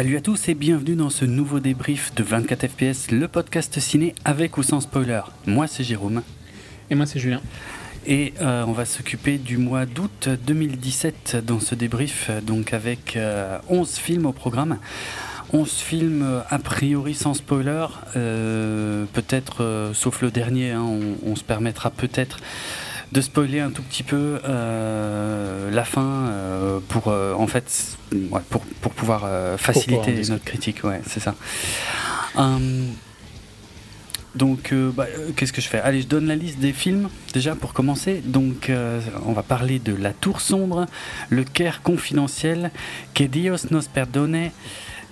[0.00, 4.14] Salut à tous et bienvenue dans ce nouveau débrief de 24 FPS, le podcast ciné
[4.24, 5.20] avec ou sans spoiler.
[5.46, 6.22] Moi c'est Jérôme.
[6.88, 7.42] Et moi c'est Julien.
[8.06, 13.18] Et euh, on va s'occuper du mois d'août 2017 dans ce débrief, donc avec 11
[13.18, 14.78] euh, films au programme.
[15.52, 20.86] 11 films euh, a priori sans spoiler, peut-être sauf le dernier, hein,
[21.26, 22.38] on, se permettra peut-être
[23.12, 27.96] de spoiler un tout petit peu euh, la fin euh, pour euh, en fait
[28.50, 31.34] pour, pour, pouvoir faciliter notre critique ouais c'est ça.
[32.36, 32.86] Hum,
[34.36, 35.80] donc bah, qu'est-ce que je fais?
[35.80, 38.22] Allez je donne la liste des films déjà pour commencer.
[38.24, 38.70] Donc
[39.26, 40.86] on va parler de La Tour Sombre
[41.30, 42.70] Le Caire Confidentiel
[43.14, 44.50] Que Dios nos perdone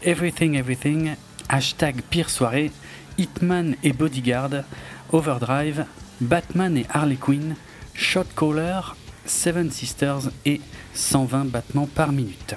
[0.05, 1.15] Everything Everything
[1.49, 2.71] Hashtag Pire Soirée
[3.19, 4.63] Hitman et Bodyguard
[5.11, 5.85] Overdrive
[6.21, 7.57] Batman et Harley Quinn
[7.99, 8.81] Shot Caller,
[9.27, 10.61] Seven Sisters et
[10.95, 12.55] 120 battements par minute.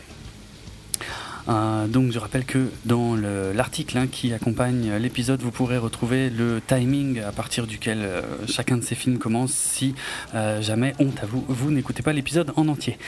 [1.49, 6.61] Euh, donc je rappelle que dans l'article hein, qui accompagne l'épisode, vous pourrez retrouver le
[6.65, 9.95] timing à partir duquel euh, chacun de ces films commence si
[10.35, 12.99] euh, jamais, honte à vous, vous n'écoutez pas l'épisode en entier.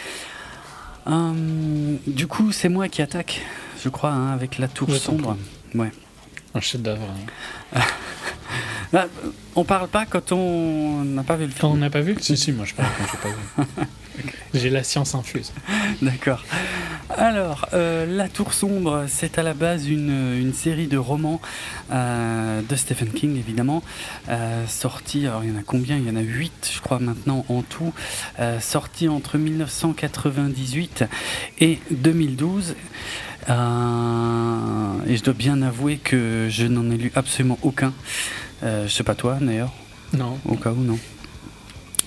[1.06, 3.42] du coup, c'est moi qui attaque,
[3.84, 5.38] je crois, hein, avec la tour sombre.
[5.76, 5.92] Ouais.
[6.56, 7.08] Un chef d'œuvre.
[7.76, 7.82] Hein.
[8.92, 9.08] Bah,
[9.56, 11.62] on parle pas quand on n'a pas vu le film.
[11.62, 13.88] Quand on n'a pas vu Si, si, moi je parle quand j'ai pas vu.
[14.54, 15.52] J'ai la science infuse.
[16.02, 16.44] D'accord.
[17.10, 21.42] Alors, euh, La Tour Sombre, c'est à la base une, série de romans
[21.92, 23.84] euh, de Stephen King, évidemment,
[24.30, 25.98] euh, sorti, alors il y en a combien?
[25.98, 27.94] Il y en a 8, je crois, maintenant en tout,
[28.60, 31.06] sorti entre 1998
[31.60, 32.76] et 2012.
[33.50, 37.94] Et je dois bien avouer que je n'en ai lu absolument aucun.
[38.64, 39.72] Euh, je sais pas toi d'ailleurs.
[40.14, 40.40] Non.
[40.46, 40.98] Au cas où, non.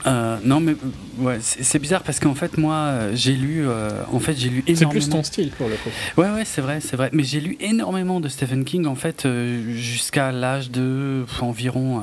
[0.07, 0.77] Euh, non, mais
[1.19, 4.93] ouais, c'est bizarre parce qu'en fait, moi, j'ai lu, euh, en fait, j'ai lu énormément.
[4.93, 5.91] C'est plus ton style pour le coup.
[6.17, 7.11] Ouais, ouais, c'est vrai, c'est vrai.
[7.13, 9.27] Mais j'ai lu énormément de Stephen King en fait
[9.73, 12.03] jusqu'à l'âge de environ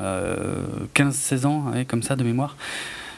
[0.96, 2.58] 15-16 ans, comme ça de mémoire.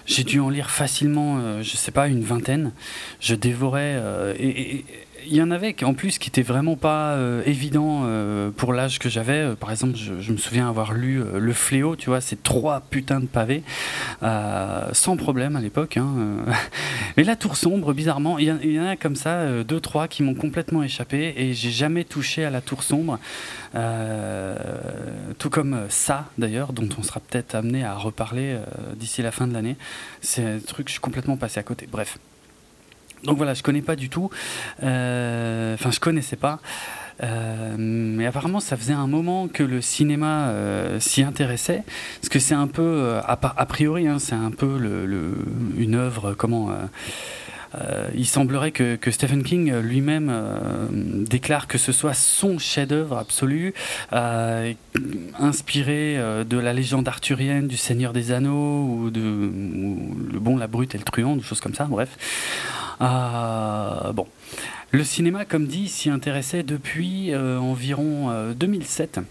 [0.06, 2.72] J'ai dû en lire facilement, je sais pas, une vingtaine.
[3.20, 4.00] Je dévorais
[4.40, 4.86] et
[5.28, 9.00] il y en avait en plus qui étaient vraiment pas euh, évidents euh, pour l'âge
[9.00, 9.40] que j'avais.
[9.40, 13.19] Euh, par exemple, je, me souviens avoir lu Le Fléau, tu vois, c'est trois putains
[13.19, 13.63] de pavés,
[14.22, 15.97] sans problème à l'époque.
[15.97, 16.38] Hein,
[17.18, 20.36] Mais La Tour Sombre, bizarrement, il y, en a comme ça, deux, trois qui m'ont
[20.36, 23.19] complètement échappé et j'ai jamais touché à La Tour Sombre.
[25.38, 28.57] tout comme ça, d'ailleurs, dont on sera peut-être amené à reparler
[28.96, 29.78] d'ici la fin de l'année.
[30.22, 31.88] C'est un truc, je suis complètement passé à côté.
[31.90, 32.18] Bref.
[33.25, 34.30] Donc voilà, je connais pas du tout.
[34.84, 36.59] Euh, enfin, je connaissais pas.
[37.24, 41.84] Euh, mais apparemment, ça faisait un moment que le cinéma euh, s'y intéressait,
[42.19, 44.78] parce que c'est un peu, a, priori, hein, c'est un peu
[45.78, 46.72] une œuvre, comment
[48.16, 50.31] il semblerait que, Stephen King lui-même
[51.28, 53.74] déclare que ce soit son chef-d'œuvre absolu,
[55.39, 56.18] inspiré
[56.48, 60.98] de la légende arthurienne, du Seigneur des Anneaux ou de le bon, la brute et
[60.98, 61.86] le truand, des choses comme ça.
[61.86, 62.18] Bref,
[63.00, 64.27] bon.
[64.95, 69.18] Le cinéma, comme dit, s'y intéressait depuis euh, environ 2007.
[69.18, 69.22] Euh,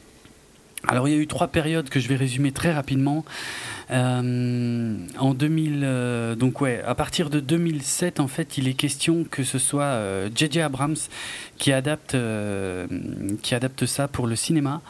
[0.87, 3.25] Alors il y a eu trois périodes que je vais résumer très rapidement.
[3.91, 9.45] Euh, en 2000, donc ouais, à partir de 2007, en fait, il est question que
[9.45, 9.99] ce soit
[10.35, 10.61] J.J.
[10.61, 10.97] Abrams
[11.59, 12.17] qui adapte,
[13.43, 14.81] qui adapte ça pour le cinéma,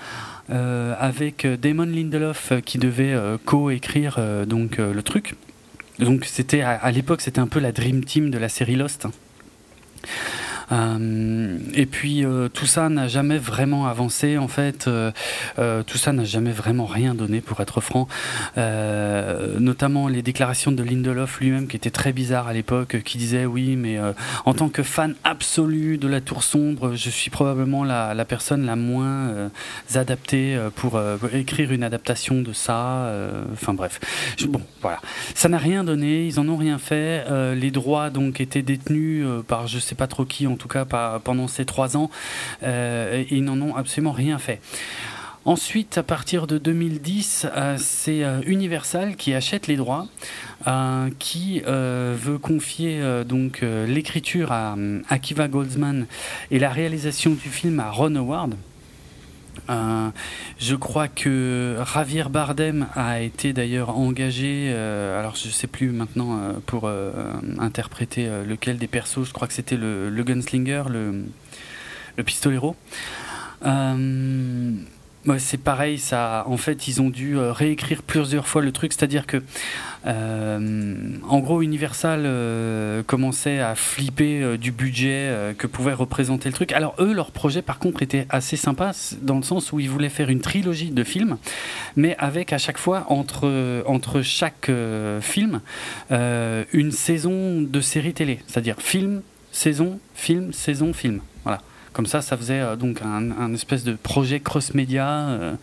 [0.49, 5.35] avec Damon Lindelof qui devait co-écrire donc le truc.
[5.99, 9.07] Donc c'était à, l'époque c'était un peu la dream team de la série Lost.
[9.07, 9.09] Euh,
[10.71, 14.89] et puis euh, tout ça n'a jamais vraiment avancé en fait.
[14.89, 15.13] Euh,
[15.87, 18.09] tout ça n'a jamais vraiment rien donné pour être franc.
[18.57, 23.77] notamment les déclarations de Lindelof lui-même qui étaient très bizarres à l'époque, qui disait oui
[23.77, 23.99] mais
[24.45, 28.65] en tant que fan absolu de la Tour sombre, je suis probablement la, la personne
[28.65, 29.51] la moins
[29.95, 31.01] adaptée pour,
[31.33, 33.13] écrire une adaptation de ça.
[33.53, 34.01] Enfin bref,
[34.49, 35.01] bon voilà,
[35.35, 37.25] ça n'a rien donné, ils en ont rien fait.
[37.55, 41.49] les droits donc étaient détenus par je sais pas trop qui en tout cas pendant
[41.49, 42.11] ces trois ans,
[42.63, 44.61] euh, ils n'en ont absolument rien fait.
[45.47, 50.07] Ensuite, à partir de 2010, euh, c'est euh, Universal qui achète les droits,
[51.19, 54.77] qui veut confier donc l'écriture à
[55.11, 56.07] Akiva Goldsman
[56.51, 58.55] et la réalisation du film à Ron Howard.
[59.71, 60.11] Euh,
[60.59, 66.39] je crois que Javier Bardem a été d'ailleurs engagé, euh, alors je sais plus maintenant
[66.39, 66.91] euh, pour
[67.59, 71.25] interpréter lequel des persos, je crois que c'était le, gunslinger, le,
[72.17, 72.77] le pistolero.
[75.39, 76.45] C'est pareil, ça.
[76.47, 79.43] En fait, ils ont dû euh, réécrire plusieurs fois le truc, c'est-à-dire que,
[80.07, 86.73] euh, en gros, Universal euh, commençait à flipper du budget que pouvait représenter le truc.
[86.73, 88.93] Alors eux, leur projet, par contre, était assez sympa
[89.23, 91.39] dans le sens où ils voulaient faire une trilogie de films,
[91.97, 94.71] mais avec à chaque fois entre entre chaque
[95.21, 95.61] film
[96.11, 99.23] une saison de série télé, c'est-à-dire film,
[99.53, 101.21] saison, film, saison, film.
[101.45, 101.61] Voilà.
[101.95, 105.09] Comme ça, ça faisait euh, donc un, espèce de projet cross-média.
[105.29, 105.55] Euh,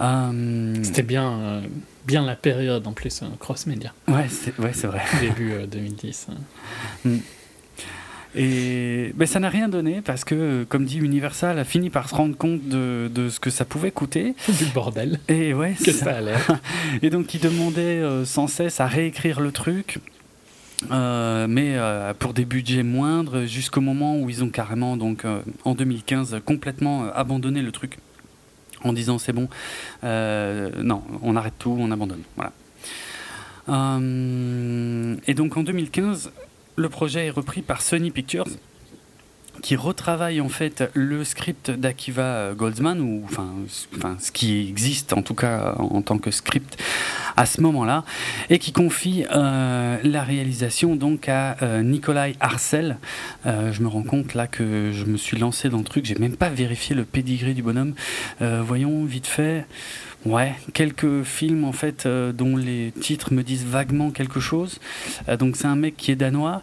[0.00, 1.62] euh, C'était bien,
[2.06, 3.92] bien la période en plus, cross-média.
[4.08, 5.02] Ouais, c'est ouais, vrai.
[5.20, 6.28] Début 2010.
[6.30, 6.34] Hein.
[7.04, 7.16] Mm.
[8.38, 12.14] Et ben, ça n'a rien donné parce que, comme dit Universal, a fini par se
[12.14, 14.34] rendre compte de, de ce que ça pouvait coûter.
[14.58, 15.20] Du bordel.
[15.28, 16.60] Et ouais, que ça, ça l'air.
[17.02, 20.00] Et donc, ils demandaient sans cesse à réécrire le truc.
[20.90, 25.40] Euh, mais euh, pour des budgets moindres, jusqu'au moment où ils ont carrément, donc euh,
[25.64, 27.98] en 2015, complètement abandonné le truc
[28.84, 29.48] en disant c'est bon,
[30.02, 32.22] non, on arrête tout, on abandonne.
[32.36, 32.52] Voilà.
[35.26, 36.30] et donc en 2015,
[36.76, 38.46] le projet est repris par Sony Pictures
[39.62, 43.54] qui retravaille en fait le script d'Akiva Goldsman, ou enfin,
[44.18, 46.76] ce qui existe en tout cas en tant que script
[47.36, 48.04] à ce moment-là,
[48.50, 52.96] et qui confie euh, la réalisation donc à euh, Nikolai Arcel.
[53.44, 56.14] Euh, je me rends compte là que je me suis lancé dans le truc, j'ai
[56.14, 57.94] même pas vérifié le pédigré du bonhomme.
[58.40, 59.66] voyons vite fait.
[60.24, 64.80] Ouais, quelques films en fait dont les titres me disent vaguement quelque chose.
[65.38, 66.62] donc c'est un mec qui est danois.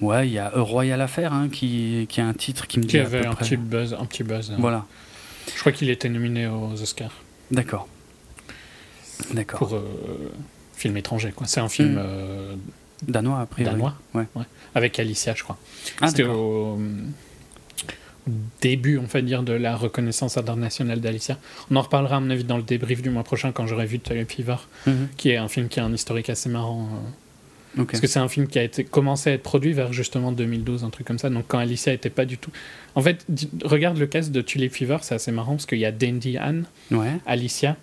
[0.00, 2.90] Ouais, il y a Royal Affair hein, qui, qui a un titre qui me dit.
[2.90, 3.94] Qui avait un petit buzz.
[3.98, 4.56] Un petit buzz hein.
[4.58, 4.86] Voilà.
[5.54, 7.12] Je crois qu'il était nominé aux Oscars.
[7.50, 7.88] D'accord.
[9.32, 9.58] D'accord.
[9.58, 10.32] Pour euh,
[10.74, 11.46] film étranger, quoi.
[11.46, 11.94] C'est un film.
[11.94, 11.98] Hmm.
[11.98, 12.54] Euh,
[13.02, 13.64] danois, après.
[13.64, 14.26] Danois ouais.
[14.34, 14.44] ouais.
[14.74, 15.58] Avec Alicia, je crois.
[16.00, 16.78] Ah, C'était au
[18.60, 21.38] début, on va dire, de la reconnaissance internationale d'Alicia.
[21.70, 23.98] On en reparlera, à mon avis, dans le débrief du mois prochain quand j'aurai vu
[23.98, 24.56] Toy Fever,
[24.86, 25.08] mhm.
[25.16, 26.88] qui est un film qui a un historique assez marrant.
[27.76, 30.84] Parce que c'est un film qui a été commencé à être produit vers justement 2012,
[30.84, 31.30] un truc comme ça.
[31.30, 32.50] Donc quand Alicia était pas du tout.
[32.94, 33.24] En fait,
[33.64, 36.64] regarde le cast de Tulip Fever, c'est assez marrant parce qu'il y a Dandy Anne,
[37.26, 37.76] Alicia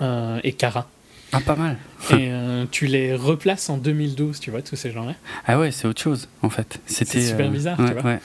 [0.00, 0.88] euh, et Cara.
[1.32, 1.76] Ah, pas mal.
[2.10, 5.14] et euh, tu les replaces en 2012, tu vois, tous ces gens-là.
[5.46, 6.78] Ah ouais, c'est autre chose, en fait.
[6.86, 8.18] C'était super euh, bizarre, tu vois.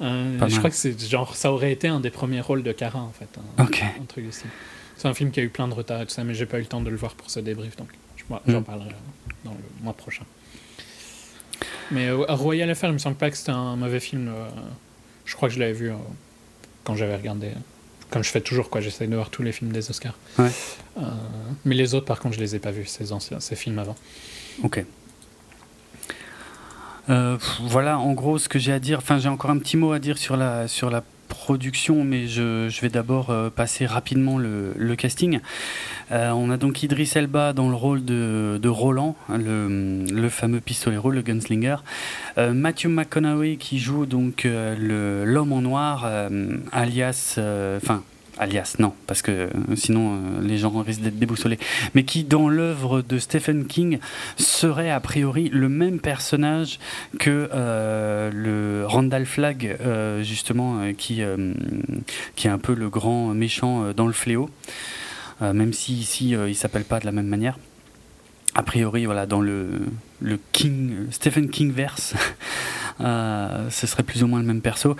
[0.00, 3.12] je crois que c'est genre ça aurait été un des premiers rôles de Cara en
[3.12, 3.28] fait.
[3.56, 4.44] Un, un truc aussi.
[4.96, 6.58] C'est un film qui a eu plein de retard et tout ça, mais j'ai pas
[6.58, 7.88] eu le temps de le voir pour ce débrief, donc
[8.46, 8.64] j'en mm.
[8.64, 8.90] parlerai
[9.48, 10.24] dans le mois prochain.
[11.90, 14.28] Mais euh, Royal Affair, il me semble pas que c'était un mauvais film.
[14.28, 14.48] Euh,
[15.24, 15.96] je crois que je l'avais vu euh,
[16.84, 17.50] quand j'avais regardé.
[18.10, 18.80] Comme je fais toujours, quoi.
[18.80, 20.14] J'essaie de voir tous les films des Oscars.
[20.38, 20.50] Ouais.
[21.64, 23.96] mais les autres, par contre, je les ai pas vus, ces anciens, ces films avant.
[24.62, 24.84] Ok.
[27.06, 28.98] voilà, en gros, ce que j'ai à dire.
[28.98, 32.80] Enfin, j'ai encore un petit mot à dire sur la sur la production, mais je,
[32.80, 35.40] vais d'abord euh, passer rapidement le, casting.
[36.10, 41.10] Euh, on a donc Idris Elba dans le rôle de, Roland, le, le, fameux pistolero,
[41.10, 41.76] le gunslinger.
[42.38, 46.10] Euh, Matthew McConaughey qui joue donc l'homme en noir,
[46.72, 47.38] alias,
[47.76, 48.02] enfin
[48.38, 51.58] alias, non, parce que euh, sinon euh, les gens risquent d'être déboussolés,
[51.94, 53.98] mais qui dans l'œuvre de Stephen King
[54.36, 56.78] serait a priori le même personnage
[57.18, 59.76] que euh, le Randall Flagg,
[60.22, 61.22] justement, qui,
[62.36, 64.50] qui est un peu le grand méchant dans le fléau,
[65.40, 67.58] même si ici il s'appelle pas de la même manière
[68.58, 69.70] a priori, voilà, dans le,
[70.50, 72.14] King, Stephen King verse,
[73.00, 74.96] euh, ce serait plus ou moins le même perso.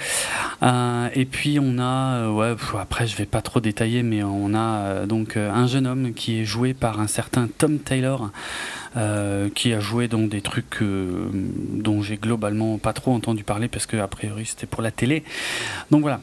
[0.63, 4.55] Euh, et puis on a, euh, ouais, après je vais pas trop détailler, mais on
[4.55, 8.31] a donc un jeune homme qui est joué par un certain Tom Taylor,
[9.57, 13.97] qui a joué dans des trucs dont j'ai globalement pas trop entendu parler parce que
[13.97, 15.25] a priori c'était pour la télé.
[15.91, 16.21] Donc voilà.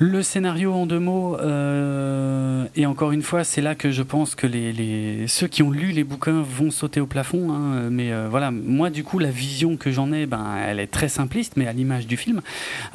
[0.00, 4.36] Le scénario en deux mots, euh, et encore une fois, c'est là que je pense
[4.36, 7.50] que les, ceux qui ont lu les bouquins vont sauter au plafond.
[7.52, 10.86] Hein, mais euh, voilà, moi du coup, la vision que j'en ai, ben, elle est
[10.86, 12.42] très simpliste, mais à l'image du film.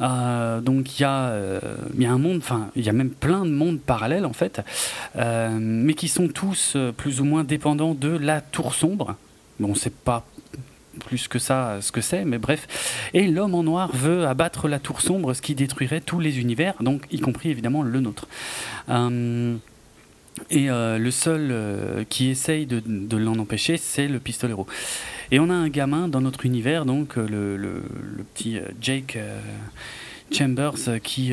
[0.00, 1.34] Euh, donc il y, a,
[1.98, 4.62] y a un monde, enfin, il y a même plein de mondes parallèles en fait,
[5.14, 9.14] mais qui sont tous plus ou moins dépendants de la tour sombre.
[9.60, 10.24] Bon, c'est pas
[11.00, 13.10] plus que ça ce que c'est, mais bref.
[13.14, 16.74] Et l'homme en noir veut abattre la tour sombre, ce qui détruirait tous les univers,
[16.80, 18.28] donc y compris évidemment le nôtre.
[18.88, 19.56] Euh,
[20.50, 24.66] et euh, le seul euh, qui essaye de, l'en empêcher, c'est le pistolero.
[25.30, 27.82] Et on a un gamin dans notre univers, donc le, le
[28.34, 29.18] petit Jake
[30.32, 31.32] Chambers qui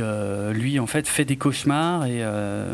[0.51, 2.23] lui en fait fait des cauchemars et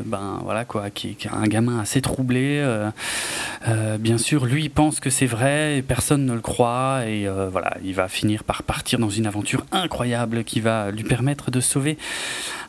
[0.05, 2.65] ben voilà quoi qui, qui, a un gamin assez troublé
[3.99, 7.93] bien sûr lui pense que c'est vrai et personne ne le croit et voilà il
[7.93, 11.97] va finir par partir dans une aventure incroyable qui va lui permettre de sauver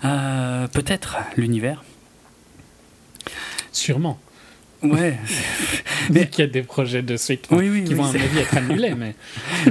[0.03, 1.83] peut-être l'univers
[3.79, 4.19] Sûrement.
[4.83, 5.19] Ouais.
[6.11, 8.95] mais qu'il y a des projets de suite qui vont, à mon avis, être annulés.
[8.95, 9.15] Mais...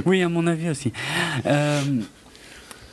[0.06, 0.92] oui, à mon avis aussi.
[1.46, 1.82] Euh,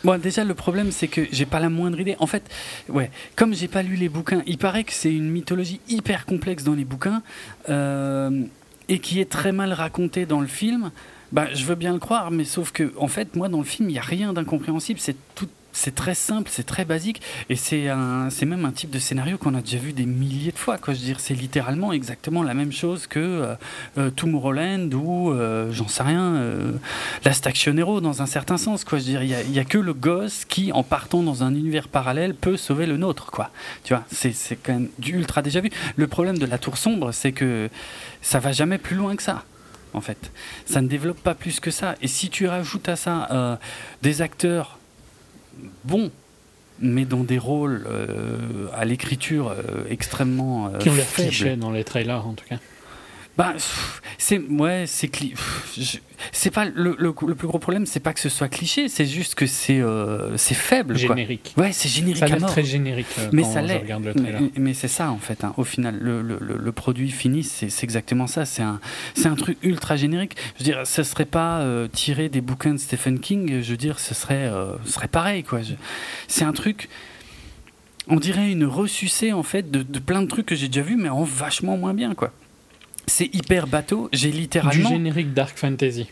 [0.05, 2.15] bon, déjà, le problème, c'est que j'ai pas la moindre idée.
[2.19, 2.43] En fait,
[2.89, 6.63] ouais, comme j'ai pas lu les bouquins, il paraît que c'est une mythologie hyper complexe
[6.63, 7.21] dans les bouquins
[7.69, 8.43] euh,
[8.87, 10.91] et qui est très mal racontée dans le film.
[11.31, 13.89] Bah, je veux bien le croire, mais sauf que, en fait, moi, dans le film,
[13.89, 14.99] il n'y a rien d'incompréhensible.
[14.99, 17.85] C'est tout c'est très simple, c'est très basique, et c'est
[18.45, 20.77] même un type de scénario qu'on a déjà vu des milliers de fois.
[20.77, 20.93] Quoi.
[20.93, 23.55] Je dire, c'est littéralement exactement la même chose que euh,
[23.97, 26.71] euh Tomorrowland ou, euh, j'en sais rien, euh,
[27.25, 28.83] Last Action Hero dans un certain sens.
[28.85, 28.99] Quoi.
[28.99, 32.35] Je dire, il n'y a, que le gosse qui, en partant dans un univers parallèle,
[32.35, 33.31] peut sauver le nôtre.
[33.31, 33.51] Quoi.
[33.83, 35.69] Tu vois, c'est, c'est quand même du ultra déjà vu.
[35.97, 37.69] Le problème de la Tour Sombre, c'est que
[38.21, 39.43] ça va jamais plus loin que ça
[39.95, 40.31] en fait.
[40.65, 41.95] Ça ne développe pas plus que ça.
[42.01, 43.55] Et si tu rajoutes à ça euh,
[44.01, 44.77] des acteurs
[45.83, 46.11] bon,
[46.79, 50.67] mais dans des rôles euh, à l'écriture euh, extrêmement.
[50.67, 52.57] Euh, qui ont l'air dans les trailers en tout cas.
[53.37, 53.53] Bah,
[54.17, 55.11] c'est ouais, c'est
[56.31, 59.35] c'est pas le, le, plus gros problème, c'est pas que ce soit cliché, c'est juste
[59.35, 60.97] que c'est euh, c'est faible.
[60.97, 61.53] Générique.
[61.57, 62.17] Ouais, c'est générique.
[62.17, 63.07] Ça a l'air très générique.
[63.19, 63.83] Euh, mais ça l'est.
[64.57, 65.43] Mais, c'est ça en fait.
[65.43, 65.53] Hein.
[65.57, 68.45] Au final, le, le produit fini, c'est exactement ça.
[68.45, 68.79] C'est un
[69.15, 70.35] c'est un truc ultra générique.
[70.57, 73.61] Je veux dire, ce serait pas euh, tiré des bouquins de Stephen King.
[73.61, 74.49] Je veux dire, ce serait
[74.85, 75.59] ce serait pareil quoi.
[76.27, 76.89] C'est un truc
[78.07, 80.95] on dirait une ressucée en fait de, de plein de trucs que j'ai déjà vus
[80.95, 82.31] mais en vachement moins bien quoi.
[83.07, 84.09] C'est hyper bateau.
[84.11, 84.89] J'ai littéralement.
[84.89, 86.07] Du générique Dark Fantasy.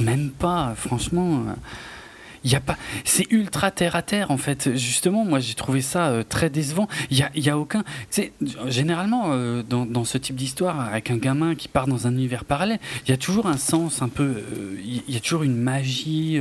[0.00, 1.44] même pas, franchement.
[2.44, 4.76] Il y a pas, c'est ultra terre à terre en fait.
[4.76, 6.88] Justement, moi j'ai trouvé ça euh, très décevant.
[7.10, 8.32] Il y a, y a, aucun, tu
[8.66, 12.44] généralement euh, dans, dans, ce type d'histoire avec un gamin qui part dans un univers
[12.44, 15.56] parallèle, il y a toujours un sens un peu, euh, il y a toujours une
[15.56, 16.38] magie,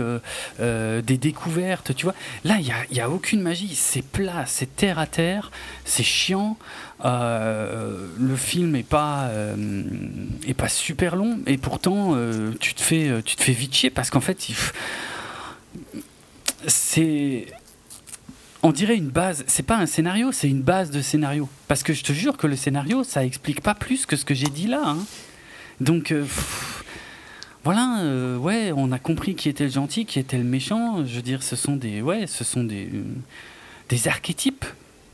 [0.59, 2.15] des découvertes, tu vois.
[2.43, 3.73] Là, il y a, y a aucune magie.
[3.73, 5.51] C'est plat, c'est terre à terre,
[5.85, 6.57] c'est chiant.
[7.03, 9.29] Le film est pas
[10.47, 12.15] est pas super long et pourtant
[12.59, 14.47] tu te fais tu te fais vite chier parce qu'en fait
[16.67, 17.47] c'est
[18.63, 21.49] on dirait une base, c'est pas un scénario, c'est une base de scénario.
[21.67, 24.33] Parce que je te jure que le scénario, ça explique pas plus que ce que
[24.33, 24.81] j'ai dit là.
[24.85, 24.99] Hein.
[25.81, 26.25] Donc, euh,
[27.65, 31.05] voilà, euh, ouais, on a compris qui était le gentil, qui était le méchant.
[31.05, 32.89] Je veux dire, ce sont des, ouais, ce sont des,
[33.89, 34.65] des archétypes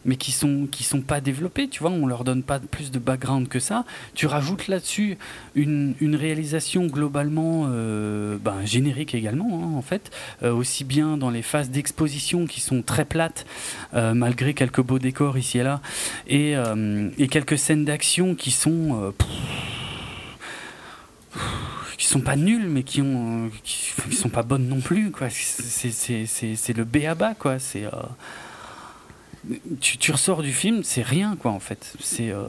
[0.06, 3.00] mais qui sont qui sont pas développés, tu vois, on leur donne pas plus de
[3.00, 3.86] background que ça.
[4.14, 5.18] Tu rajoutes là-dessus
[5.56, 10.12] une, une, réalisation globalement euh, ben, générique également, hein, en fait,
[10.44, 13.46] euh, aussi bien dans les phases d'exposition qui sont très plates,
[13.94, 15.82] euh, malgré quelques beaux décors ici et là,
[16.28, 16.56] et,
[17.18, 19.14] et quelques scènes d'action qui sont
[21.98, 26.78] qui sont pas nulles mais qui ont qui, sont pas bonnes non plus quoi c'est
[26.78, 27.86] le B à quoi c'est
[29.80, 31.94] tu, ressors du film, c'est rien quoi en fait.
[32.00, 32.46] C'est euh,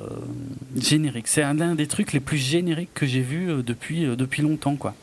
[0.76, 1.28] générique.
[1.28, 4.76] C'est un, des trucs les plus génériques que j'ai vu euh, depuis, euh, depuis longtemps
[4.76, 4.94] quoi.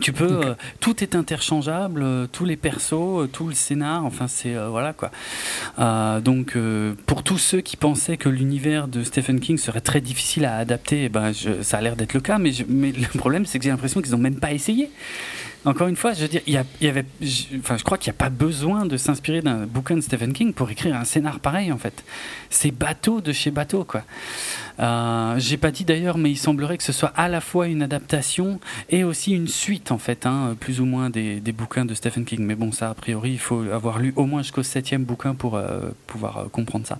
[0.00, 5.10] Tu peux, tout est interchangeable, tous les persos, tout le scénar, enfin c'est voilà quoi.
[6.20, 6.56] donc
[7.06, 11.06] pour tous ceux qui pensaient que l'univers de Stephen King serait très difficile à adapter,
[11.06, 13.70] eh ben ça a l'air d'être le cas, mais, mais le problème c'est que j'ai
[13.70, 14.90] l'impression qu'ils n'ont même pas essayé.
[15.66, 18.30] Encore une fois, je veux dire, il y, avait, je crois qu'il n'y a pas
[18.30, 22.02] besoin de s'inspirer d'un bouquin de Stephen King pour écrire un scénar pareil, en fait.
[22.48, 24.02] C'est bateau de chez bateau, quoi.
[24.78, 27.82] Euh, J'ai pas dit d'ailleurs, mais il semblerait que ce soit à la fois une
[27.82, 31.92] adaptation et aussi une suite, en fait, hein, plus ou moins des, des, bouquins de
[31.92, 32.40] Stephen King.
[32.40, 35.56] Mais bon, ça, a priori, il faut avoir lu au moins jusqu'au septième bouquin pour
[35.56, 36.98] euh, pouvoir euh, comprendre ça.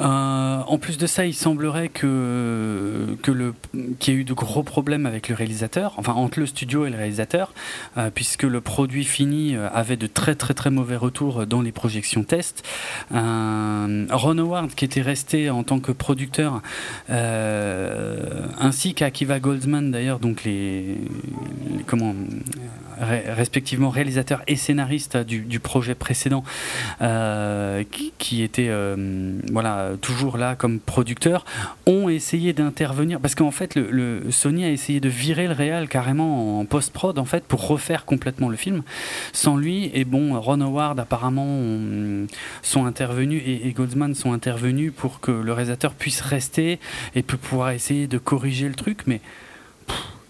[0.00, 3.54] Euh, en plus de ça, il semblerait que, que le,
[3.98, 6.90] qu'il y ait eu de gros problèmes avec le réalisateur, enfin entre le studio et
[6.90, 7.52] le réalisateur,
[7.96, 11.72] euh, puisque le produit fini euh, avait de très très très mauvais retours dans les
[11.72, 12.66] projections tests.
[13.10, 16.60] Ron Howard, qui était resté en tant que producteur,
[17.08, 20.98] ainsi qu'Akiva Goldsman d'ailleurs, donc les,
[21.86, 22.14] comment
[23.00, 26.44] respectivement réalisateur et scénariste du, projet précédent,
[27.90, 28.70] qui, qui, était
[29.52, 31.44] voilà toujours là comme producteur,
[31.86, 33.20] ont essayé d'intervenir.
[33.20, 37.24] Parce qu'en fait le, Sony a essayé de virer le réal carrément en post-prod en
[37.24, 38.82] fait pour refaire complètement le film.
[39.32, 41.60] Sans lui et bon Ron Howard apparemment
[42.62, 46.78] sont intervenus et, Goldsman sont intervenus pour que le réalisateur puisse rester
[47.14, 49.20] et peut pouvoir essayer de corriger le truc mais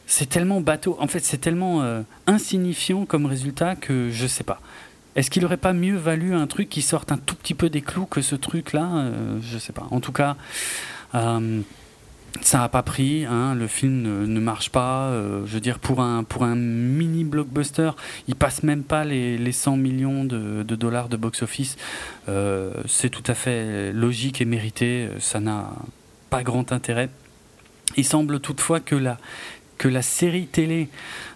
[0.07, 0.97] c'est tellement bateau.
[1.01, 4.61] En fait, c'est tellement euh, insignifiant comme résultat que je sais pas.
[5.17, 7.83] Est-ce qu'il aurait pas mieux valu un truc qui sorte un tout petit peu des
[7.83, 9.87] clous que ce truc-là euh, Je sais pas.
[9.91, 10.37] En tout cas,
[11.15, 11.61] euh,
[12.41, 13.25] ça n'a pas pris.
[13.25, 15.13] Hein, le film ne, marche pas.
[15.47, 17.93] je veux dire, pour un, pour un mini blockbuster,
[18.27, 21.77] il passe même pas les, les 100 millions de, de dollars de box-office.
[22.87, 25.09] c'est tout à fait logique et mérité.
[25.21, 25.71] Ça n'a
[26.29, 27.09] pas grand intérêt.
[27.97, 29.19] Il semble toutefois que la
[29.79, 30.89] que la série télé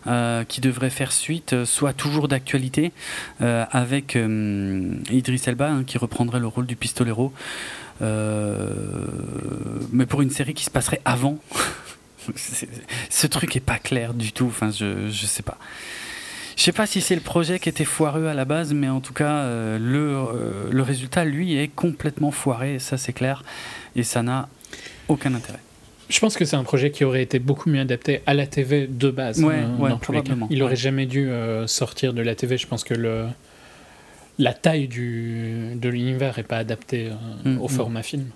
[0.07, 2.93] euh, qui devrait faire suite euh, soit toujours d'actualité
[3.41, 4.17] euh, avec
[5.11, 7.33] Idris Elba hein, qui reprendrait le rôle du pistolero
[8.01, 8.07] mais
[10.07, 11.39] pour une série qui se passerait avant
[13.11, 15.59] ce truc est pas clair du tout enfin je, je sais pas
[16.57, 18.99] je sais pas si c'est le projet qui était foireux à la base, mais en
[18.99, 19.45] tout cas,
[19.79, 23.45] le, le résultat, lui, est complètement foiré, ça c'est clair,
[23.95, 24.49] et ça n'a
[25.07, 25.61] aucun intérêt.
[26.09, 28.87] Je pense que c'est un projet qui aurait été beaucoup mieux adapté à la TV
[28.87, 29.43] de base.
[29.43, 30.47] Ouais, euh, probablement.
[30.51, 32.57] Il aurait jamais dû euh, sortir de la TV.
[32.57, 33.27] Je pense que le,
[34.39, 37.69] la taille du, de l'univers n'est pas adaptée euh, mm, au mm.
[37.69, 38.31] format film.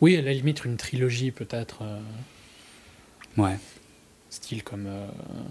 [0.00, 1.82] Oui, à la limite, une trilogie peut-être.
[3.36, 3.56] ouais.
[4.28, 4.86] Style comme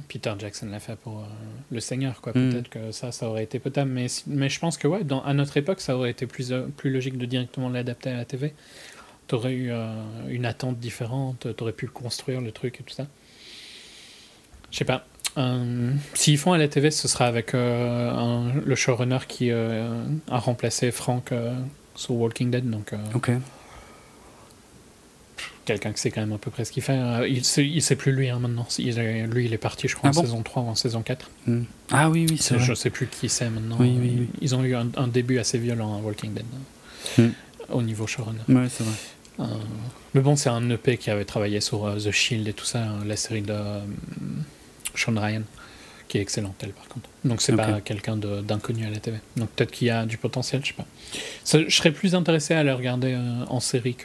[0.07, 1.23] Peter Jackson l'a fait pour
[1.71, 2.33] Le Seigneur, quoi.
[2.35, 2.51] Mm.
[2.51, 3.89] Peut-être que ça, ça aurait été potable.
[3.89, 6.91] Mais, mais je pense que, ouais, dans, à notre époque, ça aurait été plus, plus
[6.91, 8.53] logique de directement l'adapter à la TV
[9.27, 9.93] t'aurais eu euh,
[10.29, 13.07] une attente différente, t'aurais pu construire le truc et tout ça?
[14.71, 15.05] Je sais pas.
[15.37, 19.89] Euh, s'ils font à la TV, ce sera avec euh, le showrunner qui a
[20.29, 21.33] remplacé Frank
[21.95, 22.69] sur Walking Dead.
[22.69, 23.31] Donc, ok.
[25.65, 27.27] Quelqu'un qui sait quand même à peu près ce qu'il fait.
[27.27, 28.67] il, sait, il sait plus lui hein, maintenant.
[28.77, 31.31] lui, il est parti, je crois, ah en saison 3 ou en saison 4.
[31.47, 31.63] Hmm.
[31.91, 33.77] Ah oui, oui, c'est Je sais plus qui c'est maintenant.
[33.79, 36.45] Oui, oui, Ils ont eu un, début assez violent à Walking Dead.
[37.17, 37.31] Hmm.
[37.69, 38.41] Au niveau showrunner.
[38.47, 38.93] Ouais, c'est vrai.
[39.39, 39.43] Euh,
[40.13, 42.79] mais bon, c'est un EP qui avait travaillé sur euh, The Shield et tout ça,
[42.79, 43.79] hein, la série de euh,
[44.95, 45.41] Sean Ryan,
[46.07, 47.09] qui est excellente, elle, par contre.
[47.23, 49.17] Donc, c'est pas quelqu'un d'inconnu à la TV.
[49.35, 50.85] Donc, peut-être qu'il y a du potentiel, je sais pas.
[51.67, 53.17] je serais plus intéressé à la regarder
[53.49, 53.95] en série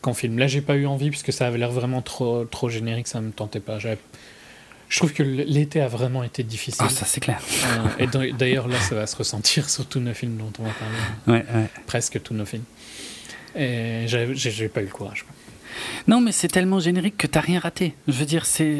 [0.00, 0.38] qu'en film.
[0.38, 3.30] Là, j'ai pas eu envie, puisque ça avait l'air vraiment trop, trop générique, ça me
[3.30, 3.78] tentait pas.
[3.78, 6.86] Je trouve que l'été a vraiment été difficile.
[6.86, 7.40] Ah, ça c'est clair.
[7.98, 11.44] et d'ailleurs, là, ça va se ressentir sur tous nos films dont on va parler.
[11.44, 11.68] Ouais, ouais.
[11.86, 12.64] Presque tous nos films.
[13.58, 15.24] Et j'ai pas eu le courage.
[16.06, 17.94] Non, mais c'est tellement générique que t'as rien raté.
[18.06, 18.76] Je veux dire, c'est.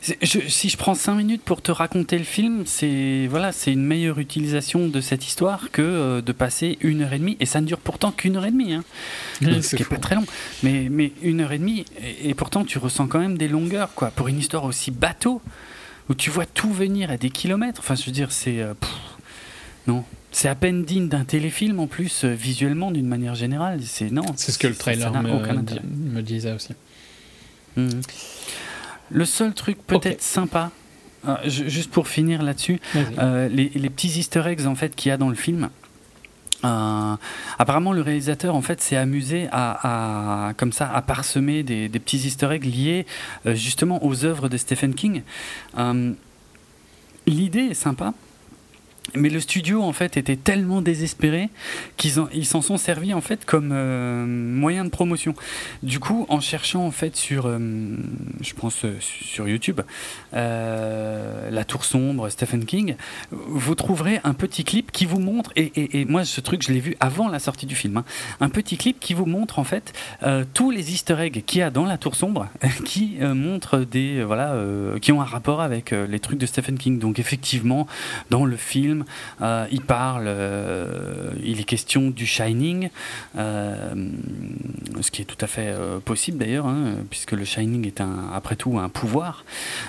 [0.00, 4.18] si je prends 5 minutes pour te raconter le film, c'est voilà, c'est une meilleure
[4.18, 7.36] utilisation de cette histoire que euh, de passer une heure et demie.
[7.40, 8.84] Et ça ne dure pourtant qu'une heure et demie, hein.
[9.40, 10.24] ce qui n'est pas très long.
[10.62, 11.84] Mais, mais une heure et demie,
[12.22, 14.10] et, pourtant tu ressens quand même des longueurs, quoi.
[14.10, 15.42] Pour une histoire aussi bateau,
[16.08, 17.80] où tu vois tout venir à des kilomètres.
[17.80, 18.60] Enfin, je veux dire, c'est.
[18.60, 18.74] Euh,
[19.86, 20.04] non.
[20.34, 23.80] C'est à peine digne d'un téléfilm en plus, euh, visuellement d'une manière générale.
[23.84, 24.24] C'est non.
[24.34, 26.72] C'est ce que le trailer me, disait aussi.
[27.76, 28.00] Hmm.
[29.10, 30.72] Le seul truc peut-être sympa,
[31.28, 35.16] euh, juste pour finir là-dessus, euh, les, petits Easter eggs en fait qu'il y a
[35.16, 35.70] dans le film.
[36.64, 42.26] apparemment, le réalisateur en fait s'est amusé à, comme ça à parsemer des, des petits
[42.26, 43.06] Easter eggs liés
[43.46, 45.22] justement aux œuvres de Stephen King.
[47.28, 48.14] L'idée est sympa
[49.14, 51.50] mais le studio en fait était tellement désespéré
[51.96, 55.34] qu'ils ils s'en sont servis en fait comme euh, moyen de promotion.
[55.82, 57.58] Du coup, en cherchant en fait sur, euh,
[58.40, 59.82] je pense euh, sur YouTube,
[60.32, 62.96] La Tour sombre, Stephen King,
[63.30, 66.80] vous trouverez un petit clip qui vous montre et, et, moi ce truc je l'ai
[66.80, 68.04] vu avant la sortie du film, hein,
[68.40, 69.92] un petit clip qui vous montre en fait
[70.54, 72.48] tous les Easter eggs qu'il y a dans La Tour sombre,
[72.84, 74.56] qui montrent des voilà,
[75.00, 76.98] qui ont un rapport avec les trucs de Stephen King.
[76.98, 77.86] Donc effectivement,
[78.30, 78.93] dans le film
[79.40, 82.90] euh, il parle, euh, il est question du Shining,
[83.36, 83.94] euh,
[85.00, 88.02] ce qui est tout à fait possible d'ailleurs, hein, puisque le Shining est
[88.32, 89.44] après tout un pouvoir.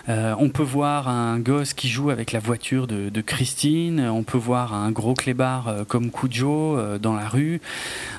[0.08, 4.74] on peut voir un gosse qui joue avec la voiture de, Christine, on peut voir
[4.74, 7.62] un gros clébard comme Cujo dans la rue.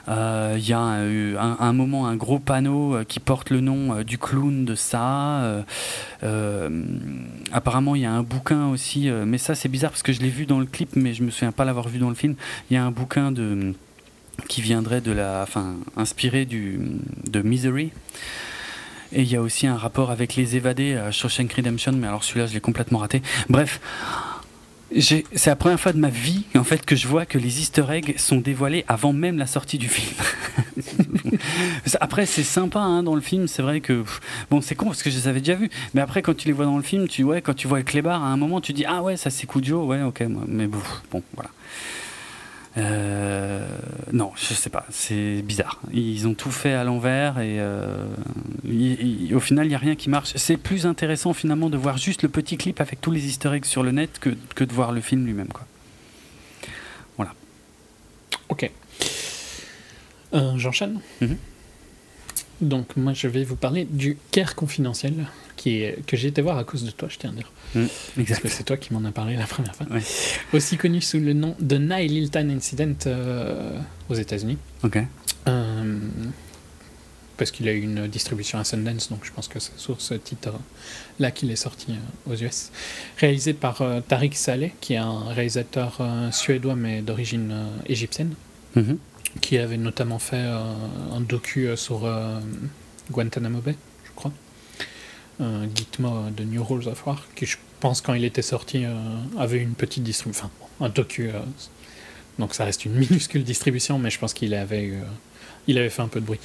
[0.09, 4.65] Il y a un, un, moment un gros panneau qui porte le nom du clown
[4.65, 5.65] de ça.
[7.53, 10.31] apparemment, il y a un bouquin aussi, mais ça c'est bizarre parce que je l'ai
[10.31, 12.35] vu dans le clip mais je me souviens pas l'avoir vu dans le film.
[12.71, 13.75] Il y a un bouquin de
[14.49, 16.79] qui viendrait de la, enfin, inspiré du
[17.25, 17.93] de Misery.
[19.13, 22.25] Et il y a aussi un rapport avec les évadés à Shawshank Redemption, mais alors
[22.25, 23.23] celui-là, je l'ai complètement raté.
[23.49, 23.81] Bref,
[24.95, 27.85] c'est la première fois de ma vie en fait que je vois que les Easter
[27.91, 30.15] eggs sont dévoilés avant même la sortie du film.
[32.01, 34.05] après c'est sympa hein, dans le film, c'est vrai que
[34.51, 36.53] bon c'est con parce que je les avais déjà vus, mais après quand tu les
[36.53, 38.73] vois dans le film, tu ouais quand tu vois le clébard à un moment tu
[38.73, 40.79] dis ah ouais ça c'est Cujo, ouais ok mais bon
[41.35, 41.51] voilà.
[42.79, 43.67] Euh,
[44.13, 45.81] non, je sais pas, c'est bizarre.
[45.93, 48.07] Ils ont tout fait à l'envers et euh,
[49.35, 50.33] au final, il n'y a rien qui marche.
[50.37, 53.65] C'est plus intéressant finalement de voir juste le petit clip avec tous les easter eggs
[53.65, 55.49] sur le net que, que de voir le film lui-même.
[55.49, 55.67] Quoi.
[57.17, 57.33] Voilà.
[58.49, 58.71] Ok.
[60.35, 61.01] Euh, J'enchaîne.
[61.21, 61.37] Mhm.
[62.61, 65.27] Donc moi je vais vous parler du Care confidentiel
[65.57, 67.51] qui est, que j'ai été voir à cause de toi, je tiens à dire.
[67.75, 67.87] Mm,
[68.27, 69.87] Parce que c'est toi qui m'en as parlé la première fois.
[70.53, 74.59] Aussi connu sous le nom de Nile Hilton Incident euh, aux États-Unis.
[74.85, 74.99] Ok.
[75.49, 75.99] Euh,
[77.37, 80.15] parce qu'il a eu une distribution à Sundance, donc je pense que c'est sur ce
[80.15, 82.71] titre-là qu'il est sorti euh, aux US.
[83.19, 86.01] Réalisé par Tariq Saleh, qui est un réalisateur
[86.33, 87.55] suédois mais d'origine
[87.87, 88.35] égyptienne.
[88.77, 88.97] Mm-hmm
[89.41, 90.59] qui avait notamment fait euh,
[91.13, 92.41] un docu euh, sur euh,
[93.11, 93.77] Guantanamo Bay,
[95.41, 98.85] Un Gitmo de New Rules of War, qui je pense quand il était sorti
[99.39, 101.31] avait une petite distribution, enfin un docu,
[102.39, 104.93] donc ça reste une minuscule distribution, mais je pense qu'il avait
[105.67, 106.41] il avait fait un peu de bruit.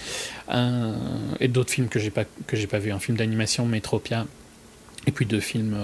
[1.40, 4.26] et d'autres films que j'ai pas que j'ai pas vu, un film d'animation Metropia,
[5.08, 5.78] et puis deux films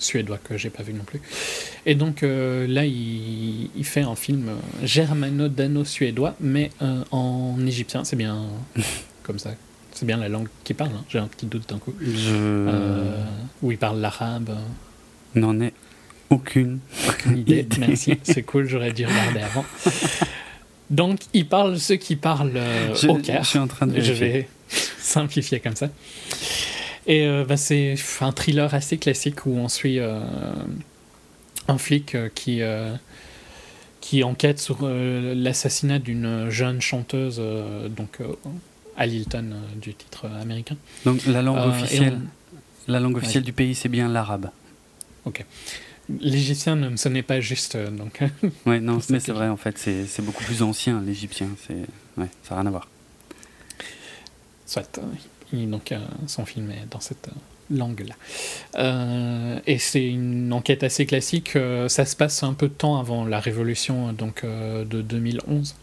[0.00, 1.20] suédois que j'ai pas vu non plus.
[1.86, 8.04] Et donc euh, là, il, il, fait un film euh, germano-dano-suédois, mais euh, en égyptien.
[8.04, 8.46] C'est bien
[9.22, 9.54] comme ça.
[10.00, 10.92] C'est bien la langue qu'il parle.
[10.96, 11.04] Hein.
[11.10, 11.92] J'ai un petit doute d'un coup.
[12.00, 13.12] Je...
[13.60, 14.56] où il parle l'arabe.
[15.34, 15.74] N'en ai
[16.30, 17.68] aucune, aucune idée.
[17.78, 18.66] Merci, c'est cool.
[18.66, 19.62] J'aurais dû regarder avant.
[20.88, 22.58] Donc, il parle ceux qui parlent
[23.06, 23.44] au Caire.
[23.44, 24.00] Je suis en train de.
[24.00, 25.90] Je vais simplifier comme ça.
[27.06, 30.18] Et euh, bah, c'est un thriller assez classique où on suit euh,
[31.68, 32.62] un flic euh, qui,
[34.00, 37.38] qui enquête sur l'assassinat d'une jeune chanteuse,
[37.94, 38.20] donc
[39.00, 40.76] à Lilton du titre américain.
[41.04, 42.20] Donc la langue officielle,
[42.86, 44.50] la langue officielle du pays, c'est bien l'arabe.
[45.24, 45.44] Ok.
[46.20, 48.20] L'égyptien ne me sonnait pas juste, donc.
[48.66, 51.86] ouais, non, mais c'est vrai en fait, c'est beaucoup plus ancien l'égyptien, c'est
[52.20, 52.88] ouais, ça n'a rien à voir.
[54.66, 55.00] Soit,
[55.52, 58.14] donc, euh, son film est dans cette euh, langue-là.
[58.76, 61.56] Euh, et c'est une enquête assez classique.
[61.88, 65.74] ça se passe un peu de temps avant la révolution donc, de 2011.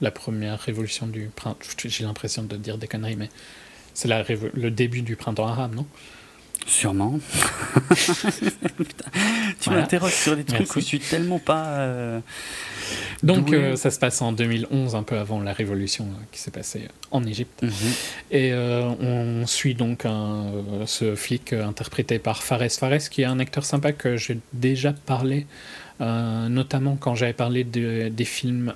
[0.00, 1.58] La première révolution du printemps.
[1.84, 3.28] J'ai l'impression de dire des conneries, mais
[3.94, 5.86] c'est le début du printemps arabe, non?
[6.66, 7.18] Sûrement.
[9.60, 12.20] tu m'interroges sur des trucs où je suis tellement pas.
[13.22, 16.50] Donc euh, ça se passe en 2011, un peu avant la révolution euh, qui s'est
[16.50, 17.62] passée en Égypte.
[17.62, 17.72] Mhm.
[18.30, 20.04] Et euh, on suit donc
[20.86, 25.46] ce flic interprété par Fares Fares, qui est un acteur sympa que j'ai déjà parlé,
[26.00, 28.74] notamment quand j'avais parlé des films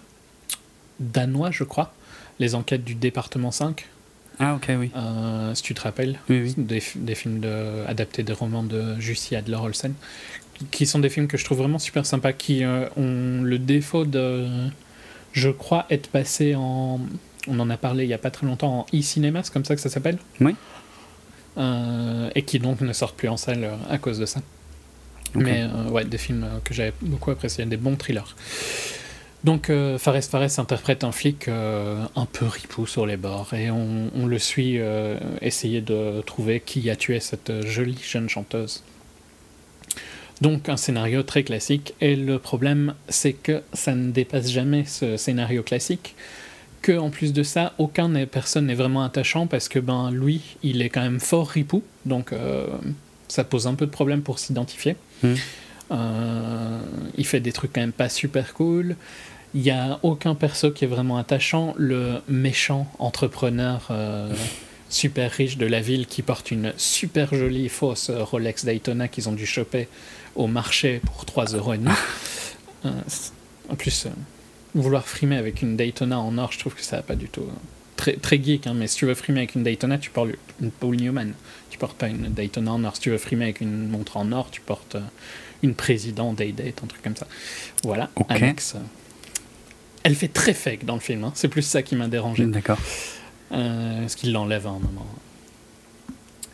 [1.01, 1.93] danois, je crois,
[2.39, 3.89] les enquêtes du département 5.
[4.39, 4.91] Ah ok oui.
[5.55, 7.45] si tu te rappelles, oui, Des, films
[7.87, 9.95] adaptés des romans de Jussi Adler Olsen,
[10.71, 14.05] qui sont des films que je trouve vraiment super sympas, qui euh, ont le défaut
[14.05, 14.47] de,
[15.33, 17.01] je crois, être passés en.
[17.49, 19.75] On en a parlé il n'y a pas très longtemps en e-cinéma, c'est comme ça
[19.75, 20.55] que ça s'appelle Oui.
[21.59, 24.41] Euh, et qui donc ne sortent plus en salle euh, à cause de ça.
[25.35, 28.37] Mais ouais, des films que j'avais beaucoup appréciés, des bons thrillers.
[29.45, 34.27] Donc Fares Fares interprète un flic un peu ripou sur les bords et on, on
[34.27, 34.79] le suit
[35.41, 38.83] essayer de trouver qui a tué cette jolie jeune chanteuse.
[40.41, 45.17] Donc un scénario très classique, et le problème c'est que ça ne dépasse jamais ce
[45.17, 46.17] scénario classique,
[46.81, 50.83] que en plus de ça, aucun personne n'est vraiment attachant parce que ben lui, il
[50.83, 52.67] est quand même fort ripou, donc euh,
[53.29, 54.97] ça pose un peu de problème pour s'identifier.
[55.23, 55.35] Hmm.
[55.93, 56.81] Euh,
[57.17, 58.97] il fait des trucs quand même pas super cool.
[59.55, 61.75] Il n'y a aucun perso qui est vraiment attachant.
[61.77, 64.33] Le méchant entrepreneur euh,
[64.89, 69.33] super riche de la ville qui porte une super jolie fausse Rolex Daytona qu'ils ont
[69.33, 69.89] dû choper
[70.35, 71.91] au marché pour 3 euros et demi.
[72.85, 72.91] Euh,
[73.69, 74.11] en plus, euh,
[74.75, 77.43] vouloir frimer avec une Daytona en or, je trouve que ça va pas du tout.
[77.43, 77.55] Euh,
[77.95, 80.73] très, très geek, hein, mais si tu veux frimer avec une Daytona, tu portes une
[80.73, 81.33] Paul Newman.
[81.71, 82.97] Tu portes pas une Daytona en or.
[82.97, 84.97] Si tu veux frimer avec une montre en or, tu portes
[85.63, 87.29] une Président Day-Date, un truc comme ça.
[87.85, 88.75] Voilà, Alex.
[90.03, 91.33] Elle fait très fake dans le film, hein.
[91.35, 92.45] c'est plus ça qui m'a dérangé.
[92.47, 92.79] D'accord.
[93.51, 95.07] ce qu'il l'enlève à un moment.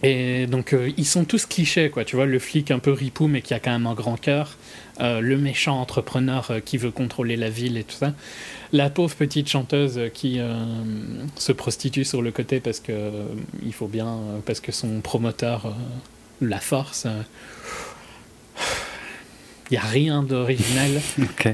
[0.02, 2.04] Et donc euh, ils sont tous clichés, quoi.
[2.04, 4.56] Tu vois, le flic un peu ripou mais qui a quand même un grand cœur,
[5.00, 8.14] euh, le méchant entrepreneur euh, qui veut contrôler la ville et tout ça,
[8.72, 10.40] la pauvre petite chanteuse qui
[11.36, 13.10] se prostitue sur le côté parce que
[13.64, 15.74] il faut bien, parce que son promoteur
[16.40, 17.06] la force.
[19.70, 21.00] Il n'y a rien d'original.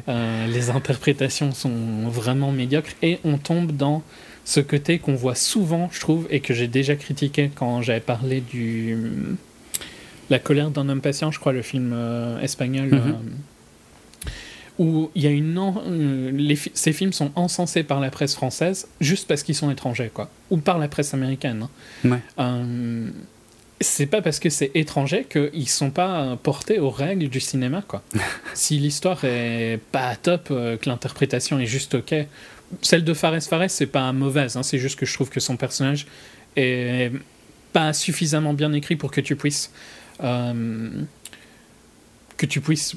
[0.49, 4.03] les interprétations sont vraiment médiocres et on tombe dans
[4.45, 8.41] ce côté qu'on voit souvent, je trouve, et que j'ai déjà critiqué quand j'avais parlé
[8.41, 8.99] du.
[10.31, 12.89] La colère d'un homme patient, je crois, le film euh, espagnol.
[12.89, 12.99] Mhm.
[12.99, 13.13] Euh,
[14.77, 15.55] où il y a une
[16.33, 20.31] les ces films sont encensés par la presse française juste parce qu'ils sont étrangers, quoi,
[20.51, 21.69] ou par la presse américaine.
[22.05, 22.11] Hein.
[22.11, 22.43] Ouais
[23.81, 28.03] c'est pas parce que c'est étranger qu'ils sont pas portés aux règles du cinéma quoi.
[28.55, 32.15] si l'histoire est pas top, euh, que l'interprétation est juste ok,
[32.83, 35.57] celle de Fares Fares c'est pas mauvaise, hein, c'est juste que je trouve que son
[35.57, 36.07] personnage
[36.57, 37.13] est
[37.73, 39.73] pas suffisamment bien écrit pour que tu puisses
[40.23, 41.03] euh,
[42.37, 42.97] que tu puisses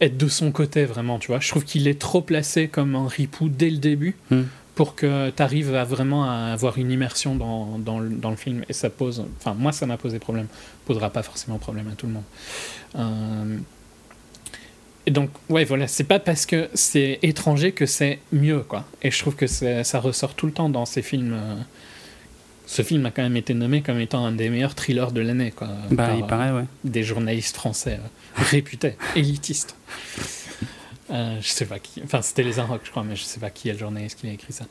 [0.00, 1.40] être de son côté vraiment, tu vois.
[1.40, 4.16] Je trouve qu'il est trop placé comme un ripou dès le début.
[4.30, 4.42] Hmm
[4.76, 8.36] pour que tu arrives à vraiment à avoir une immersion dans, dans, le, dans, le,
[8.36, 8.62] film.
[8.68, 9.24] Et ça pose.
[9.38, 10.46] Enfin, moi, ça m'a posé problème.
[10.84, 12.22] Posera pas forcément problème à tout le monde.
[12.96, 13.58] Euh,
[15.06, 18.84] et donc, ouais, voilà, c'est pas parce que c'est étranger que c'est mieux, quoi.
[19.02, 21.32] Et je trouve que ça ressort tout le temps dans ces films.
[21.32, 21.54] Euh,
[22.66, 25.52] ce film a quand même été nommé comme étant un des meilleurs thrillers de l'année,
[25.52, 25.68] quoi.
[25.90, 26.64] Bah, il paraît, ouais.
[26.84, 29.74] Des journalistes français euh, réputés, élitistes.
[31.10, 32.02] Euh, je sais pas qui.
[32.02, 34.28] Enfin, c'était les Inrocks, je crois, mais je sais pas qui est le journaliste qui
[34.28, 34.66] a écrit ça.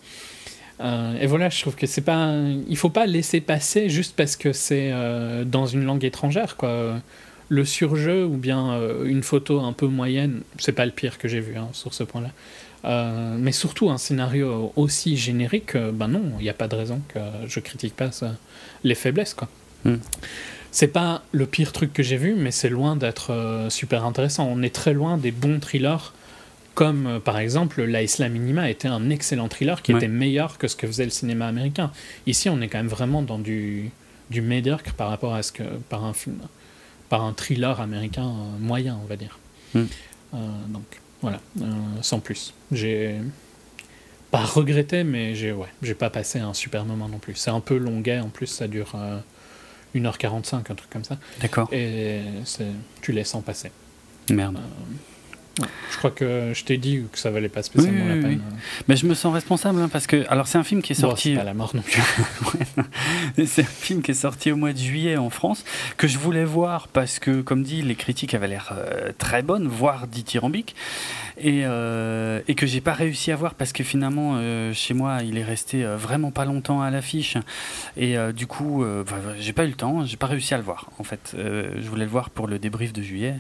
[0.81, 2.33] Euh, et voilà, je trouve que c'est pas.
[2.67, 7.01] Il faut pas laisser passer juste parce que c'est euh, dans une langue étrangère, quoi.
[7.47, 11.41] Le surjeu ou bien une photo un peu moyenne, c'est pas le pire que j'ai
[11.41, 12.31] vu hein, sur ce point-là.
[13.37, 17.19] mais surtout un scénario aussi générique, ben non, il n'y a pas de raison que
[17.45, 18.35] je critique pas ça,
[18.83, 19.47] les faiblesses, quoi.
[19.83, 19.97] Hmm.
[20.71, 24.47] C'est pas le pire truc que j'ai vu, mais c'est loin d'être super intéressant.
[24.51, 26.13] On est très loin des bons thrillers
[26.75, 30.67] comme euh, par exemple La Isla Minima était un excellent thriller qui était meilleur que
[30.67, 31.91] ce que faisait le cinéma américain.
[32.27, 33.89] Ici, on est quand même vraiment dans du,
[34.29, 36.37] du médiocre par rapport à ce que par un film,
[37.09, 39.39] par un thriller américain euh, moyen, on va dire.
[39.73, 39.85] Hmm.
[40.33, 40.83] Euh, donc
[41.21, 41.39] voilà,
[42.01, 42.53] sans plus.
[42.71, 43.15] J'ai
[44.29, 47.35] pas regretté, mais j'ai ouais, j'ai pas passé un super moment non plus.
[47.35, 48.93] C'est un peu longuet, en plus ça dure
[49.95, 51.17] 1h45, un truc comme ça.
[51.41, 51.69] D'accord.
[51.71, 52.21] Et
[53.01, 53.71] tu laisses en passer.
[54.29, 54.59] Merde.
[55.91, 58.41] Je crois que je t'ai dit que ça valait pas spécialement la peine.
[58.87, 61.33] Mais je me sens responsable hein, parce que alors c'est un film qui est sorti.
[61.33, 62.01] Bon, pas la mort non plus.
[63.45, 65.63] c'est un film qui est sorti au mois de juillet en France
[65.97, 69.67] que je voulais voir parce que comme dit les critiques avaient l'air euh, très bonnes,
[69.67, 70.75] voire dithyrambiques,
[71.37, 75.19] et, euh, et que j'ai pas réussi à voir parce que finalement euh, chez moi
[75.23, 77.37] il est resté vraiment pas longtemps à l'affiche
[77.97, 78.85] et du coup
[79.39, 81.35] j'ai pas eu le temps, j'ai pas réussi à le voir en fait.
[81.35, 83.35] je voulais le voir pour le débrief de juillet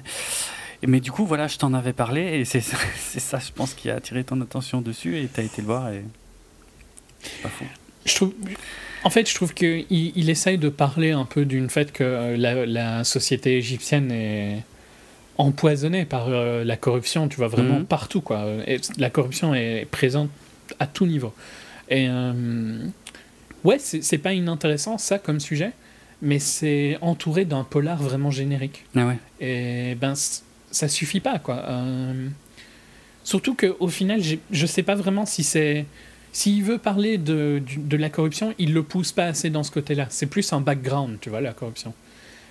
[0.85, 2.77] mais du coup, voilà, je t'en avais parlé et c'est ça,
[3.39, 6.03] je pense, qui a attiré ton attention dessus et tu as été le voir et.
[7.41, 7.65] Pas fou.
[8.05, 8.33] Je trouve.
[9.03, 13.03] En fait, je trouve qu'il il essaye de parler un peu d'une fait que la,
[13.03, 14.63] société égyptienne est
[15.37, 17.85] empoisonnée par euh, la corruption, tu vois, vraiment mhm.
[17.85, 18.45] partout, quoi.
[18.67, 20.29] Et la corruption est présente
[20.79, 21.33] à tout niveau.
[21.89, 22.87] Et euh,
[23.63, 25.71] ouais, c'est pas inintéressant, ça, comme sujet,
[26.21, 28.85] mais c'est entouré d'un polar vraiment générique.
[28.95, 29.17] Ah ouais.
[29.39, 30.13] Et ben,
[30.75, 31.63] ça suffit pas, quoi.
[31.67, 32.27] Euh,
[33.23, 35.85] surtout qu'au final, je sais pas vraiment si c'est.
[36.33, 40.07] S'il veut parler de, de, la corruption, il le pousse pas assez dans ce côté-là.
[40.09, 41.93] C'est plus un background, tu vois, la corruption.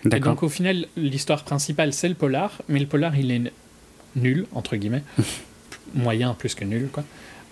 [0.06, 3.52] Et donc, au final, l'histoire principale, c'est le polar, mais le polar, il est
[4.16, 5.02] nul, entre guillemets.
[5.94, 7.04] Moyen plus que nul, quoi.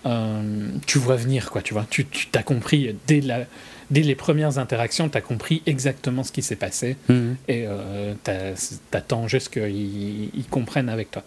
[0.05, 1.87] Euh, tu vois venir, quoi, tu vois.
[1.89, 3.47] Tu t'as compris dès, la,
[3.91, 7.37] dès les premières interactions, tu as compris exactement ce qui s'est passé mhm.
[7.49, 8.15] et euh,
[8.91, 11.23] t'attends juste qu'ils comprennent avec toi.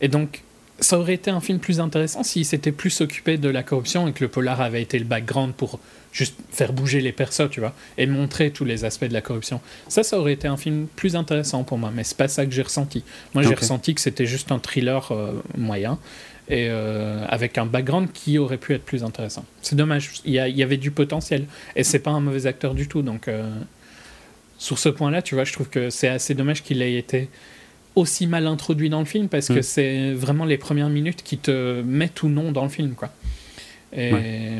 [0.00, 0.42] Et donc,
[0.80, 4.12] ça aurait été un film plus intéressant s'il s'était plus occupé de la corruption et
[4.12, 5.78] que le polar avait été le background pour
[6.12, 9.60] juste faire bouger les personnes, tu vois, et montrer tous les aspects de la corruption.
[9.88, 12.52] Ça, ça aurait été un film plus intéressant pour moi, mais c'est pas ça que
[12.52, 13.02] j'ai ressenti.
[13.34, 15.98] Moi, j'ai ressenti que c'était juste un thriller euh, moyen
[16.48, 19.44] et euh, avec un background qui aurait pu être plus intéressant.
[19.62, 22.86] C'est dommage, il y, y, avait du potentiel et c'est pas un mauvais acteur du
[22.86, 23.02] tout.
[23.02, 23.50] Donc, euh,
[24.58, 27.30] sur ce point-là, tu vois, je trouve que c'est assez dommage qu'il ait été
[27.94, 29.62] aussi mal introduit dans le film parce que mm.
[29.62, 33.10] c'est vraiment les premières minutes qui te mettent ou non dans le film, quoi.
[33.96, 34.58] Et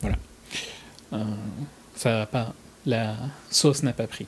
[0.00, 0.16] voilà.
[1.12, 1.24] Euh,
[1.94, 2.52] ça pas,
[2.84, 3.16] la
[3.50, 4.26] sauce n'a pas pris.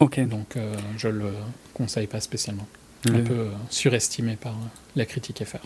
[0.00, 0.18] Ok.
[0.26, 0.56] Donc,
[0.96, 1.30] je le
[1.74, 2.66] conseille pas spécialement
[3.08, 5.58] un peu euh, surestimé par euh, la critique FR.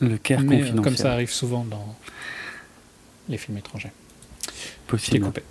[0.00, 0.80] Le Caire euh, confidentiel.
[0.80, 1.96] Comme ça arrive souvent dans
[3.28, 3.92] les films étrangers.
[4.86, 5.26] Possible.
[5.26, 5.42] coupé.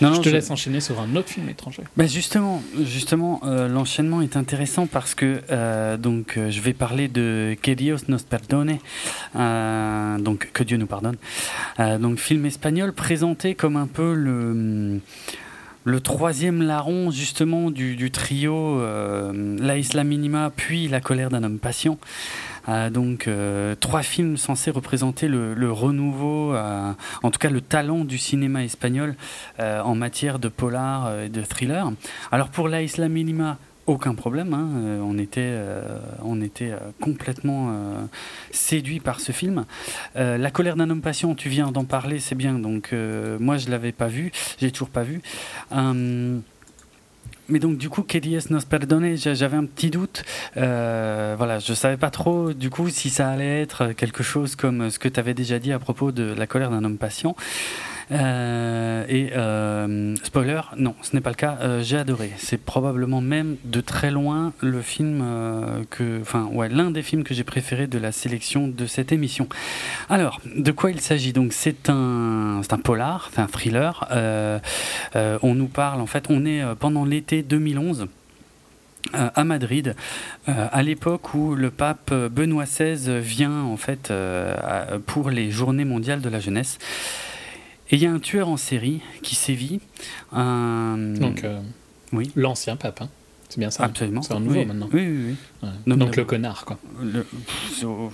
[0.00, 1.82] Non, je te laisse enchaîner sur un autre film étranger.
[1.96, 7.98] Bah justement, justement l'enchaînement est intéressant parce que donc je vais parler de Que Dios
[8.08, 8.78] nos perdone,
[9.34, 11.16] donc que Dieu nous pardonne.
[11.78, 15.00] donc film espagnol présenté comme un peu le
[15.84, 21.58] le troisième larron justement du, trio euh, La Isla Minima puis La colère d'un homme
[21.58, 21.98] patient.
[22.68, 28.18] Euh, donc euh, trois films censés représenter le, renouveau, en tout cas le talent du
[28.18, 29.14] cinéma espagnol
[29.58, 31.90] en matière de polar et de thriller.
[32.30, 34.54] Alors pour La Isla Minima, aucun problème.
[34.54, 35.00] Hein.
[35.02, 35.56] on était,
[36.22, 37.74] on était complètement
[38.50, 39.64] séduit par ce film.
[40.14, 42.58] La colère d'un homme patient, tu viens d'en parler, c'est bien.
[42.58, 42.94] Donc
[43.40, 45.20] moi, je l'avais pas vu, j'ai toujours pas vu.
[47.48, 50.24] Mais donc du coup, KDS nos perdone, j'avais un petit doute.
[50.56, 54.90] Euh, voilà, je savais pas trop du coup si ça allait être quelque chose comme
[54.90, 57.36] ce que tu avais déjà dit à propos de la colère d'un homme patient.
[58.10, 61.58] Euh, et euh, spoiler, non, ce n'est pas le cas.
[61.60, 62.32] Euh, j'ai adoré.
[62.36, 65.24] C'est probablement même de très loin le film
[65.90, 69.48] que, enfin ouais, l'un des films que j'ai préféré de la sélection de cette émission.
[70.08, 71.32] Alors, de quoi il s'agit?
[71.32, 74.08] Donc, c'est un, c'est un polar, c'est un thriller.
[75.14, 78.06] on nous parle, en fait, on est pendant l'été 2011
[79.12, 79.96] à Madrid,
[80.46, 84.12] à l'époque où le pape Benoît XVI vient en fait
[85.06, 86.78] pour les Journées mondiales de la jeunesse.
[87.92, 89.80] Et il y a un tueur en série qui sévit.
[90.32, 91.60] Donc, euh,
[92.12, 92.30] oui.
[92.36, 93.10] l'ancien pape, hein.
[93.50, 94.22] c'est bien ça Absolument.
[94.22, 94.88] C'est un nouveau maintenant.
[94.94, 95.68] Oui, oui, oui.
[95.86, 96.78] Donc le connard, quoi.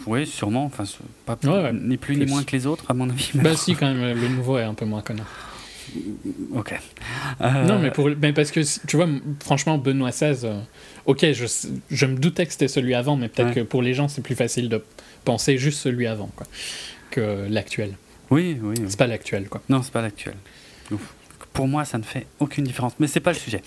[0.09, 0.65] oui, sûrement.
[0.65, 0.83] Enfin,
[1.25, 1.39] pas
[1.73, 3.31] ni plus, ni moins que les autres, à mon avis.
[3.35, 5.29] Bah si, quand même, le nouveau est un peu moins connard.
[6.55, 6.75] Ok.
[7.41, 9.09] Non, mais, pour, mais parce que, tu vois,
[9.41, 10.61] franchement, Benoît XVI, euh,
[11.07, 11.47] ok, je,
[11.91, 14.35] je me doutais que c'était celui avant, mais peut-être que pour les gens, c'est plus
[14.35, 14.83] facile de
[15.25, 16.47] penser juste celui avant quoi,
[17.11, 17.95] que l'actuel.
[18.31, 18.77] Oui, oui.
[18.89, 19.63] C'est pas l'actuel, quoi.
[19.69, 20.35] Non, c'est pas l'actuel.
[21.53, 22.93] Pour moi, ça ne fait aucune différence.
[23.01, 23.63] Mais c'est pas le sujet.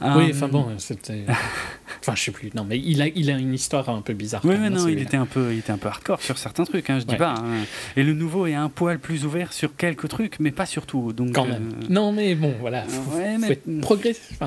[0.00, 1.24] Oui, enfin bon, c'était.
[2.00, 2.50] enfin, je sais plus.
[2.54, 4.42] Non, mais il a, il a une histoire un peu bizarre.
[4.44, 6.88] Oui, mais non, il était un peu, il était un peu hardcore sur certains trucs.
[6.88, 7.34] Hein, je dis pas.
[7.36, 7.64] Hein.
[7.96, 11.12] Et le nouveau est un poil plus ouvert sur quelques trucs, mais pas sur tout.
[11.12, 11.32] Donc.
[11.32, 11.72] Quand même.
[11.82, 12.84] Euh, non, mais bon, voilà.
[12.84, 13.58] Faut, ouais, mais...
[13.64, 14.38] faut progressif.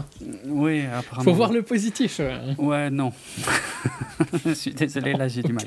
[0.46, 1.24] Oui, apparemment.
[1.24, 2.18] Faut voir le positif.
[2.22, 2.54] Euh.
[2.58, 3.12] Ouais, non.
[4.46, 5.66] je suis désolé, là, j'ai du mal.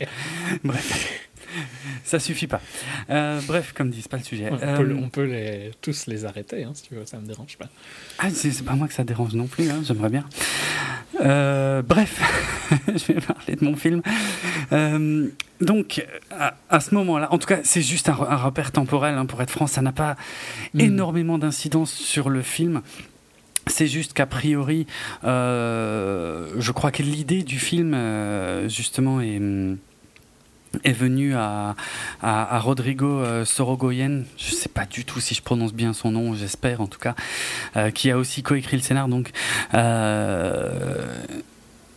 [0.64, 1.28] Bref.
[2.04, 2.60] ça suffit pas.
[3.10, 4.50] Euh, bref, comme dit, c'est pas le sujet.
[4.50, 7.56] On, peut, on peut, les, tous les arrêter, hein, si tu veux, ça me dérange
[7.56, 7.68] pas.
[8.18, 10.24] Ah, c'est pas moi que ça dérange non plus, hein, j'aimerais bien.
[11.20, 12.20] Euh, bref,
[12.88, 14.02] je vais parler de mon film.
[14.72, 15.28] Euh,
[15.60, 19.50] donc, à, ce moment-là, en tout cas, c'est juste un, repère temporel, hein, pour être
[19.50, 20.16] franc, ça n'a pas
[20.74, 20.80] hmm.
[20.80, 22.82] énormément d'incidence sur le film.
[23.68, 24.88] C'est juste qu'a priori,
[25.22, 27.96] je crois que l'idée du film,
[28.66, 29.40] justement, est
[30.84, 31.74] est venu à,
[32.22, 36.10] à, Rodrigo euh, Sorogoyen, je ne sais pas du tout si je prononce bien son
[36.10, 37.14] nom, j'espère en tout cas,
[37.76, 39.08] euh, qui a aussi coécrit le scénar.
[39.08, 39.30] Donc,
[39.74, 41.14] euh,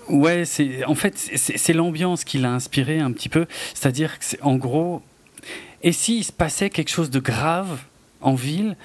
[0.09, 3.45] ouais, c'est en fait c'est l'ambiance qui l'a inspiré un petit peu.
[3.73, 5.01] C'est-à-dire en gros,
[5.81, 7.79] et s'il se passait quelque chose de grave
[8.21, 8.75] en ville,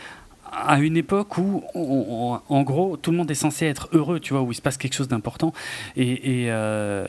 [0.53, 4.43] à une époque où, en gros, tout le monde est censé être heureux, tu vois,
[4.43, 5.53] où il se passe quelque chose d'important.
[5.97, 7.05] Et, euh,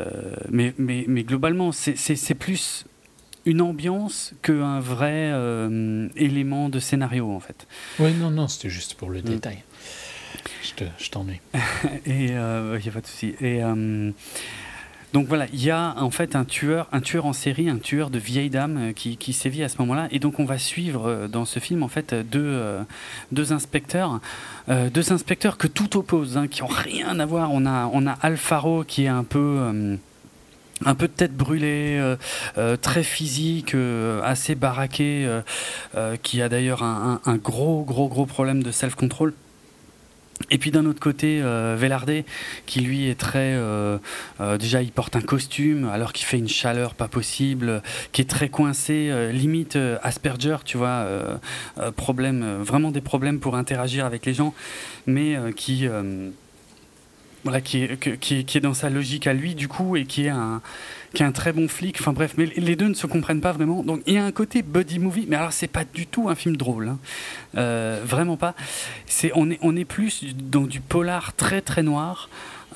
[0.50, 2.86] mais, mais, mais, globalement, c'est plus
[3.46, 7.68] une ambiance qu'un vrai euh, élément de scénario, en fait.
[8.00, 9.24] Oui, non, non, c'était juste pour le mm.
[9.24, 9.64] détail.
[10.98, 11.42] Je t'ennuie.
[12.06, 13.36] et il euh, n'y a pas de souci.
[13.42, 13.62] Et.
[15.14, 18.10] Donc voilà, il y a en fait un tueur, un tueur en série, un tueur
[18.10, 20.08] de vieille dame euh, qui, sévit à ce moment-là.
[20.12, 22.82] Et donc on va suivre euh, dans ce film en fait deux, euh,
[23.32, 24.20] deux inspecteurs,
[24.70, 27.50] deux inspecteurs que tout oppose, hein, qui ont rien à voir.
[27.52, 29.98] On a, Alfaro qui est un peu
[30.86, 32.16] un peu de tête brûlée,
[32.82, 33.76] très physique,
[34.24, 35.42] assez baraqué,
[36.24, 39.34] qui a d'ailleurs un, un, gros, gros, gros problème de self-control.
[40.50, 42.24] Et puis d'un autre côté, euh, Velarde,
[42.66, 43.54] qui lui est très...
[43.56, 43.98] Euh,
[44.40, 48.30] euh, déjà, il porte un costume alors qu'il fait une chaleur pas possible, qui est
[48.30, 51.06] très coincé, limite Asperger, tu vois,
[51.96, 54.54] problème, vraiment des problèmes pour interagir avec les gens,
[55.06, 55.88] mais qui
[57.44, 60.26] voilà, qui est, qui, qui est dans sa logique à lui, du coup, et qui
[60.26, 60.62] est un,
[61.14, 61.98] qui est un très bon flic.
[62.00, 63.84] Enfin bref, mais les deux ne se comprennent pas vraiment.
[63.84, 66.36] Donc il y a un côté buddy movie, mais alors c'est pas du tout un
[66.36, 67.00] film drôle, hein.
[67.58, 68.56] euh, vraiment pas.
[69.06, 72.30] C'est on est on est plus dans du polar très très noir.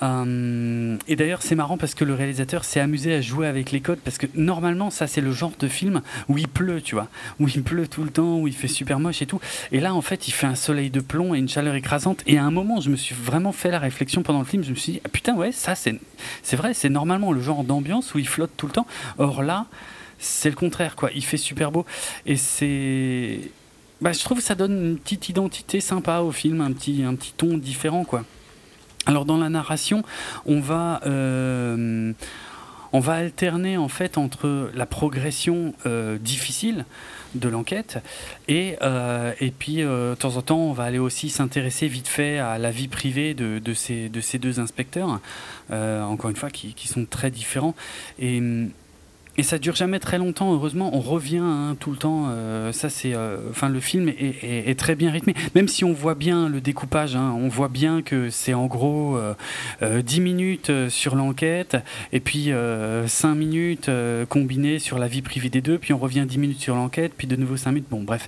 [0.03, 3.81] Euh, et d'ailleurs, c'est marrant parce que le réalisateur s'est amusé à jouer avec les
[3.81, 7.07] codes parce que normalement, ça c'est le genre de film où il pleut, tu vois,
[7.39, 9.39] où il pleut tout le temps, où il fait super moche et tout.
[9.71, 12.23] Et là, en fait, il fait un soleil de plomb et une chaleur écrasante.
[12.27, 14.63] Et à un moment, je me suis vraiment fait la réflexion pendant le film.
[14.63, 15.99] Je me suis dit, ah, putain, ouais, ça c'est,
[16.43, 18.87] c'est vrai, c'est normalement le genre d'ambiance où il flotte tout le temps.
[19.17, 19.65] Or là,
[20.19, 21.09] c'est le contraire, quoi.
[21.15, 21.85] Il fait super beau
[22.25, 23.39] et c'est
[24.01, 27.15] bah, je trouve que ça donne une petite identité sympa au film, un petit, un
[27.15, 28.23] petit ton différent, quoi.
[29.05, 30.03] Alors dans la narration,
[30.45, 32.13] on va euh,
[32.91, 36.85] on va alterner en fait entre la progression euh, difficile
[37.35, 37.99] de l'enquête
[38.47, 42.57] et, euh, puis de temps en temps on va aller aussi s'intéresser vite fait à
[42.57, 45.19] la vie privée de, ces, de ces deux inspecteurs,
[45.71, 47.75] encore une fois qui, sont très différents.
[49.37, 50.91] Et ça dure jamais très longtemps, heureusement.
[50.93, 52.27] On revient hein, tout le temps.
[52.29, 55.33] Euh, ça, c'est, euh, enfin, le film est, très bien rythmé.
[55.55, 59.17] Même si on voit bien le découpage, hein, on voit bien que c'est en gros
[59.81, 61.77] 10 minutes sur l'enquête
[62.11, 62.51] et puis
[63.07, 63.89] 5 minutes
[64.29, 67.27] combinées sur la vie privée des deux, puis on revient 10 minutes sur l'enquête, puis
[67.27, 67.89] de nouveau 5 minutes.
[67.89, 68.27] Bon, bref,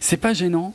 [0.00, 0.74] c'est pas gênant.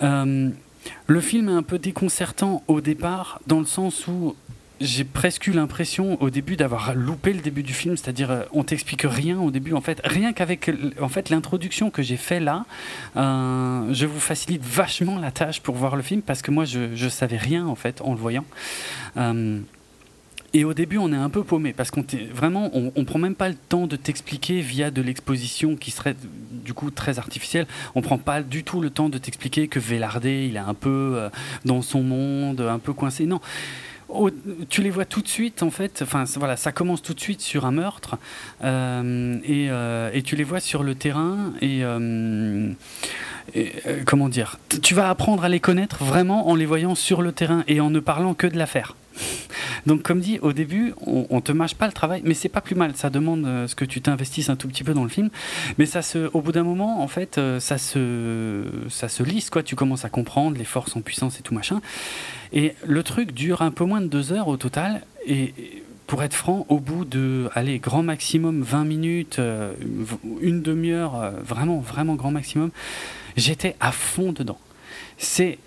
[0.00, 4.36] le film est un peu déconcertant au départ, dans le sens où
[4.80, 8.64] j'ai presque eu l'impression au début d'avoir loupé le début du film, c'est-à-dire euh, on
[8.64, 10.70] t'explique rien au début en fait, rien qu'avec
[11.00, 12.64] en fait l'introduction que j'ai fait là,
[13.16, 16.94] euh, je vous facilite vachement la tâche pour voir le film parce que moi je,
[16.94, 18.44] je savais rien en fait en le voyant.
[19.16, 19.60] Euh,
[20.56, 23.48] et au début, on est un peu paumé parce qu'on vraiment, on, prend même pas
[23.48, 26.14] le temps de t'expliquer via de l'exposition qui serait
[26.52, 27.66] du coup très artificielle.
[27.96, 31.28] On prend pas du tout le temps de t'expliquer que Vélardé, il est un peu
[31.64, 33.26] dans son monde, un peu coincé.
[33.26, 33.40] Non,
[34.68, 36.00] tu les vois tout de suite, en fait.
[36.02, 38.16] Enfin, voilà, ça commence tout de suite sur un meurtre,
[38.62, 41.52] euh, euh, et, tu les vois sur le terrain.
[41.60, 42.72] Et, euh,
[44.06, 44.58] comment dire?
[44.82, 47.90] Tu vas apprendre à les connaître vraiment en les voyant sur le terrain et en
[47.90, 48.94] ne parlant que de l'affaire.
[49.86, 52.60] Donc, comme dit, au début, on, on te mâche pas le travail, mais c'est pas
[52.60, 52.92] plus mal.
[52.96, 55.30] Ça demande euh, ce que tu t'investisses un tout petit peu dans le film,
[55.78, 59.50] mais ça se, au bout d'un moment, en fait, euh, ça se, ça se lisse,
[59.50, 59.62] quoi.
[59.62, 61.80] Tu commences à comprendre les forces en puissance et tout machin.
[62.52, 65.54] Et le truc dure un peu moins de deux heures au total, et
[66.06, 69.72] pour être franc, au bout de, allez, grand maximum 20 minutes, euh,
[70.40, 72.70] une demi-heure, vraiment, vraiment grand maximum,
[73.36, 74.58] j'étais à fond dedans.
[75.18, 75.58] C'est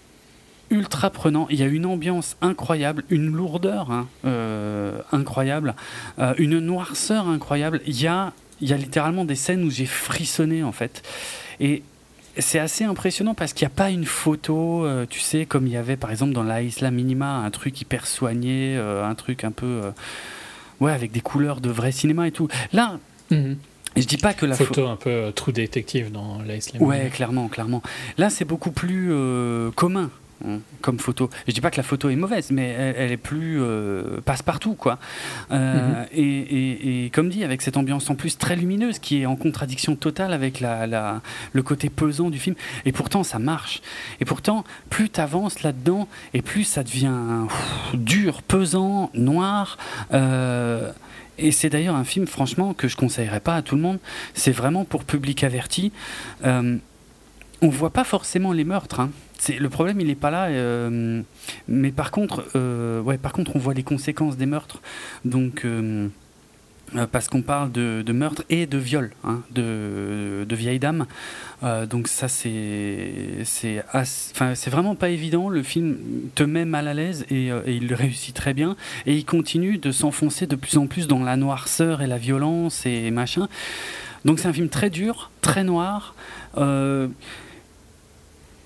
[0.70, 1.48] ultra prenant.
[1.50, 5.76] Il y a une ambiance incroyable, une lourdeur hein, euh, incroyable,
[6.20, 7.82] euh, une noirceur incroyable.
[7.86, 11.04] Il y a, il y a littéralement des scènes où j'ai frissonné en fait.
[11.60, 11.84] Et
[12.38, 15.74] c'est assez impressionnant parce qu'il n'y a pas une photo, euh, tu sais, comme il
[15.74, 19.52] y avait par exemple dans la Isla Minima, un truc hyper soigné, un truc un
[19.52, 19.82] peu.
[20.80, 22.48] ouais, avec des couleurs de vrai cinéma et tout.
[22.74, 23.00] Là.
[23.32, 23.58] Mhm.
[23.96, 26.88] Je dis pas que la photo un peu trou détective dans la Isla Minima.
[26.88, 27.82] Ouais, clairement, clairement.
[28.20, 29.12] Là, c'est beaucoup plus
[29.76, 30.12] commun.
[30.46, 31.32] Hein, comme photo.
[31.48, 35.00] Je dis pas que la photo est mauvaise, mais elle, est plus euh, passe-partout, quoi.
[35.52, 36.08] Euh, mhm.
[36.14, 40.34] et, comme dit, avec cette ambiance en plus très lumineuse qui est en contradiction totale
[40.34, 41.22] avec la,
[41.54, 42.56] le côté pesant du film.
[42.86, 43.82] Et pourtant, ça marche.
[44.20, 47.48] Et pourtant, plus tu avances là-dedans, et plus ça devient
[47.96, 49.78] dur, pesant, noir.
[50.14, 50.92] Euh,
[51.40, 53.98] et c'est d'ailleurs un film, franchement, que je conseillerais pas à tout le monde.
[54.36, 55.92] C'est vraiment pour public averti.
[56.44, 59.00] on voit pas forcément les meurtres.
[59.00, 59.10] Hein
[59.50, 60.46] le problème, il n'est pas là.
[60.48, 61.22] Euh,
[61.68, 64.82] mais par contre, euh, ouais, par contre, on voit les conséquences des meurtres.
[65.26, 66.08] Donc, euh,
[67.12, 71.06] parce qu'on parle de, de, meurtre et de viol hein, de, vieilles dames.
[71.90, 73.12] donc ça, c'est
[73.44, 75.50] c'est c'est vraiment pas évident.
[75.50, 75.98] Le film
[76.36, 78.78] te met mal à l'aise et, et, il le réussit très bien.
[79.06, 82.86] Et il continue de s'enfoncer de plus en plus dans la noirceur et la violence
[82.86, 83.50] et machin.
[84.24, 86.16] Donc c'est un film très dur, très noir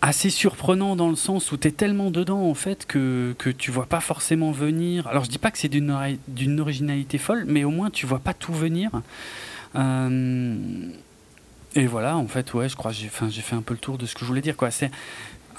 [0.01, 3.69] assez surprenant dans le sens où tu es tellement dedans en fait que, que tu
[3.69, 5.07] vois pas forcément venir.
[5.07, 8.33] Alors je dis pas que c'est d'une originalité folle, mais au moins tu vois pas
[8.33, 8.89] tout venir.
[9.75, 10.55] Euh,
[11.75, 13.07] et voilà, en fait, ouais, je crois que j'ai
[13.41, 14.55] fait un peu le tour de ce que je voulais dire.
[14.71, 14.91] C'est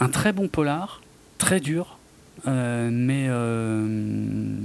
[0.00, 1.00] un très bon polar,
[1.38, 1.98] très dur,
[2.46, 4.58] euh, mais euh,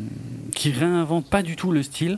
[0.54, 2.18] qui réinvente pas du tout le style,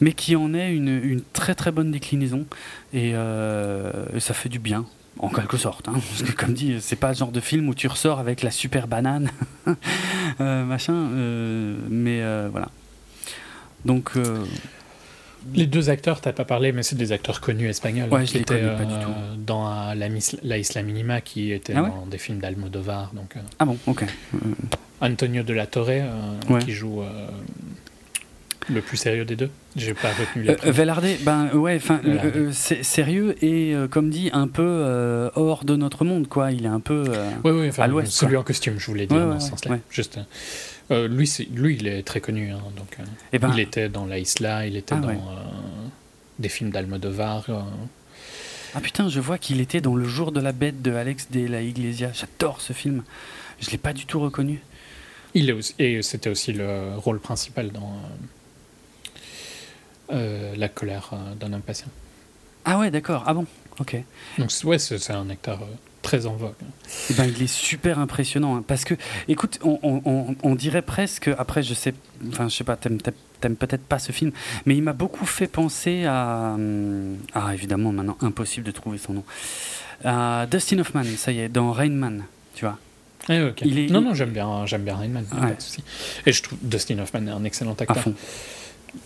[0.00, 2.46] mais qui en est une, une très très bonne déclinaison.
[2.92, 4.86] Et, et ça fait du bien.
[5.18, 7.74] En quelque sorte, hein, parce que comme dit, c'est pas le genre de film où
[7.74, 9.30] tu ressors avec la super banane,
[10.40, 12.68] euh, machin, euh, mais euh, voilà.
[13.84, 14.12] Donc.
[15.54, 18.12] Les deux acteurs, t'as pas parlé, mais c'est des acteurs connus espagnols.
[18.12, 19.12] Ouais, je qui étaient pas du tout.
[19.38, 20.08] Dans la,
[20.42, 23.12] la, Isla Minima, qui était ah dans des films d'Almodovar.
[23.14, 24.06] Donc, ah bon, ok.
[25.00, 26.02] Antonio de la Torre,
[26.64, 27.04] qui joue
[28.68, 32.50] le plus sérieux des deux J'ai pas retenu la euh, Velarde, ben ouais, enfin euh,
[32.52, 36.52] sérieux et euh, comme dit un peu hors de notre monde quoi.
[36.52, 37.04] Il est un peu
[37.44, 38.12] oui, oui, à l'ouest.
[38.12, 39.78] Celui en costume, je voulais dire dans ce sens-là.
[39.90, 40.18] Juste.
[40.90, 42.50] lui, lui, il est très connu.
[42.50, 42.96] Hein, donc,
[43.32, 45.20] eh ben, il était dans La Isla, il était ah, dans
[46.38, 47.46] des films d'Almodovar.
[48.74, 51.46] Ah putain, je vois qu'il était dans Le jour de la bête de Alex de
[51.46, 52.10] la Iglesia.
[52.12, 53.02] J'adore ce film.
[53.60, 54.60] Je l'ai pas du tout reconnu.
[55.34, 58.16] Il est et c'était aussi le rôle principal dans euh,
[60.08, 61.88] la colère euh, d'un impatient.
[62.64, 63.24] Ah ouais, d'accord.
[63.26, 63.46] Ah bon,
[63.78, 63.96] ok.
[64.38, 65.66] Donc ouais, c'est un acteur euh,
[66.02, 66.54] très en vogue.
[67.10, 68.94] Eh ben, il est super impressionnant hein, parce que,
[69.28, 71.30] écoute, on, dirait presque.
[71.38, 71.94] Après, je sais,
[72.28, 74.32] enfin, je sais pas, t'aimes peut-être pas ce film,
[74.66, 76.56] mais il m'a beaucoup fait penser à.
[77.34, 79.24] Ah, évidemment, maintenant impossible de trouver son nom.
[80.04, 82.78] À Dustin Hoffman, ça y est, dans Rain Man, tu vois.
[83.28, 85.82] Eh, il est, non, non, j'aime bien, j'aime bien Rain Man, pas de souci.
[86.26, 88.04] Et je trouve Dustin Hoffman est un excellent acteur.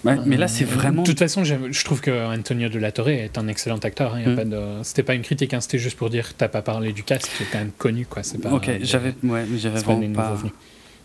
[0.04, 1.02] Mais là, c'est vraiment.
[1.02, 4.14] De toute façon, je trouve que Antonio de la Torre est un excellent acteur.
[4.14, 4.48] Hein, mm.
[4.48, 4.60] de...
[4.82, 7.42] C'était pas une critique, hein, c'était juste pour dire t'as pas parlé du cast, qui
[7.42, 8.06] est quand même connu.
[8.06, 8.22] Quoi.
[8.42, 10.36] Pas, ok, j'avais ouais, j'avais vraiment pas.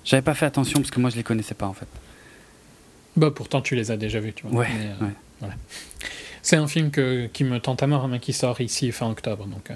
[0.03, 1.88] J'avais pas fait attention parce que moi, je les connaissais pas en fait.
[3.17, 4.61] Bah, pourtant, tu les as déjà vus, tu vois.
[4.61, 4.67] Ouais,
[5.01, 5.07] euh,
[5.39, 5.55] Voilà.
[6.41, 9.47] C'est un film que, qui me tente à mort, mais qui sort ici fin octobre.
[9.47, 9.71] Donc.
[9.71, 9.75] Euh,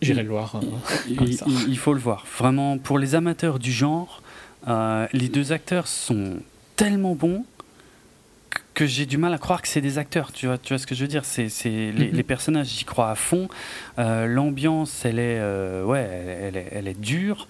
[0.00, 0.56] j'irai le voir.
[0.56, 1.24] Euh,
[1.68, 2.26] il, faut le voir.
[2.38, 4.22] Vraiment, pour les amateurs du genre,
[4.66, 6.38] les deux acteurs sont
[6.76, 7.44] tellement bons
[8.74, 10.32] que j'ai du mal à croire que c'est des acteurs.
[10.32, 12.12] Tu vois, tu vois ce que je veux dire C'est les, mm-hmm.
[12.12, 13.48] les, personnages, j'y crois à fond.
[13.98, 15.40] L'ambiance, elle est,
[15.84, 16.00] ouais,
[16.42, 17.46] elle, est, elle est dure.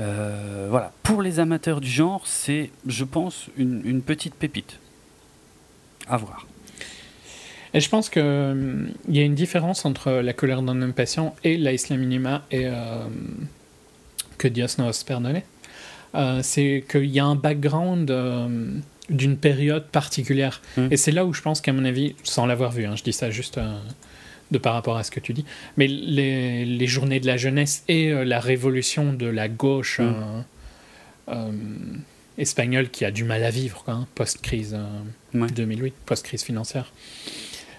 [0.00, 4.78] Euh, voilà, pour les amateurs du genre, c'est, je pense, une, petite pépite.
[6.08, 6.46] À voir.
[7.74, 10.92] Et je pense qu'il hum, il y a une différence entre La colère d'un homme
[10.92, 13.04] patient et La Isla Minima et euh,
[14.38, 15.42] Que Dios nos perdone.
[16.14, 18.68] Euh, c'est qu'il y a un background euh,
[19.08, 20.60] d'une période particulière.
[20.76, 20.88] Hum.
[20.90, 23.12] Et c'est là où je pense qu'à mon avis, sans l'avoir vu, hein, je dis
[23.12, 23.58] ça juste
[24.52, 25.44] de par rapport à ce que tu dis.
[25.76, 30.02] Mais les, les journées de la jeunesse et euh, la révolution de la gauche mm.
[30.02, 30.42] euh,
[31.28, 31.52] euh,
[32.38, 34.78] espagnole qui a du mal à vivre, hein, post-crise
[35.34, 36.92] 2008, post-crise financière,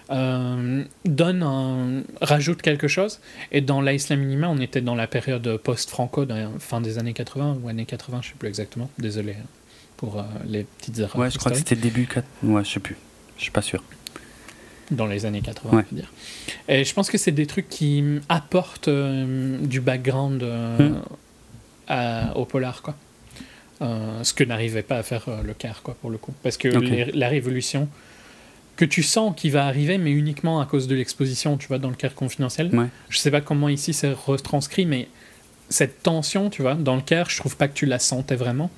[0.10, 3.20] donne un, rajoute quelque chose.
[3.52, 6.26] Et dans l'Islam Minima, on était dans la période post-franco,
[6.60, 8.90] fin des années 80 ou années 80, je sais plus exactement.
[9.00, 9.46] Désolé hein,
[9.98, 11.18] pour les petites erreurs.
[11.18, 12.08] Ouais, je crois que c'était début.
[12.44, 12.98] Ouais, je sais plus.
[13.38, 13.84] Je suis pas sûr
[14.92, 16.12] dans les années 80, on peut dire.
[16.68, 20.90] Et je pense que c'est des trucs qui apportent euh, du background euh,
[21.90, 22.32] hmm.
[22.36, 22.96] au polar, quoi.
[23.82, 26.34] Euh, ce que n'arrivait pas à faire le Caire, quoi, pour le coup.
[26.44, 27.90] Parce que la révolution
[28.76, 31.90] que tu sens qui va arriver, mais uniquement à cause de l'exposition, tu vois, dans
[31.90, 32.72] le Caire confidentiel.
[33.10, 35.08] Je sais pas comment ici c'est retranscrit, mais
[35.70, 38.70] cette tension, tu vois, dans le Caire, je trouve pas que tu la sentais vraiment.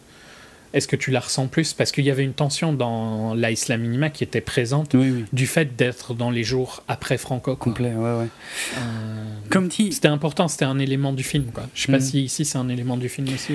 [0.76, 1.74] Est-ce que tu la ressens plus?
[1.74, 4.94] Parce qu'il y avait une tension dans l'Islam Minima qui était présente
[5.32, 7.56] du fait d'être dans les jours après Franco.
[7.56, 8.28] Complet, ouais, ouais.
[8.78, 9.94] Euh, Comme dit.
[9.94, 11.64] C'était important, c'était un élément du film, quoi.
[11.74, 12.02] Je sais pas mm.
[12.02, 13.54] si ici c'est un élément du film aussi.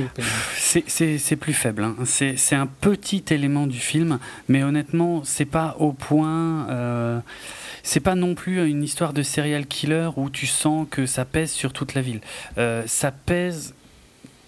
[0.57, 1.85] C'est plus faible.
[1.85, 1.97] Hein.
[2.07, 4.18] C'est un petit élément du film,
[4.49, 6.71] mais honnêtement, c'est pas au point.
[6.71, 7.21] Euh,
[7.83, 11.51] c'est pas non plus une histoire de serial killer où tu sens que ça pèse
[11.51, 12.21] sur toute la ville.
[12.57, 13.75] Euh, ça pèse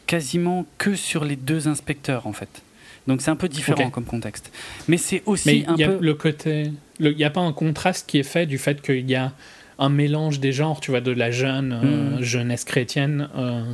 [0.07, 2.63] quasiment que sur les deux inspecteurs en fait.
[3.07, 4.53] Donc c'est un peu différent comme contexte.
[4.89, 6.71] Mais c'est aussi un peu le côté.
[7.01, 9.33] Il n'y a pas un contraste qui est fait du fait qu'il y a
[9.79, 12.23] un mélange des genres, tu vois, de la jeune euh, hmm.
[12.23, 13.29] jeunesse chrétienne.
[13.37, 13.65] Euh,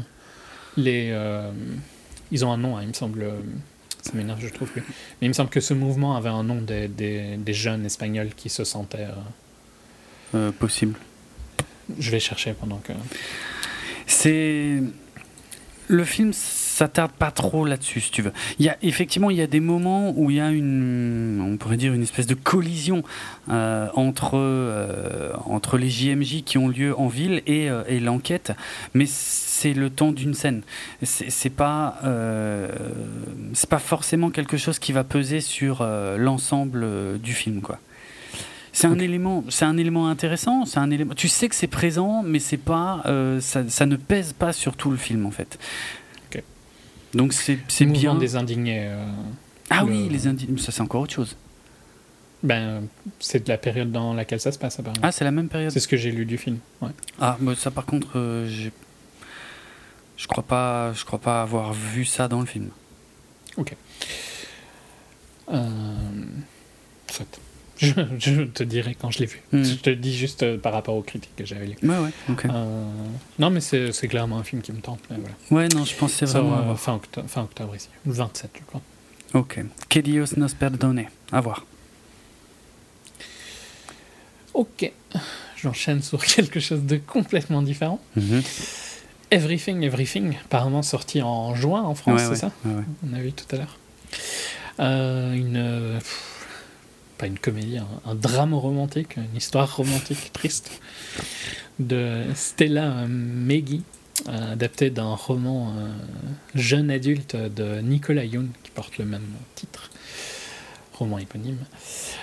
[0.76, 1.50] les, euh,
[2.30, 3.26] ils ont un nom, hein, il me semble.
[4.00, 4.82] Ça m'énerve, je trouve plus.
[5.20, 8.30] Mais il me semble que ce mouvement avait un nom des, des, des jeunes espagnols
[8.34, 9.08] qui se sentaient.
[10.58, 10.94] possible.
[11.98, 12.92] Je vais chercher pendant que.
[14.06, 14.80] C'est
[15.89, 18.32] le film s'attarde pas trop là-dessus, si tu veux.
[18.59, 21.57] Il y a, effectivement, il y a des moments où il y a une, on
[21.57, 23.03] pourrait dire une espèce de collision
[23.51, 28.53] euh, entre, euh, entre les JMJ qui ont lieu en ville et, euh, et l'enquête,
[28.95, 30.62] mais c'est le temps d'une scène.
[31.03, 31.99] C'est pas,
[33.55, 35.84] c'est pas forcément quelque chose qui va peser sur
[36.16, 37.78] l'ensemble du film, quoi.
[38.78, 40.64] C'est un élément, c'est un élément intéressant.
[40.64, 41.14] C'est un élément.
[41.14, 44.92] Tu sais que c'est présent, mais c'est pas, euh, ça, ne pèse pas sur tout
[44.92, 45.58] le film en fait.
[47.14, 48.14] Donc c'est, c'est bien.
[48.14, 48.86] des indignés.
[48.86, 49.04] Euh,
[49.70, 50.58] ah oui, les indignés.
[50.58, 51.36] Ça c'est encore autre chose.
[52.42, 52.82] Ben,
[53.18, 55.00] c'est de la période dans laquelle ça se passe, apparemment.
[55.02, 55.72] Ah, c'est la même période.
[55.72, 56.58] C'est ce que j'ai lu du film.
[56.80, 56.90] Ouais.
[57.18, 58.70] Ah, mais ça par contre, euh, j'ai...
[60.16, 62.68] je crois pas, je crois pas avoir vu ça dans le film.
[63.56, 63.74] Ok.
[65.50, 65.64] Euh...
[67.10, 67.40] Soit.
[68.18, 69.40] Je, te dirai quand je l'ai vu.
[69.52, 69.62] Hmm.
[69.62, 71.76] Je te dis juste euh, par rapport aux critiques que j'avais lues.
[71.82, 72.10] Ouais, ouais,
[72.46, 72.84] euh,
[73.38, 75.00] non, mais c'est clairement un film qui me tente.
[75.08, 75.24] voilà.
[75.50, 76.74] Ouais, non, je c'est vraiment.
[76.74, 77.88] fin, octobre, fin octobre ici.
[78.04, 78.80] Le 27, je crois.
[79.34, 79.60] Ok.
[79.88, 81.04] Que Dios nos perdone.
[81.30, 81.64] À voir.
[84.54, 84.90] Ok.
[85.56, 88.00] J'enchaîne sur quelque chose de complètement différent.
[88.16, 88.42] Mhm.
[89.30, 93.58] Everything, Everything, apparemment sorti en juin en France, c'est ça On a vu tout à
[93.58, 93.78] l'heure.
[94.80, 96.00] Euh, une
[97.18, 100.80] pas une comédie, un, drame romantique, une histoire romantique triste
[101.78, 103.82] de Stella Meggy,
[104.26, 105.88] adapté d'un roman euh,
[106.54, 109.90] jeune adulte de Nicolas Youn qui porte le même titre,
[110.94, 111.58] roman éponyme.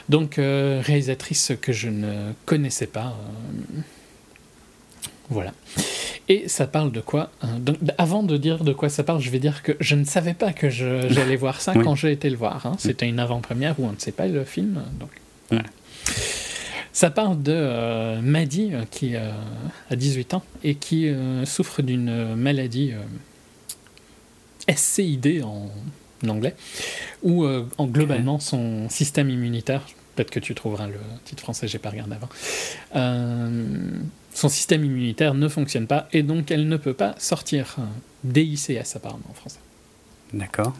[0.09, 3.17] Donc euh, réalisatrice que je ne connaissais pas.
[3.77, 3.81] Euh,
[5.29, 5.53] voilà.
[6.27, 9.29] Et ça parle de quoi hein Donc, Avant de dire de quoi ça parle, je
[9.29, 12.37] vais dire que je ne savais pas que j'allais voir ça quand j'ai été le
[12.37, 12.65] voir.
[12.65, 12.75] Hein.
[12.79, 14.83] C'était une avant-première où on ne sait pas le film.
[14.99, 15.09] Donc,
[16.91, 19.29] Ça parle de euh, Maddy euh, qui euh,
[19.91, 21.11] a 18 ans et qui
[21.45, 22.93] souffre d'une maladie
[24.73, 25.69] SCID en
[26.27, 26.55] anglais,
[27.21, 31.91] où en, globalement son système immunitaire, peut-être que tu trouveras le titre français, j'ai pas
[31.91, 32.29] regardé avant,
[34.35, 37.77] son système immunitaire ne fonctionne pas et donc elle ne peut pas sortir.
[38.23, 39.59] DICS apparemment en français.
[40.33, 40.73] D'accord.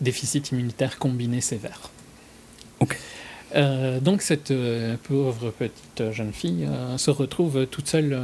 [0.00, 1.90] Déficit immunitaire combiné sévère.
[2.80, 2.96] Ok.
[3.54, 8.18] Euh, donc cette euh, pauvre petite jeune fille euh, se retrouve toute seule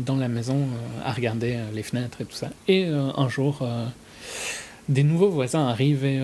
[0.00, 0.66] dans la maison
[1.04, 2.50] à regarder les fenêtres et tout ça.
[2.68, 3.66] Et un jour,
[4.88, 6.20] des nouveaux voisins arrivent et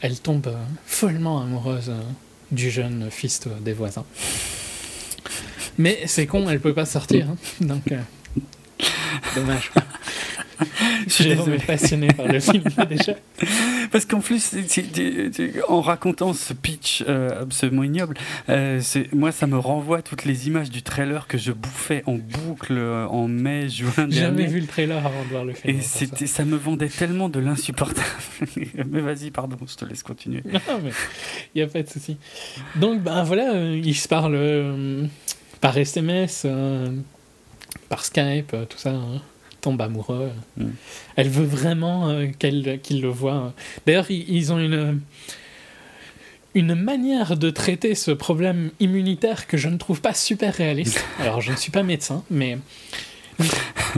[0.00, 0.54] elle tombe
[0.86, 1.92] follement amoureuse
[2.52, 4.04] du jeune fils des voisins.
[5.78, 7.28] Mais c'est con, elle peut pas sortir.
[7.30, 7.36] Hein.
[7.60, 7.82] donc,
[9.34, 9.70] dommage.
[11.06, 13.14] Je suis passionné par le film déjà.
[13.90, 14.54] Parce qu'en plus,
[15.68, 18.16] en racontant ce pitch euh, absolument ignoble,
[18.48, 18.80] euh,
[19.12, 23.06] moi ça me renvoie toutes les images du trailer que je bouffais en boucle euh,
[23.06, 24.08] en mai, juin.
[24.08, 25.76] J'ai jamais vu le trailer avant de voir le film.
[25.76, 26.44] Et c'était, ça.
[26.44, 28.06] me vendait tellement de l'insupportable.
[28.56, 30.42] mais vas-y, pardon, je te laisse continuer.
[30.44, 30.90] Non, mais
[31.54, 32.16] il n'y a pas de souci.
[32.76, 35.08] Donc, ben voilà, ils se parlent
[35.60, 36.46] par SMS,
[37.88, 38.90] par Skype, tout ça.
[38.90, 39.20] Hein
[39.60, 40.30] tombe amoureux.
[40.56, 40.66] Mm.
[41.16, 43.52] Elle veut vraiment euh, qu'il le voit.
[43.86, 45.00] D'ailleurs, ils, ont une,
[46.54, 51.04] une manière de traiter ce problème immunitaire que je ne trouve pas super réaliste.
[51.20, 52.58] Alors, je ne suis pas médecin, mais.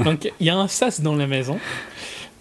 [0.05, 1.59] Donc, il y a un sas dans la maison.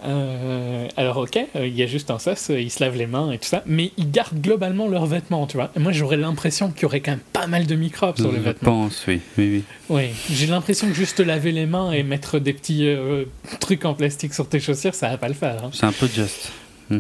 [0.06, 3.32] Euh, alors ok, euh, il y a juste un sas, ils se lavent les mains
[3.32, 5.72] et tout ça, mais ils gardent globalement leurs vêtements, tu vois.
[5.76, 8.40] Et moi j'aurais l'impression qu'il y aurait quand même pas mal de microbes sur les
[8.40, 8.84] vêtements.
[8.84, 9.20] Je pense, oui.
[9.38, 10.10] Oui, oui.
[10.32, 13.26] j'ai l'impression que juste laver les mains et mettre des petits euh,
[13.60, 15.66] trucs en plastique sur tes chaussures, ça va pas le faire.
[15.66, 15.70] Hein.
[15.74, 16.52] C'est un peu juste.
[16.90, 17.00] Hmm.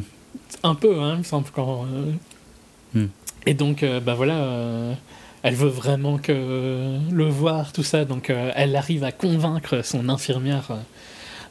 [0.63, 1.85] Un peu, hein, il me semble quand.
[2.93, 3.05] Hmm.
[3.45, 4.95] Et donc, bah voilà
[5.41, 8.03] elle veut vraiment que le voir, tout ça.
[8.03, 10.77] Donc elle arrive à convaincre son infirmière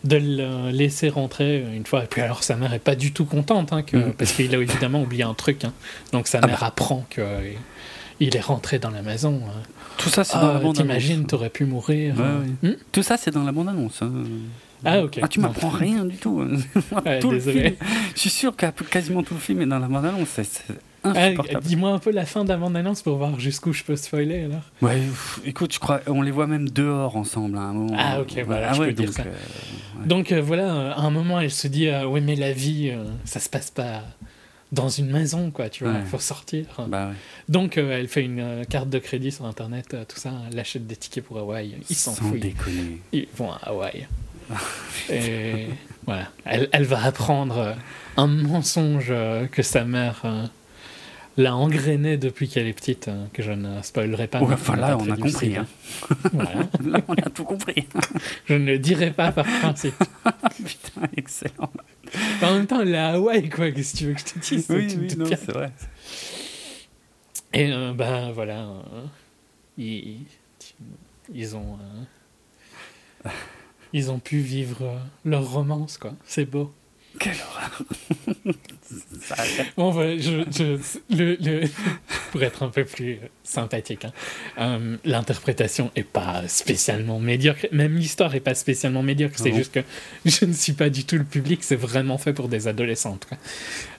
[0.05, 2.05] de le laisser rentrer une fois.
[2.05, 4.13] Et puis alors sa mère est pas du tout contente, hein, que, mm.
[4.15, 5.65] parce qu'il a évidemment oublié un truc.
[5.65, 5.73] Hein.
[6.13, 6.67] Donc sa ah mère bah.
[6.67, 9.41] apprend qu'il est rentré dans la maison.
[9.47, 9.63] Hein.
[9.99, 10.77] Tout ça, c'est dans la bande-annonce.
[10.77, 12.15] T'imagines, t'aurais pu mourir.
[12.63, 12.73] Hmm?
[12.93, 14.01] Tout ça, c'est dans la bande-annonce.
[14.85, 15.19] Ah, ok.
[15.21, 16.41] Ah, tu m'apprends rien du tout.
[17.05, 17.77] film,
[18.15, 20.39] je suis sûr que quasiment tout le film est dans la bande-annonce.
[21.05, 21.31] Ah,
[21.63, 24.63] Dis-moi un peu la fin de la bande-annonce pour voir jusqu'où je peux spoiler alors.
[24.83, 25.01] Ouais,
[25.45, 27.97] écoute, je crois, on les voit même dehors ensemble à un moment.
[27.99, 29.23] Ah, ok, voilà, ah je peux dire ça.
[29.23, 32.93] Euh, donc euh, voilà, à un moment, elle se dit euh, Oui, mais la vie,
[33.25, 34.03] ça se passe pas
[34.73, 36.67] dans une maison, quoi, tu vois, il faut sortir.
[36.89, 37.11] Bah,
[37.49, 41.25] Donc elle fait une carte de crédit sur internet, tout ça, elle achète des tickets
[41.25, 41.77] pour Hawaï.
[41.89, 42.45] Ils s'en foutent.
[43.13, 44.07] Ils vont à Hawaï.
[45.11, 45.67] Et
[46.07, 47.77] voilà, elle, elle, va apprendre
[48.17, 49.13] un mensonge
[49.53, 50.25] que sa mère
[51.39, 54.41] l'a engrainée depuis qu'elle est petite, hein, que je ne spoilerai pas.
[54.43, 55.57] enfin là, on a compris.
[55.57, 55.67] Hein.
[56.85, 57.87] là, on a tout compris.
[58.47, 59.95] je ne le dirai pas par principe.
[60.57, 61.71] Putain, excellent.
[62.43, 64.67] En même temps, la Hawaï, quoi, qu'est-ce que tu veux que je te dise?
[64.69, 65.73] Oui, oui, non, c'est vrai.
[67.55, 69.07] Et euh, ben voilà, euh,
[69.79, 70.27] ils,
[71.33, 71.79] ils, ont.
[73.25, 73.31] Euh,
[73.93, 76.15] ils ont pu vivre leur romance, quoi.
[76.27, 76.73] C'est beau.
[77.19, 77.83] Quelle horreur
[79.77, 80.79] bon, je,
[81.11, 81.67] le,
[82.31, 84.13] pour être un peu plus sympathique, hein,
[84.59, 87.67] euh, l'interprétation est pas spécialement médiocre.
[87.73, 89.35] Même l'histoire est pas spécialement médiocre.
[89.39, 89.81] C'est juste que
[90.25, 91.63] je ne suis pas du tout le public.
[91.63, 93.27] C'est vraiment fait pour des adolescentes.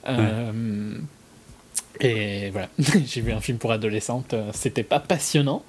[0.08, 0.98] Euh,
[2.00, 2.70] et voilà,
[3.06, 4.36] j'ai vu un film pour adolescentes.
[4.54, 5.64] C'était pas passionnant,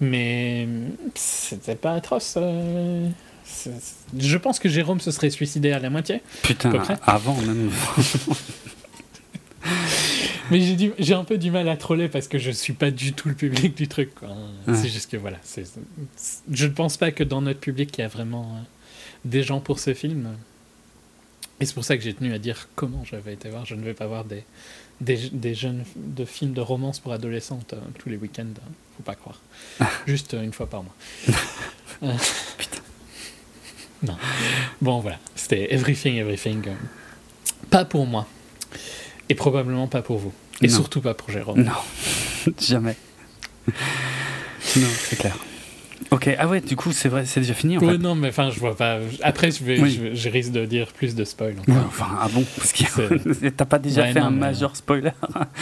[0.00, 0.66] mais
[1.14, 2.34] c'était pas atroce.
[2.36, 3.08] Euh,
[4.16, 6.22] je pense que Jérôme se serait suicidé à la moitié.
[6.42, 6.72] Putain,
[7.04, 7.70] avant même.
[10.50, 13.28] Mais j'ai un peu du mal à troller parce que je suis pas du tout
[13.28, 14.10] le public du truc.
[14.66, 15.38] C'est juste que voilà.
[16.52, 18.60] je ne pense pas que dans notre public il y a vraiment euh,
[19.24, 20.36] des gens pour ce film.
[21.58, 23.64] Et c'est pour ça que j'ai tenu à dire comment j'avais été voir.
[23.64, 24.44] Je ne vais pas voir des,
[25.00, 28.44] des, jeunes de films de romance pour adolescentes euh, tous les week-ends.
[28.44, 28.70] Hein.
[28.96, 29.40] Faut pas croire.
[30.06, 30.94] Juste euh, une fois par mois.
[32.58, 32.82] Putain.
[34.06, 34.16] Non.
[34.80, 35.18] Bon, voilà.
[35.34, 36.62] C'était Everything, Everything.
[37.70, 38.26] Pas pour moi.
[39.28, 40.32] Et probablement pas pour vous.
[40.62, 41.62] Et surtout pas pour Jérôme.
[41.62, 41.72] Non,
[42.60, 42.96] jamais.
[43.68, 45.36] non, c'est clair.
[46.10, 48.50] Ok, ah ouais, du coup, c'est vrai, c'est déjà fini en ouais, non, mais enfin,
[48.50, 48.98] je vois pas.
[49.22, 49.76] Après, je, vais,
[50.14, 51.56] je, risque de dire plus de spoil.
[51.68, 55.10] enfin, ah bon Parce que t'as pas déjà fait un majeur spoiler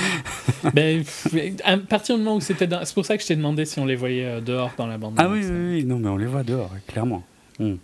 [0.74, 1.02] ben,
[1.64, 2.68] À partir du moment où c'était.
[2.84, 4.98] C'est pour ça que je t'ai demandé si on les voyait euh, dehors dans la
[4.98, 5.14] bande.
[5.16, 7.24] Ah oui, oui, oui, non, mais on les voit dehors, clairement.
[7.58, 7.76] Hmm.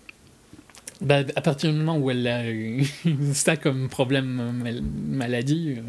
[1.01, 2.85] Bah, à partir du moment où elle a eu
[3.33, 4.63] ça comme problème
[5.09, 5.83] maladie, euh,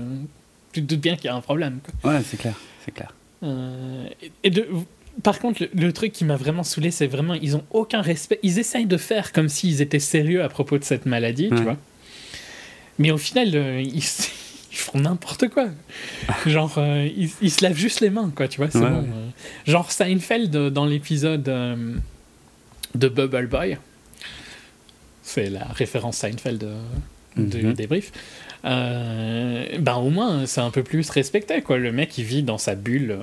[0.72, 1.80] tu te doutes bien qu'il y a un problème.
[2.02, 2.12] Quoi.
[2.14, 2.56] Ouais, c'est clair,
[2.86, 3.14] c'est clair.
[3.44, 4.08] Euh,
[4.44, 4.68] et de,
[5.24, 8.40] par contre, le, truc qui m'a vraiment saoulé, c'est vraiment ils ont aucun respect.
[8.42, 11.78] Ils essayent de faire comme s'ils étaient sérieux à propos de cette maladie, tu vois.
[12.98, 13.48] Mais au final,
[13.84, 14.02] ils,
[14.72, 15.68] font n'importe quoi.
[16.46, 16.80] Genre,
[17.42, 18.68] ils, se lavent juste les mains, quoi, tu vois.
[18.68, 19.06] Bon,
[19.68, 23.78] genre Seinfeld dans l'épisode de Bubble Boy.
[25.34, 26.68] C'est la référence Seinfeld
[27.38, 27.74] du mhm.
[27.74, 28.12] débrief.
[28.64, 31.78] ben au moins, c'est un peu plus respecté, quoi.
[31.78, 33.18] Le mec, il vit dans sa bulle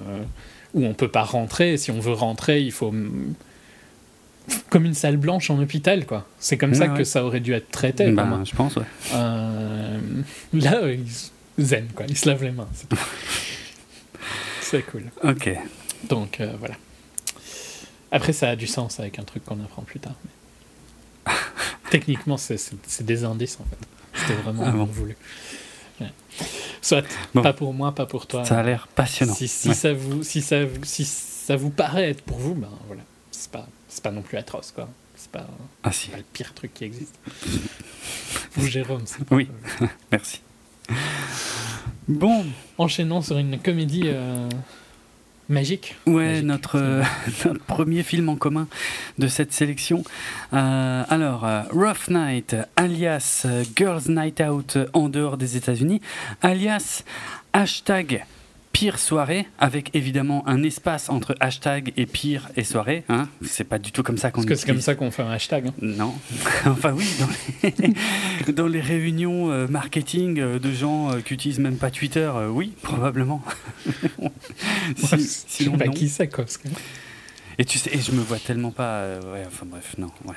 [0.75, 1.77] où on peut pas rentrer.
[1.77, 2.93] Si on veut rentrer, il faut
[4.71, 6.27] comme une salle blanche en hôpital, quoi.
[6.39, 8.11] C'est comme ça que ça aurait dû être traité.
[8.11, 8.85] Bah, je pense, ouais.
[9.15, 9.99] Euh,
[10.53, 12.07] là, ils zen, quoi.
[12.09, 12.69] Ils se lavent les mains.
[14.61, 15.05] C'est cool.
[15.23, 15.51] Ok.
[16.09, 16.75] Donc, euh, voilà.
[18.11, 20.15] Après, ça a du sens avec un truc qu'on apprend plus tard.
[21.91, 24.21] Techniquement, c'est des indices, en fait.
[24.21, 25.17] C'était vraiment ah voulu.
[26.81, 28.45] Soit, pas pour moi, pas pour toi.
[28.45, 29.35] Ça a l'air passionnant.
[29.35, 33.51] Si, ça vous, si, ça, si ça vous paraît être pour vous, ben voilà, c'est
[33.51, 33.67] pas,
[34.03, 34.89] pas non plus atroce, quoi.
[35.17, 35.47] C'est pas,
[35.83, 37.19] ah, pas le pire truc qui existe.
[38.55, 39.49] Vous, Jérôme, c'est Oui,
[40.13, 40.41] merci.
[42.07, 42.47] Bon.
[42.79, 44.49] Enchaînons sur une comédie euh,
[45.49, 45.97] magique.
[46.07, 47.03] Ouais, Notre, euh,
[47.45, 48.69] notre, premier film en commun
[49.19, 50.05] de cette sélection.
[50.53, 53.47] Euh, alors, euh, Rough Night, alias
[53.77, 56.01] Girls Night Out en dehors des États-Unis,
[56.43, 57.03] alias
[57.53, 58.25] hashtag
[58.79, 63.03] pire soirée, avec évidemment un espace entre hashtag et pire et soirée.
[63.09, 64.43] Hein c'est pas du tout comme ça qu'on.
[64.43, 65.67] Parce que c'est comme ça qu'on fait un hashtag.
[65.67, 65.75] Hein.
[65.83, 66.15] Non.
[66.65, 67.05] enfin oui,
[68.53, 72.73] dans les, réunions euh, marketing euh, de gens euh, qui utilisent même pas Twitter, oui,
[72.81, 73.43] probablement.
[74.97, 76.45] si, sinon, pas qui c'est quoi.
[77.59, 79.19] Et tu sais, et je me vois tellement pas.
[79.33, 80.37] ouais, enfin bref, non, ouais.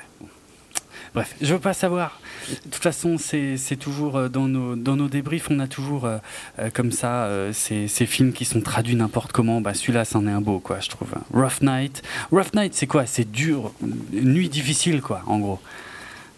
[1.14, 2.20] Bref, je veux pas savoir.
[2.48, 6.18] De toute façon, c'est toujours euh, dans nos, dans nos débriefs, on a toujours euh,
[6.58, 9.60] euh, comme ça ces, ces, films qui sont traduits n'importe comment.
[9.60, 11.10] Bah, Celui-là, c'en est un beau, quoi, je trouve.
[11.32, 12.02] Rough Night.
[12.30, 13.04] Rough Night, c'est quoi?
[13.06, 13.72] C'est dur,
[14.12, 15.60] nuit difficile, quoi, en gros.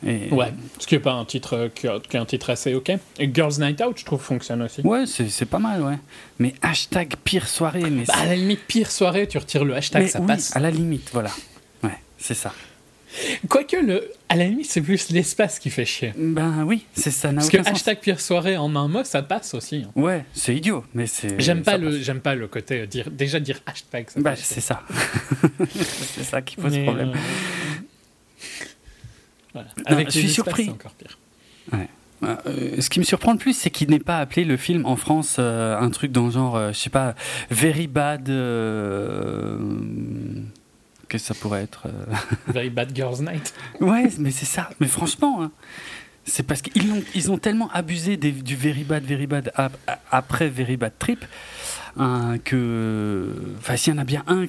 [0.07, 0.29] Et...
[0.33, 2.91] Ouais, ce qui n'est pas un titre, qui est un titre assez ok.
[3.19, 4.83] Et Girls Night Out, je trouve, fonctionne aussi.
[4.83, 5.99] Ouais, c'est pas mal, ouais.
[6.39, 7.89] Mais hashtag pire soirée.
[7.91, 10.55] Mais bah, à la limite, pire soirée, tu retires le hashtag, ça passe.
[10.55, 11.31] À la limite, voilà.
[11.83, 12.53] Ouais, c'est ça.
[13.49, 16.13] Quoique, le, à la limite, c'est plus l'espace qui fait chier.
[16.17, 17.33] Ben oui, c'est ça.
[17.33, 19.85] Parce que hashtag pire soirée en un mot, ça passe aussi.
[19.87, 19.93] Hein.
[20.01, 21.41] Ouais, c'est idiot, mais c'est.
[21.41, 24.07] J'aime pas le, j'aime pas le côté euh, dire déjà dire hashtag.
[24.17, 24.83] bah c'est ça.
[25.71, 27.13] c'est ça qui pose problème.
[27.15, 27.19] Euh,
[29.53, 29.69] voilà.
[29.87, 30.71] Avec je suis surpris.
[30.71, 31.19] Encore pire.
[31.73, 31.89] Ouais.
[32.23, 34.97] Euh, ce qui me surprend le plus, c'est qu'il n'ait pas appelé le film en
[34.97, 37.15] France un truc dans le genre, je sais pas,
[37.51, 38.31] Very Bad
[41.19, 41.87] que ça pourrait être.
[41.87, 42.15] Euh,
[42.53, 43.55] Very Bad Girls Night.
[43.81, 44.71] ouais, mais c'est ça.
[44.81, 45.51] Mais franchement, hein,
[46.25, 49.53] c'est parce qu'ils ont, ils ont tellement abusé du Very Bad, Very Bad
[50.11, 51.25] après Very Bad Trip.
[51.97, 54.47] Hein, que enfin s'il y en a bien un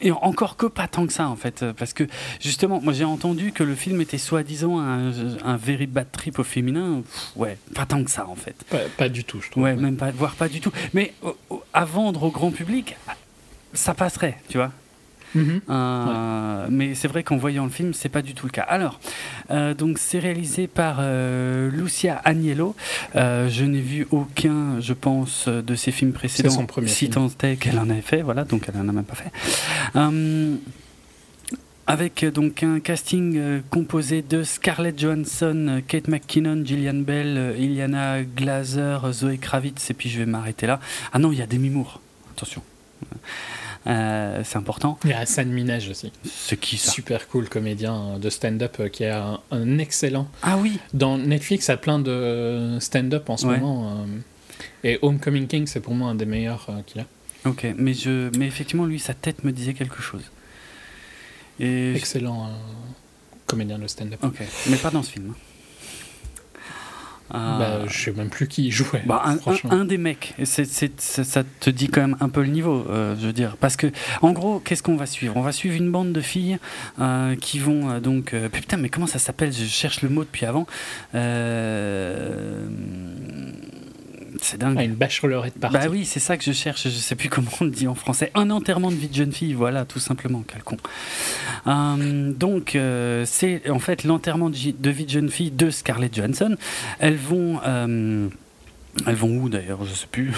[0.00, 2.02] et encore que pas tant que ça en fait parce que
[2.40, 5.12] justement moi j'ai entendu que le film était soi-disant un,
[5.44, 7.02] un very bad trip au féminin
[7.36, 8.56] ouais pas tant que ça en fait
[8.96, 11.14] pas, du tout je trouve ouais, même pas voire pas du tout mais
[11.72, 12.96] à vendre au grand public
[13.74, 14.72] ça passerait tu vois
[15.34, 15.60] Mhm.
[15.68, 18.62] Euh, mais c'est vrai qu'en voyant le film, c'est pas du tout le cas.
[18.62, 19.00] Alors,
[19.50, 22.74] euh, donc c'est réalisé par euh, Lucia Agnello.
[23.14, 26.50] je n'ai vu aucun, je pense, de ses films précédents.
[26.50, 29.16] Son premier si tant qu'elle en avait fait, voilà, donc elle en a même pas
[29.16, 29.32] fait
[31.90, 39.38] avec donc un casting composé de Scarlett Johansson, Kate McKinnon, Gillian Bell, Iliana Glazer, Zoe
[39.38, 40.80] Kravitz, et puis je vais m'arrêter là.
[41.14, 42.02] Ah non, il y a Demi Moore.
[42.36, 42.62] Attention.
[43.88, 44.98] Euh, c'est important.
[45.04, 46.12] Il y a Hassan Minaj aussi.
[46.24, 50.28] C'est qui ça Super cool comédien de stand-up euh, qui a un, excellent.
[50.42, 53.90] Ah oui Dans Netflix, a plein de stand-up en ce moment.
[53.90, 54.06] Euh,
[54.84, 57.06] et Homecoming King, c'est pour moi un des meilleurs qu'il a.
[57.44, 60.30] Ok, mais, je, mais effectivement, lui, sa tête me disait quelque chose.
[61.60, 62.50] Et Excellent
[63.46, 64.18] comédien de stand-up.
[64.22, 65.30] Ok, mais pas dans ce film.
[65.30, 65.47] Hein.
[67.34, 69.02] Euh, bah, je sais même plus qui jouait.
[69.06, 69.22] Bah,
[69.70, 73.32] un, des mecs, ça te dit quand même un peu le niveau, euh, je veux
[73.32, 73.56] dire.
[73.58, 73.88] Parce que,
[74.22, 75.36] en gros, qu'est-ce qu'on va suivre?
[75.36, 76.58] On va suivre une bande de filles
[77.00, 78.34] euh, qui vont donc.
[78.52, 79.52] putain, mais comment ça s'appelle?
[79.52, 80.66] Je cherche le mot depuis avant.
[84.40, 84.76] C'est dingue.
[84.78, 85.76] Ah, une bachelorette partie.
[85.76, 86.84] Bah oui, c'est ça que je cherche.
[86.84, 88.30] Je sais plus comment on le dit en français.
[88.34, 90.76] Un enterrement de vie de jeune fille, voilà, tout simplement, quel con.
[91.66, 94.56] Euh, donc, euh, c'est en fait l'enterrement de,
[94.90, 96.56] vie de jeune fille de Scarlett Johansson.
[96.98, 97.60] Elles vont.
[97.66, 98.28] Euh,
[99.06, 99.84] elles vont où d'ailleurs?
[99.84, 100.32] Je sais plus.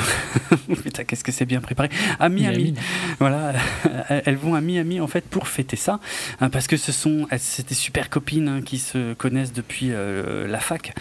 [0.83, 1.89] Putain, qu'est-ce que c'est bien préparé
[2.19, 2.75] À Miami.
[3.19, 3.53] Voilà,
[4.09, 6.01] elles vont à Miami en fait pour fêter ça,
[6.41, 10.61] hein, parce que ce sont, c'était super copines hein, qui se connaissent depuis euh, la
[10.61, 10.95] fac,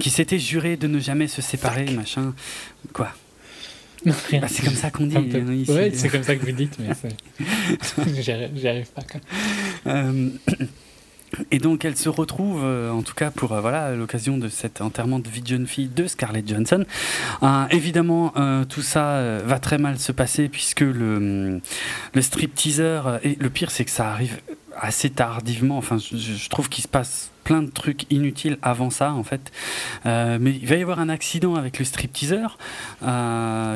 [0.00, 2.34] qui s'étaient jurées de ne jamais se séparer, machin.
[2.92, 3.12] Quoi?
[4.04, 4.12] Bah,
[4.48, 5.16] c'est comme ça qu'on dit.
[5.16, 6.88] Hein, ouais, c'est comme ça que vous dites, mais
[8.20, 9.02] j'y arrive pas.
[9.86, 10.28] Euh,
[11.50, 14.80] Et donc elle se retrouve, euh, en tout cas pour euh, voilà l'occasion de cet
[14.80, 16.84] enterrement de vie de jeune fille de Scarlett Johansson.
[17.42, 18.34] Euh, évidemment,
[18.68, 21.60] tout ça va très mal se passer puisque le,
[22.12, 24.40] le strip et le pire c'est que ça arrive
[24.78, 25.78] assez tardivement.
[25.78, 29.52] Enfin, je, trouve qu'il se passe plein de trucs inutiles avant ça en fait.
[30.04, 32.46] mais il va y avoir un accident avec le strip teaser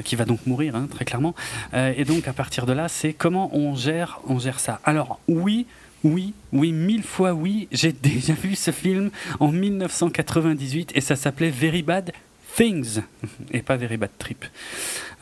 [0.05, 1.35] qui va donc mourir hein, très clairement.
[1.75, 4.81] et donc à partir de là, c'est comment on gère on gère ça.
[4.85, 5.67] Alors oui.
[6.07, 7.67] Oui, oui, mille fois oui.
[7.73, 12.13] J'ai déjà vu ce film en 1998 et ça s'appelait Very Bad
[12.57, 13.01] Things
[13.51, 14.45] et pas Very Bad Trip.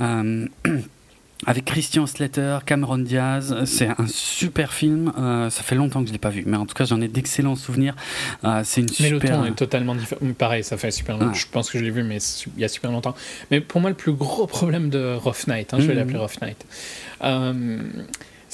[0.03, 0.47] Euh,
[1.47, 5.11] avec Christian Slater, Cameron Diaz, c'est un super film.
[5.19, 7.09] Euh, ça fait longtemps que je l'ai pas vu, mais en tout cas j'en ai
[7.09, 7.97] d'excellents souvenirs.
[8.45, 10.21] Euh, c'est une mais le ton est totalement différent.
[10.37, 11.33] Pareil, ça fait super longtemps.
[11.33, 12.19] Je pense que je l'ai vu, mais
[12.57, 13.15] il y a super longtemps.
[13.51, 15.97] Mais pour moi, le plus gros problème de Rough Night, hein, je vais mm.
[15.97, 16.67] l'appeler Rough Night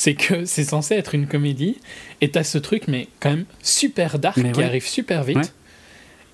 [0.01, 1.77] c'est que c'est censé être une comédie
[2.23, 5.53] et t'as ce truc mais quand même super dark qui arrive super vite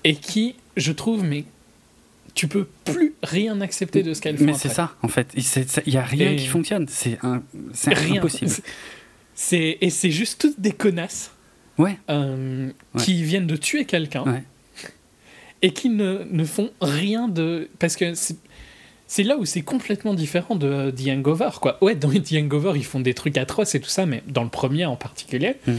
[0.05, 1.43] et qui je trouve mais
[2.33, 4.45] tu peux plus rien accepter de ce qu'elle fait.
[4.45, 7.43] Mais c'est ça en fait, il y a rien qui fonctionne, c'est un,
[8.15, 8.51] impossible.
[9.35, 11.31] C'est et c'est juste toutes des connasses.
[11.77, 11.99] Ouais.
[12.09, 14.41] Euh, qui viennent de tuer quelqu'un.
[15.61, 17.69] Et qui ne, ne, font rien de.
[17.77, 18.13] Parce que
[19.07, 21.77] c'est là où c'est complètement différent de The Hangover, quoi.
[21.81, 24.49] Ouais, dans The Hangover, ils font des trucs atroces et tout ça, mais dans le
[24.49, 25.75] premier en particulier, hmm.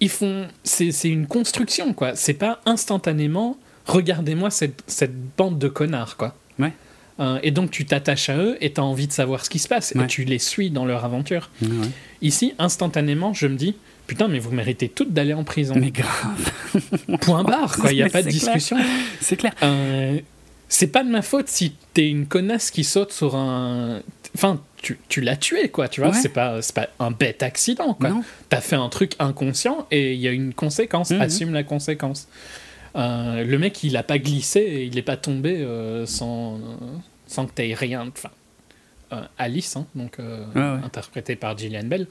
[0.00, 0.48] ils font.
[0.64, 2.16] C'est une construction, quoi.
[2.16, 6.34] C'est pas instantanément, regardez-moi cette, cette, bande de connards, quoi.
[6.58, 6.72] Ouais.
[7.20, 9.58] Euh, et donc tu t'attaches à eux et tu as envie de savoir ce qui
[9.58, 11.50] se passe et tu les suis dans leur aventure.
[12.22, 13.76] Ici, instantanément, je me dis,
[14.06, 15.74] putain, mais vous méritez toutes d'aller en prison.
[15.76, 16.50] Mais grave.
[17.20, 17.92] Point barre, quoi.
[17.92, 18.78] Il n'y a pas de discussion.
[19.20, 19.52] C'est clair.
[19.62, 20.18] Euh,
[20.70, 24.02] c'est pas de ma faute si t'es une connasse qui saute sur un.
[24.36, 26.14] Enfin, tu, tu l'as tué, quoi, tu vois.
[26.14, 28.22] C'est pas, pas un bête accident, quoi.
[28.48, 31.10] T'as fait un truc inconscient et il y a une conséquence.
[31.10, 31.20] Mhm.
[31.20, 32.28] Assume la conséquence.
[32.94, 36.60] Euh, le mec, il a pas glissé et il est pas tombé euh, sans,
[37.26, 38.06] sans que t'aies rien.
[38.06, 38.30] Enfin,
[39.12, 40.18] euh, Alice, hein, donc
[40.54, 42.06] interprétée par Gillian Bell,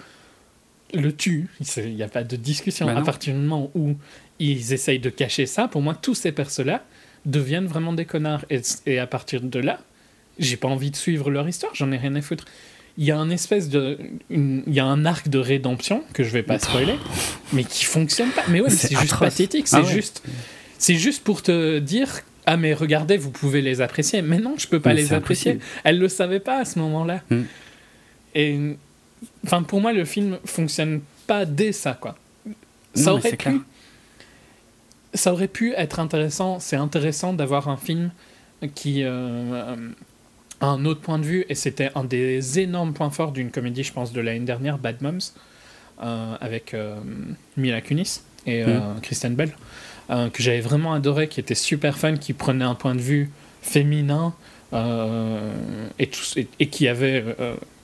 [0.94, 1.48] le tue.
[1.78, 2.88] Il n'y a pas de discussion.
[2.88, 3.96] Bah à partir du moment où
[4.40, 6.84] ils essayent de cacher ça, pour moi, tous ces persos-là,
[7.26, 8.46] deviennent vraiment des connards.
[8.86, 9.80] Et, à partir de là,
[10.38, 12.46] j'ai pas envie de suivre leur histoire, j'en ai rien à foutre.
[12.98, 13.98] Il y a un espèce de.
[14.30, 16.96] il y a un arc de rédemption que je vais pas spoiler,
[17.54, 18.44] mais qui fonctionne pas.
[18.50, 19.68] Mais ouais, c'est juste pathétique.
[19.68, 20.24] C'est ah juste.
[20.78, 24.22] C'est juste pour te dire ah mais regardez, vous pouvez les apprécier.
[24.22, 25.60] Mais non, je peux pas les apprécier.
[25.84, 27.22] Elle le savait pas à ce moment-là.
[27.30, 27.44] Hmm.
[28.36, 28.60] Et
[29.46, 32.18] enfin pour moi le film fonctionne pas dès ça quoi.
[32.96, 33.62] Ça aurait pu
[35.14, 36.60] ça aurait pu être intéressant.
[36.60, 38.12] C'est intéressant d'avoir un film
[38.76, 39.76] qui euh,
[40.62, 43.84] a un autre point de vue, et c'était un des énormes points forts d'une comédie,
[43.84, 45.20] je pense, de l'année dernière, Bad Moms,
[46.04, 46.98] euh, avec euh,
[47.58, 49.00] Mila Kunis et mm.
[49.02, 49.54] Kristen Bell,
[50.10, 53.30] que j'avais vraiment adoré, qui était super fun, qui prenait un point de vue
[53.62, 54.34] féminin.
[54.74, 56.10] et,
[56.60, 57.24] et, qui avait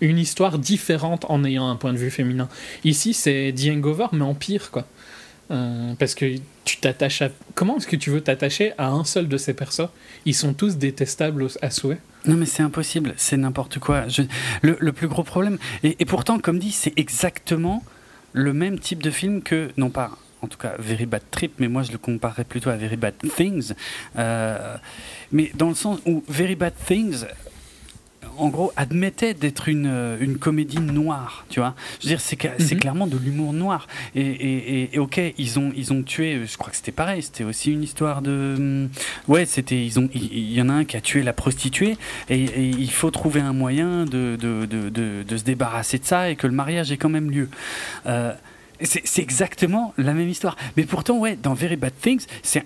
[0.02, 2.48] une histoire différente en ayant un point de vue féminin.
[2.84, 4.86] Ici, c'est The Hangover, mais en pire, quoi.
[5.52, 7.30] Euh, parce que tu t'attaches à.
[7.54, 9.90] Comment est-ce que tu veux t'attacher à un seul de ces persos?
[10.26, 12.00] Ils sont tous détestables à souhait.
[12.26, 14.06] Non, mais c'est impossible, c'est n'importe quoi.
[14.64, 15.60] Le, plus gros problème.
[15.84, 17.84] Et, pourtant, comme dit, c'est exactement
[18.34, 19.70] le même type de film que.
[19.78, 20.12] Non pas.
[20.42, 23.16] En tout cas, Very Bad Trip, mais moi je le comparerais plutôt à Very Bad
[23.36, 23.74] Things.
[24.16, 24.78] Euh,
[25.32, 27.26] mais dans le sens où Very Bad Things,
[28.38, 31.76] en gros, admettait d'être une, euh, une comédie noire, tu vois.
[32.00, 32.80] Je veux dire, c'est mhm.
[32.80, 33.88] clairement de l'humour noir.
[34.16, 37.44] Et, et, et, ok, ils ont, ils ont tué, je crois que c'était pareil, c'était
[37.44, 38.56] aussi une histoire de.
[38.58, 38.90] Hum,
[39.28, 39.86] ouais, c'était.
[39.86, 41.98] ils ont Il y, en a un qui a tué la prostituée,
[42.30, 44.90] et, il faut trouver un moyen de, de, de,
[45.24, 47.50] de, se débarrasser de ça et que le mariage ait quand même lieu.
[48.06, 48.34] Euh,
[48.82, 50.56] c'est exactement la même histoire.
[50.78, 52.64] Mais pourtant, ouais, dans Very Bad Things, c'est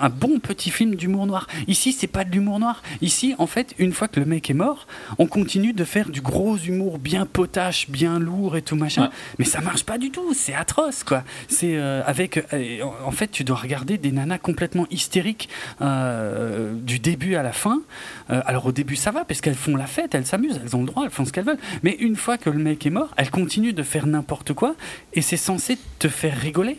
[0.00, 1.46] un bon petit film d'humour noir.
[1.68, 2.82] Ici, c'est pas de l'humour noir.
[3.00, 4.86] Ici, en fait, une fois que le mec est mort,
[5.18, 9.10] on continue de faire du gros humour bien potache, bien lourd et tout machin.
[9.38, 10.34] Mais ça marche pas du tout.
[10.34, 11.24] C'est atroce, quoi.
[11.48, 12.44] C'est euh, avec.
[12.52, 15.48] Euh, en fait, tu dois regarder des nanas complètement hystériques
[15.80, 17.80] euh, du début à la fin.
[18.28, 20.86] alors, au début, ça va parce qu'elles font la fête, elles s'amusent, elles ont le
[20.86, 21.58] droit, elles font ce qu'elles veulent.
[21.82, 24.74] Mais une fois que le mec est mort, elles continuent de faire n'importe quoi.
[25.12, 26.78] Et et c'est censé te faire rigoler.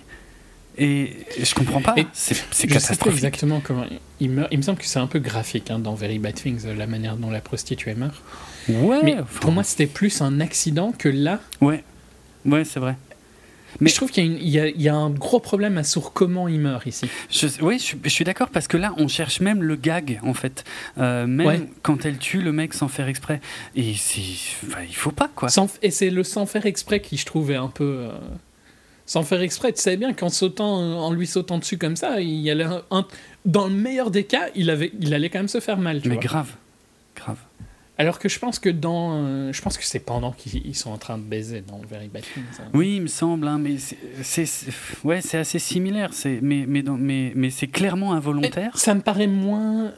[0.76, 1.94] Et je comprends pas.
[2.12, 3.14] C'est catastrophique.
[3.14, 3.86] exactement comment
[4.20, 4.48] il meurt.
[4.52, 7.18] Il me semble que c'est un peu graphique hein, dans Very Bad Things, la manière
[7.18, 8.20] dont la prostituée meurt.
[8.68, 9.02] Ouais.
[9.04, 11.40] Mais pour moi, c'était plus un accident que là.
[11.62, 11.84] Ouais.
[12.44, 12.96] Ouais, c'est vrai.
[13.80, 16.86] Mais je trouve qu'il y, y, a un gros problème à sur comment il meurt
[16.86, 17.10] ici.
[17.62, 20.64] oui, je, suis d'accord parce que là, on cherche même le gag en fait.
[20.98, 23.42] Euh, même quand elle tue le mec sans faire exprès.
[23.76, 25.50] Et enfin, il faut pas quoi.
[25.82, 28.08] et c'est le sans faire exprès qui, je trouve, est un peu.
[28.10, 28.12] Euh,
[29.06, 29.74] sans faire exprès.
[29.74, 33.06] Tu savais bien qu'en sautant, en lui sautant dessus comme ça, il allait un,
[33.46, 36.02] dans le meilleur des cas, il, avait, il allait quand même se faire mal.
[36.06, 36.52] Mais grave.
[38.02, 40.98] Alors que je pense que dans, euh, je pense que c'est pendant qu'ils sont en
[40.98, 42.44] train de baiser dans Very Bad Things.
[42.60, 42.70] Hein.
[42.74, 43.76] Oui, il me semble, hein, mais
[44.24, 44.50] c'est,
[45.04, 46.10] ouais, c'est assez similaire.
[46.12, 48.76] C'est, mais, mais, mais, mais c'est clairement involontaire.
[48.76, 49.94] ça me paraît moins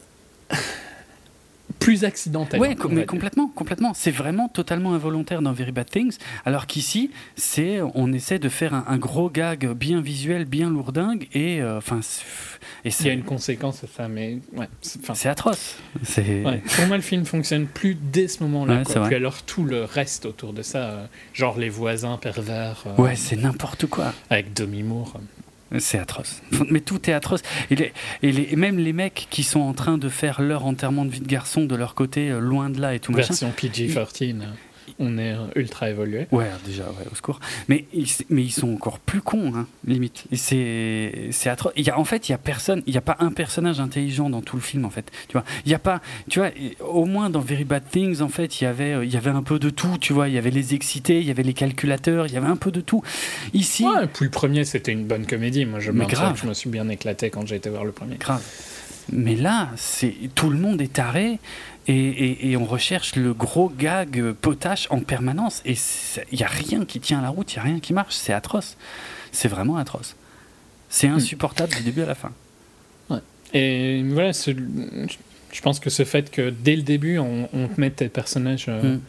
[1.79, 2.59] plus accidentel.
[2.59, 3.93] Oui, mais complètement, complètement.
[3.93, 8.73] C'est vraiment totalement involontaire dans Very Bad Things, alors qu'ici, c'est on essaie de faire
[8.73, 11.99] un, gros gag bien visuel, bien lourdingue, et euh, enfin,
[12.85, 15.77] et il y a une conséquence à ça, mais ouais, c'est atroce.
[16.15, 18.83] Pour moi, le film fonctionne plus dès ce moment-là.
[18.85, 22.83] Puis alors tout le reste autour de ça, euh, genre les voisins pervers.
[22.87, 24.13] Euh, ouais, c'est n'importe quoi.
[24.29, 25.19] Avec Demi Moore.
[25.79, 26.41] C'est atroce.
[26.69, 27.41] Mais tout est atroce.
[27.71, 31.27] Et, même les mecs qui sont en train de faire leur enterrement de vie de
[31.27, 34.43] garçon de leur côté, euh, loin de là et tout Version PG-13
[35.03, 36.27] on est ultra évolué.
[36.31, 37.39] Ouais, déjà, ouais, au secours.
[37.67, 37.85] Mais,
[38.29, 40.25] mais ils sont encore plus cons, hein, limite.
[40.33, 41.73] C'est, atroce.
[41.75, 43.79] Il y a, en fait, il y a personne, il n'y a pas un personnage
[43.79, 45.11] intelligent dans tout le film, en fait.
[45.27, 46.49] Tu vois, il y a pas, tu vois,
[46.79, 49.29] au moins dans Very Bad Things, en fait, il y avait, euh, il y avait
[49.29, 50.27] un peu de tout, tu vois.
[50.27, 52.71] Il y avait les excités, il y avait les calculateurs, il y avait un peu
[52.71, 53.03] de tout.
[53.53, 53.85] Ici.
[53.85, 55.65] Ouais, puis le premier, c'était une bonne comédie.
[55.65, 58.15] Moi, je, me, je me suis bien éclaté quand j'ai été voir le premier.
[58.15, 58.41] Grave.
[59.11, 61.39] Mais là, c'est tout le monde est taré
[61.87, 65.61] et, on recherche le gros gag potache en permanence.
[65.65, 65.75] Et
[66.31, 68.15] il n'y a rien qui tient la route, il n'y a rien qui marche.
[68.15, 68.77] C'est atroce.
[69.31, 70.15] C'est vraiment atroce.
[70.89, 71.15] C'est hmm.
[71.15, 72.31] insupportable du début à la fin.
[73.09, 73.19] Ouais.
[73.53, 78.09] Et voilà, je pense que ce fait que dès le début, on, te met tes
[78.09, 79.01] personnages euh, hmm.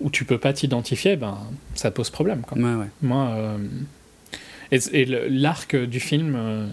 [0.00, 1.38] où tu peux pas t'identifier, ben,
[1.74, 2.42] ça pose problème.
[2.42, 2.58] Quoi.
[2.58, 3.58] Ouais, Moi, euh,
[4.70, 6.66] et, l'arc du film euh,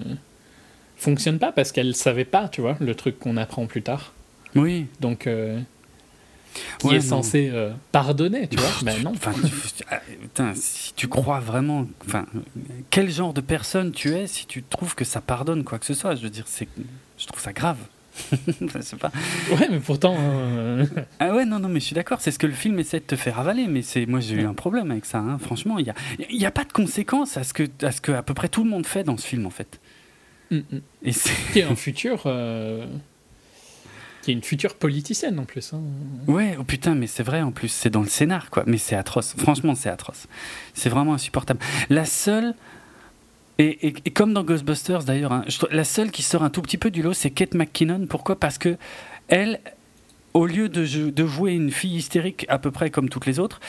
[0.97, 4.13] fonctionne pas parce qu'elle savait pas, tu vois, le truc qu'on apprend plus tard.
[4.57, 4.87] Oui.
[4.99, 5.59] Donc, euh,
[6.79, 9.13] qui est censé euh, pardonner, tu vois Mais non.
[9.89, 12.25] Ah, si tu crois vraiment, enfin,
[12.89, 15.93] quel genre de personne tu es si tu trouves que ça pardonne quoi que ce
[15.93, 16.15] soit?
[16.15, 16.67] Je veux dire, c'est,
[17.17, 17.77] je trouve ça grave.
[18.61, 19.11] je sais pas.
[19.51, 20.15] Ouais, mais pourtant.
[20.19, 20.85] Euh,
[21.19, 22.19] ah ouais, non, non, mais je suis d'accord.
[22.19, 23.67] C'est ce que le film essaie de te faire avaler.
[23.67, 25.19] Mais c'est, moi, j'ai eu un problème avec ça.
[25.19, 25.37] Hein.
[25.39, 25.95] Franchement, il y a,
[26.29, 28.63] il a pas de conséquences à ce que, à ce que à peu près tout
[28.63, 29.79] le monde fait dans ce film, en fait.
[30.49, 30.81] Mm, mm.
[31.03, 32.23] Et c'est un futur
[34.32, 35.73] une future politicienne en plus.
[35.73, 35.82] Hein.
[36.28, 38.63] Ouais, oh putain, mais c'est vrai en plus, c'est dans le scénar quoi.
[38.67, 40.28] Mais c'est atroce, franchement, c'est atroce.
[40.73, 41.59] C'est vraiment insupportable.
[41.89, 42.53] La seule.
[43.59, 46.91] Et, et, comme dans Ghostbusters d'ailleurs, hein, la seule qui sort un tout petit peu
[46.91, 48.05] du lot, c'est Kate McKinnon.
[48.07, 48.39] Pourquoi?
[48.39, 48.78] Parce que
[49.30, 49.59] elle,
[50.38, 53.59] au lieu de, jouer une fille hystérique à peu près comme toutes les autres,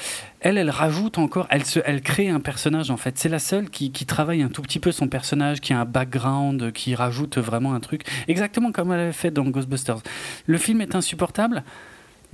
[0.40, 3.16] elle, elle rajoute encore, elle, se, elle crée un personnage en fait.
[3.16, 6.72] C'est la seule qui, travaille un tout petit peu son personnage, qui a un background,
[6.72, 10.02] qui rajoute vraiment un truc, exactement comme elle avait fait dans Ghostbusters.
[10.46, 11.64] Le film est insupportable,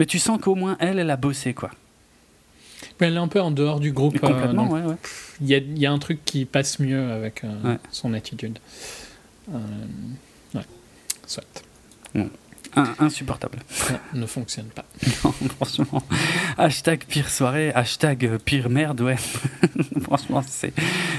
[0.01, 1.71] mais tu sens qu'au moins elle, elle a bossé quoi.
[2.99, 4.17] elle est un peu en dehors du groupe.
[4.17, 4.97] Euh, complètement, ouais, ouais.
[5.41, 8.59] Il y a, y a, un truc qui passe mieux avec euh, son attitude.
[9.53, 9.59] Euh,
[10.55, 10.65] ouais,
[11.25, 11.45] soit
[12.99, 13.59] insupportable.
[13.69, 14.85] Ça ne fonctionne pas.
[15.25, 16.03] Non, franchement.
[16.59, 19.17] Hashtag pire soirée, hashtag pire merde, ouais.
[20.03, 20.73] franchement, c'est,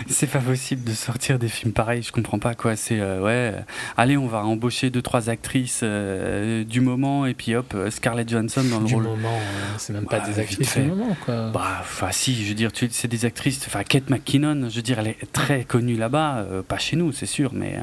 [0.08, 2.04] c'est pas possible de sortir des films pareils.
[2.04, 2.76] Je comprends pas quoi.
[2.76, 3.54] C'est, euh, ouais,
[3.98, 8.64] allez, on va embaucher deux, trois actrices euh, du moment et puis hop, Scarlett Johansson
[8.64, 9.04] dans le du rôle.
[9.04, 11.52] Du moment, euh, c'est même pas des actrices du moment, quoi.
[11.52, 13.64] Bah, enfin, si, je veux dire, c'est des actrices.
[13.68, 17.26] Enfin, Kate McKinnon, je veux dire, elle est très connue là-bas, pas chez nous, c'est
[17.26, 17.80] sûr, mais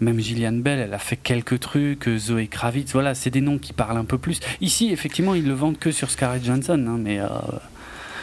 [0.00, 3.74] même Gillian Bell, elle a fait quelques trucs, Zoé Kravitz, voilà c'est des noms qui
[3.74, 4.40] parlent un peu plus.
[4.62, 7.28] Ici, effectivement, ils le vendent que sur Scarlett Johansson, hein, mais euh,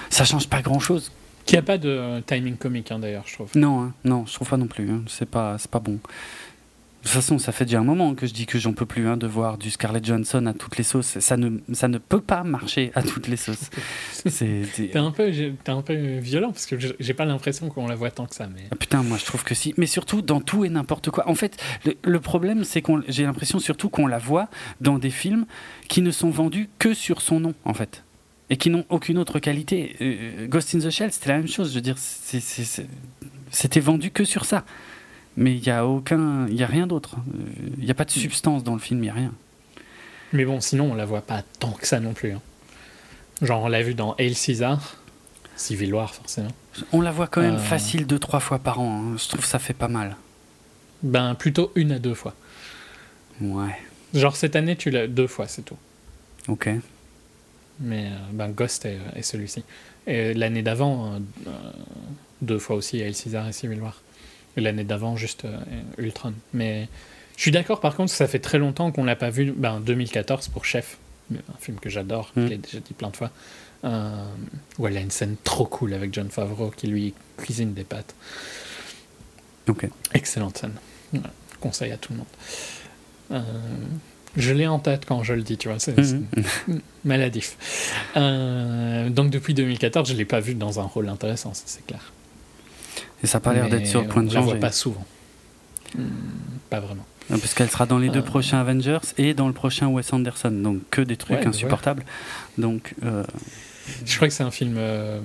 [0.10, 1.12] ça change pas grand-chose.
[1.46, 3.50] Qui a pas de timing comique, hein, d'ailleurs, je trouve.
[3.56, 4.90] Non, hein, non, je trouve pas non plus.
[5.08, 6.00] C'est pas, c'est pas bon.
[7.02, 9.08] De toute façon, ça fait déjà un moment que je dis que j'en peux plus
[9.08, 11.18] hein, de voir du Scarlett Johansson à toutes les sauces.
[11.18, 13.72] Ça ne, ça ne peut pas marcher à toutes les sauces.
[14.24, 15.32] T'es un, peu,
[15.66, 18.48] un peu violent parce que j'ai pas l'impression qu'on la voit tant que ça.
[18.48, 18.66] Mais...
[18.70, 19.74] Ah, putain, moi je trouve que si.
[19.78, 21.28] Mais surtout dans tout et n'importe quoi.
[21.28, 21.58] En fait,
[22.04, 24.48] le, problème, c'est qu'on j'ai l'impression surtout qu'on la voit
[24.80, 25.48] dans des films
[25.88, 28.04] qui ne sont vendus que sur son nom, en fait.
[28.52, 29.96] Et qui n'ont aucune autre qualité.
[30.02, 31.72] Euh, Ghost in the Shell, c'était la même chose.
[31.72, 31.98] Je veux dire,
[33.50, 34.66] c'était vendu que sur ça
[35.38, 37.16] mais il n'y a aucun, il y a rien d'autre.
[37.78, 39.34] Il n'y a pas de substance dans le film, il n'y a rien.
[40.34, 42.32] Mais bon, sinon on la voit pas tant que ça non plus.
[42.32, 42.42] Hein.
[43.42, 44.98] Genre on l'a vu dans El César,
[45.56, 46.52] Civil War forcément.
[46.94, 47.60] On la voit quand même euh.
[47.60, 49.02] facile deux trois fois par an.
[49.02, 49.18] Hein.
[49.18, 50.16] Je trouve ça fait pas mal.
[51.04, 52.36] Ben plutôt une à deux fois.
[53.42, 53.76] Ouais.
[54.14, 55.78] Genre cette année tu l'as deux fois c'est tout.
[56.48, 56.70] Ok.
[57.80, 59.64] Mais euh, ben Ghost est, celui-ci.
[60.08, 61.16] Et l'année d'avant
[61.48, 61.50] euh,
[62.42, 64.02] deux fois aussi El César et Civil War.
[64.58, 65.58] L'année d'avant, juste euh,
[65.98, 66.34] Ultron.
[66.54, 66.90] Mais
[67.38, 69.52] je suis d'accord, par contre, ça fait très longtemps qu'on l'a pas vu.
[69.52, 70.98] Ben, 2014 pour Chef,
[71.32, 72.44] un film que j'adore, mm.
[72.44, 73.32] je l'ai déjà dit plein de fois,
[73.84, 74.26] euh,
[74.78, 78.14] où elle a une scène trop cool avec John Favreau qui lui cuisine des pâtes.
[79.68, 79.88] Ok.
[80.14, 80.74] Excellente scène.
[81.60, 82.28] Conseil à tout le monde.
[83.32, 83.42] Euh,
[84.38, 86.80] je l'ai en tête quand je le dis, tu vois, c'est mm-hmm.
[87.06, 87.58] maladif.
[88.18, 92.12] Euh, donc depuis 2014, je ne l'ai pas vu dans un rôle intéressant, c'est clair.
[93.24, 94.42] Et ça n'a pas l'air d'être sur le point de changer.
[94.42, 95.06] Je la vois pas souvent.
[95.96, 96.06] Hmm,
[96.70, 97.06] pas vraiment.
[97.40, 98.24] Parce qu'elle sera dans les deux euh.
[98.24, 102.04] prochains Avengers et dans le prochain Wes Anderson, donc que des trucs insupportables.
[102.58, 103.24] Donc, euh,
[104.06, 104.76] je crois que c'est un film.
[104.78, 105.20] Euh,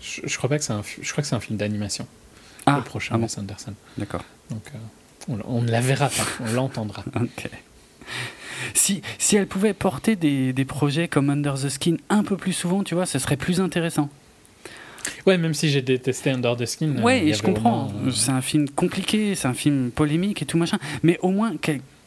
[0.00, 0.82] je, crois pas que c'est un.
[1.00, 2.06] Je crois que c'est un film d'animation.
[2.66, 3.74] Ah, le prochain ah Wes Anderson.
[3.96, 4.24] D'accord.
[4.50, 4.62] Donc,
[5.28, 7.04] on, ne la verra pas, on l'entendra.
[7.16, 7.50] ok.
[8.74, 12.52] Si, si elle pouvait porter des, des projets comme Under the Skin un peu plus
[12.52, 14.08] souvent, tu vois, ce serait plus intéressant.
[15.26, 17.02] Ouais, même si j'ai détesté Under the Skin.
[17.02, 17.92] Ouais, je comprends.
[18.04, 20.78] Euh, c'est un film compliqué, c'est un film polémique et tout machin.
[21.02, 21.54] Mais au moins,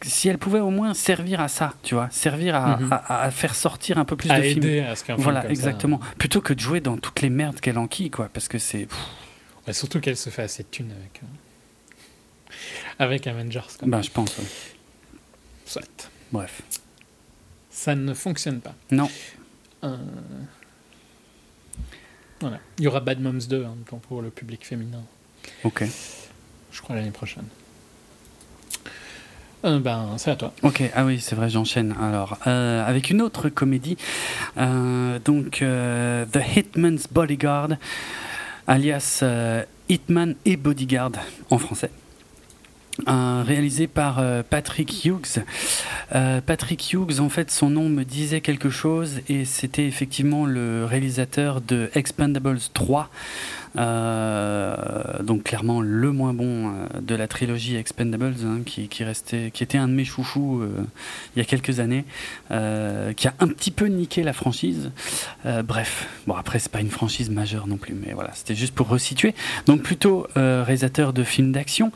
[0.01, 3.31] si elle pouvait au moins servir à ça, tu vois, servir à, mhm.
[3.31, 4.85] faire sortir un peu plus de aider films.
[4.85, 5.99] À ce voilà, exactement.
[6.17, 8.87] Plutôt que de jouer dans toutes les merdes qu'elle enquille, quoi, parce que c'est.
[9.67, 11.21] Ouais, surtout qu'elle se fait assez de thunes avec.
[11.23, 12.55] Euh,
[12.99, 13.61] avec Avengers.
[13.83, 14.35] Ben, je pense.
[15.65, 16.09] Soit.
[16.31, 16.61] Bref.
[17.69, 18.75] Ça ne fonctionne pas.
[18.91, 19.09] Non.
[19.83, 19.97] Euh...
[22.77, 23.75] Il y aura Bad Moms 2 hein,
[24.07, 25.03] pour le public féminin.
[25.63, 25.83] Ok.
[26.71, 27.45] Je crois l'année prochaine.
[29.63, 30.53] Euh, ben, c'est à toi.
[30.63, 31.95] Ok, ah oui, c'est vrai, j'enchaîne.
[32.01, 33.97] Alors, euh, avec une autre comédie,
[34.57, 37.69] euh, donc The Hitman's Bodyguard,
[38.67, 39.23] alias
[39.89, 41.11] Hitman et Bodyguard
[41.49, 41.91] en français.
[43.07, 45.43] Réalisé par Patrick Hughes.
[46.45, 51.61] Patrick Hughes, en fait, son nom me disait quelque chose et c'était effectivement le réalisateur
[51.61, 53.09] de Expendables 3.
[53.77, 59.63] Euh, donc clairement le moins bon euh, de la trilogie Expendables, hein, qui, restait, qui
[59.63, 60.85] était un de mes chouchous euh,
[61.35, 62.03] il y a quelques années,
[62.49, 64.91] qui a un petit peu niqué la franchise.
[65.63, 68.87] bref, bon après c'est pas une franchise majeure non plus, mais voilà, c'était juste pour
[68.87, 69.33] resituer.
[69.65, 71.91] Donc plutôt réalisateur de films d'action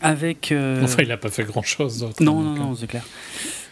[0.00, 0.52] avec.
[0.52, 2.08] Enfin, il n'a pas fait grand chose.
[2.20, 3.04] Non, non, non, c'est clair.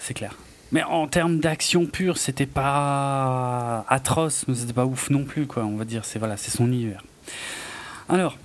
[0.01, 0.37] C'est clair.
[0.73, 5.65] Mais en termes d'action pure, c'était pas atroce, mais c'était pas ouf non plus, quoi.
[5.65, 7.03] On va dire, c'est voilà, c'est son univers.
[8.09, 8.37] Alors,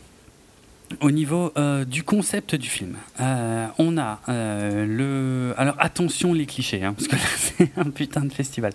[0.99, 5.53] au niveau euh, du concept du film, euh, on a euh, le.
[5.57, 8.73] Alors attention les clichés, hein, parce que c'est un putain de festival.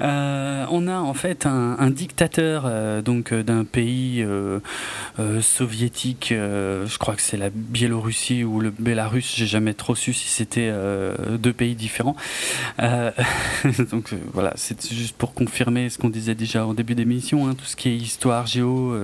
[0.00, 2.70] on a en fait un, dictateur
[3.02, 4.24] donc d'un pays
[5.40, 10.28] soviétique, je crois que c'est la Biélorussie ou le Bélarus, j'ai jamais trop su si
[10.28, 10.72] c'était
[11.38, 12.16] deux pays différents.
[13.90, 17.66] donc voilà, c'est juste pour confirmer ce qu'on disait déjà au début d'émission, hein, tout
[17.66, 18.96] ce qui est histoire, géo,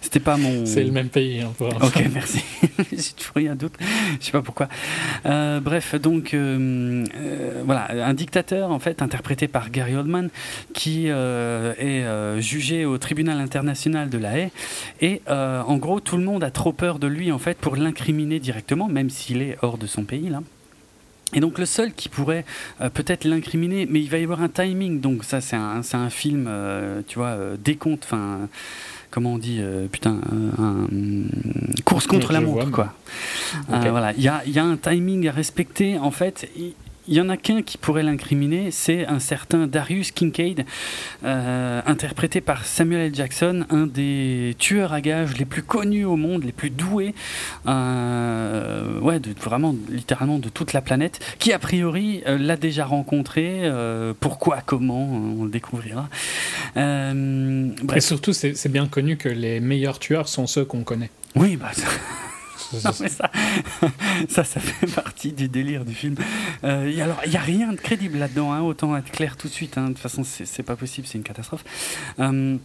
[0.00, 0.66] c'était pas mon.
[0.66, 1.40] C'est le même pays.
[1.40, 1.52] Hein.
[1.60, 2.42] Ok, merci.
[2.92, 3.74] J'ai toujours eu un doute.
[4.20, 4.68] Je sais pas pourquoi.
[5.26, 10.30] Euh, bref, donc euh, euh, voilà, un dictateur en fait interprété par Gary Oldman
[10.74, 14.50] qui est jugé au tribunal international de la Haye
[15.00, 18.38] et en gros tout le monde a trop peur de lui en fait pour l'incriminer
[18.38, 20.42] directement, même s'il est hors de son pays là.
[21.34, 22.46] Et donc le seul qui pourrait
[22.94, 26.50] peut-être l'incriminer, mais il va y avoir un timing, donc ça c'est un, un, film,
[27.06, 28.48] tu vois, décompte, enfin
[29.10, 30.20] comment on dit, euh, putain,
[30.58, 30.86] un,
[31.84, 32.92] course contre la montre, quoi.
[33.72, 35.98] Euh, voilà, il y a, y a, un timing à respecter.
[35.98, 36.48] En fait,
[37.08, 40.66] il y en a qu'un qui pourrait l'incriminer, c'est un certain Darius Kincaid,
[41.24, 43.14] euh, interprété par Samuel L.
[43.14, 47.14] Jackson, un des tueurs à gages les plus connus au monde, les plus doués,
[47.66, 52.84] euh, ouais, de, vraiment littéralement de toute la planète, qui a priori euh, l'a déjà
[52.84, 53.70] rencontré.
[54.20, 55.08] pourquoi, comment,
[55.38, 56.08] on le découvrira.
[56.76, 61.10] Et surtout, c'est bien connu que les meilleurs tueurs sont ceux qu'on connaît.
[61.34, 61.70] Oui, bah.
[62.78, 62.92] ça,
[64.28, 66.16] ça, ça fait partie du délire du film.
[66.64, 69.52] Euh, alors, il n'y a rien de crédible là-dedans, hein, autant être clair tout de
[69.52, 69.78] suite.
[69.78, 69.88] Hein.
[69.88, 71.64] De toute façon, c'est pas possible, c'est une catastrophe.
[72.18, 72.56] Euh,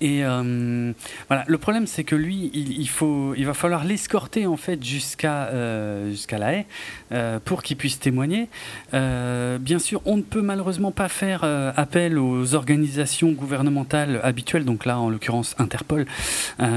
[0.00, 0.92] et euh,
[1.28, 5.46] voilà, le problème c'est que lui, il, faut, il va falloir l'escorter en fait jusqu'à
[5.46, 6.66] euh, la haie
[7.10, 8.48] euh, pour qu'il puisse témoigner.
[8.92, 11.44] bien sûr, on ne peut malheureusement pas faire
[11.76, 16.06] appel aux organisations gouvernementales habituelles, donc là en l'occurrence Interpol,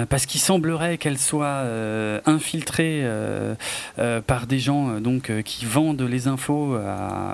[0.09, 1.63] parce qu'il semblerait qu'elles soient
[2.25, 3.05] infiltrées
[4.25, 6.77] par des gens donc qui vendent les infos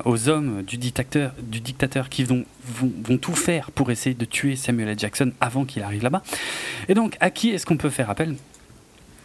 [0.06, 4.26] aux hommes du dictateur, du dictateur qui vont, vont, vont tout faire pour essayer de
[4.26, 5.00] tuer Samuel L.
[5.00, 6.22] Jackson avant qu'il arrive là-bas.
[6.88, 8.36] Et donc, à qui est-ce qu'on peut faire appel?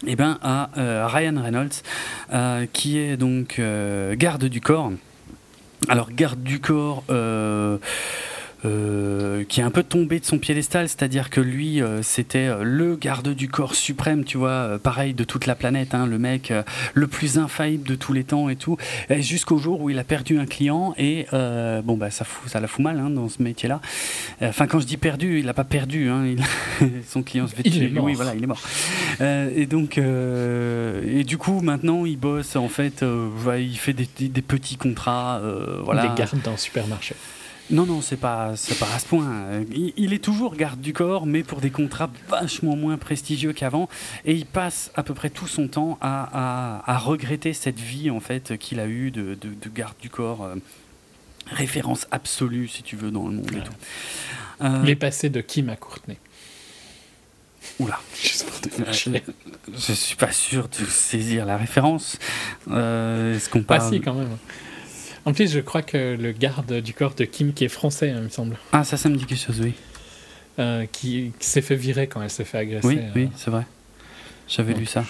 [0.06, 1.82] Eh bien, à euh, Ryan Reynolds,
[2.32, 4.90] euh, qui est donc euh, garde du corps.
[5.88, 7.04] Alors, garde du corps
[8.64, 12.62] euh, qui est un peu tombé de son piédestal, c'est-à-dire que lui, euh, c'était euh,
[12.62, 16.52] le garde du corps suprême, tu vois, pareil de toute la planète, hein, le mec
[16.94, 18.76] le plus infaillible de tous les temps et tout,
[19.10, 22.68] jusqu'au jour où il a perdu un client et bon bah ça fout, ça la
[22.68, 23.80] fout mal hein, dans ce métier-là.
[24.40, 26.24] Enfin quand je dis perdu, il n'a pas perdu, hein,
[27.08, 27.92] son client se fait tuer.
[28.00, 28.62] Oui, voilà, il est mort.
[29.20, 33.04] et donc et du coup maintenant il bosse en fait,
[33.58, 35.40] il fait des, des petits contrats,
[35.82, 36.06] voilà.
[36.06, 37.14] Des gardes dans le supermarché.
[37.72, 39.64] Non, non, c'est pas, c'est pas à ce point.
[39.74, 43.88] Il, est toujours garde du corps, mais pour des contrats vachement moins prestigieux qu'avant.
[44.26, 48.58] Et il passe à peu près tout son temps à, regretter cette vie en fait
[48.58, 49.36] qu'il a eue de,
[49.74, 50.44] garde du corps.
[50.44, 50.56] Euh,
[51.46, 53.72] référence absolue, si tu veux, dans le monde et tout.
[54.60, 56.18] Euh, il est passé de Kim à Courtenay.
[57.78, 57.98] Oula.
[58.22, 62.18] Je suis pas sûr de saisir la référence.
[62.70, 63.80] Euh, est-ce qu'on parle...
[63.80, 64.36] Pas si, quand même.
[65.24, 68.18] En plus, je crois que le garde du corps de Kim, qui est français, hein,
[68.18, 68.56] il me semble.
[68.72, 69.74] Ah, ça, ça me dit quelque chose, oui.
[70.58, 72.86] Euh, qui, s'est fait virer quand elle s'est fait agresser.
[72.86, 73.36] Oui, oui, euh.
[73.36, 73.66] c'est vrai.
[74.48, 75.04] J'avais lu ça.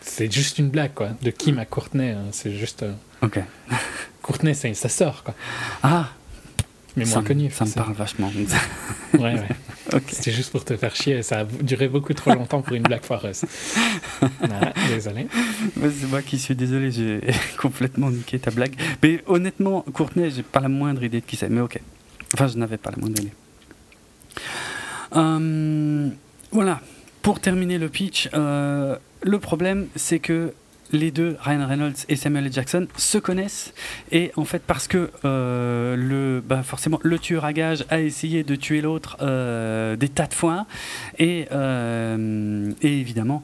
[0.00, 1.10] C'est juste une blague, quoi.
[1.20, 2.82] De Kim à Courtenay, hein, c'est juste.
[2.82, 2.92] Euh,
[3.22, 3.40] ok.
[4.22, 5.34] Courtenay, c'est sa sœur, quoi.
[5.82, 6.10] Ah
[6.96, 7.50] Mais moins connu.
[7.50, 8.30] Ça me parle vachement.
[9.14, 9.46] ouais, ouais.
[10.08, 11.22] C'était juste pour te faire chier.
[11.22, 13.44] Ça a duré beaucoup trop longtemps pour une blague foireuse.
[14.88, 15.26] désolé.
[15.80, 16.90] C'est moi qui suis désolé.
[16.90, 17.20] J'ai
[17.58, 18.74] complètement niqué ta blague.
[19.02, 21.48] Mais honnêtement, Courtenay, j'ai pas la moindre idée de qui c'est.
[21.48, 21.80] Mais ok.
[22.34, 23.32] Enfin, je n'avais pas la moindre idée.
[25.16, 26.08] Euh,
[26.50, 26.80] voilà.
[27.22, 30.52] Pour terminer le pitch, euh, le problème, c'est que
[30.92, 32.52] les deux, Ryan Reynolds et Samuel L.
[32.52, 33.72] Jackson, se connaissent.
[34.10, 38.44] Et en fait, parce que euh, le, bah forcément, le tueur à gage a essayé
[38.44, 40.66] de tuer l'autre euh, des tas de fois.
[41.18, 43.42] Et, euh, et évidemment,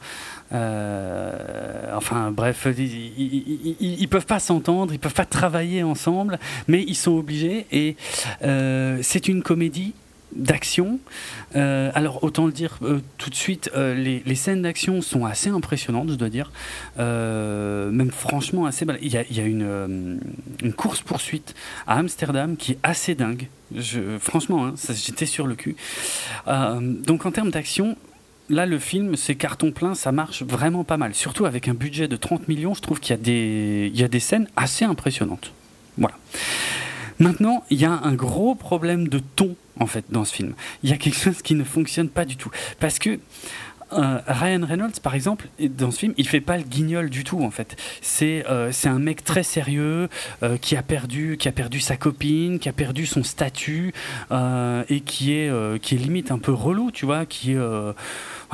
[0.50, 6.38] enfin bref, ils, ils, peuvent pas s'entendre, ils peuvent pas travailler ensemble,
[6.68, 7.66] mais ils sont obligés.
[7.72, 7.96] Et
[9.02, 9.94] c'est une comédie
[10.32, 10.98] d'action.
[11.56, 15.50] Euh, alors autant le dire euh, tout de suite, euh, les, scènes d'action sont assez
[15.50, 16.52] impressionnantes, je dois dire.
[16.96, 18.86] même franchement assez.
[19.02, 20.20] Il y a, il y a une,
[20.76, 21.54] course poursuite
[21.86, 23.48] à Amsterdam qui est assez dingue.
[24.20, 25.76] Franchement, hein, j'étais sur le cul.
[26.46, 27.96] donc en termes d'action,
[28.48, 31.14] là, le film, c'est carton plein, ça marche vraiment pas mal.
[31.14, 34.08] Surtout avec un budget de 30 millions, je trouve qu'il y, a des, y a
[34.08, 35.52] des scènes assez impressionnantes.
[35.96, 36.16] Voilà.
[37.18, 40.54] Maintenant, il y a un gros problème de ton en fait dans ce film.
[40.82, 43.18] Il y a quelque chose qui ne fonctionne pas du tout parce que
[43.92, 47.42] euh, Ryan Reynolds, par exemple, dans ce film, il fait pas le guignol du tout
[47.42, 47.76] en fait.
[48.02, 50.08] C'est euh, un mec très sérieux
[50.42, 53.92] euh, qui a perdu qui a perdu sa copine, qui a perdu son statut
[54.30, 57.58] et qui est qui est limite un peu relou, tu vois, qui est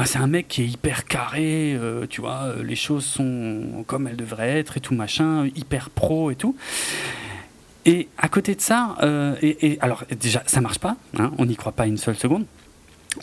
[0.05, 1.79] c'est un mec qui est hyper carré,
[2.11, 6.37] tu vois, les choses sont comme elles devraient être et tout machin, hyper pro et
[6.37, 6.57] tout.
[7.86, 11.56] Et à côté de ça, euh, et, alors déjà, ça marche pas, hein, on n'y
[11.56, 12.47] croit pas une seule seconde.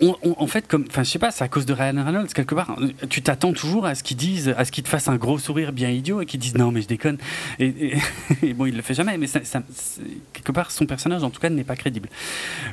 [0.02, 2.78] en fait, comme, enfin, je sais pas, c'est à cause de Ryan Reynolds quelque part.
[3.10, 5.72] Tu t'attends toujours à ce qu'ils disent, à ce qu'ils te fassent un gros sourire
[5.72, 7.18] bien idiot et qu'ils disent non mais je déconne.
[7.58, 7.98] Et,
[8.54, 9.28] bon, il le fait jamais, mais
[10.32, 12.10] quelque part son personnage en tout cas n'est pas crédible.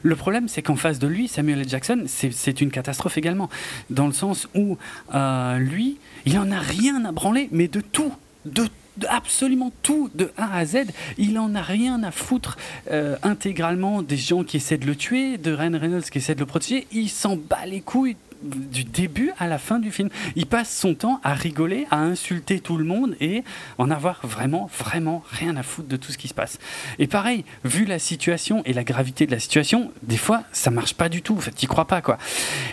[0.02, 1.68] Le problème, c'est qu'en face de lui, Samuel L.
[1.68, 3.48] Jackson, c'est une catastrophe également,
[3.88, 4.76] dans le sens où
[5.14, 5.96] euh, lui,
[6.26, 8.12] il en a rien à branler, mais de tout,
[8.44, 8.72] de tout
[9.06, 10.86] absolument tout de A à Z.
[11.16, 12.56] Il en a rien à foutre
[12.90, 16.40] euh, intégralement des gens qui essaient de le tuer, de Ryan Reynolds qui essaie de
[16.40, 16.86] le protéger.
[16.92, 20.08] Il s'en bat les couilles du début à la fin du film.
[20.36, 23.42] Il passe son temps à rigoler, à insulter tout le monde et
[23.78, 26.58] en avoir vraiment, vraiment rien à foutre de tout ce qui se passe.
[26.98, 30.94] Et pareil, vu la situation et la gravité de la situation, des fois, ça marche
[30.94, 31.34] pas du tout.
[31.36, 32.18] En fait, tu crois pas, quoi.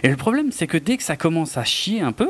[0.03, 2.29] Et le problème, c'est que dès que ça commence à chier un peu,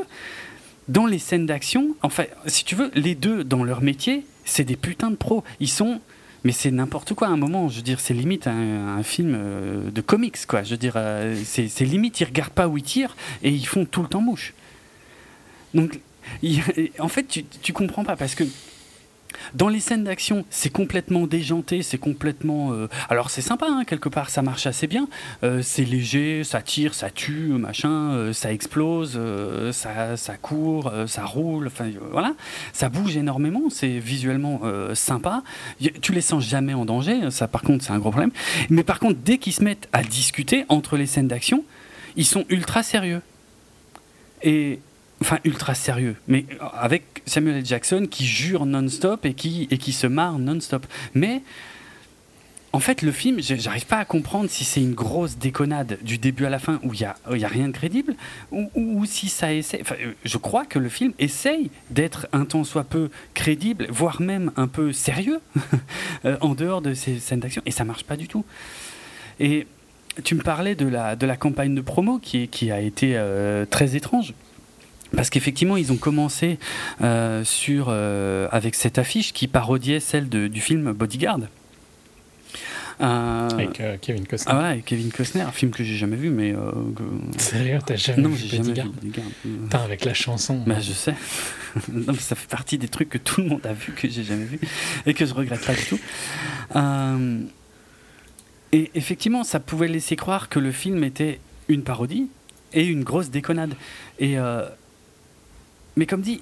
[0.87, 4.63] dans les scènes d'action, en fait, si tu veux, les deux dans leur métier, c'est
[4.63, 5.43] des putains de pros.
[5.59, 5.99] Ils sont
[6.45, 7.69] mais c'est n'importe quoi à un moment.
[7.69, 10.61] Je veux dire, c'est limite un, film euh, de comics, quoi.
[10.61, 13.83] Je veux dire, euh, c'est limite, ils regardent pas où ils tirent et ils font
[13.83, 14.53] tout le temps mouche.
[15.73, 15.99] Donc,
[16.99, 18.43] en fait, tu, tu comprends pas parce que
[19.53, 22.71] dans les scènes d'action, c'est complètement déjanté, c'est complètement.
[22.73, 25.07] Euh, alors c'est sympa, hein, quelque part, ça marche assez bien.
[25.43, 29.19] Euh, c'est léger, ça tire, ça tue, machin, euh, ça explose,
[29.71, 32.33] ça, ça, court, ça roule, enfin voilà.
[32.73, 34.61] Ça bouge énormément, c'est visuellement
[34.93, 35.43] sympa.
[36.01, 38.31] Tu les sens jamais en danger, ça par contre c'est un gros problème.
[38.69, 41.63] Mais par contre, dès qu'ils se mettent à discuter entre les scènes d'action,
[42.15, 43.21] ils sont ultra sérieux.
[44.43, 44.79] Et
[45.21, 47.65] enfin ultra sérieux, mais avec Samuel L.
[47.65, 50.85] Jackson qui jure non-stop et qui, et qui se marre non-stop.
[51.13, 51.41] Mais
[52.75, 56.45] en fait, le film, j'arrive pas à comprendre si c'est une grosse déconnade du début
[56.45, 58.15] à la fin où il n'y a, a rien de crédible,
[58.51, 59.79] ou, ou, si ça essaie.
[59.79, 64.21] Enfin, euh, je crois que le film essaye d'être un tant soit peu crédible, voire
[64.21, 65.39] même un peu sérieux,
[66.25, 68.43] euh, en dehors de ces scènes d'action, et ça marche pas du tout.
[69.39, 69.67] Et
[70.25, 73.17] tu me parlais de la, de la campagne de promo qui, qui a été
[73.69, 74.33] très étrange.
[75.15, 76.57] Parce qu'effectivement, ils ont commencé
[77.43, 81.39] sur, avec cette affiche qui parodiait celle du film Bodyguard.
[83.01, 84.53] Euh, avec euh, Kevin Costner.
[84.55, 86.53] Ah ouais, Kevin Costner, un film que j'ai jamais vu, mais.
[86.53, 86.71] Euh,
[87.37, 90.63] Sérieux, t'as jamais non, vu jamais Bodyguard Putain, avec la chanson.
[90.65, 91.13] Bah, je sais.
[91.91, 94.23] non, mais ça fait partie des trucs que tout le monde a vu, que j'ai
[94.23, 94.59] jamais vu,
[95.05, 95.99] et que je regrette pas du tout.
[98.71, 102.27] et effectivement, ça pouvait laisser croire que le film était une parodie
[102.73, 103.75] et une grosse déconnade.
[104.19, 104.37] Et.
[105.95, 106.39] Mais comme dit,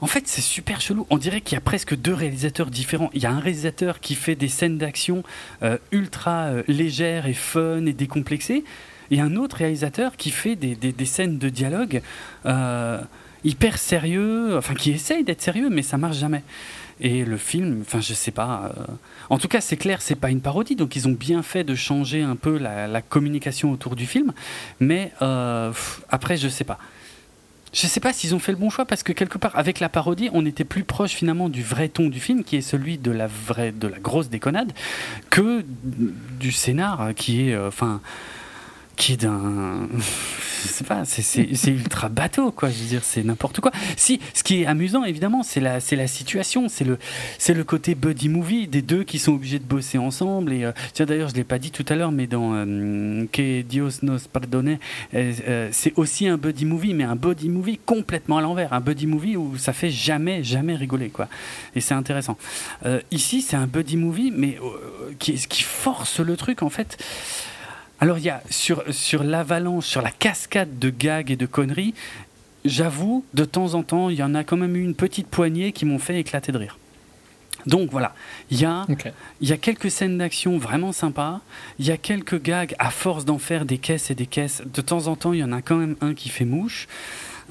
[0.00, 1.06] en fait, c'est super chelou.
[1.10, 3.10] On dirait qu'il y a presque deux réalisateurs différents.
[3.14, 5.22] Il y a un réalisateur qui fait des scènes d'action
[5.62, 8.64] euh, ultra euh, légères et fun et décomplexées,
[9.10, 12.00] et un autre réalisateur qui fait des, scènes de dialogue
[12.46, 13.00] euh,
[13.44, 16.42] hyper sérieux, enfin qui essaye d'être sérieux, mais ça marche jamais.
[17.00, 18.72] Et le film, enfin, je sais pas.
[19.28, 21.74] En tout cas, c'est clair, c'est pas une parodie, donc ils ont bien fait de
[21.74, 24.32] changer un peu la communication autour du film.
[24.80, 26.78] Mais après, je sais pas.
[27.74, 29.80] Je ne sais pas s'ils ont fait le bon choix parce que quelque part, avec
[29.80, 32.98] la parodie, on était plus proche finalement du vrai ton du film, qui est celui
[32.98, 34.72] de la vraie, de la grosse déconnade,
[35.28, 38.00] que du scénar, qui est, euh, enfin
[38.96, 39.88] qui est d'un.
[40.64, 42.70] Sais pas, c'est ultra bateau, quoi.
[42.70, 43.70] Je veux dire, c'est n'importe quoi.
[43.98, 46.98] Si, ce qui est amusant, évidemment, c'est la, la situation, c'est le,
[47.48, 50.54] le côté buddy movie des deux qui sont obligés de bosser ensemble.
[50.54, 53.60] Et euh, tiens, d'ailleurs, je l'ai pas dit tout à l'heure, mais dans euh, Que
[53.60, 54.78] Dios nos perdone,
[55.14, 58.72] euh, c'est aussi un buddy movie, mais un buddy movie complètement à l'envers.
[58.72, 61.28] Un buddy movie où ça fait jamais, jamais rigoler, quoi.
[61.76, 62.38] Et c'est intéressant.
[63.10, 64.58] ici, c'est un buddy movie, mais
[65.18, 66.96] qui, qui force le truc, en fait.
[68.04, 71.94] Alors il y a sur, sur l'avalanche, sur la cascade de gags et de conneries,
[72.66, 75.72] j'avoue, de temps en temps, il y en a quand même eu une petite poignée
[75.72, 76.76] qui m'ont fait éclater de rire.
[77.64, 78.14] Donc voilà,
[78.50, 78.84] il y, a,
[79.40, 81.40] il y a quelques scènes d'action vraiment sympas,
[81.78, 84.60] il y a quelques gags à force d'en faire des caisses et des caisses.
[84.66, 86.88] De temps en temps, il y en a quand même un qui fait mouche.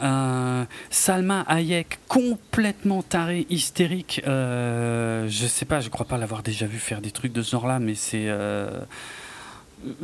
[0.04, 4.22] Euh, Salma Hayek, complètement taré, hystérique.
[4.28, 7.54] Euh, je sais pas, je crois pas l'avoir déjà vu faire des trucs de ce
[7.54, 8.26] genre-là, mais c'est.
[8.28, 8.82] Euh,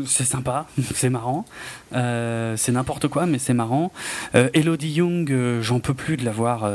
[0.05, 1.45] c'est sympa, c'est marrant.
[1.93, 3.91] Euh, c'est n'importe quoi, mais c'est marrant.
[4.35, 6.69] Euh, Elodie Young, euh, j'en peux plus de la voir.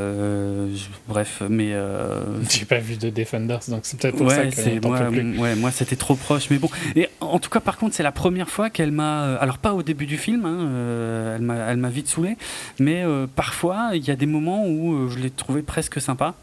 [1.09, 1.75] bref, mais.
[2.51, 5.01] J'ai pas vu de Defenders, donc c'est peut-être pour ça que moi,
[5.43, 6.71] Ouais, moi c'était trop proche, mais bon.
[6.97, 9.35] Et en tout cas, par contre, c'est la première fois qu'elle m'a.
[9.37, 11.37] Alors, pas au début du film, hein,
[11.69, 12.37] elle m'a vite saoulé,
[12.79, 13.05] mais
[13.35, 16.35] parfois, il y a des moments où je l'ai trouvée presque sympa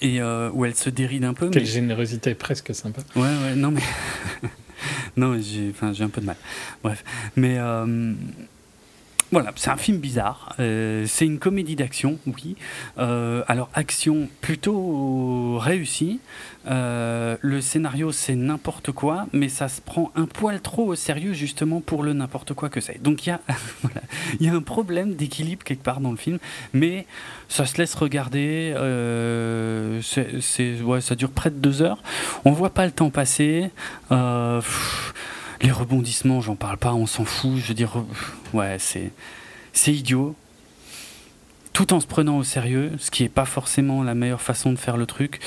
[0.00, 1.50] et où elle se déride un peu.
[1.50, 3.02] Quelle générosité, presque sympa.
[3.16, 3.82] Ouais, ouais, non mais.
[5.16, 6.36] non, j'ai un peu de mal.
[6.82, 7.04] Bref.
[7.36, 8.14] Mais euh,
[9.30, 10.54] voilà, c'est un film bizarre.
[10.58, 12.56] Euh, c'est une comédie d'action, oui.
[12.96, 16.20] Euh, alors, action plutôt réussie.
[16.66, 21.32] Euh, le scénario, c'est n'importe quoi, mais ça se prend un poil trop au sérieux,
[21.32, 23.02] justement, pour le n'importe quoi que c'est.
[23.02, 23.40] Donc, il y, a,
[23.82, 24.00] voilà,
[24.40, 26.38] y a un problème d'équilibre quelque part dans le film,
[26.72, 27.06] mais
[27.48, 28.74] ça se laisse regarder.
[30.02, 32.02] c'est ouais, ça dure près de deux heures.
[32.44, 33.70] On voit pas le temps passer.
[34.08, 35.14] Pff,
[35.62, 37.56] les rebondissements, j'en parle pas, on s'en fout.
[37.56, 37.92] Je veux dire,
[38.52, 39.12] ouais, c'est
[39.86, 40.34] idiot.
[41.72, 44.78] Tout en se prenant au sérieux, ce qui n'est pas forcément la meilleure façon de
[44.78, 45.40] faire le truc.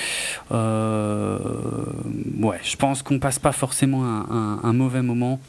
[0.52, 1.38] Euh,
[2.40, 5.40] ouais, je pense qu'on passe pas forcément un, mauvais moment,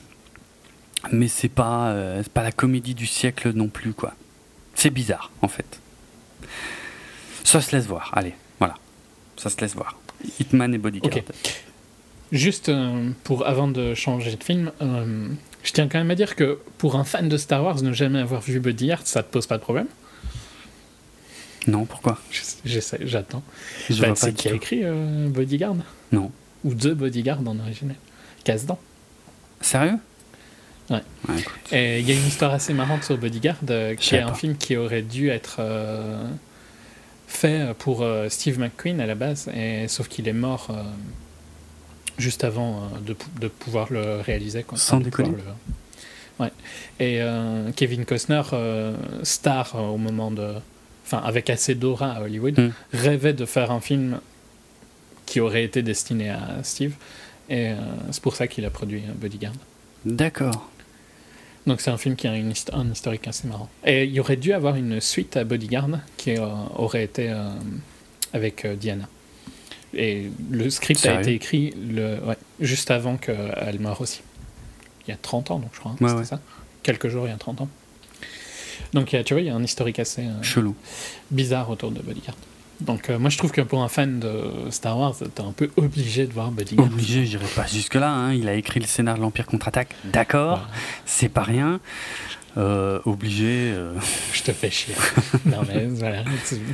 [1.12, 4.15] mais c'est pas, euh, pas la comédie du siècle non plus, quoi.
[4.74, 5.81] C'est bizarre, en fait.
[7.44, 8.74] Ça se laisse voir, allez, voilà.
[9.36, 9.99] Ça se laisse voir.
[10.40, 11.24] Hitman et Bodyguard.
[12.31, 16.59] Juste euh, pour avant de changer de film, je tiens quand même à dire que
[16.78, 19.59] pour un fan de Star Wars, ne jamais avoir vu Bodyguard, ça te pose pas
[19.59, 19.86] de problème
[21.66, 22.18] Non, pourquoi?
[22.64, 23.43] J'essaie, j'attends.
[24.01, 25.76] Bah, c'est qui a écrit euh, Bodyguard?
[26.10, 26.30] Non.
[26.64, 27.97] Ou The Bodyguard en original
[28.44, 28.80] Casse-dents.
[29.60, 29.98] Sérieux?
[30.90, 31.02] Ouais.
[31.70, 33.59] Et il y a une histoire assez marrante sur Bodyguard,
[33.98, 35.60] qui est un film qui aurait dû être
[37.28, 40.68] fait pour Steve McQueen à la base, et, sauf qu'il est mort
[42.18, 44.62] juste avant euh, de, de, pouvoir le réaliser.
[44.62, 45.34] Quoi, Sans déconner.
[46.39, 46.51] Ouais.
[46.98, 50.55] Et euh, Kevin Costner, euh, star au moment de.
[51.12, 52.72] Enfin, avec assez d'aura à Hollywood, hmm.
[52.94, 54.20] rêvait de faire un film
[55.26, 56.94] qui aurait été destiné à Steve.
[57.51, 57.72] Et
[58.10, 59.52] c'est pour ça qu'il a produit Bodyguard.
[60.06, 60.70] D'accord.
[61.66, 63.68] Donc c'est un film qui a une un historique assez marrant.
[63.84, 67.34] Et il y aurait dû avoir une suite à Bodyguard qui aurait été
[68.32, 69.09] avec Diana.
[69.94, 72.18] Et le script a été écrit le,
[72.60, 74.22] juste avant qu'elle meure aussi.
[75.06, 75.94] Il y a 30 ans, donc je crois.
[76.01, 76.40] Hein, ça
[76.82, 77.68] Quelques jours, il y a 30 ans.
[78.93, 80.74] Donc tu vois, il y a un historique assez Chelou.
[81.31, 82.36] bizarre autour de Bodyguard.
[82.81, 86.27] Donc moi je trouve que pour un fan de Star Wars, t'es un peu obligé
[86.27, 86.89] de voir Bodyguard.
[86.89, 88.11] Obligé, j'irai pas jusque là.
[88.11, 88.35] Hein.
[88.35, 90.66] Il a écrit le scénar de l'Empire contre-attaque, d'accord,
[91.07, 91.81] c'est pas rien.
[92.59, 93.73] Euh, obligé.
[93.74, 93.94] Euh.
[94.32, 94.94] Je te fais chier.
[95.47, 96.23] non, mais voilà.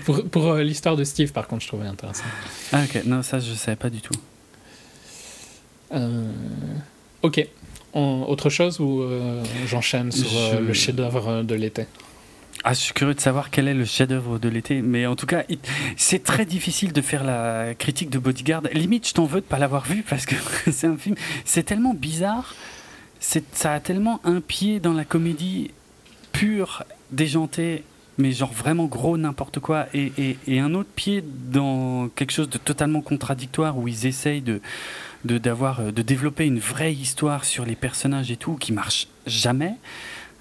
[0.05, 2.25] Pour, pour euh, l'histoire de Steve, par contre, je trouvais intéressant.
[2.73, 3.05] Ah, ok.
[3.05, 4.15] Non, ça, je savais pas du tout.
[7.23, 7.49] ok.
[7.95, 9.03] Autre chose ou
[9.67, 10.29] j'enchaîne sur
[10.61, 11.87] le chef-d'œuvre de l'été?
[12.65, 15.27] Ah, je suis curieux de savoir quel est le chef-d'œuvre de l'été, mais en tout
[15.27, 15.45] cas,
[15.97, 18.63] c'est très difficile de faire la critique de Bodyguard.
[18.73, 20.35] Limite, je t'en veux de pas l'avoir vu parce que
[20.71, 22.55] c'est un film, c'est tellement bizarre
[23.21, 25.71] ça a tellement un pied dans la comédie
[26.33, 27.85] pure, déjantée,
[28.17, 33.01] mais genre vraiment gros n'importe quoi, et, un autre pied dans quelque chose de totalement
[33.01, 34.61] contradictoire où ils essayent de
[35.25, 39.75] d'avoir de, développer une vraie histoire sur les personnages et tout qui marche jamais.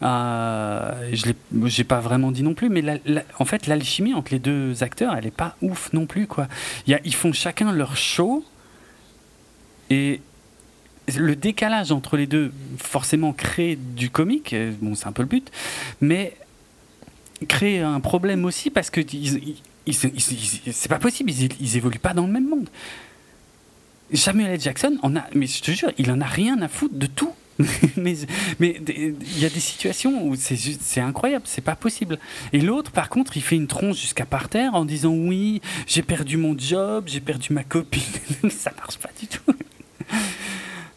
[0.04, 2.84] Euh, je n'ai pas vraiment dit non plus, mais
[3.40, 6.48] en fait l'alchimie entre les deux acteurs, elle est pas ouf non plus quoi.
[6.86, 8.45] ils font chacun leur show
[9.90, 10.22] et
[11.16, 14.54] le décalage entre les deux, forcément, crée du comique.
[14.54, 15.49] Euh, bon, c'est un peu le but.
[16.02, 16.36] Mais
[17.48, 19.02] crée un problème aussi parce que
[19.91, 22.68] c'est pas possible, ils, évoluent pas dans le même monde.
[24.14, 24.62] Samuel L.
[24.62, 27.34] Jackson, on a, mais je te jure, il en a rien à foutre de tout.
[27.98, 28.16] mais
[28.60, 32.20] il y a des situations où c'est incroyable, c'est pas possible.
[32.54, 36.04] Et l'autre, par contre, il fait une tronche jusqu'à par terre en disant oui, j'ai
[36.04, 38.02] perdu mon job, j'ai perdu ma copine.
[38.50, 39.54] ça marche pas du tout.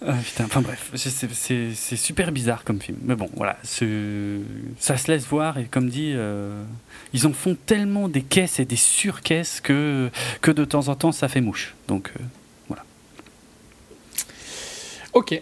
[0.06, 0.14] Ah,
[0.44, 2.96] enfin bref, c'est super bizarre comme film.
[3.02, 6.64] Mais bon, voilà, ça se laisse voir et comme dit, euh,
[7.12, 10.08] ils en font tellement des caisses et des surcaisses que,
[10.40, 11.74] que de temps en temps ça fait mouche.
[11.86, 12.22] Donc euh.
[15.12, 15.32] Ok.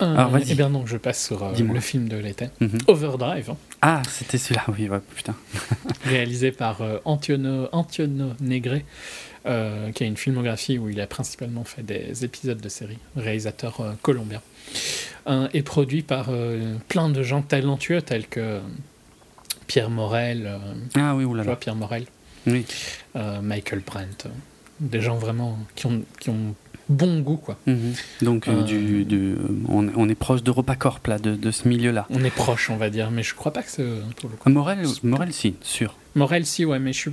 [0.00, 2.78] Euh, Alors, eh bien donc je passe sur le film de l'été, mhm.
[2.86, 3.54] Overdrive.
[3.82, 5.34] Ah, c'était celui-là, oui, putain.
[6.04, 8.78] Réalisé par Antiono, Antiono Negre.
[9.48, 13.80] Euh, qui a une filmographie où il a principalement fait des épisodes de séries, réalisateur
[13.80, 14.42] euh, colombien,
[15.26, 16.30] euh, et produit par
[16.88, 18.60] plein de gens talentueux tels que
[19.66, 20.58] Pierre Morel,
[20.96, 21.56] ah oui, oulala.
[21.56, 22.04] Pierre Morel,
[22.46, 22.66] oui.
[23.42, 24.26] Michael Brent,
[24.80, 26.54] des gens vraiment qui ont, qui ont
[26.88, 27.58] bon goût quoi.
[27.66, 27.94] Mhm.
[28.22, 29.36] Donc du, du,
[29.68, 32.06] on, on, est proche d'EuropaCorp là, de, de ce milieu-là.
[32.10, 33.86] On est proche on va dire, mais je crois pas que c'est.
[34.46, 35.96] Morel, Morel si, sûr.
[36.14, 37.12] Morel si ouais, mais je suis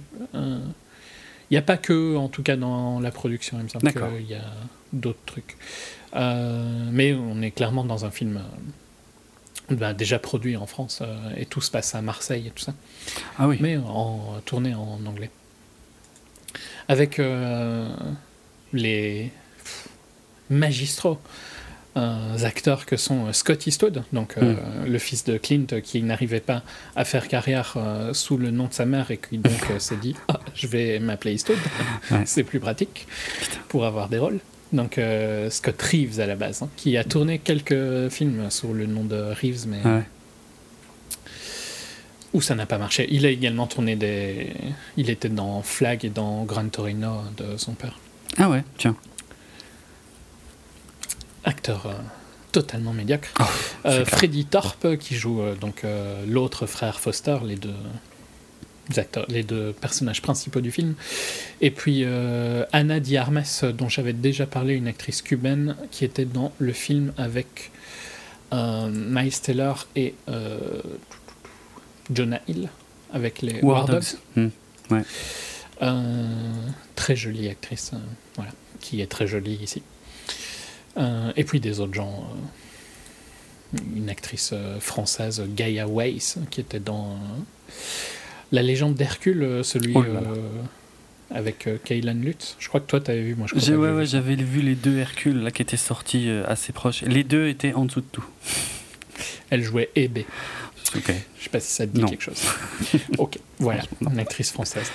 [1.49, 4.27] il n'y a pas que, en tout cas, dans la production, il me semble qu'il
[4.27, 4.51] y a
[4.93, 5.57] d'autres trucs.
[6.15, 11.15] Euh, mais on est clairement dans un film euh, bah, déjà produit en France euh,
[11.35, 12.73] et tout se passe à Marseille et tout ça.
[13.37, 13.57] Ah oui.
[13.59, 15.29] Mais en, tourné en anglais.
[16.87, 17.19] Avec
[18.73, 19.31] les
[20.49, 21.19] magistraux
[21.95, 24.85] acteurs que sont euh, Scott Eastwood, donc euh, hmm.
[24.87, 26.63] le fils de Clint qui n'arrivait pas
[26.95, 30.15] à faire carrière euh, sous le nom de sa mère et qui donc s'est dit
[30.27, 31.57] ah, je vais m'appeler Eastwood,
[32.25, 33.07] c'est plus pratique
[33.69, 34.39] pour avoir des rôles.
[34.73, 34.99] Donc
[35.49, 39.15] Scott Reeves à la base, hein, qui a tourné quelques films sous le nom de
[39.15, 39.79] Reeves, mais
[42.33, 43.07] où ça n'a pas marché.
[43.09, 44.53] Il a également tourné des.
[44.97, 47.99] Il était dans Flag et dans Gran Torino de son père.
[48.37, 48.97] Ah ouais, tiens
[51.45, 51.93] acteur euh,
[52.51, 53.29] totalement médiocre.
[53.39, 53.43] Oh,
[53.85, 55.85] euh, Freddy Thorpe, qui joue euh, donc
[56.27, 57.73] l'autre frère Foster, les deux
[58.97, 60.95] acteurs, les deux personnages principaux du film.
[61.61, 62.05] Et puis
[62.71, 63.43] Anna Diarmes,
[63.73, 67.71] dont j'avais déjà parlé, une actrice cubaine qui était dans le film avec
[68.51, 70.13] Miles Taylor et
[72.13, 72.69] Jonah Hill,
[73.11, 74.03] avec les War, Dogs.
[74.35, 74.49] Hmm,
[76.95, 77.91] très jolie actrice,
[78.35, 78.51] voilà,
[78.81, 79.81] qui est très jolie ici.
[80.97, 82.25] Euh, et puis des autres gens.
[83.73, 87.17] Euh, une actrice euh, française, Gaia Weiss, qui était dans
[88.51, 89.93] La légende d'Hercule, celui.
[89.95, 90.03] Oh
[91.31, 92.55] avec euh, Lutz.
[92.59, 94.75] Je crois que toi, tu avais vu, moi je crois Ouais, ouais, j'avais vu les
[94.75, 97.01] deux Hercule là, qui étaient sortis assez proches.
[97.01, 98.25] Les deux étaient en dessous de tout.
[99.49, 100.19] Elle jouait Ebe.
[100.95, 101.11] Ok.
[101.37, 102.41] Je sais pas si ça te dit quelque chose.
[103.17, 104.91] ok, voilà, une actrice française.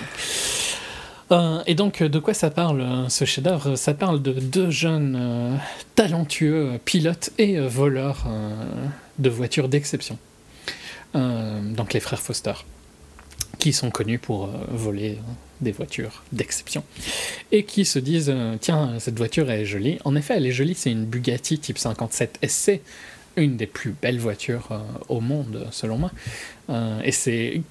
[1.31, 3.75] Euh, et donc, de quoi ça parle, euh, ce chef-d'œuvre?
[3.75, 5.55] Ça parle de deux jeunes euh,
[5.95, 8.27] talentueux pilotes et voleurs
[9.19, 10.17] de voitures d'exception.
[11.13, 12.53] donc, les frères Foster,
[13.59, 15.17] qui sont connus pour voler
[15.59, 16.83] des voitures d'exception.
[17.51, 19.99] Et qui se disent Tiens, cette voiture est jolie.
[20.05, 22.81] En effet, elle est jolie, c'est une Bugatti type 57 SC,
[23.35, 24.69] une des plus belles voitures
[25.09, 26.11] au monde, selon moi.
[27.03, 27.61] et c'est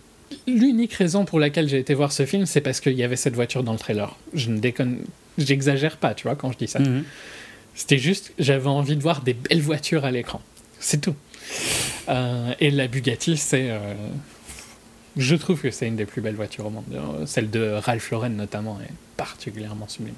[0.46, 3.34] l'unique raison pour laquelle j'ai été voir ce film, c'est parce qu'il y avait cette
[3.34, 4.16] voiture dans le trailer.
[4.34, 4.98] Je ne déconne,
[5.38, 6.80] j'exagère pas, tu vois, quand je dis ça.
[6.80, 7.04] Mhm.
[7.74, 10.40] C'était juste, j'avais envie de voir des belles voitures à l'écran.
[10.80, 11.14] C'est tout.
[12.08, 13.70] Euh, et la Bugatti, c'est.
[13.70, 13.94] Euh,
[15.16, 16.84] je trouve que c'est une des plus belles voitures au monde.
[17.26, 20.14] Celle de Ralph Lauren notamment est particulièrement sublime.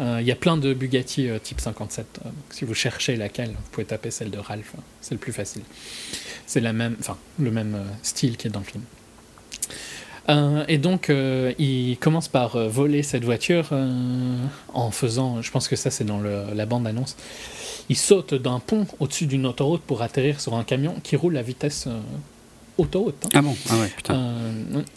[0.00, 2.20] Il y a plein de Bugatti type 57.
[2.50, 4.74] si vous cherchez laquelle, vous pouvez taper celle de Ralph.
[5.00, 5.62] C'est le plus facile.
[6.46, 8.84] C'est la même, enfin, le même style qui est dans le film.
[10.28, 13.70] Euh, et donc, euh, il commence par euh, voler cette voiture
[14.72, 17.16] en faisant, je pense que ça c'est dans la bande-annonce,
[17.88, 21.42] il saute d'un pont au-dessus d'une autoroute pour atterrir sur un camion qui roule à
[21.42, 21.88] vitesse
[22.78, 23.26] autoroute.
[23.26, 23.30] Hein.
[23.34, 23.56] Ah bon?
[23.70, 24.34] Ah ouais, putain.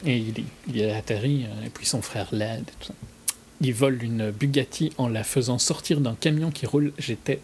[0.06, 0.44] et il,
[0.74, 2.94] il atterri, et puis son frère l'aide et tout ça.
[3.62, 6.92] Il vole une Bugatti en la faisant sortir d'un camion qui roule.
[6.98, 7.40] J'étais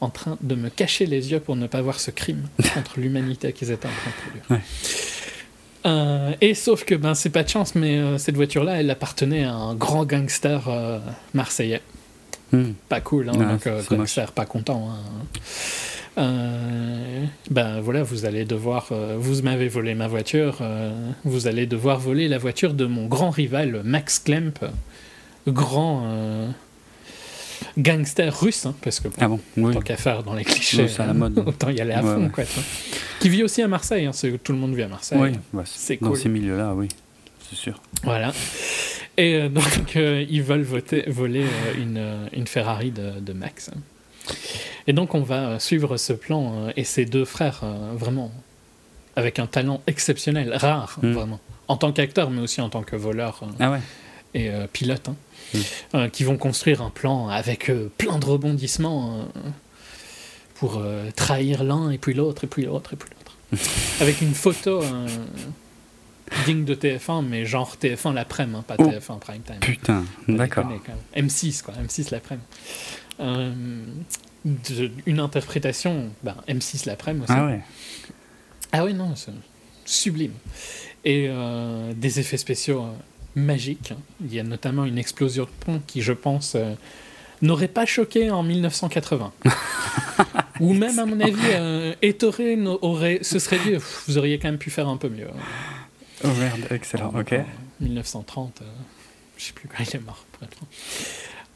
[0.00, 3.52] en train de me cacher les yeux pour ne pas voir ce crime contre l'humanité
[3.52, 4.44] qu'ils étaient en train de produire.
[4.50, 4.60] Ouais.
[5.86, 9.44] Euh, et sauf que ben c'est pas de chance, mais euh, cette voiture-là, elle appartenait
[9.44, 10.98] à un grand gangster euh,
[11.34, 11.82] marseillais.
[12.52, 12.72] Hmm.
[12.88, 14.90] Pas cool, hein, donc gangster pas content.
[16.16, 16.22] Hein.
[17.50, 20.62] ben voilà, vous allez devoir, vous m'avez volé ma voiture,
[21.24, 24.64] vous allez devoir voler la voiture de mon grand rival Max Klemp,
[25.48, 26.06] grand
[27.78, 29.40] gangster russe, hein, parce que ah bon,
[29.72, 31.38] tant qu'à faire dans les clichés, à la mode.
[31.46, 32.30] autant y aller à fond.
[32.32, 32.44] Quoi,
[33.20, 35.18] qui vit aussi à Marseille, hein, tout le monde vit à Marseille.
[35.20, 36.08] Oui, bah, c'est cool.
[36.08, 36.88] Dans ces milieux-là, oui,
[37.48, 37.80] c'est sûr.
[38.02, 38.32] Voilà.
[39.16, 43.70] Et euh, donc, euh, ils veulent voter, voler euh, une, une, Ferrari de, de, Max.
[44.86, 47.62] Et donc, on va suivre ce plan et ces deux frères,
[47.94, 48.30] vraiment,
[49.16, 51.12] avec un talent exceptionnel, rare, hmm.
[51.12, 53.80] vraiment, en tant qu'acteur, mais aussi en tant que voleur ah ouais.
[54.34, 55.08] et pilote.
[55.08, 55.16] Hein.
[55.94, 59.22] Euh, qui vont construire un plan avec euh, plein de rebondissements euh,
[60.54, 60.82] pour
[61.16, 63.36] trahir l'un et puis l'autre et puis l'autre et puis l'autre.
[64.00, 64.82] avec une photo
[66.46, 68.84] digne de TF1, mais genre TF1 l'après-midi, hein, pas oh.
[68.84, 69.58] TF1 prime time.
[69.60, 70.66] Putain, d'accord.
[71.16, 72.46] M6, quoi, M6 l'après-midi.
[75.06, 77.34] une interprétation, ben, M6 l'après-midi aussi.
[77.36, 77.60] Ah ouais.
[78.72, 79.32] Ah ouais, non, c'est
[79.84, 80.32] sublime.
[81.04, 81.28] Et
[81.94, 82.86] des effets spéciaux
[83.34, 83.92] magique.
[84.20, 86.74] Il y a notamment une explosion de pont qui, je pense, euh,
[87.42, 89.32] n'aurait pas choqué en 1980.
[90.60, 92.40] Ou même, à mon avis, euh, Ettore
[92.82, 95.28] aurait, ce serait dit, vous auriez quand même pu faire un peu mieux.
[96.24, 97.34] Oh merde, excellent, ok.
[97.80, 98.64] 1930, euh,
[99.36, 100.24] je sais plus quand il est mort,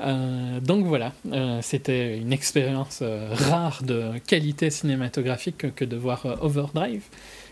[0.01, 1.13] euh, donc voilà,
[1.61, 7.03] c'était une expérience rare de qualité cinématographique que de voir Overdrive,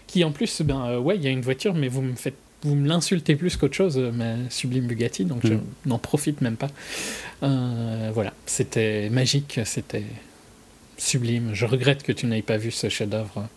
[0.06, 2.36] qui en plus, ben ouais, il y a une voiture, mais vous me faites
[2.66, 5.62] vous me l'insultez plus qu'autre chose, mais Sublime Bugatti, donc je mm.
[5.86, 6.68] n'en profite même pas.
[7.42, 10.04] Euh, voilà, c'était magique, c'était
[10.98, 11.50] sublime.
[11.52, 13.48] Je regrette que tu n'aies pas vu ce chef-d'œuvre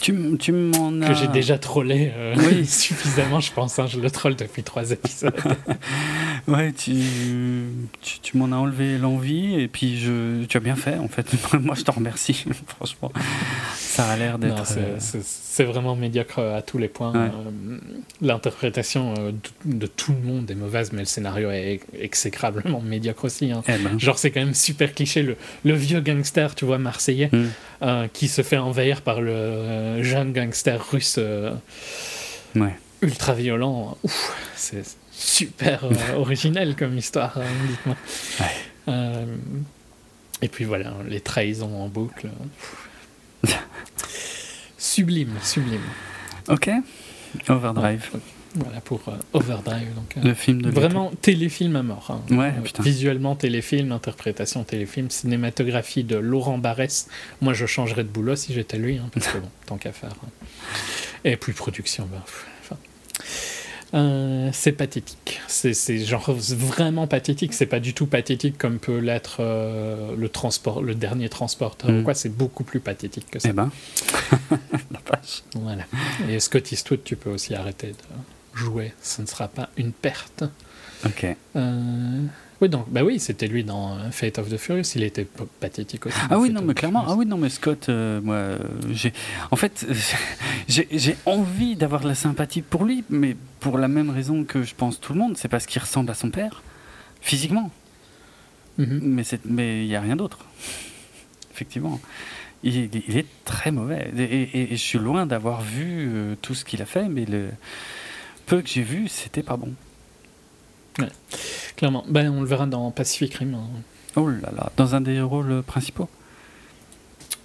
[0.00, 1.08] tu, tu m'en as...
[1.08, 2.66] Que j'ai déjà trollé euh, oui.
[2.66, 3.78] suffisamment, je pense.
[3.78, 5.34] Hein, je le troll depuis trois épisodes.
[6.48, 6.94] ouais, tu,
[8.00, 11.26] tu, tu m'en as enlevé l'envie et puis je, tu as bien fait, en fait.
[11.60, 13.12] Moi, je te remercie, franchement.
[13.76, 14.64] Ça a l'air d'être...
[14.76, 17.14] Euh, c'est vraiment médiocre à tous les points.
[17.16, 17.78] Euh,
[18.20, 19.14] l'interprétation
[19.64, 23.52] de, tout le monde est mauvaise, mais le scénario est exécrablement médiocre aussi.
[23.52, 23.62] Hein.
[23.68, 23.98] Eh ben.
[23.98, 25.22] Genre, c'est quand même super cliché.
[25.22, 28.08] Le, le, vieux gangster, tu vois, marseillais, mm.
[28.12, 31.54] qui se fait envahir par le jeune gangster russe euh,
[33.02, 33.96] ultra violent.
[34.54, 37.96] C'est super euh, originel comme histoire, hein, dites-moi.
[38.88, 39.36] Euh,
[40.42, 42.28] et puis voilà, les trahisons en boucle.
[44.78, 45.80] sublime, sublime.
[46.48, 46.70] Ok.
[47.48, 48.10] Overdrive.
[48.56, 49.00] Voilà pour
[49.32, 49.94] Overdrive.
[49.94, 52.10] Donc, le film de Vraiment téléfilm à mort.
[52.10, 52.34] Hein.
[52.34, 57.08] Ouais, visuellement téléfilm, interprétation téléfilm, cinématographie de Laurent Barès.
[57.40, 60.14] Moi je changerais de boulot si j'étais lui, hein, parce que bon, tant qu'à faire.
[60.24, 60.28] Hein.
[61.24, 62.22] Et puis production, ben,
[63.94, 65.40] euh, c'est pathétique.
[65.46, 67.54] C'est genre vraiment pathétique.
[67.54, 71.90] C'est pas du tout pathétique comme peut l'être euh, le transport, le dernier transporteur.
[71.90, 72.02] Mm.
[72.02, 73.48] Quoi, c'est beaucoup plus pathétique que ça.
[73.50, 73.70] Eh ben,
[74.90, 75.00] la
[75.54, 75.84] Voilà.
[76.28, 77.94] Et Scott Eastwood, tu peux aussi arrêter de
[78.56, 80.44] jouer, ce ne sera pas une perte.
[81.04, 81.26] Ok.
[81.56, 82.22] Euh,
[82.62, 85.26] oui, donc, bah oui, c'était lui dans Fate of the Furious, il était
[85.60, 86.16] pathétique aussi.
[86.30, 88.56] Ah oui, non, mais clairement, ah oui, non, mais Scott, euh, moi,
[88.90, 89.12] j'ai,
[89.50, 89.86] en fait,
[90.68, 94.74] j'ai envie d'avoir de la sympathie pour lui, mais pour la même raison que je
[94.74, 96.62] pense tout le monde, c'est parce qu'il ressemble à son père,
[97.20, 97.70] physiquement.
[98.78, 99.22] Mhm.
[99.44, 100.38] Mais il y a rien d'autre,
[101.52, 102.00] effectivement.
[102.62, 106.86] Il, est très mauvais, et, je suis loin d'avoir vu euh, tout ce qu'il a
[106.86, 107.50] fait, mais le
[108.46, 109.74] peu que j'ai vu, c'était pas bon.
[110.98, 111.08] Ouais,
[111.76, 112.04] clairement.
[112.08, 113.54] Ben, on le verra dans Pacific Rim.
[113.54, 113.66] Hein.
[114.16, 116.08] Oh là là, dans un des rôles principaux?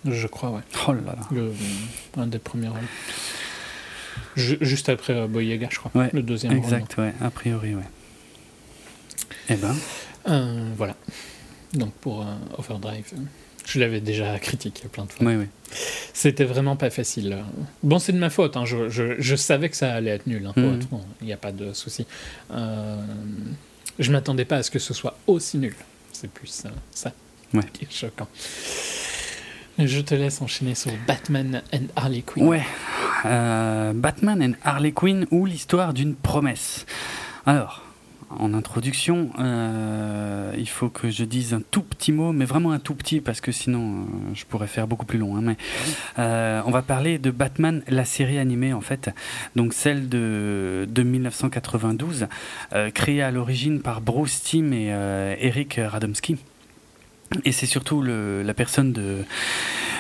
[0.06, 0.62] Je crois, ouais.
[0.88, 1.28] Oh là là.
[1.32, 1.54] Le,
[2.18, 2.80] un des premiers rôles.
[4.36, 5.92] juste après euh, Boyega, je crois.
[5.94, 7.84] Ouais, le deuxième exact, ouais, a priori, ouais.
[9.50, 9.76] Eh ben.
[10.30, 10.96] Euh, voilà.
[11.74, 13.06] Donc pour euh, Overdrive,
[13.72, 15.26] je l'avais déjà critiqué plein de fois.
[15.26, 15.46] Oui, oui.
[16.14, 17.38] c'était vraiment pas facile.
[17.84, 18.58] Bon, c'est de ma faute.
[18.58, 18.66] Hein.
[18.66, 20.46] Je, je, je, savais que ça allait être nul.
[20.46, 20.80] Hein, mm.
[21.22, 22.06] Il n'y a pas de souci.
[22.52, 22.98] Euh,
[24.00, 25.76] je m'attendais pas à ce que ce soit aussi nul.
[26.12, 27.14] C'est plus ça
[27.54, 27.62] ouais.
[27.74, 28.28] qui est choquant.
[29.80, 32.48] Je te laisse enchaîner sur Batman and Harley Quinn.
[32.48, 32.64] Ouais,
[33.26, 36.86] euh, Batman and Harley Quinn ou l'histoire d'une promesse.
[37.46, 37.84] Alors,
[38.40, 42.80] en introduction, euh, il faut que je dise un tout petit mot, mais vraiment un
[42.80, 45.38] tout petit, parce que sinon euh, je pourrais faire beaucoup plus long.
[45.38, 45.58] Hein, mais
[46.66, 49.10] on va parler de Batman, la série animée en fait,
[49.56, 52.28] donc celle de, de 1992,
[52.94, 54.88] créée à l'origine par Bruce Timm et
[55.40, 56.38] Eric Radomski.
[57.46, 59.20] Et c'est surtout le, la personne de,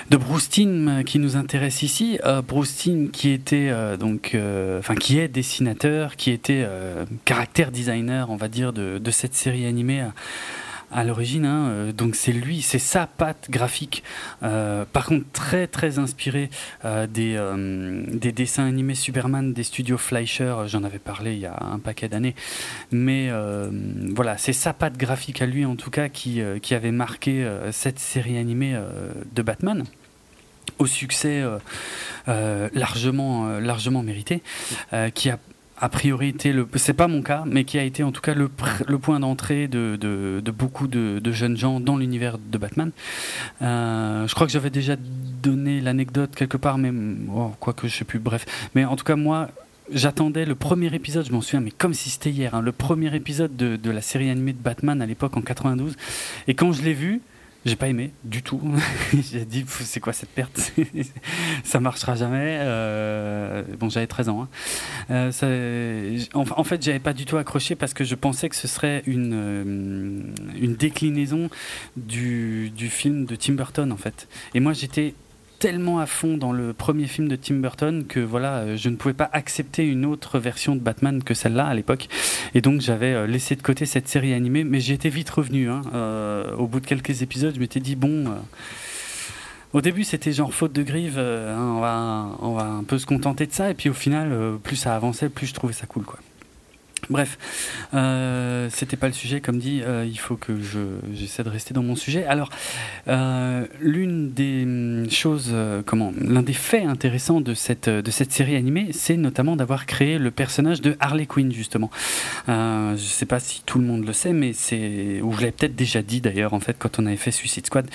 [0.09, 0.17] de
[0.49, 2.19] Timm qui nous intéresse ici.
[2.25, 7.05] Euh, Bruce Timm qui était euh, donc, euh, enfin qui est dessinateur, qui était euh,
[7.25, 10.03] caractère designer, on va dire, de, de cette série animée
[10.91, 11.45] à l'origine.
[11.45, 14.03] Hein, euh, donc c'est lui, c'est sa patte graphique.
[14.43, 16.49] Euh, par contre, très très inspiré
[16.85, 17.39] euh, des,
[18.18, 20.55] des dessins animés Superman des studios Fleischer.
[20.68, 22.35] J'en avais parlé il y a un paquet d'années.
[22.91, 23.30] Mais
[24.13, 27.99] voilà, c'est sa patte graphique à lui en tout cas qui, qui avait marqué cette
[27.99, 28.77] série animée
[29.34, 29.84] de Batman
[30.80, 31.43] au succès
[32.27, 34.41] largement, largement mérité,
[35.13, 35.39] qui a
[35.81, 38.33] a priori été le c'est pas mon cas mais qui a été en tout cas
[38.33, 38.49] le,
[38.87, 42.91] le point d'entrée de, de, beaucoup de, de, jeunes gens dans l'univers de Batman
[43.61, 44.95] euh, je crois que j'avais déjà
[45.41, 46.91] donné l'anecdote quelque part mais
[47.33, 49.49] oh, quoi que je sais plus bref mais en tout cas moi
[49.93, 53.13] J'attendais le premier épisode, je m'en souviens, mais comme si c'était hier, hein, le premier
[53.13, 55.97] épisode de, de, la série animée de Batman à l'époque en 92.
[56.47, 57.19] Et quand je l'ai vu,
[57.65, 58.59] j'ai pas aimé du tout.
[59.13, 60.73] j'ai dit c'est quoi cette perte
[61.63, 62.57] Ça marchera jamais.
[62.61, 64.47] Euh, bon, j'avais 13 ans.
[65.09, 65.29] Hein.
[65.43, 68.67] Euh, en, en, fait, j'avais pas du tout accroché parce que je pensais que ce
[68.67, 69.63] serait une, euh,
[70.59, 71.49] une déclinaison
[71.97, 74.27] du, du film de Tim Burton en fait.
[74.55, 75.13] Et moi, j'étais
[75.61, 78.95] tellement à fond dans le premier film de Tim Burton que voilà, euh, je ne
[78.95, 82.07] pouvais pas accepter une autre version de Batman que celle-là à l'époque.
[82.55, 85.69] Et donc j'avais euh, laissé de côté cette série animée, mais j'y étais vite revenu.
[85.69, 85.83] Hein.
[85.93, 88.25] Euh, au bout de quelques épisodes, je m'étais dit bon.
[89.73, 93.05] au début, c'était genre faute de grive, hein, on, va, on va un peu se
[93.05, 93.69] contenter de ça.
[93.69, 96.17] Et puis au final, plus ça avançait, plus je trouvais ça cool, quoi.
[97.11, 97.38] Bref,
[97.93, 100.79] euh, c'était pas le sujet, comme dit, euh, il faut que je,
[101.13, 102.25] j'essaie de rester dans mon sujet.
[102.25, 102.49] Alors,
[103.09, 104.65] euh, l'une des
[105.09, 109.57] choses, euh, comment, l'un des faits intéressants de cette, de cette série animée, c'est notamment
[109.57, 111.91] d'avoir créé le personnage de Harley Quinn, justement.
[112.47, 115.75] Je sais pas si tout le monde le sait, mais c'est, ou je l'avais peut-être
[115.75, 117.89] déjà dit d'ailleurs, en fait, quand on avait fait Suicide Squad.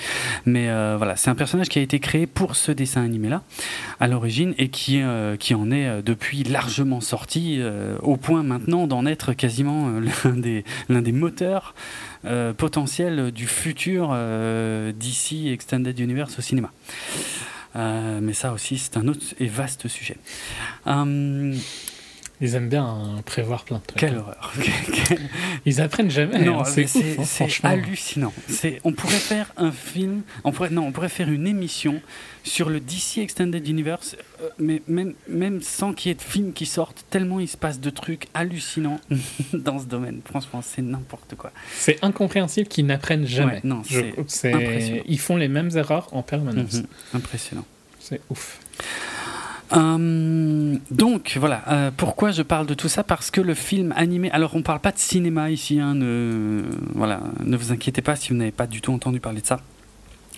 [0.45, 3.41] Mais voilà, c'est un personnage qui a été créé pour ce dessin animé-là,
[3.99, 5.01] à l'origine, et qui,
[5.39, 7.59] qui en est depuis largement sorti,
[8.03, 10.01] au point maintenant d'en être quasiment euh,
[10.89, 11.75] l'un des, moteurs
[12.25, 16.71] euh, potentiels du futur euh, d'ici Extended Universe au cinéma.
[17.75, 20.17] Euh, mais ça aussi, c'est un autre et vaste sujet.
[20.87, 21.55] Euh,
[22.39, 23.99] ils aiment bien hein, prévoir plein de trucs.
[23.99, 24.19] Quelle hein.
[24.19, 24.53] horreur.
[25.65, 26.39] Ils apprennent jamais.
[26.45, 28.31] Non, hein, c'est, hallucinant.
[28.47, 31.99] C'est, on pourrait faire un film, on pourrait, non, on pourrait faire une émission
[32.43, 36.53] sur le DC Extended Universe, euh, mais même, même sans qu'il y ait de films
[36.53, 38.99] qui sortent, tellement il se passe de trucs hallucinants
[39.53, 40.21] dans ce domaine.
[40.23, 41.51] Franchement, c'est n'importe quoi.
[41.73, 43.53] C'est incompréhensible qu'ils n'apprennent jamais.
[43.53, 43.81] Ouais, non,
[44.27, 45.01] c'est, impressionnant.
[45.07, 46.75] Ils font les mêmes erreurs en permanence.
[46.75, 47.15] Mm-hmm.
[47.15, 47.65] Impressionnant.
[47.99, 48.59] C'est ouf.
[49.73, 53.03] Euh, donc voilà, euh, pourquoi je parle de tout ça?
[53.03, 56.63] Parce que le film animé, alors on parle pas de cinéma ici, hein, ne,
[56.93, 59.59] voilà, ne vous inquiétez pas si vous n'avez pas du tout entendu parler de ça.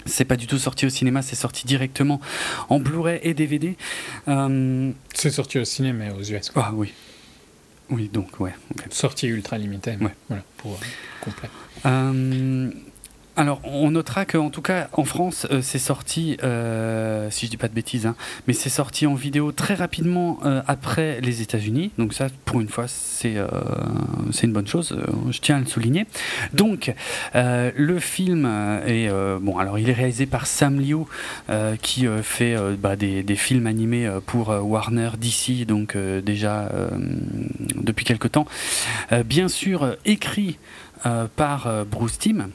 [0.05, 2.21] C'est pas du tout sorti au cinéma, c'est sorti directement
[2.69, 3.75] en Blu-ray et DVD.
[4.27, 6.51] Euh, c'est sorti au cinéma aux US.
[6.55, 6.93] Ah oui.
[7.91, 8.53] Oui, donc ouais.
[8.71, 8.85] Okay.
[8.91, 9.97] Sortie ultra limitée.
[9.99, 10.15] Ouais.
[10.29, 10.79] Voilà, pour
[11.21, 11.49] complet.
[13.39, 17.55] Alors, on notera qu'en tout cas, en France, euh, c'est sorti, euh, si je dis
[17.55, 18.17] pas de bêtises, hein,
[18.47, 21.91] mais c'est sorti en vidéo très rapidement euh, après les États-Unis.
[21.97, 23.47] Donc ça, pour une fois, c'est euh,
[24.43, 24.93] une bonne chose.
[25.31, 26.05] Je tiens à le souligner.
[26.51, 26.93] Donc,
[27.33, 28.45] le film
[28.85, 29.09] est
[29.39, 29.57] bon.
[29.57, 31.05] Alors, il est réalisé par Sam Liu,
[31.81, 36.69] qui fait bah, des, des, films animés pour Warner, DC, donc déjà
[37.75, 38.45] depuis quelque temps.
[39.25, 40.57] bien sûr, écrit
[41.35, 42.49] par Bruce Timm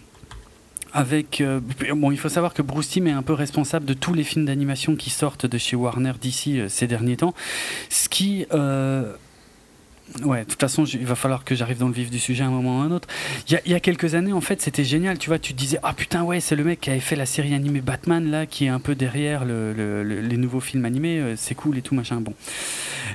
[0.94, 1.60] avec euh,
[1.94, 4.46] bon, il faut savoir que Bruce Timm est un peu responsable de tous les films
[4.46, 7.34] d'animation qui sortent de chez Warner d'ici euh, ces derniers temps,
[7.90, 9.12] ce qui euh,
[10.22, 12.46] Ouais, de toute façon, il va falloir que j'arrive dans le vif du sujet à
[12.46, 13.08] un moment ou à un autre.
[13.48, 15.18] Il y, a, quelques années, en fait, c'était génial.
[15.18, 17.54] Tu vois, tu disais, ah putain, ouais, c'est le mec qui avait fait la série
[17.54, 21.18] animée Batman, là, qui est un peu derrière les nouveaux films animés.
[21.18, 22.20] Euh, c'est cool et tout, machin.
[22.20, 22.34] Bon.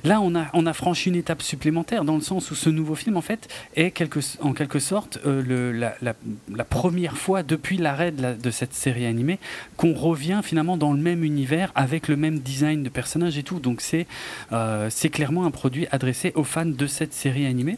[0.04, 2.96] Là, on a, on a franchi une étape supplémentaire dans le sens où ce nouveau
[2.96, 8.12] film, en fait, est quelque, en quelque sorte euh, le, la, première fois depuis l'arrêt
[8.12, 9.40] de, cette série animée
[9.78, 13.60] qu'on revient finalement dans le même univers avec le même design de personnages et tout.
[13.60, 14.08] Donc, c'est
[14.52, 17.78] euh, c'est clairement un produit adressé aux fans de cette série animée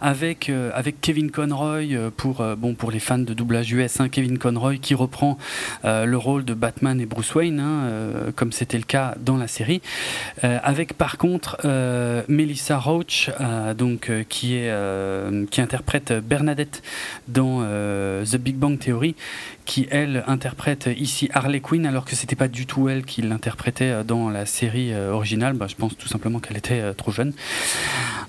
[0.00, 4.00] avec, euh, avec Kevin Conroy euh, pour, euh, bon, pour les fans de doublage US,
[4.00, 5.38] hein, Kevin Conroy qui reprend
[5.84, 9.80] le rôle de Batman et Bruce Wayne, hein, comme c'était le cas dans la série,
[10.42, 11.58] avec par contre
[12.28, 13.30] Melissa Roach,
[13.76, 14.70] donc, qui, est,
[15.50, 16.82] qui interprète Bernadette
[17.28, 19.14] dans The Big Bang Theory,
[19.70, 24.02] qui elle interprète ici Harley Quinn alors que c'était pas du tout elle qui l'interprétait
[24.02, 25.52] dans la série originale.
[25.52, 27.32] Bah, je pense tout simplement qu'elle était trop jeune.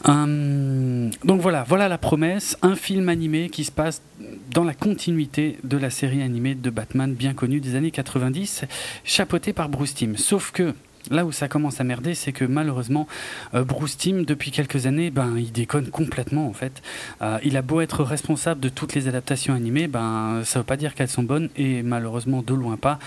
[0.03, 4.03] Hum, donc voilà, voilà la promesse, un film animé qui se passe
[4.51, 8.65] dans la continuité de la série animée de Batman bien connue des années 90,
[9.03, 10.17] chapeauté par Bruce Timm.
[10.17, 10.75] Sauf que
[11.09, 13.07] Là où ça commence à merder, c'est que malheureusement,
[13.53, 16.81] euh, Bruce Timm, depuis quelques années, ben, il déconne complètement en fait.
[17.21, 20.77] Euh, il a beau être responsable de toutes les adaptations animées, ben, ça veut pas
[20.77, 22.99] dire qu'elles sont bonnes et malheureusement de loin pas.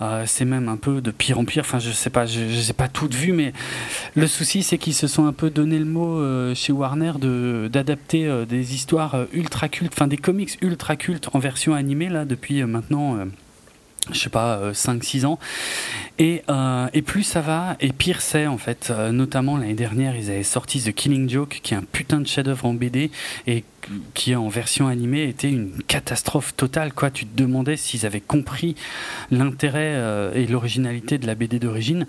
[0.00, 1.64] Euh, c'est même un peu de pire en pire.
[1.66, 3.52] Enfin, je sais pas, je, pas toutes vues, mais
[4.14, 6.22] le souci c'est qu'ils se sont un peu donné le mot
[6.54, 11.74] chez Warner de d'adapter des histoires ultra cultes, enfin des comics ultra cultes en version
[11.74, 13.18] animée là depuis maintenant
[14.10, 15.38] je sais pas, 5-6 ans.
[16.18, 18.88] Et, euh, et, plus ça va, et pire c'est en fait.
[18.90, 22.26] Euh, notamment l'année dernière, ils avaient sorti The Killing Joke, qui est un putain de
[22.26, 23.10] chef-d'œuvre en BD,
[23.46, 23.64] et
[24.14, 26.92] qui en version animée était une catastrophe totale.
[26.92, 27.10] Quoi.
[27.10, 28.76] Tu te demandais s'ils avaient compris
[29.30, 32.06] l'intérêt euh, et l'originalité de la BD d'origine.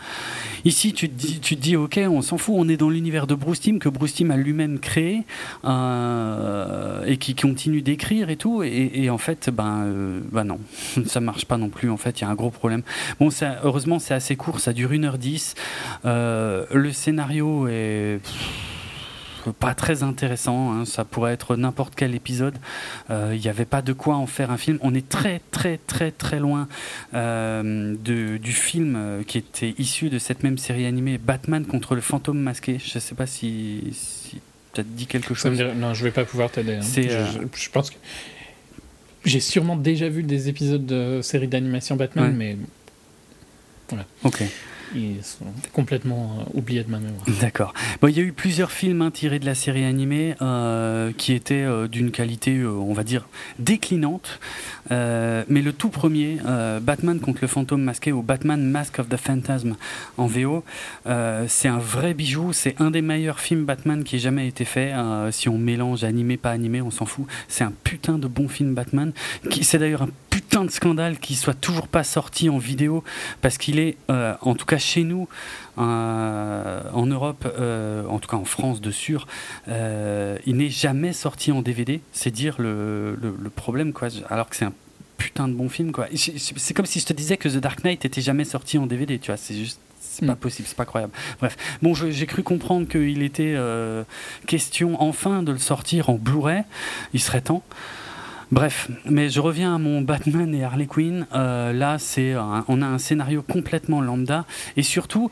[0.65, 3.35] Ici, tu te, dis, tu dis, ok, on s'en fout, on est dans l'univers de
[3.35, 5.23] Bruce Timm, que Bruce Timm a lui-même créé,
[5.65, 8.63] euh, et qui continue d'écrire et tout.
[8.63, 10.59] Et, en fait, ben, euh, ben non,
[11.05, 11.82] ça marche pas non plus.
[11.89, 12.83] En fait, il y a un gros problème.
[13.19, 13.29] Bon,
[13.63, 15.55] heureusement, c'est assez court, ça dure 1h10.
[16.03, 18.19] le scénario est
[19.51, 20.71] pas très intéressant.
[20.71, 20.85] Hein.
[20.85, 22.55] Ça pourrait être n'importe quel épisode.
[23.09, 24.79] Il euh, n'y avait pas de quoi en faire un film.
[24.81, 26.67] On est très très très très loin
[27.13, 31.95] euh, de, du film euh, qui était issu de cette même série animée Batman contre
[31.95, 32.79] le fantôme masqué.
[32.83, 34.39] Je ne sais pas si, si
[34.73, 35.59] tu as dit quelque chose.
[35.75, 36.75] non, je vais pas pouvoir t'aider.
[36.75, 36.81] Hein.
[36.95, 37.95] Je, je, pense que
[39.25, 42.57] j'ai sûrement déjà vu des épisodes de série d'animation Batman, mais
[43.89, 44.05] voilà.
[44.23, 44.43] Ok
[44.95, 47.23] ils sont complètement euh, oubliés de ma mémoire.
[47.41, 47.73] D'accord.
[48.01, 51.33] Bon, il y a eu plusieurs films hein, tirés de la série animée euh, qui
[51.33, 53.27] étaient euh, d'une qualité, on va dire,
[53.59, 54.39] déclinante.
[54.89, 56.37] mais le tout premier,
[56.81, 59.75] Batman contre le fantôme masqué ou Batman Mask of the Phantasm
[60.17, 60.63] en VO,
[61.47, 62.53] c'est un vrai bijou.
[62.53, 64.93] C'est un des meilleurs films Batman qui ait jamais été fait.
[65.31, 67.25] si on mélange animé, pas animé, on s'en fout.
[67.47, 69.13] C'est un putain de bon film Batman.
[69.61, 70.09] C'est d'ailleurs un
[70.53, 73.03] putain de scandale qu'il soit toujours pas sorti en vidéo
[73.41, 75.27] parce qu'il est, en tout cas chez nous,
[75.79, 79.25] euh, en Europe, euh, en tout cas en France de sûr,
[79.67, 82.01] euh, il n'est jamais sorti en DVD.
[82.11, 83.17] C'est dire le,
[83.55, 84.09] problème, quoi.
[84.29, 84.73] Alors que c'est un
[85.17, 86.05] putain de bon film, quoi.
[86.13, 89.17] C'est comme si je te disais que The Dark Knight était jamais sorti en DVD,
[89.17, 89.37] tu vois.
[89.37, 90.35] C'est juste c'est pas hmm.
[90.35, 91.13] possible, c'est pas croyable.
[91.39, 93.57] Bref, bon, j'ai cru comprendre qu'il était
[94.45, 96.61] question enfin de le sortir en Blu-ray.
[97.15, 97.63] Il serait temps.
[98.51, 101.25] Bref, mais je reviens à mon Batman et Harley Quinn.
[101.33, 102.35] Euh, là, c'est
[102.67, 104.45] on a un scénario complètement lambda
[104.77, 105.31] et surtout.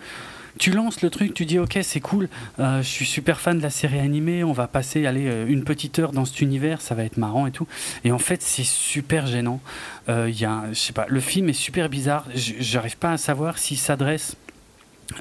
[0.57, 2.27] Tu lances le truc, tu dis ok c'est cool,
[2.59, 5.63] euh, je suis super fan de la série animée, on va passer aller euh, une
[5.63, 7.67] petite heure dans cet univers, ça va être marrant et tout.
[8.03, 9.61] Et en fait c'est super gênant.
[10.09, 10.63] Y a,
[10.93, 12.25] pas, le film est super bizarre.
[12.35, 14.35] J'arrive pas à savoir s'il s'adresse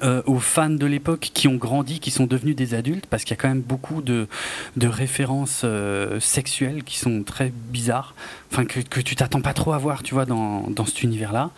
[0.03, 3.37] euh, aux fans de l'époque qui ont grandi, qui sont devenus des adultes, parce qu'il
[3.37, 4.29] y a quand même beaucoup de,
[4.77, 8.15] de références euh, sexuelles qui sont très bizarres,
[8.53, 11.51] enfin que, que tu t'attends pas trop à voir, tu vois, dans, dans cet univers-là.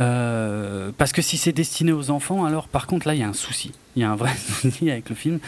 [0.00, 3.28] Euh, parce que si c'est destiné aux enfants, alors par contre là il y a
[3.28, 3.72] un souci.
[3.96, 5.40] Il y a un vrai souci avec le film.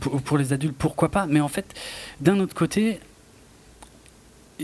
[0.00, 1.26] pour, pour, les adultes, pourquoi pas?
[1.26, 1.74] Mais en fait,
[2.20, 2.98] d'un autre côté,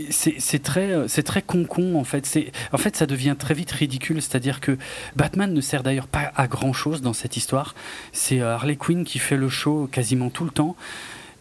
[0.09, 2.25] c'est très euh, c'est très con con en fait.
[2.25, 4.21] C'est en fait ça devient très vite ridicule.
[4.21, 4.77] C'est-à-dire que
[5.15, 7.75] Batman ne sert d'ailleurs pas à grand chose dans cette histoire.
[8.11, 10.75] C'est euh, Harley Quinn qui fait le show quasiment tout le temps.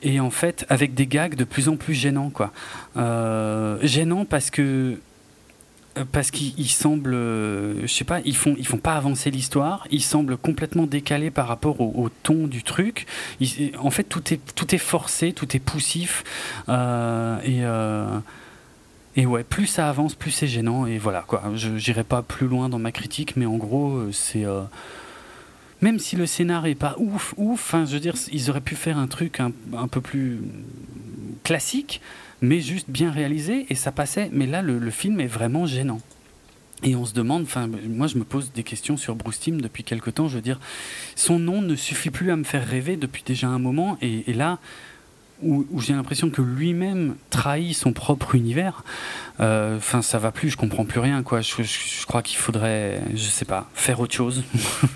[0.03, 2.53] Et en fait avec des gags de plus en plus gênants quoi.
[2.97, 4.99] Euh, gênants parce que
[6.11, 9.87] parce qu'ils semblent, je sais pas, ils font, ils font pas avancer l'histoire.
[9.93, 13.07] Ils semblent complètement décalés par rapport au, ton du truc.
[13.79, 16.25] en fait, tout est, tout est forcé, tout est poussif.
[16.67, 17.63] Et
[19.17, 20.87] et ouais, plus ça avance, plus c'est gênant.
[20.87, 21.43] Et voilà, quoi.
[21.55, 24.45] Je n'irai pas plus loin dans ma critique, mais en gros, euh, c'est.
[24.45, 24.63] Euh,
[25.81, 28.97] même si le scénar est pas ouf, ouf, je veux dire, ils auraient pu faire
[28.97, 29.53] un truc un,
[29.89, 30.41] peu plus
[31.43, 32.01] classique,
[32.41, 34.31] mais juste bien réalisé, et ça passait.
[34.33, 36.01] Mais là, le, film est vraiment gênant.
[36.85, 39.85] Et on se demande, enfin, moi je me pose des questions sur Bruce Timm depuis
[39.85, 40.27] quelque temps.
[40.27, 40.59] Je veux dire,
[41.17, 44.59] son nom ne suffit plus à me faire rêver depuis déjà un moment, et là,
[45.43, 48.85] où, j'ai l'impression que lui-même trahit son propre univers.
[49.41, 51.41] Euh, enfin, ça va plus, je comprends plus rien, quoi.
[51.41, 54.45] Je, crois qu'il faudrait, je sais pas, faire autre chose,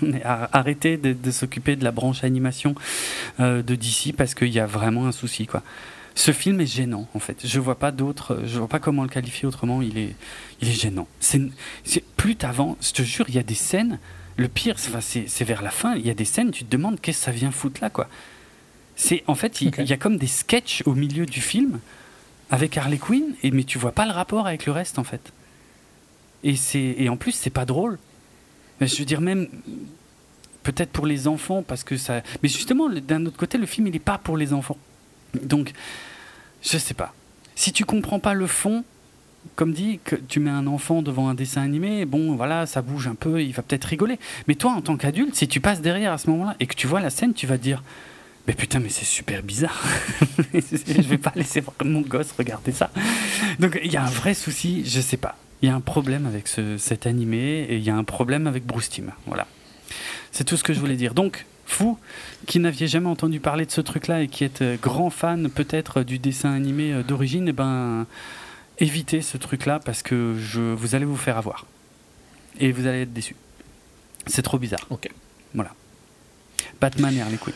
[0.23, 2.75] arrêter de, s'occuper de la branche animation
[3.39, 5.63] euh, de DC parce qu'il y a vraiment un souci, quoi.
[6.15, 7.45] Ce film est gênant, en fait.
[7.45, 9.81] Je vois pas d'autre, je vois pas comment le qualifier autrement.
[9.81, 10.15] Il est,
[10.61, 11.07] il est gênant.
[11.19, 11.39] C'est,
[12.17, 13.99] plus t'avances, je te jure, il y a des scènes.
[14.35, 15.95] Le pire, c'est vers la fin.
[15.95, 18.07] Il y a des scènes, tu te demandes qu'est-ce que ça vient foutre là, quoi.
[19.01, 21.79] C'est en fait, il y a comme des sketchs au milieu du film
[22.49, 25.31] avec Harley Quinn, et, mais tu vois pas le rapport avec le reste en fait.
[26.43, 27.97] Et, c'est, et en plus, c'est pas drôle.
[28.81, 29.47] Je veux dire, même
[30.63, 32.21] peut-être pour les enfants, parce que ça.
[32.43, 34.77] Mais justement, d'un autre côté, le film, il n'est pas pour les enfants.
[35.43, 35.71] Donc,
[36.61, 37.13] je sais pas.
[37.55, 38.83] Si tu comprends pas le fond,
[39.55, 43.07] comme dit, que tu mets un enfant devant un dessin animé, bon, voilà, ça bouge
[43.07, 44.19] un peu, il va peut-être rigoler.
[44.49, 46.85] Mais toi, en tant qu'adulte, si tu passes derrière à ce moment-là et que tu
[46.85, 47.81] vois la scène, tu vas te dire
[48.47, 49.83] mais putain, mais c'est super bizarre.
[50.53, 52.91] je vais pas laisser mon gosse regarder ça.
[53.59, 55.37] Donc il y a un vrai souci, je sais pas.
[55.61, 58.47] Il y a un problème avec ce, cet animé et il y a un problème
[58.47, 59.11] avec Bruce Timm.
[59.25, 59.45] Voilà.
[60.31, 61.13] C'est tout ce que je voulais dire.
[61.13, 61.45] Donc,
[61.77, 61.99] vous
[62.47, 66.03] qui n'aviez jamais entendu parler de ce truc-là et qui êtes euh, grand fan peut-être
[66.03, 68.07] du dessin animé euh, d'origine, eh ben,
[68.79, 71.65] évitez ce truc-là parce que je, vous allez vous faire avoir.
[72.59, 73.35] Et vous allez être déçu.
[74.27, 74.85] C'est trop bizarre.
[74.89, 75.09] Ok.
[75.53, 75.71] Voilà.
[76.81, 77.53] Batman et Harley Quinn.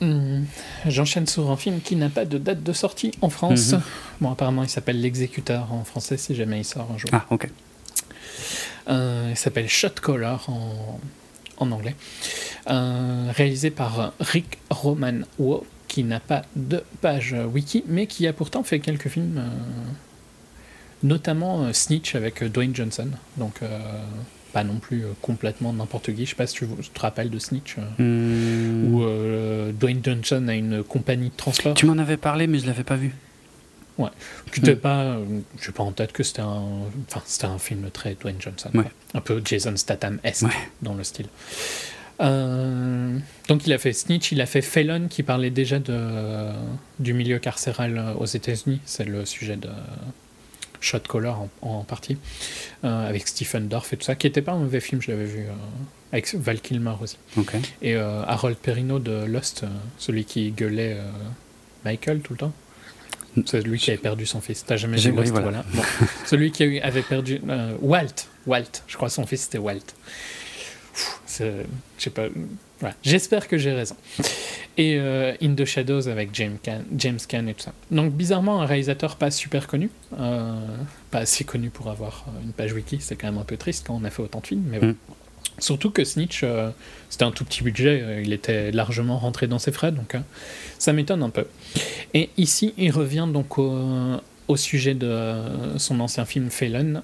[0.00, 0.44] Hmm.
[0.86, 3.72] J'enchaîne sur un film qui n'a pas de date de sortie en France.
[3.72, 3.82] Mhm.
[4.22, 7.10] Bon, apparemment, il s'appelle L'Exécuteur en français, si jamais il sort un jour.
[7.12, 7.48] Ah, ok.
[8.88, 10.98] Euh, il s'appelle Shot Caller en,
[11.58, 11.94] en anglais.
[12.68, 18.32] Euh, réalisé par Rick Roman Wo, qui n'a pas de page wiki, mais qui a
[18.32, 19.48] pourtant fait quelques films, euh,
[21.02, 23.08] notamment Snitch avec Dwayne Johnson.
[23.36, 23.60] Donc
[24.50, 26.24] pas non plus euh, complètement n'importe qui.
[26.24, 28.92] Je sais pas si tu te rappelles de Snitch, euh, hmm.
[28.92, 31.74] où euh, Dwayne Johnson a une compagnie de transport.
[31.74, 33.14] Tu m'en avais parlé, mais je l'avais pas vu.
[33.98, 34.10] Ouais.
[34.52, 34.78] T'es hmm.
[34.78, 35.18] pas,
[35.58, 36.62] je sais pas en tête que c'était un,
[37.08, 38.70] enfin c'était un film très Dwayne Johnson,
[39.14, 40.46] un peu Jason Statham-esque
[40.80, 41.26] dans le style.
[42.18, 45.98] donc il a fait Snitch, il a fait Felon qui parlait déjà de,
[46.98, 48.80] du milieu carcéral aux États-Unis.
[48.86, 49.68] C'est le sujet de
[50.80, 51.32] Shot Caller
[51.62, 52.16] en, partie,
[52.84, 55.26] euh, avec Stephen Dorff et tout ça, qui n'était pas un mauvais film, je l'avais
[55.26, 55.52] vu, euh,
[56.12, 57.18] avec Val Kilmer aussi.
[57.82, 59.64] Et euh, Harold Perrineau de Lost,
[59.98, 60.98] celui qui gueulait
[61.84, 62.52] Michael tout le temps.
[63.46, 64.64] C'est lui qui avait perdu son fils.
[64.66, 65.64] T'as jamais vu Lost, voilà.
[66.26, 67.40] celui qui avait perdu.
[67.80, 69.78] Walt, Walt, je crois son fils c'était Walt.
[71.38, 71.64] Je
[71.98, 72.26] sais pas.
[73.02, 73.96] J'espère que j'ai raison.
[74.76, 77.72] Et euh, In the Shadows avec James Caan, James et tout ça.
[77.90, 80.54] Donc bizarrement, un réalisateur pas super connu, euh,
[81.10, 83.86] pas assez connu pour avoir euh, une page wiki, c'est quand même un peu triste
[83.86, 84.86] quand on a fait autant de films, mais bon.
[84.88, 84.96] Mm.
[85.58, 86.42] Surtout que Snitch,
[87.10, 90.16] c'était un tout petit budget, il était largement rentré dans ses frais, donc
[90.78, 91.44] ça m'étonne un peu.
[92.14, 93.78] Et ici, il revient donc au,
[94.48, 95.34] au sujet de
[95.76, 97.02] son ancien film Felon,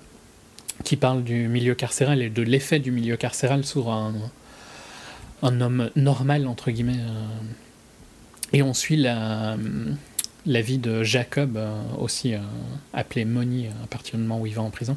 [0.84, 4.14] qui parle du milieu carcéral et de l'effet du milieu carcéral sur un,
[5.42, 6.98] un homme normal, entre guillemets.
[6.98, 7.26] Euh.
[8.52, 9.56] Et on suit la,
[10.46, 12.38] la vie de Jacob, euh, aussi euh,
[12.92, 14.96] appelé Money à partir du moment où il va en prison,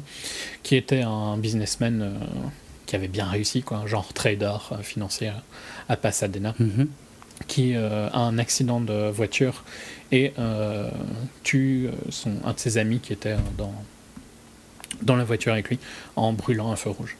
[0.62, 2.14] qui était un businessman
[2.86, 5.32] qui avait bien réussi, quoi, genre trader financier
[5.88, 6.88] à Pasadena, mhm.
[7.46, 9.64] qui a un accident de voiture
[10.10, 10.32] et
[11.44, 13.74] tue son, un de ses amis qui était dans,
[15.02, 15.78] dans la voiture avec lui
[16.16, 17.16] en brûlant un feu rouge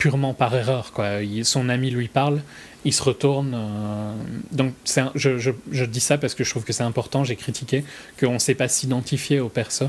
[0.00, 0.92] purement par erreur.
[0.92, 1.20] Quoi.
[1.44, 2.40] son ami lui parle,
[2.86, 3.52] il se retourne.
[3.54, 4.14] Euh,
[4.50, 4.72] donc
[5.14, 7.22] je, je, dis ça parce que je trouve que c'est important.
[7.22, 7.84] J'ai critiqué
[8.18, 9.88] qu'on ne sait pas s'identifier au perso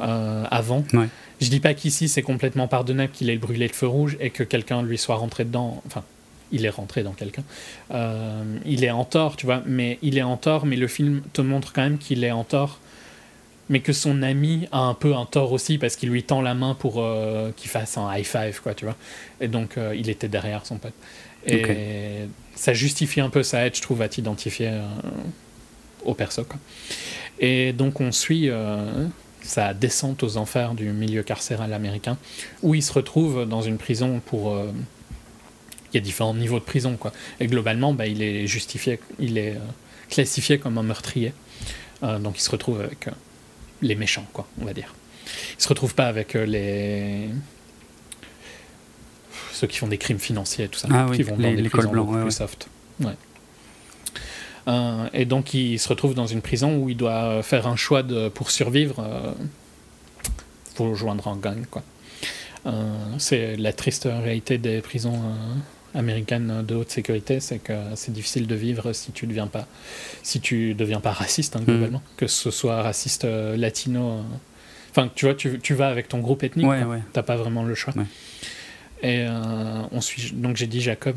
[0.00, 0.82] euh, avant.
[1.40, 4.42] Je dis pas qu'ici c'est complètement pardonnable qu'il ait brûlé le feu rouge et que
[4.42, 5.82] quelqu'un lui soit rentré dedans.
[5.86, 6.04] Enfin,
[6.52, 7.44] il est rentré dans quelqu'un.
[7.92, 9.62] Euh, il est en tort, tu vois.
[9.66, 12.44] Mais il est en tort, mais le film te montre quand même qu'il est en
[12.44, 12.80] tort
[13.70, 16.54] mais que son ami a un peu un tort aussi parce qu'il lui tend la
[16.54, 18.96] main pour euh, qu'il fasse un high five, quoi, tu vois.
[19.40, 20.92] Et donc, euh, il était derrière son pote.
[21.46, 24.82] Et ça justifie un peu sa aide, je trouve, à t'identifier euh,
[26.04, 26.58] au perso, quoi.
[27.38, 28.50] Et donc, on suit
[29.40, 32.18] sa descente aux enfers du milieu carcéral américain,
[32.62, 34.60] où il se retrouve dans une prison pour.
[35.92, 37.12] Il y a différents niveaux de prison, quoi.
[37.38, 39.56] Et globalement, bah, il est justifié, il est
[40.10, 41.32] classifié comme un meurtrier.
[42.02, 43.08] donc, il se retrouve avec
[43.82, 44.94] les méchants, quoi, on va dire.
[45.58, 47.28] Ils se retrouvent pas avec euh, les.
[49.52, 51.90] ceux qui font des crimes financiers, tout ça, ah qui vont dans les, des prisons
[51.90, 52.68] plus soft.
[53.00, 53.14] Ouais.
[55.14, 58.28] et donc il se retrouve dans une prison où il doit faire un choix de,
[58.28, 59.34] pour survivre.
[60.74, 61.82] pour rejoindre un gang, quoi.
[63.18, 65.20] c'est la triste réalité des prisons
[65.94, 69.66] américaine de haute sécurité, c'est que c'est difficile de vivre si tu deviens pas,
[70.22, 72.16] si tu deviens pas raciste hein, globalement, mm.
[72.16, 74.10] que ce soit raciste euh, latino.
[74.10, 74.22] Euh,
[74.90, 77.74] enfin, tu vois, tu, tu, vas avec ton groupe ethnique, ouais, t'as pas vraiment le
[77.74, 77.94] choix.
[79.02, 81.16] Et euh, on suit, donc j'ai dit Jacob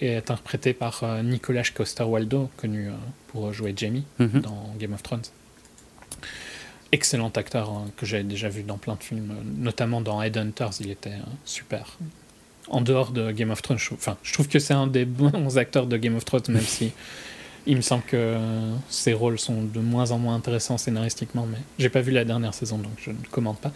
[0.00, 2.90] est interprété par Nicolas Coster-Waldau, connu
[3.28, 4.40] pour jouer Jamie mm-hmm.
[4.42, 5.22] dans Game of Thrones.
[6.92, 10.90] Excellent acteur hein, que j'avais déjà vu dans plein de films, notamment dans Headhunters, il
[10.90, 11.98] était super
[12.70, 13.78] en dehors de Game of Thrones.
[13.78, 16.62] Je, enfin, je trouve que c'est un des bons acteurs de Game of Thrones, même
[16.62, 16.92] si
[17.66, 18.36] il me semble que
[18.88, 21.46] ses rôles sont de moins en moins intéressants scénaristiquement.
[21.46, 23.72] Mais j'ai pas vu la dernière saison, donc je ne commente pas.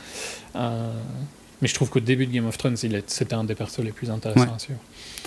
[0.57, 0.93] Euh,
[1.61, 4.11] mais je trouve qu'au début de Game of Thrones, c'était un des persos les plus
[4.11, 4.81] intéressants à suivre.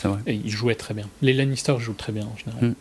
[0.04, 0.20] Vrai.
[0.28, 1.08] Et il jouait très bien.
[1.22, 2.70] Les Lannister jouent très bien en général.
[2.70, 2.76] Mm.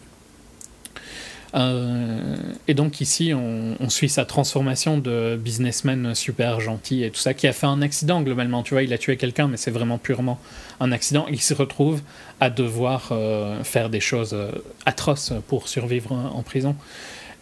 [1.54, 2.36] Euh,
[2.66, 7.46] et donc ici, on, suit sa transformation de businessman super gentil et tout ça, qui
[7.46, 8.62] a fait un accident globalement.
[8.62, 10.40] Tu vois, il a tué quelqu'un, mais c'est vraiment purement
[10.80, 11.26] un accident.
[11.30, 12.02] Il se retrouve
[12.40, 14.50] à devoir euh, faire des choses euh,
[14.84, 16.74] atroces pour survivre en prison.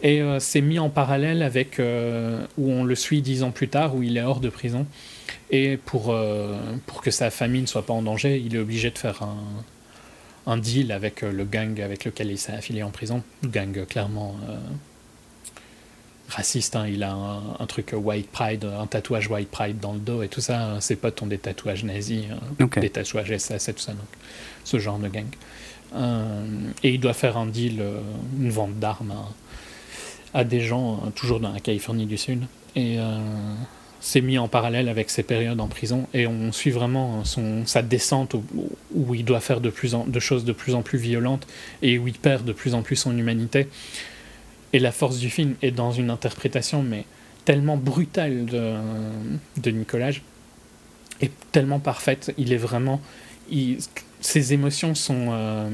[0.05, 4.03] Et c'est mis en parallèle avec où on le suit dix ans plus tard, où
[4.03, 4.85] il est hors de prison.
[5.49, 6.13] Et pour,
[6.87, 9.37] pour que sa famille ne soit pas en danger, il est obligé de faire un,
[10.45, 13.23] un deal avec euh, le gang avec lequel il s'est affilié en prison.
[13.45, 14.57] gang euh, clairement euh,
[16.29, 16.75] raciste.
[16.75, 16.87] Hein.
[16.87, 20.41] Il a un, truc white pride, un tatouage white pride dans le dos et tout
[20.41, 20.79] ça.
[20.81, 22.25] Ses potes ont des tatouages nazis,
[22.59, 22.67] hein.
[22.77, 23.91] des tatouages SS et tout ça.
[23.93, 24.01] Donc,
[24.63, 25.27] ce genre de gang.
[26.83, 27.83] et il doit faire un deal,
[28.39, 29.13] une vente d'armes
[30.33, 32.45] à, des gens, toujours dans la Californie du Sud.
[32.75, 32.97] Et
[34.05, 37.81] c'est mis en parallèle avec ses périodes en prison et on suit vraiment son, sa
[37.81, 38.35] descente
[38.93, 41.47] où, il doit faire de, plus en, de choses de plus en plus violentes
[41.81, 43.69] et où il perd de plus en plus son humanité.
[44.73, 47.05] Et la force du film est dans une interprétation mais
[47.45, 48.73] tellement brutale de,
[49.61, 50.11] de Nicolas
[51.21, 52.33] et tellement parfaite.
[52.37, 52.99] Il est vraiment...
[54.19, 55.29] ses émotions sont...
[55.31, 55.69] Euh,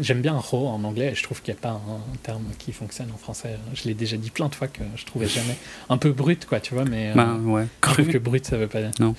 [0.00, 3.10] j'aime bien raw en anglais, je trouve qu'il n'y a pas un, terme qui fonctionne
[3.12, 3.56] en français.
[3.74, 5.56] Je l'ai déjà dit plein de fois que je trouvais jamais.
[5.88, 7.10] Un peu brut, quoi, tu vois, mais.
[7.10, 7.66] Euh, bah, ouais.
[7.84, 8.90] Je trouve que brut, ça veut pas dire.
[9.00, 9.14] Non.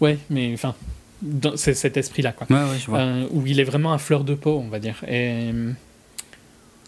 [0.00, 0.74] Ouais, mais enfin,
[1.56, 2.46] c'est cet esprit-là, quoi.
[2.50, 2.98] Ouais, ouais, je vois.
[2.98, 5.02] Euh, où il est vraiment à fleur de peau, on va dire.
[5.08, 5.50] Et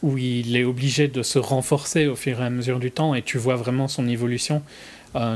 [0.03, 3.23] où il est obligé de se renforcer au fur et à mesure du temps, et
[3.23, 4.63] tu vois vraiment son évolution.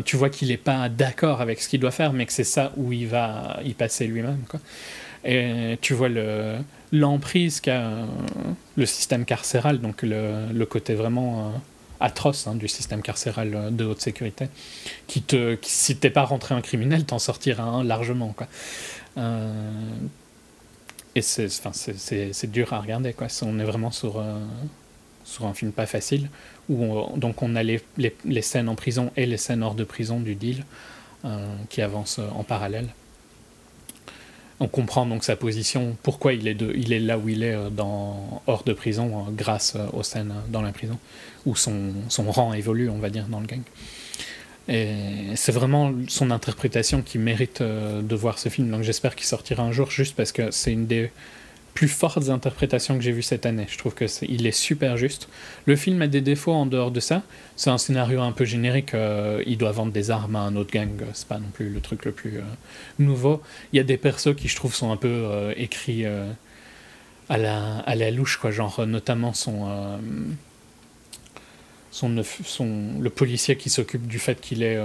[0.07, 2.73] tu vois qu'il n'est pas d'accord avec ce qu'il doit faire, mais que c'est ça
[2.77, 4.41] où il va y passer lui-même.
[4.49, 4.61] Quoi.
[5.25, 6.57] Et tu vois le,
[6.95, 8.07] l'emprise qu'a euh,
[8.77, 11.51] le système carcéral, donc le, côté vraiment euh,
[12.01, 14.49] atroce hein, du système carcéral euh, de haute sécurité,
[15.07, 18.35] qui te, si t'es pas rentré un criminel, t'en sortira un largement.
[18.37, 18.47] Quoi.
[21.17, 23.13] et c'est, c'est, dur à regarder.
[23.13, 23.27] Quoi.
[23.43, 24.25] On est vraiment sur,
[25.25, 26.31] sur un film pas facile,
[26.69, 29.85] où donc on a les, les, les, scènes en prison et les scènes hors de
[29.85, 30.65] prison du deal
[31.71, 32.89] qui avancent en parallèle
[34.61, 37.55] on comprend donc sa position, pourquoi il est, de, il est là où il est
[37.55, 37.71] euh,
[38.47, 40.99] hors de prison euh, grâce euh, aux scènes dans la prison,
[41.45, 43.63] où son, son rang évolue, on va dire, dans le gang.
[44.69, 44.95] Et
[45.35, 48.71] c'est vraiment son interprétation qui mérite de voir ce film.
[48.71, 51.11] Donc j'espère qu'il sortira un jour, juste parce que c'est une des
[51.75, 53.67] plus fortes interprétations que j'ai vues cette année.
[53.69, 55.29] Je trouve que est, il est super juste.
[55.67, 57.23] Le film a des défauts en dehors de ça.
[57.57, 58.95] C'est un scénario un peu générique.
[58.95, 61.03] Euh, il doit vendre des armes à un autre gang.
[61.13, 62.43] C'est pas non plus le truc le plus euh,
[63.01, 63.43] nouveau.
[63.73, 66.07] Il y a des persos qui je trouve sont un peu euh, écrits
[67.29, 68.53] à la à la louche quoi.
[68.53, 69.67] Genre notamment son
[71.91, 74.79] son, son le policier qui s'occupe du fait qu'il est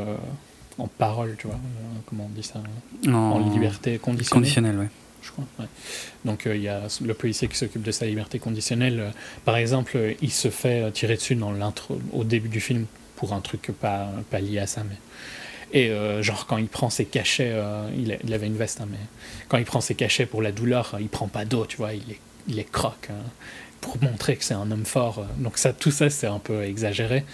[0.80, 1.60] en parole, tu vois.
[2.08, 2.62] comment on dit ça?
[3.08, 4.42] En, liberté conditionnelle.
[4.42, 4.90] Conditionnelle, ouais
[6.26, 9.00] Donc euh, il y a le policier qui s'occupe de sa liberté conditionnelle.
[9.00, 9.10] Euh,
[9.46, 12.86] par exemple, euh, il se fait tirer dessus dans l'intro au début du film
[13.16, 14.84] pour un truc pas, lié à ça.
[15.74, 15.92] Et
[16.22, 17.54] genre quand il prend ses cachets,
[17.98, 18.98] il, avait une veste, hein, mais
[19.50, 22.60] quand il prend ses cachets pour la douleur, il prend pas d'eau, tu vois, il
[22.60, 23.22] est croque hein,
[23.82, 25.28] pour montrer que c'est un homme fort.
[25.38, 27.26] Donc ça, tout ça, c'est un peu exagéré.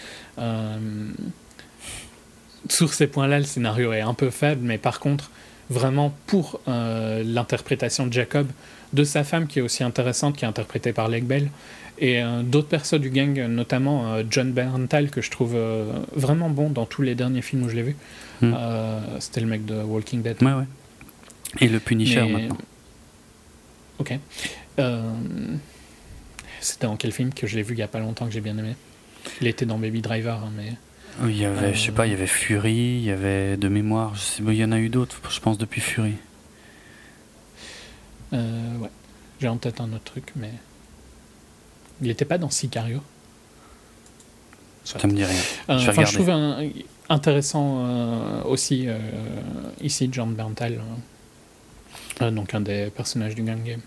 [2.67, 5.29] sur ces points-là, le scénario est un peu faible, mais par contre,
[5.69, 8.47] vraiment pour euh, l'interprétation de Jacob,
[8.93, 11.49] de sa femme qui est aussi intéressante, qui est interprétée par Leg Bell,
[11.97, 15.57] et euh, d'autres personnes du gang, notamment euh, John Berntal, que je trouve
[16.13, 17.95] vraiment bon dans tous les derniers films où je l'ai vu.
[18.41, 18.53] Hmm.
[19.19, 20.41] C'était le mec de Walking Dead.
[20.41, 20.65] Ouais, ouais.
[21.61, 22.57] Et le Punisher maintenant.
[23.99, 24.13] Ok.
[26.59, 28.41] C'était en quel film que je l'ai vu il y a pas longtemps que j'ai
[28.41, 28.75] bien aimé?
[29.39, 30.73] Il était dans Baby Driver, hein, mais.
[31.23, 34.15] Il y avait, je sais pas, il y avait Fury, il y avait de mémoire,
[34.15, 36.15] je sais, il y en a eu d'autres, je pense, depuis Fury.
[38.31, 38.89] ouais.
[39.39, 40.51] J'ai en tête un autre truc, mais.
[42.01, 43.01] Il n'était pas dans Sicario
[44.83, 45.79] Ça me dit rien.
[45.79, 46.31] je, je trouve
[47.09, 48.87] intéressant aussi
[49.81, 50.81] ici John Berntal,
[52.19, 53.81] donc un des personnages du Gang Game.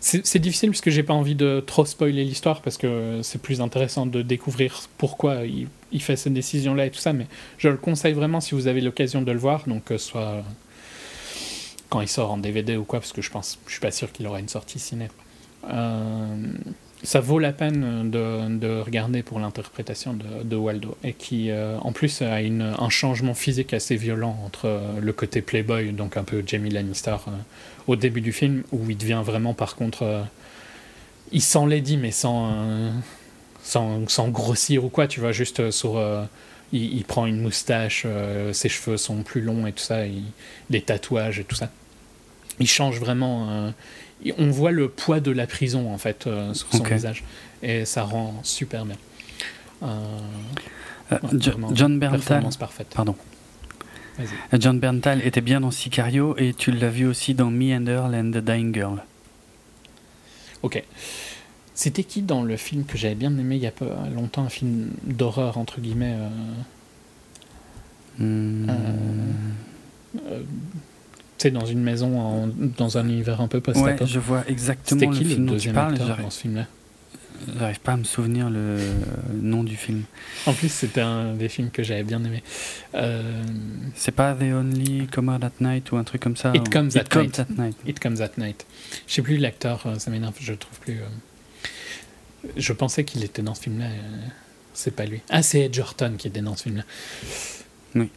[0.00, 3.62] C'est difficile parce que j'ai pas envie de trop spoiler l'histoire parce que c'est plus
[3.62, 5.66] intéressant de découvrir pourquoi il,
[6.00, 7.12] fait cette décision-là et tout ça.
[7.12, 7.26] Mais
[7.58, 10.42] je le conseille vraiment si vous avez l'occasion de le voir, donc euh, soit
[11.88, 14.10] quand il sort en DVD ou quoi, parce que je pense, je suis pas sûr
[14.10, 15.08] qu'il aura une sortie ciné.
[15.70, 16.36] Euh,
[17.02, 22.22] ça vaut la peine de, regarder pour l'interprétation de, Waldo et qui euh, en plus
[22.22, 26.70] a un changement physique assez violent entre euh, le côté playboy donc un peu Jamie
[26.70, 27.16] Lannister
[27.86, 30.24] au début du film où il devient vraiment par contre
[31.30, 32.92] il sent Lady mais sans,
[33.64, 36.00] sans, sans grossir ou quoi tu vois juste sur
[36.72, 38.06] il, prend une moustache
[38.52, 40.22] ses cheveux sont plus longs et tout ça il,
[40.70, 41.70] des tatouages et tout ça
[42.60, 43.72] il change vraiment
[44.38, 47.24] on voit le poids de la prison en fait euh, sur son visage
[47.62, 48.96] et ça rend super bien.
[49.82, 49.86] Euh,
[51.12, 51.18] euh,
[51.72, 52.44] John Berntal.
[52.94, 53.16] Pardon.
[54.52, 58.14] John Berntal était bien dans Sicario et tu l'as vu aussi dans Me and Earl
[58.14, 59.02] and the Dying Girl.
[60.62, 60.82] Ok.
[61.74, 64.48] C'était qui dans le film que j'avais bien aimé il y a peu, longtemps, un
[64.48, 66.16] film d'horreur entre guillemets
[68.18, 68.66] hmm
[71.50, 75.46] dans une maison, dans un univers un peu post Ouais, je vois exactement le film
[75.46, 75.98] dont tu parles.
[75.98, 76.66] Dans ce film-là?
[77.58, 78.78] J'arrive pas à me souvenir le
[79.34, 80.04] nom du film.
[80.46, 82.42] En plus, c'était un des films que j'avais bien aimé.
[82.94, 83.42] Euh...
[83.94, 86.90] C'est pas The Only Come Out at Night ou un truc comme ça It Comes,
[86.96, 87.04] at,
[87.58, 87.76] night.
[87.86, 88.64] It Comes at Night.
[89.06, 91.00] Je sais plus l'acteur, euh, ça m'énerve, je le trouve plus.
[91.00, 91.06] Euh.
[92.56, 93.86] Je pensais qu'il était dans ce film-là.
[93.86, 94.26] Euh,
[94.74, 95.22] c'est pas lui.
[95.30, 96.84] Ah, c'est Ed Jorton qui était dans ce film-là.
[97.94, 98.10] Oui.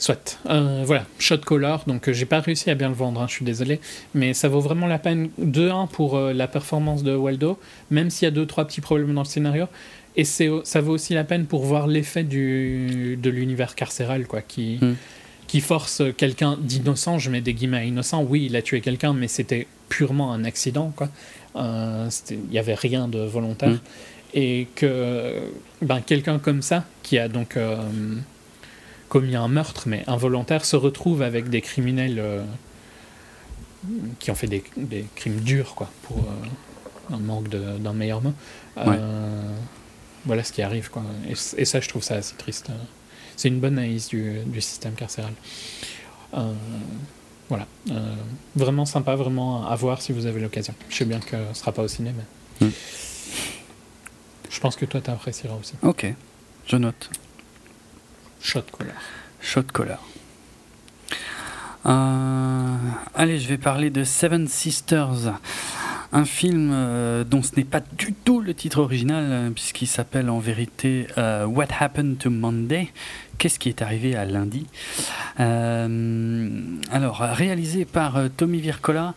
[0.00, 0.38] Soit.
[0.46, 1.84] Euh, voilà, Shot Color.
[1.86, 3.80] Donc, euh, j'ai pas réussi à bien le vendre, hein, je suis désolé.
[4.14, 7.58] Mais ça vaut vraiment la peine, de 1 pour euh, la performance de Waldo,
[7.90, 9.66] même s'il y a deux, trois petits problèmes dans le scénario.
[10.16, 14.94] Et ça vaut aussi la peine pour voir l'effet de l'univers carcéral, quoi, qui, hmm.
[15.50, 18.22] Qui force quelqu'un d'innocent, je mets des guillemets innocent.
[18.22, 21.08] Oui, il a tué quelqu'un, mais c'était purement un accident, quoi.
[21.56, 23.70] Il n'y avait rien de volontaire.
[23.70, 23.78] Hmm.
[24.34, 25.40] Et que
[25.82, 27.56] ben, quelqu'un comme ça, qui a donc
[29.10, 32.42] commis un meurtre, mais involontaire, se retrouve avec des criminels euh,
[34.18, 34.62] qui ont fait des,
[35.16, 38.32] crimes durs, quoi, pour euh, un manque d'un meilleur mot.
[38.78, 39.52] Euh,
[40.24, 41.02] voilà ce qui arrive, quoi.
[41.28, 42.70] Et, ça, je trouve ça assez triste.
[43.40, 45.32] C'est une bonne analyse du, système carcéral.
[47.48, 47.66] voilà.
[48.54, 50.74] vraiment sympa, vraiment à voir si vous avez l'occasion.
[50.90, 52.20] Je sais bien que ce sera pas au cinéma.
[52.60, 52.68] Hmm.
[54.50, 55.72] Je pense que toi, tu apprécieras aussi.
[55.80, 56.12] Ok,
[56.66, 57.08] je note.
[58.42, 58.96] Shot collar.
[59.40, 60.02] Shot collar.
[61.86, 62.76] Euh,
[63.14, 65.32] allez, je vais parler de Seven Sisters,
[66.12, 70.28] un film euh, dont ce n'est pas du tout le titre original, euh, puisqu'il s'appelle
[70.28, 72.92] en vérité What Happened to Monday,
[73.40, 74.66] Qu'est-ce qui est arrivé à lundi
[75.40, 76.50] euh,
[76.92, 79.14] Alors, réalisé par euh, Tommy Virkola.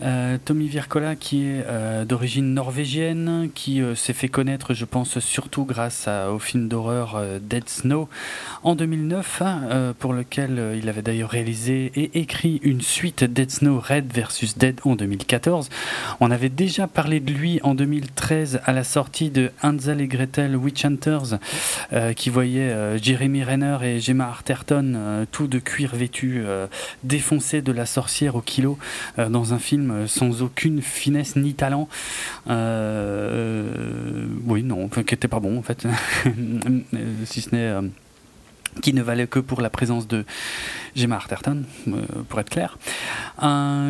[0.00, 1.64] Euh, Tommy Virkola qui est
[2.06, 8.08] d'origine norvégienne, qui s'est fait connaître, je pense, surtout grâce au film d'horreur Dead Snow
[8.62, 13.80] en 2009, hein, pour lequel il avait d'ailleurs réalisé et écrit une suite Dead Snow
[13.80, 15.68] Red versus Dead en 2014.
[16.20, 20.54] On avait déjà parlé de lui en 2013 à la sortie de Hansel et Gretel
[20.54, 21.38] Witch Hunters,
[22.14, 26.66] qui voyait Jeremy Renner et Gemma Arterton, euh, tout de cuir vêtu, euh,
[27.02, 28.78] défoncé de la sorcière au kilo,
[29.18, 31.88] euh, dans un film sans aucune finesse ni talent.
[32.46, 32.52] oui,
[34.62, 35.86] non, qui n'était pas bon en fait,
[37.24, 37.74] si ce n'est
[38.82, 40.24] qui ne valait que pour la présence de
[40.94, 41.64] Gemma Arterton,
[42.28, 42.78] pour être clair,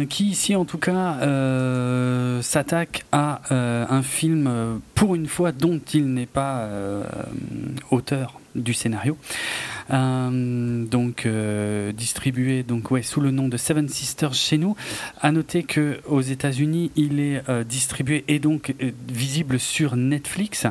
[0.09, 1.19] qui ici en tout cas
[2.43, 6.69] s'attaque à un film pour une fois dont il n'est pas
[7.91, 9.17] auteur du scénario.
[9.91, 14.77] Euh, donc euh, distribué donc ouais sous le nom de Seven Sisters chez nous.
[15.21, 18.75] À noter que aux États-Unis, il est euh, distribué et donc
[19.09, 20.67] visible sur Netflix,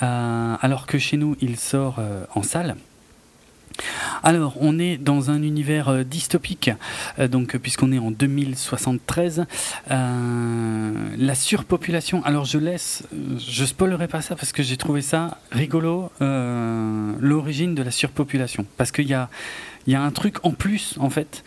[0.00, 2.00] alors que chez nous, il sort
[2.34, 2.76] en salle.
[4.22, 6.70] Alors, on est dans un univers euh, dystopique,
[7.18, 9.46] euh, donc puisqu'on est en 2073.
[9.90, 12.24] Euh, la surpopulation.
[12.24, 13.04] Alors, je laisse,
[13.38, 16.10] je spoilerai pas ça parce que j'ai trouvé ça rigolo.
[16.20, 19.28] L'origine de la surpopulation, parce qu'il y a
[19.88, 21.42] il y a un truc en plus, en fait,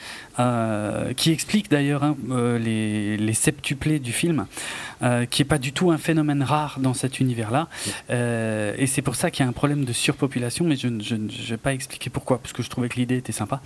[1.16, 2.18] qui explique d'ailleurs hein,
[2.60, 4.48] les, les, septuplés du film.
[5.30, 7.68] qui est pas du tout un phénomène rare dans cet univers-là.
[8.10, 11.58] et c'est pour ça qu'il y a un problème de surpopulation, mais je ne vais
[11.58, 13.62] pas expliquer pourquoi, parce que je trouvais que l'idée était sympa.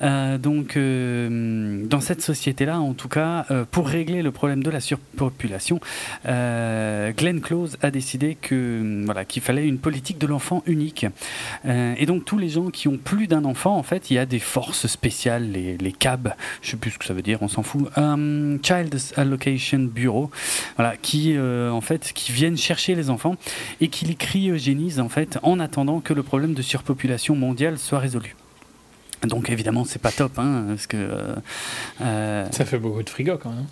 [0.00, 5.80] donc, dans cette société-là, en tout cas, pour régler le problème de la surpopulation,
[6.24, 11.06] Glenn Close a décidé que voilà qu'il fallait une politique de l'enfant unique.
[11.64, 14.26] et donc tous les gens qui ont plus d'un enfant, en fait, il y a
[14.26, 17.48] des forces spéciales, les, les CAB, je sais plus ce que ça veut dire, on
[17.48, 17.88] s'en fout.
[17.96, 20.30] Um, Child Allocation Bureau,
[20.76, 23.36] voilà, qui euh, en fait, qui viennent chercher les enfants
[23.80, 27.98] et qui les cryogénisent en fait en attendant que le problème de surpopulation mondiale soit
[27.98, 28.36] résolu.
[29.22, 30.96] Donc évidemment, c'est pas top, hein, parce que
[32.00, 33.66] euh, ça fait beaucoup de frigo quand même.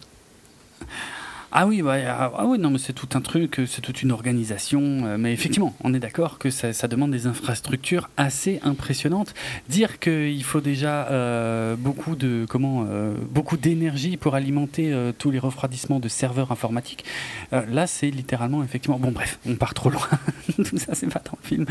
[1.56, 4.10] Ah oui, bah, ah, ah oui, non, mais c'est tout un truc, c'est toute une
[4.10, 4.80] organisation.
[5.06, 9.34] Euh, mais effectivement, on est d'accord que ça, demande des infrastructures assez impressionnantes.
[9.68, 15.38] Dire qu'il faut déjà euh, beaucoup de comment, euh, beaucoup d'énergie pour alimenter tous les
[15.38, 17.04] refroidissements de serveurs informatiques,
[17.52, 18.98] là, c'est littéralement effectivement.
[18.98, 20.08] Bon, bref, on part trop loin.
[20.56, 21.66] tout ça, c'est pas dans le film.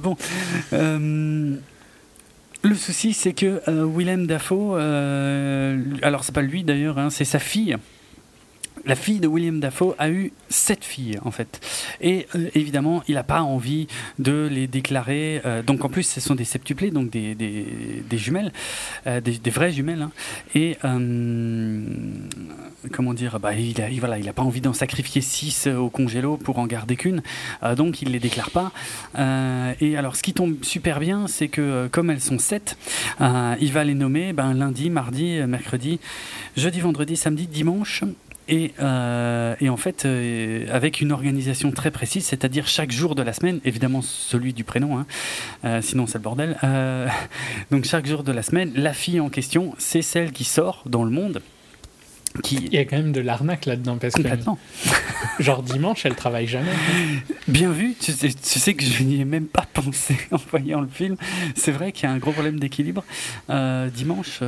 [0.00, 0.16] bon.
[2.62, 4.76] Le souci, c'est que Willem Dafoe,
[6.02, 7.76] alors c'est pas lui d'ailleurs, hein, c'est sa fille
[8.86, 11.60] la fille de William Dafoe a eu sept filles en fait.
[12.00, 13.88] Et euh, évidemment, il n'a pas envie
[14.18, 15.42] de les déclarer.
[15.44, 17.36] Euh, donc en plus, ce sont des septuplés, donc des,
[18.12, 18.52] jumelles,
[19.06, 20.02] euh, des, vraies jumelles.
[20.02, 20.12] Hein.
[20.54, 20.76] Et
[22.92, 23.74] comment dire, bah, il
[24.24, 27.22] n'a pas envie d'en sacrifier six au congélo pour en garder qu'une.
[27.76, 28.72] donc il ne les déclare pas.
[29.80, 32.76] et alors ce qui tombe super bien, c'est que comme elles sont sept,
[33.20, 35.98] il va les nommer ben, lundi, mardi, mercredi,
[36.56, 38.04] jeudi, vendredi, samedi, dimanche.
[38.48, 43.22] Et, euh, et, en fait, euh, avec une organisation très précise, c'est-à-dire chaque jour de
[43.22, 45.06] la semaine, évidemment celui du prénom, hein,
[45.64, 46.56] euh, sinon c'est le bordel.
[46.62, 47.08] Euh,
[47.70, 51.02] donc chaque jour de la semaine, la fille en question, c'est celle qui sort dans
[51.02, 51.42] le monde.
[52.42, 52.56] Qui...
[52.56, 54.22] Il y a quand même de l'arnaque là-dedans parce que
[55.40, 56.70] genre dimanche elle travaille jamais.
[57.48, 60.80] Bien vu, tu sais, tu sais que je n'y ai même pas pensé en voyant
[60.80, 61.16] le film.
[61.54, 63.04] C'est vrai qu'il y a un gros problème d'équilibre.
[63.94, 64.40] dimanche,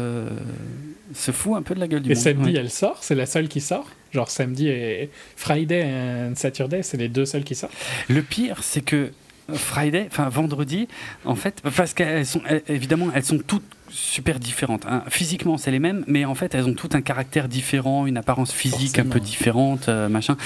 [1.14, 2.20] se fout un peu de la gueule du et monde.
[2.20, 2.98] Et samedi, elle sort?
[3.00, 3.86] C'est la seule qui sort?
[4.12, 7.74] Genre samedi et Friday et Saturday, c'est les deux seuls qui sortent?
[8.08, 9.10] Le pire, c'est que
[9.54, 10.88] Friday, enfin vendredi,
[11.24, 14.84] en fait, parce qu'elles sont évidemment, elles sont toutes super différentes.
[14.86, 15.02] Hein.
[15.08, 18.52] Physiquement, c'est les mêmes, mais en fait, elles ont tout un caractère différent, une apparence
[18.52, 20.36] physique un peu différente, euh, machin.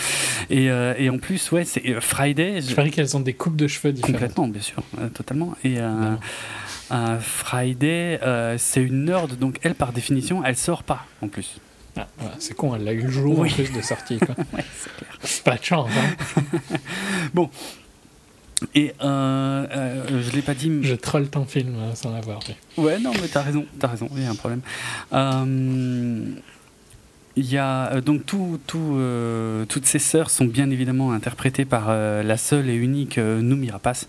[0.50, 2.60] Et, euh, et, en plus, ouais, c'est euh, Friday.
[2.60, 4.14] Je parie qu'elles ont des coupes de cheveux différentes.
[4.14, 4.82] Complètement, bien sûr,
[5.14, 5.54] totalement.
[5.64, 5.78] Et
[7.20, 8.20] Friday,
[8.58, 11.56] c'est une nerd, donc elle, par définition, elle sort pas en plus.
[11.94, 12.06] Ah,
[12.38, 14.18] c'est con, elle a eu le jour en plus de sortie.
[15.20, 15.90] c'est Pas de chance.
[15.94, 16.76] Hein.
[17.34, 17.50] bon.
[18.74, 20.70] Et euh, euh, je l'ai pas dit.
[20.82, 22.54] Je troll ton film euh, sans l'avoir vu.
[22.76, 24.62] Ouais, non, mais t'as raison, t'as raison, il y a un problème.
[27.34, 29.00] Il y a donc tout, tout,
[29.66, 34.06] toutes ces sœurs sont bien évidemment interprétées par la seule et unique Noumi Rapace,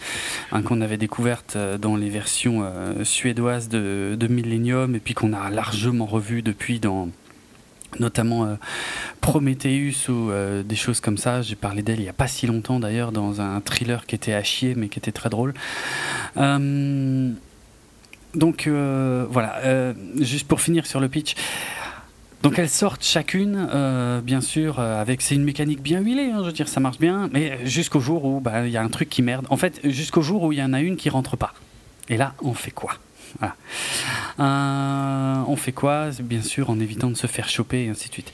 [0.51, 2.69] hein, qu'on avait découverte dans les versions
[3.05, 7.07] suédoises de, de Millennium et puis qu'on a largement revu depuis dans
[7.99, 8.55] notamment euh,
[9.21, 11.41] Prometheus ou euh, des choses comme ça.
[11.41, 14.33] J'ai parlé d'elle il n'y a pas si longtemps d'ailleurs dans un thriller qui était
[14.33, 15.53] à chier mais qui était très drôle.
[16.37, 17.31] Euh,
[18.35, 21.35] donc voilà, juste pour finir sur le pitch.
[22.41, 26.51] Donc elles sortent chacune, bien sûr, avec c'est une mécanique bien huilée, hein, je veux
[26.51, 29.21] dire, ça marche bien, mais jusqu'au jour où bah, il y a un truc qui
[29.21, 29.45] merde.
[29.51, 31.53] En fait, jusqu'au jour où il y en a une qui rentre pas.
[32.09, 32.95] Et là, on fait quoi?
[34.39, 38.13] Euh, on fait quoi Bien sûr, en évitant de se faire choper et ainsi de
[38.13, 38.31] suite.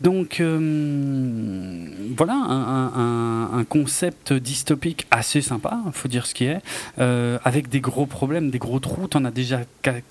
[0.00, 1.86] Donc, euh,
[2.16, 6.58] voilà un, concept dystopique assez sympa, il faut dire ce qui est,
[6.98, 9.08] euh, avec des gros problèmes, des gros trous.
[9.08, 9.60] Tu en as déjà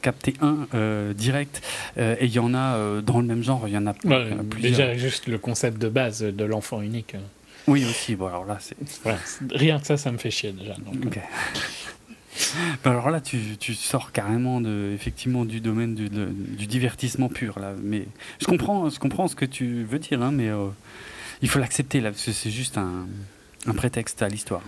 [0.02, 0.68] capté un
[1.14, 1.62] direct,
[1.98, 4.44] et il y en a dans le même genre, il y en a plusieurs.
[4.46, 7.16] Déjà, juste le concept de base de l'enfant unique.
[7.68, 8.16] Oui, aussi.
[8.16, 8.76] Bon, alors là, c'est.
[9.54, 10.74] rien que ça, ça me fait chier déjà.
[10.74, 11.20] Donc,
[12.84, 17.60] bah, alors là, tu, tu, sors carrément de, effectivement du domaine du, du, divertissement pur.
[17.60, 17.74] Là.
[17.82, 18.06] Mais
[18.40, 20.68] je comprends, je comprends ce que tu veux dire, hein, mais euh,
[21.42, 23.08] il faut l'accepter là, parce que c'est juste un,
[23.68, 24.64] un, prétexte à l'histoire.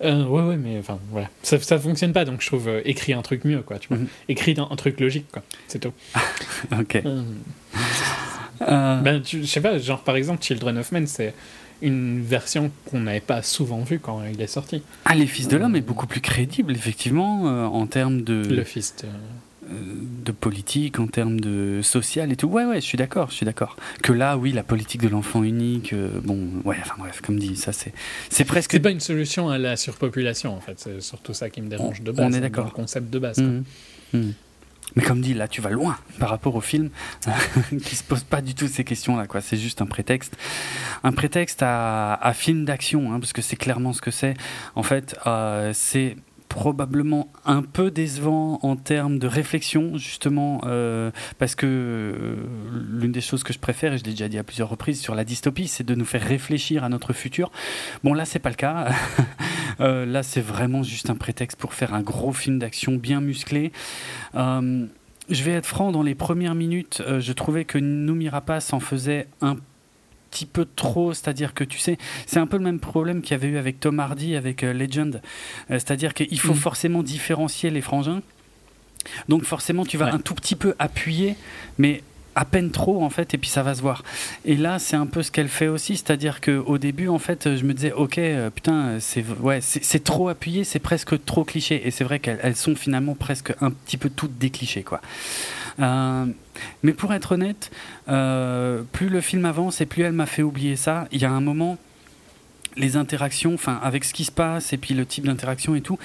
[0.00, 1.28] Euh, ouais, ouais, mais enfin, voilà.
[1.42, 3.78] Ça, ça fonctionne pas, donc je trouve euh, écrit un truc mieux, quoi.
[3.78, 3.98] Tu vois.
[3.98, 4.06] Mhm.
[4.28, 5.42] Écrit un, truc logique, quoi.
[5.66, 5.92] C'est tout.
[6.78, 7.02] ok.
[8.62, 11.34] Euh, ben, je sais pas, genre par exemple, Children of Men, c'est
[11.82, 14.82] une version qu'on n'avait pas souvent vue quand il est sorti.
[15.04, 18.42] Ah, Les Fils de l'Homme est beaucoup plus crédible, effectivement, euh, en termes de.
[18.48, 19.08] Le Fils de.
[19.70, 19.74] Euh,
[20.24, 22.48] de politique, en termes de social et tout.
[22.48, 23.76] Ouais, ouais, je suis d'accord, je suis d'accord.
[24.02, 27.54] Que là, oui, la politique de l'enfant unique, euh, bon, ouais, enfin bref, comme dit,
[27.54, 27.92] ça c'est,
[28.30, 28.72] c'est presque.
[28.72, 30.78] C'est pas une solution à la surpopulation, en fait.
[30.78, 32.26] C'est surtout ça qui me dérange de base.
[32.26, 32.66] On est d'accord.
[32.66, 33.38] Le concept de base.
[33.38, 33.62] Mmh.
[34.14, 34.30] Mmh.
[34.96, 36.90] Mais comme dit, là, tu vas loin par rapport au film,
[37.84, 39.26] qui se pose pas du tout ces questions-là.
[39.26, 39.40] quoi.
[39.40, 40.36] C'est juste un prétexte.
[41.04, 44.34] Un prétexte à, film d'action, hein, parce que c'est clairement ce que c'est.
[44.74, 46.16] En fait, euh, c'est
[46.48, 52.36] probablement un peu décevant en termes de réflexion, justement, euh, parce que euh,
[52.72, 55.14] l'une des choses que je préfère, et je l'ai déjà dit à plusieurs reprises sur
[55.14, 57.50] la dystopie, c'est de nous faire réfléchir à notre futur.
[58.02, 58.88] Bon, là, c'est pas le cas.
[59.80, 63.70] Euh, là, c'est vraiment juste un prétexte pour faire un gros film d'action bien musclé.
[64.34, 64.88] je
[65.28, 69.56] vais être franc, dans les premières minutes, je trouvais que Noumi Rapace en faisait un
[70.38, 73.34] petit peu trop, c'est-à-dire que tu sais, c'est un peu le même problème qu'il y
[73.34, 75.20] avait eu avec Tom Hardy, avec euh, Legend, euh,
[75.70, 76.56] c'est-à-dire qu'il faut mm.
[76.56, 78.22] forcément différencier les frangins.
[79.28, 81.34] Donc forcément, tu vas un tout petit peu appuyer,
[81.78, 82.02] mais
[82.38, 84.04] à peine trop en fait et puis ça va se voir.
[84.44, 87.08] Et là c'est un peu ce qu'elle fait aussi c'est à dire que au début
[87.08, 91.24] en fait je me disais ok euh, putain c'est ouais c'est trop appuyé c'est presque
[91.24, 91.86] trop cliché.
[91.86, 95.00] Et c'est vrai qu'elles sont finalement presque un petit peu toutes des clichés quoi.
[95.80, 96.26] Euh,
[96.84, 97.72] mais pour être honnête
[98.08, 101.30] euh, plus le film avance et plus elle m'a fait oublier ça il y a
[101.30, 101.76] un moment
[102.76, 105.98] les interactions, enfin avec ce qui se passe et puis le type d'interaction et tout,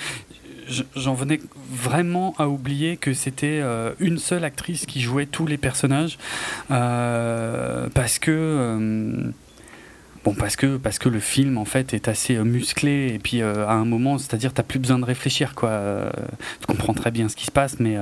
[0.95, 1.39] j'en venais
[1.71, 6.17] vraiment à oublier que c'était euh, une seule actrice qui jouait tous les personnages
[6.71, 9.31] euh, parce que euh,
[10.23, 13.41] Bon, parce que, parce que le film, en fait, est assez euh, musclé, et puis
[13.41, 15.69] euh, à un moment, c'est-à-dire, tu n'as plus besoin de réfléchir, quoi.
[15.69, 16.09] Euh,
[16.61, 17.97] tu comprends très bien ce qui se passe, mais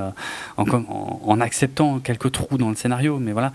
[0.57, 3.51] en, acceptant quelques trous dans le scénario, mais voilà.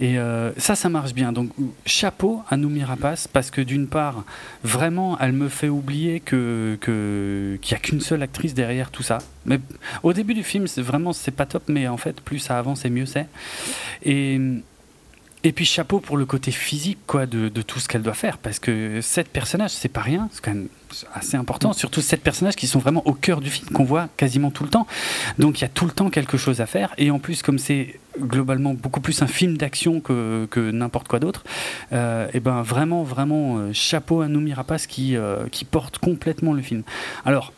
[0.00, 0.16] Et
[0.56, 1.32] ça, ça marche bien.
[1.32, 1.50] Donc,
[1.84, 4.24] chapeau à Noumi Rapace, parce que d'une part,
[4.64, 9.02] vraiment, elle me fait oublier que, que, qu'il n'y a qu'une seule actrice derrière tout
[9.02, 9.18] ça.
[9.44, 9.60] Mais
[10.02, 12.84] au début du film, c'est vraiment, c'est pas top, mais en fait, plus ça avance
[12.84, 13.26] et mieux c'est.
[14.04, 14.40] Et
[15.46, 18.58] et puis chapeau pour le côté physique quoi, de, tout ce qu'elle doit faire, parce
[18.58, 20.66] que sept personnages, c'est pas rien, c'est quand même
[21.14, 24.50] assez important, surtout sept personnages qui sont vraiment au cœur du film, qu'on voit quasiment
[24.50, 24.88] tout le temps.
[25.38, 27.60] Donc il y a tout le temps quelque chose à faire, et en plus, comme
[27.60, 31.44] c'est globalement beaucoup plus un film d'action que, n'importe quoi d'autre,
[31.92, 36.54] euh, et ben vraiment, vraiment, euh, chapeau à Noumi Rapace qui, euh, qui porte complètement
[36.54, 36.82] le film.
[37.24, 37.52] Alors,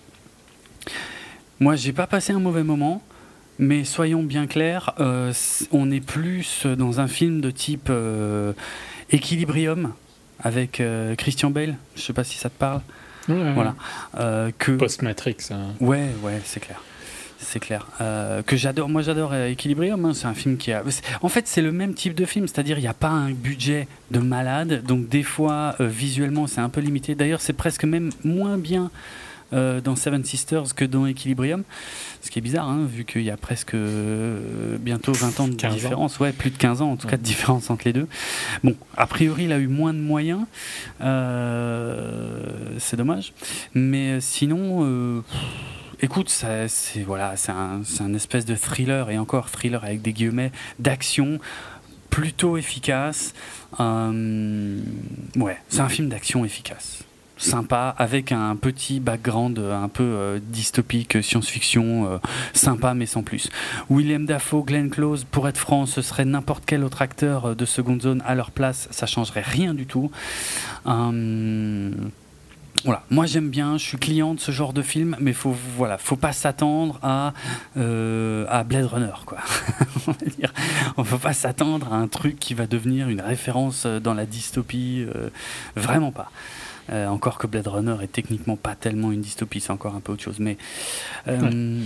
[1.58, 3.02] moi, j'ai pas passé un mauvais moment.
[3.58, 5.32] Mais soyons bien clairs, euh,
[5.72, 8.52] on est plus dans un film de type euh,
[9.10, 9.92] Equilibrium
[10.40, 11.76] avec euh, Christian Bale.
[11.96, 12.80] Je sais pas si ça te parle.
[13.26, 13.74] voilà.
[14.58, 15.36] que Post Matrix.
[15.50, 15.74] Hein.
[15.80, 16.80] Ouais, ouais, c'est clair.
[17.40, 17.86] C'est clair.
[18.46, 18.88] que j'adore.
[18.88, 20.04] Moi, j'adore Equilibrium.
[20.04, 20.14] Hein.
[20.14, 20.82] C'est un film qui a.
[21.22, 23.88] En fait, c'est le même type de film, c'est-à-dire il n'y a pas un budget
[24.10, 27.14] de malade, donc des fois visuellement c'est un peu limité.
[27.14, 28.90] D'ailleurs, c'est presque même moins bien
[29.52, 31.64] euh, dans Seven Sisters que dans Equilibrium.
[32.20, 35.54] Ce qui est bizarre, hein, vu qu'il y a presque euh, bientôt 20 ans de
[35.54, 36.18] différence.
[36.18, 38.08] Ouais, plus de 15 ans en tout cas de différence entre les deux.
[38.62, 40.42] Bon, a priori, il a eu moins de moyens.
[41.00, 42.42] Euh,
[42.78, 43.32] c'est dommage.
[43.74, 45.22] Mais sinon.
[46.00, 46.68] Écoute, c'est
[47.04, 51.40] voilà, c'est un, un, espèce de thriller et encore thriller avec des guillemets d'action
[52.08, 53.34] plutôt efficace.
[53.80, 57.02] ouais, c'est un film d'action efficace
[57.38, 62.18] sympa avec un petit background un peu euh, dystopique, science-fiction, euh,
[62.52, 63.48] sympa mais sans plus.
[63.88, 67.64] William Dafoe, Glenn Close, pour être franc, ce serait n'importe quel autre acteur euh, de
[67.64, 70.10] seconde zone à leur place, ça changerait rien du tout.
[70.84, 72.10] Hum,
[72.84, 75.98] voilà, moi j'aime bien, je suis client de ce genre de film, mais faut voilà,
[75.98, 77.32] faut pas s'attendre à
[77.74, 79.38] Blade Runner quoi.
[80.06, 80.52] on va dire,
[80.96, 85.04] on faut pas s'attendre à un truc qui va devenir une référence dans la dystopie,
[85.74, 86.30] vraiment pas.
[86.90, 90.12] Euh, encore que Blade Runner est techniquement pas tellement une dystopie, c'est encore un peu
[90.12, 90.38] autre chose.
[90.38, 90.56] Mais.
[91.28, 91.80] Euh,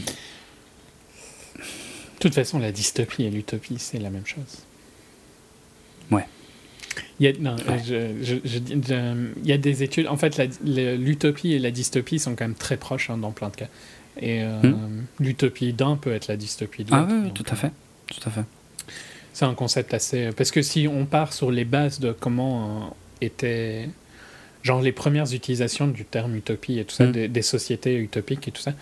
[1.55, 4.62] de toute façon, la dystopie et l'utopie, c'est la même chose.
[6.11, 6.27] Ouais.
[7.19, 8.39] Il y, a, non, je,
[9.37, 10.07] il y a des études.
[10.09, 13.57] En fait, l'utopie et la dystopie sont quand même très proches hein, dans plein de
[13.57, 13.69] cas.
[14.20, 15.07] Et euh, hmm.
[15.20, 17.09] l'utopie d'un peut être la dystopie de l'autre.
[17.09, 17.73] Ah oui, tout à fait.
[18.09, 18.45] Tout à fait.
[19.33, 20.31] C'est un concept assez.
[20.37, 23.89] Parce que si on part sur les bases de comment était
[24.62, 27.28] genre les premières utilisations du terme utopie et tout ça, mm.
[27.28, 28.72] des, sociétés utopiques et tout ça.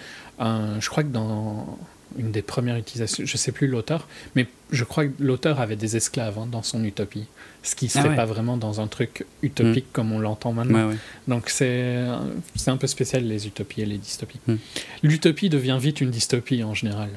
[0.41, 1.79] Euh, je crois que dans
[2.19, 5.97] une des premières utilisations, je sais plus l'auteur, mais je crois que l'auteur avait des
[5.97, 7.27] esclaves hein, dans son utopie,
[7.63, 9.93] ce qui se ah pas vraiment dans un truc utopique mm.
[9.93, 10.91] comme on l'entend maintenant.
[11.29, 12.05] Donc c'est
[12.57, 14.41] c'est un peu spécial les utopies et les dystopies.
[14.47, 14.55] Mm.
[15.03, 17.11] L'utopie devient vite une dystopie en général.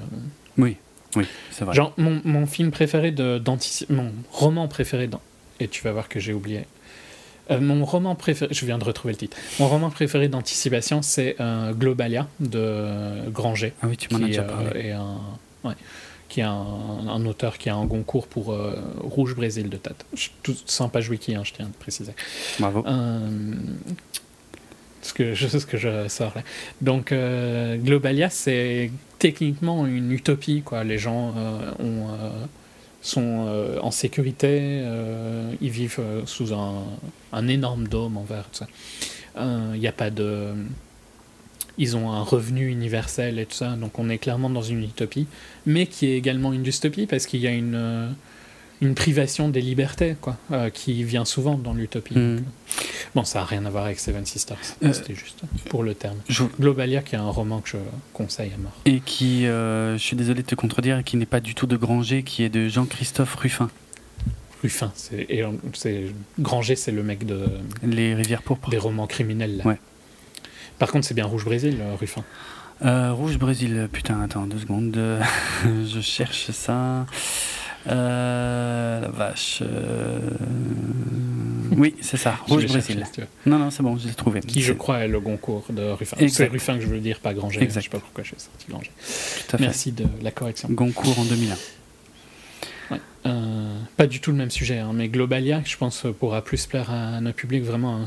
[0.58, 0.78] Oui,
[1.16, 1.74] oui, c'est vrai.
[1.74, 3.42] Genre mon, mon film préféré de
[3.90, 5.10] mon roman préféré
[5.60, 6.66] et tu vas voir que j'ai oublié
[7.52, 9.38] euh, mon roman préféré, je viens de retrouver le titre.
[9.60, 13.74] Mon roman préféré d'anticipation, c'est euh, Globalia de Granger.
[13.82, 14.92] Ah oui, tu m'en as déjà parlé.
[14.92, 15.76] Euh, un, ouais,
[16.30, 18.58] qui est un, auteur qui a un concours pour
[19.02, 20.06] Rouge Brésil de tête.
[20.42, 22.14] Tout, sans page wiki, hein, je tiens à préciser.
[22.60, 22.84] Bravo.
[25.02, 26.42] ce que je sais ce que je sors là.
[26.82, 28.90] Donc Globalia, c'est
[29.20, 30.64] techniquement une utopie.
[30.64, 30.84] Quoi.
[30.84, 31.36] Les gens
[31.80, 32.08] ont,
[33.04, 34.84] sont en sécurité,
[35.62, 36.84] ils vivent sous un,
[37.32, 38.50] un, énorme dôme en verre.
[39.38, 40.56] Il n'y a pas de
[41.78, 45.28] ils ont un revenu universel et tout ça, donc on est clairement dans une utopie,
[45.66, 48.10] mais qui est également une dystopie parce qu'il y a une, euh,
[48.86, 52.18] une privation des libertés, quoi, euh, qui vient souvent dans l'utopie.
[52.18, 52.44] Hmm.
[53.16, 56.18] Bon, ça n'a rien à voir avec Seven Sisters, euh, c'était juste pour le terme.
[56.60, 57.78] Globalia, qui est un roman que je
[58.14, 58.74] conseille à mort.
[58.86, 62.24] Et qui, je suis désolé de te contredire, qui n'est pas du tout de Granger,
[62.24, 63.70] qui est de Jean-Christophe Ruffin.
[64.62, 65.28] Ruffin, c'est
[66.40, 67.48] Granger, c'est le mec de...
[67.84, 68.70] Les Rivières Pourpres.
[68.70, 69.66] Des romans criminels, là.
[69.66, 69.80] Ouais.
[70.80, 72.24] Par contre, c'est bien Rouge Brésil, euh, Ruffin.
[72.84, 74.98] Euh, Rouge Brésil, putain, attends deux secondes.
[75.66, 77.06] je cherche ça.
[77.88, 79.64] Euh, la vache.
[81.76, 83.04] Oui, c'est ça, Rouge Brésil.
[83.46, 84.42] non, non, c'est bon, je l'ai trouvé.
[84.42, 86.18] Qui, je crois, est le Goncourt de Ruffin.
[86.28, 87.62] C'est Ruffin que je veux dire, pas Granger.
[87.62, 87.82] Exact.
[87.82, 88.92] Je sais pas pourquoi je suis sorti Granger.
[89.60, 90.70] Merci de la correction.
[90.72, 93.00] Goncourt en 2001.
[93.98, 97.20] pas du tout le même sujet, hein, mais Globalia, je pense, pourra plus plaire à
[97.22, 97.64] notre public.
[97.64, 98.06] Vraiment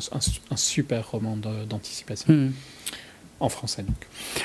[0.51, 2.33] un, super roman d'anticipation.
[2.33, 2.53] Hmm.
[3.39, 3.85] En français.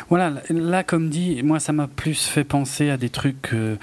[0.09, 3.51] Voilà, là, comme dit, moi, ça m'a plus fait penser à des trucs.
[3.53, 3.77] Euh,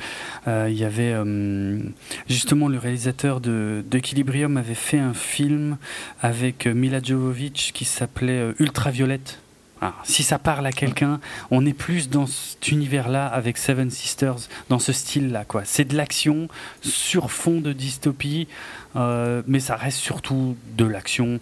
[0.69, 1.13] il y avait.
[1.15, 1.79] Euh,
[2.29, 5.79] justement, le réalisateur de, d'Equilibrium avait fait un film
[6.21, 9.39] avec Mila Jovovich qui s'appelait Ultraviolette
[10.05, 14.79] si ça parle à quelqu'un, on est plus dans cet univers-là avec Seven Sisters, dans
[14.79, 15.45] ce style-là.
[15.45, 15.63] quoi.
[15.65, 16.49] C'est de l'action
[16.83, 18.49] sur fond de dystopie,
[18.97, 21.39] euh, mais ça reste surtout de l'action.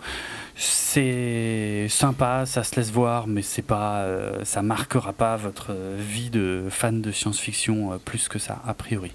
[0.55, 6.31] C'est sympa, ça se laisse voir, mais c'est pas, euh, ça marquera pas votre vie
[6.31, 9.13] de fan de science-fiction euh, plus que ça, a priori.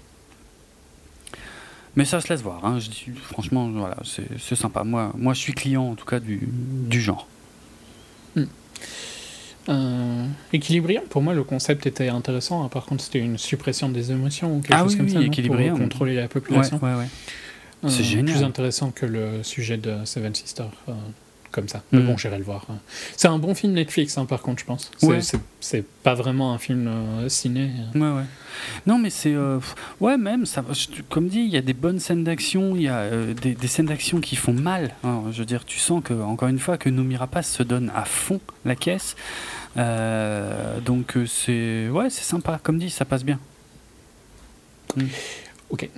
[1.96, 2.64] Mais ça se laisse voir.
[2.64, 2.78] Hein.
[3.24, 4.82] Franchement, voilà, c'est sympa.
[4.84, 6.40] Moi, moi, je suis client en tout cas du,
[7.00, 7.26] genre.
[8.34, 8.44] Hmm.
[9.68, 12.64] Euh, Équilibrium, pour moi, le concept était intéressant.
[12.64, 12.68] Hein.
[12.68, 16.16] Par contre, c'était une suppression des émotions ou quelque ah chose comme ça pour contrôler
[16.16, 16.78] la population.
[16.82, 17.08] Ouais, ouais,
[17.84, 18.36] euh, c'est génial.
[18.36, 20.70] Plus intéressant que le sujet de Seven Sisters.
[20.88, 20.92] Euh,
[21.52, 21.82] comme ça.
[21.92, 22.06] Mais mm.
[22.06, 22.66] bon, j'irai le voir.
[23.16, 24.90] C'est un bon film Netflix, hein, par contre, je pense.
[25.60, 27.70] C'est pas vraiment un film euh, ciné.
[27.94, 28.24] Ouais, ouais.
[28.86, 29.34] Non, mais c'est.
[30.00, 30.64] ouais, même, ça,
[31.08, 33.86] comme dit, il y a des bonnes scènes d'action, il y a des, des, scènes
[33.86, 34.94] d'action qui font mal.
[35.04, 38.40] je veux dire, tu sens que, encore une fois, que Nomi se donne à fond
[38.64, 39.14] la caisse.
[39.76, 42.60] Euh, donc euh, c'est ouais, c'est sympa.
[42.62, 43.38] Comme dit, ça passe bien.
[44.96, 45.04] Mm.
[45.70, 45.88] Ok.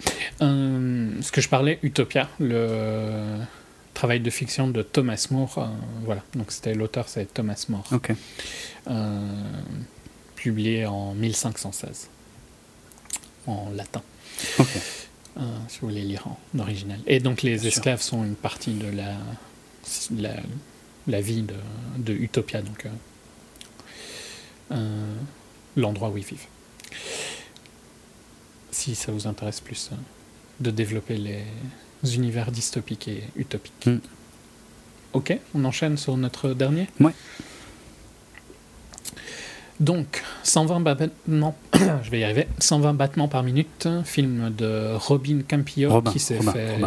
[0.43, 3.39] Euh, ce que je parlais, Utopia, le
[3.95, 5.69] travail de fiction de Thomas More.
[6.05, 6.23] voilà.
[6.35, 7.89] Donc c'était l'auteur, c'est Thomas More.
[7.93, 8.13] Ok.
[10.37, 12.09] publié en 1516
[13.47, 14.03] en latin.
[14.59, 14.69] Ok.
[15.69, 17.01] si vous voulez lire en original.
[17.07, 19.17] Et donc les esclaves sont une partie de la,
[20.17, 20.35] la,
[21.07, 21.55] la vie de,
[21.99, 22.63] de Utopia.
[22.63, 22.87] Donc
[24.73, 25.15] euh,
[25.77, 26.47] l'endroit où ils vivent.
[28.71, 29.97] Si ça vous intéresse plus euh,
[30.61, 31.45] de développer les
[32.05, 33.87] univers dystopiques et utopiques.
[33.87, 33.99] Hmm.
[35.13, 37.13] Ok, on enchaîne sur notre dernier Ouais.
[39.81, 41.57] Donc, 120 battements,
[42.03, 46.79] je vais y arriver, 120 battements par minute, film de Robin Campillo qui s'est fait.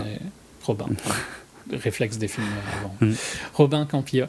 [0.63, 0.87] Robin.
[1.71, 2.47] réflexe des films
[2.79, 2.95] avant.
[3.01, 3.13] Mm.
[3.53, 4.25] Robin Campillo,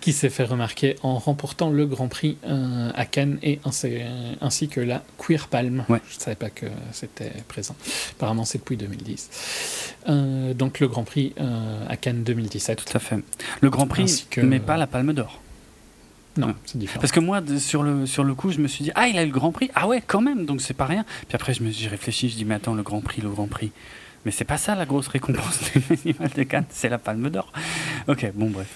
[0.00, 4.80] qui s'est fait remarquer en remportant le Grand Prix euh, à Cannes et ainsi, que
[4.80, 5.84] la Queer Palm.
[5.88, 7.76] Je ne savais pas que c'était présent.
[8.12, 9.94] Apparemment, c'est depuis 2010.
[10.08, 12.84] Euh, donc le Grand Prix euh, à Cannes 2017.
[12.84, 13.16] Tout à fait.
[13.60, 15.40] Le Grand Prix, mais pas la Palme d'Or.
[16.36, 17.00] Non, c'est différent.
[17.00, 19.22] Parce que moi, sur le, sur le coup, je me suis dit, ah, il a
[19.22, 21.04] eu le Grand Prix Ah ouais, quand même, donc c'est pas rien.
[21.28, 23.72] Puis après, j'ai réfléchi, je dis, mais attends, le Grand Prix, le Grand Prix.
[24.26, 27.52] Mais c'est pas ça la grosse récompense du Festival de Cannes, c'est la Palme d'Or.
[28.08, 28.66] Ok, bon, bref.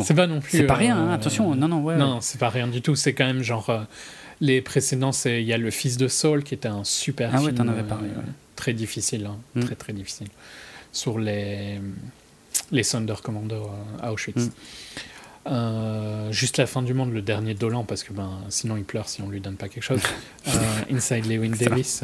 [0.00, 0.56] C'est pas non plus.
[0.56, 1.98] C'est pas rien, hein, euh, attention, non, non, ouais.
[1.98, 2.96] Non, c'est pas rien du tout.
[2.96, 3.68] C'est quand même genre.
[3.68, 3.82] Euh,
[4.40, 7.54] les précédents, il y a Le Fils de Saul qui était un super ah film.
[7.54, 8.08] t'en avais parlé.
[8.08, 8.22] Euh,
[8.56, 9.64] très difficile, hein, mm.
[9.64, 10.28] très très difficile.
[10.92, 11.78] Sur les,
[12.72, 13.70] les Sonderkommando
[14.00, 14.48] à Auschwitz.
[15.46, 16.30] Mm.
[16.30, 19.20] juste la fin du monde, le dernier Dolan, parce que ben, sinon il pleure si
[19.20, 20.00] on lui donne pas quelque chose.
[20.90, 22.02] Inside Lewin Davis.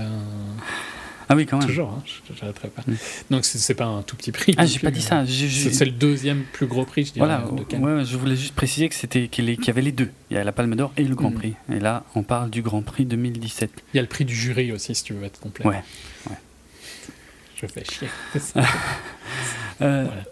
[1.29, 1.67] Ah oui, quand même.
[1.67, 2.83] Toujours, hein, je n'arrêterai pas.
[3.31, 4.55] Donc c'est pas un tout petit prix.
[4.57, 5.25] Ah, j'ai pas dit ça.
[5.27, 7.27] C'est le deuxième plus gros prix, je dirais.
[7.27, 10.11] Voilà, ouais, je voulais juste préciser que c'était qu'il y avait les deux.
[10.31, 11.35] Il y a la Palme d'Or et le Grand mm.
[11.35, 11.55] Prix.
[11.73, 13.71] Et là, on parle du Grand Prix 2017.
[13.93, 15.67] Il y a le prix du jury aussi, si tu veux être complet.
[15.67, 15.83] Ouais.
[16.31, 16.37] ouais.
[17.57, 18.09] Je fais chier.
[19.83, 20.25] euh, voilà.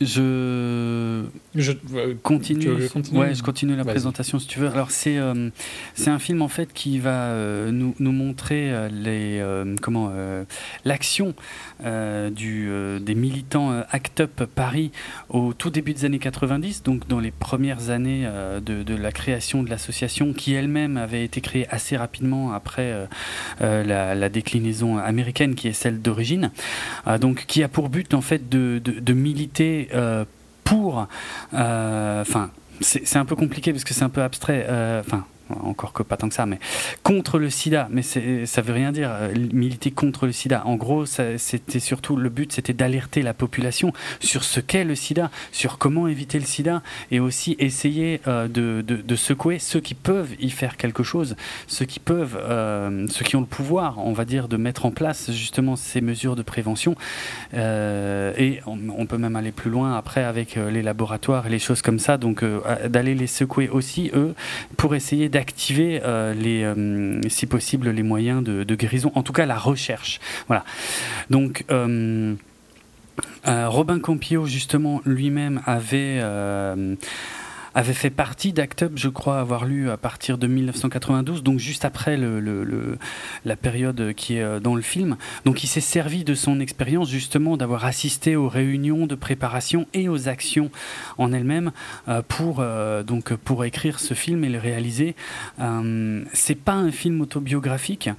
[0.00, 1.24] Je,
[1.54, 2.70] je euh, continue.
[3.12, 4.68] ouais, je continue la présentation si tu veux.
[4.68, 5.50] Alors c'est euh,
[5.94, 9.44] c'est un film en fait qui va euh, nous, nous, montrer les
[9.82, 10.10] comment
[10.86, 11.34] l'action
[12.30, 12.70] du
[13.00, 14.90] des militants Act Up Paris
[15.28, 18.28] au tout début des années 90, donc dans les premières années
[18.64, 23.08] de, de, la création de l'association qui elle-même avait été créée assez rapidement après
[23.60, 26.50] la, déclinaison américaine qui est celle d'origine,
[27.20, 30.24] donc qui a pour but en fait de, de, de militer euh,
[30.64, 31.06] pour.
[31.54, 32.50] Euh, enfin,
[32.80, 34.66] c'est un peu compliqué parce que c'est un peu abstrait.
[34.68, 35.24] Euh, enfin,
[35.62, 36.58] encore que pas tant que ça, mais
[37.02, 37.88] contre le sida.
[37.90, 40.62] Mais ça veut rien dire, euh, militer contre le sida.
[40.64, 45.30] En gros, c'était surtout le but, c'était d'alerter la population sur ce qu'est le sida,
[45.52, 50.50] sur comment éviter le sida, et aussi essayer euh, de, secouer ceux qui peuvent y
[50.50, 51.36] faire quelque chose,
[51.66, 54.90] ceux qui peuvent, euh, ceux qui ont le pouvoir, on va dire, de mettre en
[54.90, 56.94] place justement ces mesures de prévention.
[57.52, 61.98] et on, peut même aller plus loin après avec les laboratoires et les choses comme
[61.98, 62.44] ça, donc
[62.88, 64.34] d'aller les secouer aussi, eux,
[64.76, 69.32] pour essayer d'activer activer euh, les, euh, si possible, les moyens de, guérison, en tout
[69.32, 70.20] cas la recherche.
[70.46, 70.64] Voilà.
[71.30, 71.64] Donc.
[71.70, 72.34] Euh,
[73.44, 76.22] Robin Campillo, justement, lui-même avait
[77.74, 81.84] avait fait partie d'Act Up, je crois avoir lu à partir de 1992, donc juste
[81.84, 82.18] après
[83.44, 85.16] la période qui est euh, dans le film.
[85.44, 90.08] Donc il s'est servi de son expérience justement d'avoir assisté aux réunions de préparation et
[90.08, 90.70] aux actions
[91.18, 91.72] en elles-mêmes
[92.08, 95.14] euh, pour, euh, donc pour écrire ce film et le réaliser.
[96.32, 98.10] c'est pas un film autobiographique,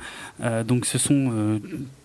[0.66, 1.60] donc ce sont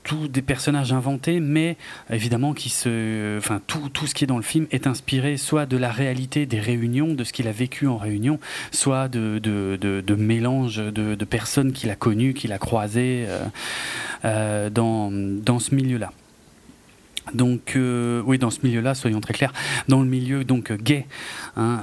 [0.07, 1.77] tous des personnages inventés, mais
[2.11, 5.67] évidemment qui se, enfin tout, tout ce qui est dans le film est inspiré soit
[5.67, 8.39] de la réalité des réunions, de ce qu'il a vécu en réunion,
[8.71, 13.45] soit de, de, de, mélange de, personnes qu'il a connues, qu'il a croisées euh,
[14.25, 16.13] euh, dans, dans ce milieu-là.
[17.35, 19.53] Donc euh, oui, dans ce milieu-là, soyons très clairs,
[19.89, 21.07] dans le milieu donc gay,
[21.57, 21.81] hein,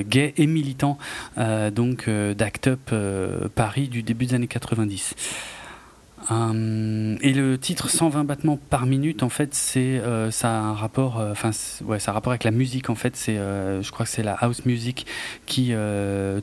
[0.00, 0.98] gay et militant,
[1.36, 5.14] donc d'Act Up Paris du début des années 90.
[6.30, 10.74] Euh, et le titre 120 battements par minute, en fait, c'est euh, ça a un
[10.74, 12.90] rapport, euh, enfin ça rapport avec la musique.
[12.90, 15.06] En fait, c'est, je crois que c'est la house music
[15.46, 15.72] qui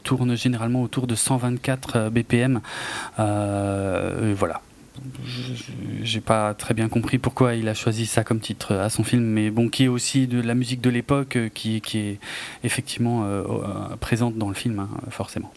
[0.04, 2.62] tourne généralement autour de 124 BPM.
[3.18, 4.62] voilà.
[6.04, 9.24] J'ai pas très bien compris pourquoi il a choisi ça comme titre à son film,
[9.24, 12.20] mais bon, qui est aussi de la musique de l'époque, qui, qui, est
[12.64, 13.28] effectivement
[14.00, 15.52] présente dans le film, hein, forcément.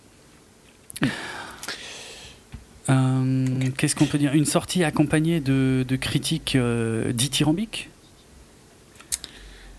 [2.90, 3.47] Euh,
[3.77, 4.32] qu'est-ce qu'on peut dire?
[4.35, 7.90] Une sortie accompagnée de, critiques euh, dithyrambiques?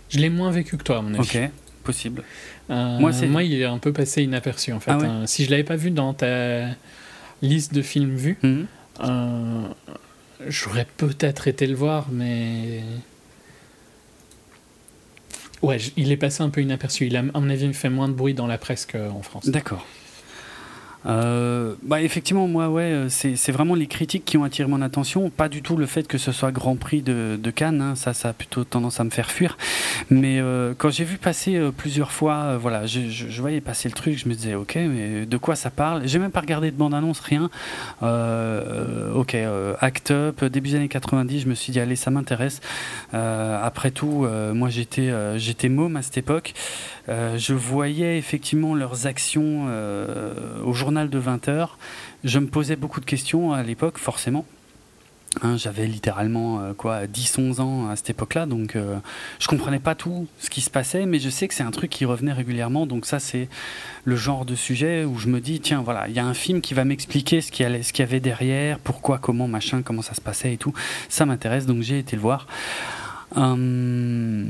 [0.10, 1.22] Je l'ai moins vécu que toi, à mon avis.
[1.22, 1.50] Ok,
[1.84, 2.24] possible.
[2.70, 4.92] Euh, moi, moi, il est un peu passé inaperçu, en fait.
[4.92, 5.28] Ah hein.
[5.28, 6.68] si je l'avais pas vu dans ta
[7.42, 8.66] liste de films vus, mhm.
[10.48, 12.84] j'aurais peut-être été le voir, mais...
[15.62, 17.08] Ouais, il est passé un peu inaperçu.
[17.08, 19.50] Il a, à mon avis, fait moins de bruit dans la presse qu'en France.
[19.50, 19.86] D'accord.
[21.06, 25.30] Euh, bah effectivement, moi, ouais, euh, c'est vraiment les critiques qui ont attiré mon attention,
[25.30, 28.14] pas du tout le fait que ce soit Grand Prix de, de Cannes, hein, ça,
[28.14, 29.58] ça a plutôt tendance à me faire fuir.
[30.10, 34.18] Mais euh, quand j'ai vu passer plusieurs fois, voilà, je, je, voyais passer le truc,
[34.18, 36.02] je me disais, ok, mais de quoi ça parle?
[36.06, 37.50] J'ai même pas regardé de bande-annonce, rien.
[38.02, 39.38] ok,
[39.80, 42.60] Act Up, début des années 90, je me suis dit, allez, ça m'intéresse.
[43.12, 46.54] après tout, moi, j'étais j'étais môme à cette époque.
[47.08, 49.68] je voyais effectivement leurs actions
[50.64, 51.78] au journal de 20 heures.
[52.24, 54.44] Je me posais beaucoup de questions à l'époque, forcément.
[55.44, 58.98] Hein, j'avais littéralement euh, quoi 10-11 ans à cette époque-là, donc euh,
[59.38, 61.92] je comprenais pas tout ce qui se passait, mais je sais que c'est un truc
[61.92, 63.48] qui revenait régulièrement, donc ça c'est
[64.06, 66.62] le genre de sujet où je me dis tiens voilà il y a un film
[66.62, 70.16] qui va m'expliquer ce qu'il y, ce y avait derrière, pourquoi, comment, machin, comment ça
[70.16, 70.74] se passait et tout,
[71.10, 72.48] ça m'intéresse, donc j'ai été le voir.
[73.36, 74.48] Hum,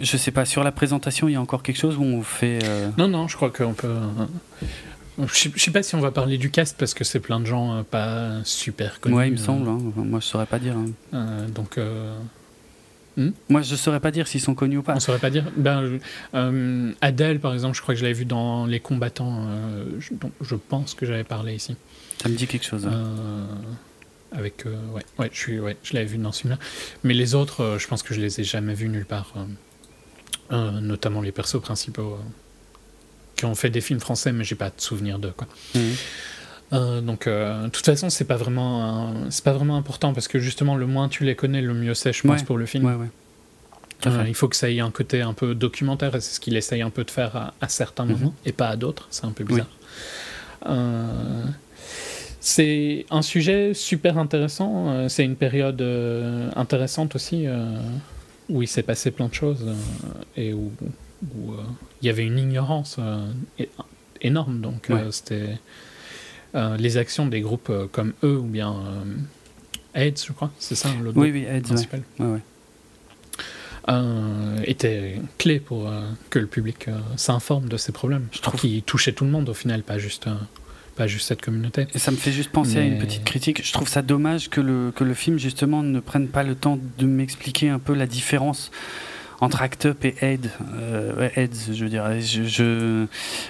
[0.00, 2.58] je sais pas sur la présentation il y a encore quelque chose où on fait.
[2.64, 3.94] Euh, non non je crois qu'on peut.
[5.26, 7.46] Je ne sais pas si on va parler du cast parce que c'est plein de
[7.46, 9.14] gens euh, pas super connus.
[9.14, 9.68] Ouais, il me semble.
[9.68, 9.78] Hein.
[9.96, 10.76] Moi, je saurais pas dire.
[10.76, 10.90] Hein.
[11.14, 11.78] Euh, donc.
[11.78, 12.16] Euh,
[13.16, 13.30] hmm?
[13.48, 14.94] Moi, je saurais pas dire s'ils sont connus ou pas.
[14.94, 15.44] On saurait pas dire.
[15.56, 15.98] Ben,
[17.00, 19.46] Adèle, par exemple, je crois que je l'avais vu dans Les Combattants.
[19.98, 21.76] Je, donc, je pense que j'avais parlé ici.
[22.22, 22.86] Ça me dit quelque chose.
[22.86, 23.48] Hein.
[24.32, 26.58] avec, ouais, ouais, je suis, ouais, je l'avais vu dans celui-là.
[27.04, 29.34] Mais les autres, je pense que je les ai jamais vus nulle part.
[30.50, 32.18] notamment les persos principaux
[33.40, 35.32] qui ont fait des films français, mais j'ai pas de souvenir d'eux.
[35.34, 35.48] Quoi.
[35.74, 35.82] Mhm.
[36.72, 40.38] Euh, donc, euh, de toute façon, c'est pas vraiment, c'est pas vraiment important parce que
[40.38, 42.84] justement, le moins tu les connais, le mieux c'est, je pense, pour le film.
[42.84, 43.06] Ouais,
[44.06, 46.56] euh, il faut que ça ait un côté un peu documentaire et c'est ce qu'il
[46.56, 48.12] essaye un peu de faire à, certains mhm.
[48.12, 49.06] moments et pas à d'autres.
[49.10, 49.68] C'est un peu bizarre.
[52.40, 55.08] c'est un sujet super intéressant.
[55.08, 55.82] c'est une période
[56.54, 57.46] intéressante aussi
[58.50, 59.64] où il s'est passé plein de choses
[60.36, 60.70] et où
[61.22, 62.98] il y avait une ignorance
[64.20, 64.60] énorme.
[64.60, 65.58] Donc c'était
[66.54, 68.74] les actions des groupes comme eux ou bien
[69.94, 72.02] AIDS, je crois, c'est ça le oui, oui, AIDS, principal.
[72.18, 72.38] Ouais.
[73.88, 78.26] Euh, était clé pour euh, que le public euh, s'informe de ces problèmes.
[78.30, 80.28] Je trouve qu'il touchait tout le monde au final, pas juste,
[80.96, 81.86] pas juste cette communauté.
[81.94, 83.66] Et ça me fait juste penser à une petite critique.
[83.66, 86.78] Je trouve ça dommage que le, que le film justement ne prenne pas le temps
[86.98, 88.70] de m'expliquer un peu la différence
[89.40, 90.50] entre Act Up et Aid,
[91.36, 92.20] AIDS, je veux dire.
[92.20, 93.06] Je, je,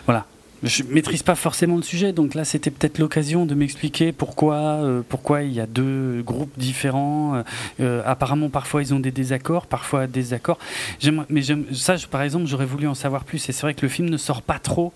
[0.06, 0.26] voilà,
[0.62, 5.02] je maîtrise pas forcément le sujet, donc là c'était peut-être l'occasion de m'expliquer pourquoi, euh,
[5.08, 7.36] pourquoi il y a deux groupes différents.
[7.36, 7.42] Euh,
[7.80, 10.58] euh, apparemment, parfois ils ont des désaccords, parfois des accords.
[11.28, 11.42] Mais
[11.72, 13.48] ça, par exemple, j'aurais voulu en savoir plus.
[13.48, 14.92] Et c'est vrai que le film ne sort pas trop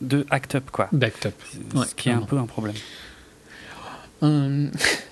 [0.00, 0.88] de Act Up, quoi.
[0.92, 1.34] D'Act Up.
[1.86, 2.76] Ce qui est un peu un problème.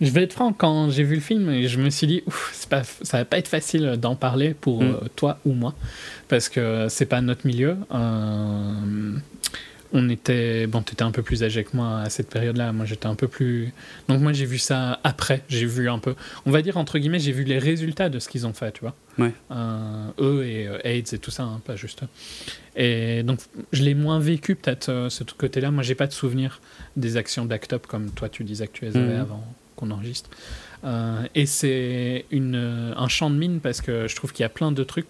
[0.00, 2.84] Je vais être franc, quand j'ai vu le film, je me suis dit, ouf, pas,
[2.84, 5.08] ça va pas être facile d'en parler pour mm.
[5.16, 5.74] toi ou moi,
[6.28, 7.76] parce que c'est pas notre milieu.
[7.92, 9.18] Euh,
[9.92, 12.84] on était bon t'étais un peu plus âgé que moi à cette période là moi
[12.84, 13.72] j'étais un peu plus
[14.08, 16.14] donc moi j'ai vu ça après j'ai vu un peu
[16.46, 18.80] on va dire entre guillemets j'ai vu les résultats de ce qu'ils ont fait tu
[18.80, 19.32] vois ouais.
[19.50, 22.02] Euh, eux et euh, AIDS et tout ça hein, pas juste
[22.76, 23.40] et donc
[23.72, 26.60] je l'ai moins vécu peut-être euh, ce côté là moi j'ai pas de souvenir
[26.96, 29.20] des actions d'Act Up comme toi tu disais que tu les avais mhm.
[29.20, 29.44] avant
[29.78, 30.30] qu'on enregistre
[31.34, 34.70] et c'est une un champ de mine parce que je trouve qu'il y a plein
[34.70, 35.06] de trucs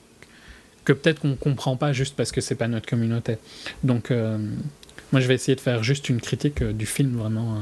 [0.88, 3.36] que peut-être qu'on comprend pas juste parce que c'est pas notre communauté.
[3.84, 4.38] Donc, euh,
[5.12, 7.58] moi, je vais essayer de faire juste une critique euh, du film vraiment euh,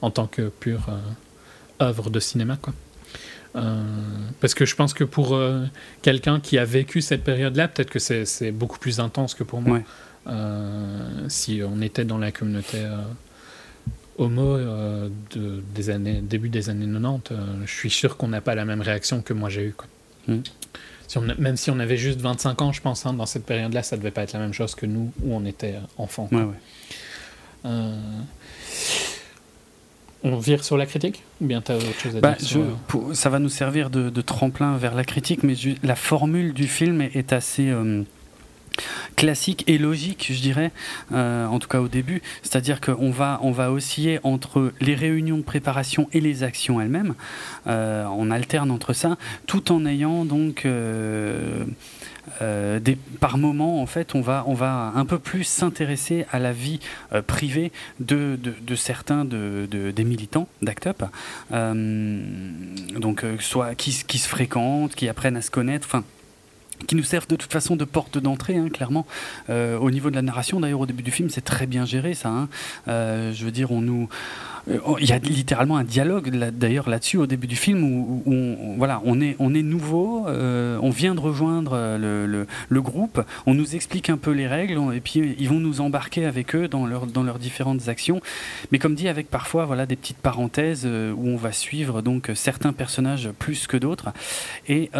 [0.00, 0.86] en tant que pure
[1.82, 2.72] œuvre de cinéma, quoi.
[4.40, 5.38] parce que je pense que pour
[6.00, 9.80] quelqu'un qui a vécu cette période-là, peut-être que c'est beaucoup plus intense que pour moi.
[11.28, 12.78] si on était dans la communauté
[14.18, 18.64] homo de, des années, début des années 90, je suis sûr qu'on n'a pas la
[18.64, 19.72] même réaction que moi j'ai eu.
[19.72, 19.86] Quoi.
[20.28, 20.42] Mm
[21.20, 24.10] même si on avait juste 25 ans, je pense, hein, dans cette période-là, ça devait
[24.10, 26.28] pas être la même chose que nous, où on était enfant.
[27.64, 27.96] Euh,
[30.24, 31.22] on vire sur la critique?
[31.40, 32.60] Ou bien tu as autre chose à bah, dire
[33.12, 37.32] Ça va nous servir de, tremplin vers la critique, mais la formule du film est,
[37.32, 37.72] assez...
[39.16, 40.72] Classique et logique, je dirais,
[41.12, 42.22] euh, en tout cas au début.
[42.42, 47.14] C'est-à-dire qu'on va, on va osciller entre les réunions de préparation et les actions elles-mêmes.
[47.66, 49.16] Euh, on alterne entre ça,
[49.46, 51.64] tout en ayant donc euh,
[53.20, 56.80] par moment, en fait, on va, on va un peu plus s'intéresser à la vie
[57.26, 61.04] privée de, de, certains de, des militants d'ACT UP.
[62.98, 65.86] donc, soit qui se fréquentent, qui apprennent à se connaître.
[65.86, 66.04] Enfin,
[66.86, 69.06] qui nous servent de toute façon de porte d'entrée, hein, clairement.
[69.50, 72.14] Euh, au niveau de la narration, d'ailleurs, au début du film, c'est très bien géré,
[72.14, 72.28] ça.
[72.28, 72.48] Hein.
[72.88, 74.08] Euh, je veux dire, on nous,
[74.68, 79.00] il y a littéralement un dialogue d'ailleurs là-dessus au début du film où, on, voilà,
[79.04, 84.10] on est, on est nouveau, on vient de rejoindre le, le, groupe, on nous explique
[84.10, 87.38] un peu les règles et puis ils vont nous embarquer avec eux dans, dans leurs
[87.38, 88.20] différentes actions.
[88.70, 92.72] Mais comme dit, avec parfois voilà, des petites parenthèses où on va suivre donc certains
[92.72, 94.10] personnages plus que d'autres.
[94.68, 94.90] Et,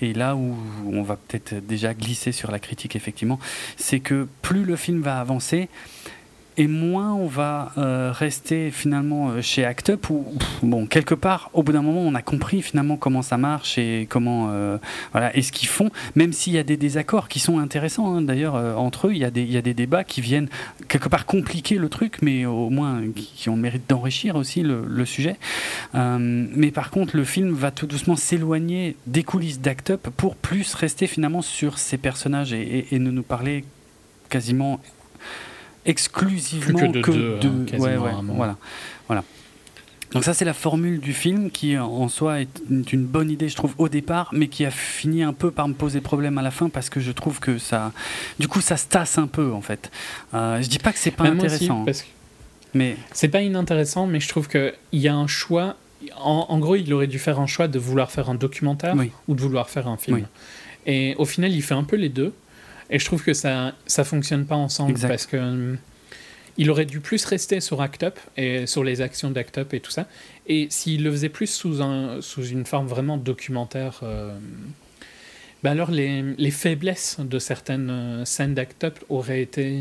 [0.00, 0.56] et là où
[0.86, 3.38] on va peut-être déjà glisser sur la critique, effectivement,
[3.76, 5.68] c'est que plus le film va avancer,
[6.56, 10.26] et moins on va euh, rester finalement euh, chez Act Up où
[10.62, 14.06] bon quelque part au bout d'un moment on a compris finalement comment ça marche et
[14.08, 14.76] comment euh,
[15.12, 18.22] voilà et ce qu'ils font même s'il y a des désaccords qui sont intéressants hein,
[18.22, 20.48] d'ailleurs entre eux il y a des y a des débats qui viennent
[20.88, 24.84] quelque part compliquer le truc mais au moins qui, ont le mérite d'enrichir aussi le,
[24.86, 25.36] le sujet.
[25.94, 30.74] Mais par contre le film va tout doucement s'éloigner des coulisses d'Act Up pour plus
[30.74, 33.64] rester finalement sur ces personnages et, et ne nous parler
[34.28, 34.80] quasiment
[35.84, 38.56] exclusivement que de, deux, ouais, ouais, voilà,
[39.08, 39.24] voilà.
[40.12, 43.56] Donc ça c'est la formule du film qui en soi est une bonne idée je
[43.56, 46.50] trouve au départ mais qui a fini un peu par me poser problème à la
[46.50, 47.92] fin parce que je trouve que ça
[48.38, 49.90] du coup ça se tasse un peu en fait.
[50.34, 51.84] Euh, je dis pas que c'est pas intéressant.
[51.84, 52.08] parce que
[52.74, 55.76] mais c'est pas inintéressant mais je trouve qu'il y a un choix
[56.18, 58.96] en, gros il aurait dû faire un choix de vouloir faire un documentaire
[59.28, 60.26] ou de vouloir faire un film.
[60.84, 62.34] Et au final il fait un peu les deux
[62.92, 65.78] et je trouve que ça ça fonctionne pas ensemble parce que hum,
[66.58, 69.80] il aurait dû plus rester sur Act Up et sur les actions d'Act Up et
[69.80, 70.06] tout ça.
[70.46, 74.36] Et s'il le faisait plus sous, un, sous une forme vraiment documentaire, euh,
[75.62, 79.80] ben alors les, les, faiblesses de certaines euh, scènes d'Act Up auraient été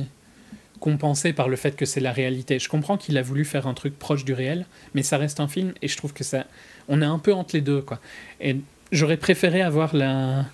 [0.80, 2.57] compensées par le fait que c'est la réalité.
[2.57, 5.48] Je comprends qu'il a voulu faire un truc proche du réel, mais ça reste un
[5.48, 6.45] film et je trouve que ça,
[6.88, 7.99] on est un peu entre les deux quoi.
[8.40, 8.56] Et
[8.91, 10.45] j'aurais préféré avoir la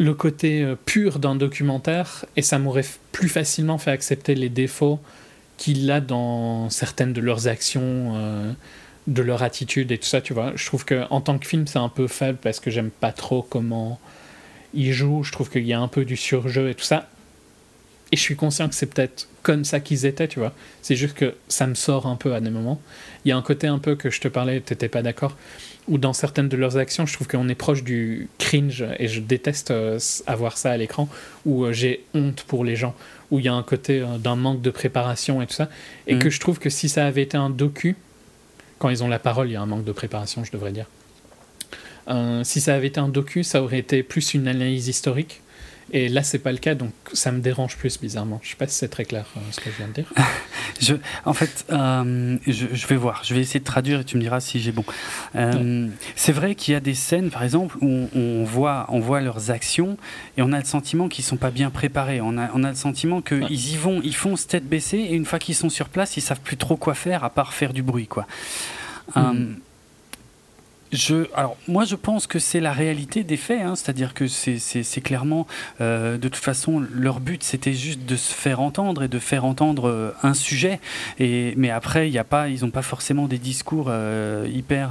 [0.00, 4.98] le côté euh, pur d'un documentaire et ça m'aurait plus facilement fait accepter les défauts
[5.58, 8.50] qu'il a dans certaines de leurs actions, euh,
[9.06, 10.52] de leur attitude et tout ça, tu vois.
[10.56, 13.12] Je trouve que en tant que film, c'est un peu faible parce que j'aime pas
[13.12, 14.00] trop comment
[14.72, 15.22] ils jouent.
[15.22, 17.06] Je trouve qu'il y a un peu du surjeu et tout ça.
[18.10, 20.54] Et je suis conscient que c'est peut-être comme ça qu'ils étaient, tu vois.
[20.80, 22.80] C'est juste que ça me sort un peu à des moments.
[23.26, 25.36] Il y a un côté un peu que je te parlais, t'étais pas d'accord,
[25.90, 29.20] où dans certaines de leurs actions, je trouve qu'on est proche du cringe et je
[29.20, 31.08] déteste euh, avoir ça à l'écran,
[31.44, 32.94] où euh, j'ai honte pour les gens,
[33.32, 35.68] où il y a un côté euh, d'un manque de préparation et tout ça.
[36.06, 36.18] Et mm.
[36.20, 37.96] que je trouve que si ça avait été un docu,
[38.78, 40.86] quand ils ont la parole, il y a un manque de préparation, je devrais dire.
[42.44, 45.42] si ça avait été un docu, ça aurait été plus une analyse historique
[45.92, 48.40] et là, c'est pas le cas, donc ça me dérange plus bizarrement.
[48.42, 50.12] Je sais pas si c'est très clair euh, ce que je viens de dire.
[50.80, 50.94] je,
[51.24, 53.22] en fait, euh, je, je, vais voir.
[53.24, 54.84] Je vais essayer de traduire et tu me diras si j'ai bon.
[55.34, 59.20] Euh, c'est vrai qu'il y a des scènes, par exemple, où on, voit, on voit
[59.20, 59.96] leurs actions
[60.36, 62.20] et on a le sentiment qu'ils sont pas bien préparés.
[62.20, 65.24] On a, on a le sentiment qu'ils y vont, ils font tête baissée et une
[65.24, 67.82] fois qu'ils sont sur place, ils savent plus trop quoi faire à part faire du
[67.82, 68.26] bruit, quoi.
[69.16, 69.54] Hmm.
[70.92, 73.76] Je, alors moi je pense que c'est la réalité des faits, hein.
[73.76, 75.46] c'est-à-dire que c'est clairement,
[75.80, 79.44] euh, de toute façon, leur but c'était juste de se faire entendre et de faire
[79.44, 80.80] entendre euh, un sujet.
[81.20, 84.90] Et, mais après, il a pas, ils n'ont pas forcément des discours euh, hyper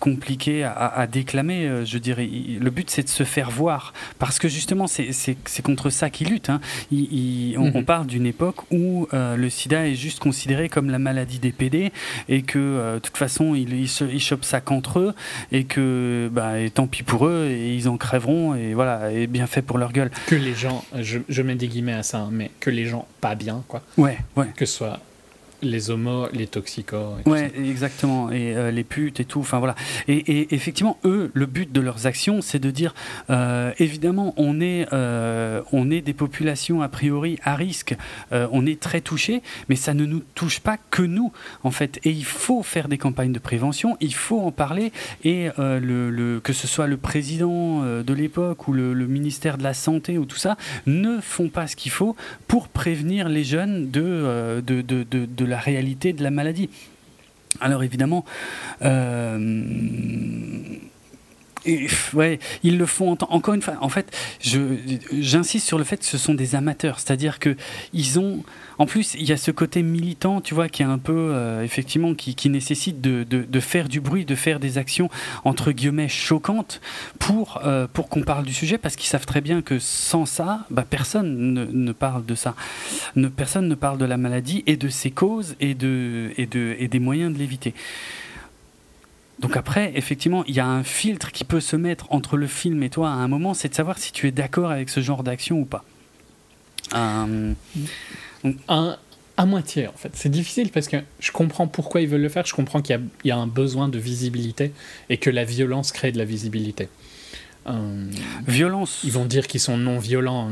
[0.00, 1.84] compliqués à, déclamer.
[1.84, 6.10] je dirais, le but c'est de se faire voir, parce que justement c'est contre ça
[6.10, 6.50] qu'ils luttent.
[6.50, 6.60] Hein.
[6.92, 7.72] on, mhm.
[7.74, 11.92] on, parle d'une époque où le SIDA est juste considéré comme la maladie des PD
[12.28, 13.88] et que de toute façon il, il,
[14.40, 14.60] il ça
[15.00, 15.14] eux
[15.52, 19.46] et que bah, tant pis pour eux et ils en crèveront et voilà et bien
[19.46, 20.10] fait pour leur gueule.
[20.26, 23.34] Que les gens, je, mets des guillemets à ça, hein, mais que les gens pas
[23.34, 23.82] bien quoi.
[23.96, 24.48] Ouais, ouais.
[24.56, 25.00] Que ce soit
[25.62, 27.18] les homos, les toxicos.
[27.24, 28.30] Et ouais, exactement.
[28.30, 29.40] Et euh, les putes et tout.
[29.40, 29.74] Enfin voilà.
[30.08, 32.94] Et, effectivement, eux, le but de leurs actions, c'est de dire,
[33.30, 37.96] euh, évidemment, on est, euh, on est des populations a priori à risque.
[38.30, 41.32] on est très touchés, mais ça ne nous touche pas que nous,
[41.62, 42.00] en fait.
[42.04, 43.96] Et il faut faire des campagnes de prévention.
[44.00, 44.92] Il faut en parler.
[45.24, 50.18] Et le, que ce soit le président de l'époque ou le, ministère de la santé
[50.18, 50.56] ou tout ça,
[50.86, 52.16] ne font pas ce qu'il faut
[52.46, 56.70] pour prévenir les jeunes de, de, de, de la réalité de la maladie.
[57.60, 58.24] Alors évidemment,
[58.82, 59.38] euh,
[61.66, 63.74] ils le font encore une fois.
[63.80, 67.56] En fait, j'insiste sur le fait que ce sont des amateurs, c'est-à-dire que
[67.92, 68.42] ils ont,
[68.80, 71.62] en plus, il y a ce côté militant, tu vois, qui est un peu euh,
[71.62, 75.10] effectivement qui, nécessite de, faire du bruit, de faire des actions
[75.44, 76.80] entre guillemets choquantes
[77.18, 80.64] pour euh, pour qu'on parle du sujet, parce qu'ils savent très bien que sans ça,
[80.70, 82.54] bah, personne ne, parle de ça,
[83.16, 86.74] ne, personne ne parle de la maladie et de ses causes et de et de
[86.78, 87.74] et des moyens de l'éviter.
[89.40, 92.82] Donc après, effectivement, il y a un filtre qui peut se mettre entre le film
[92.82, 95.22] et toi à un moment, c'est de savoir si tu es d'accord avec ce genre
[95.22, 95.84] d'action ou pas.
[96.94, 97.52] Euh,
[98.68, 98.96] un,
[99.40, 100.10] à moitié, en fait.
[100.14, 103.30] C'est difficile parce que je comprends pourquoi ils veulent le faire, je comprends qu'il y,
[103.30, 104.72] a un besoin de visibilité
[105.08, 106.88] et que la violence crée de la visibilité.
[107.66, 108.06] Euh,
[108.46, 109.00] violence.
[109.02, 110.50] Ils vont dire qu'ils sont non violents.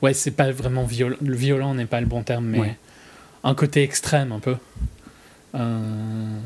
[0.00, 1.16] Ouais, c'est pas vraiment violent.
[1.20, 2.76] Le violent n'est pas le bon terme, mais
[3.42, 4.56] un côté extrême un peu.
[5.54, 6.38] Euh,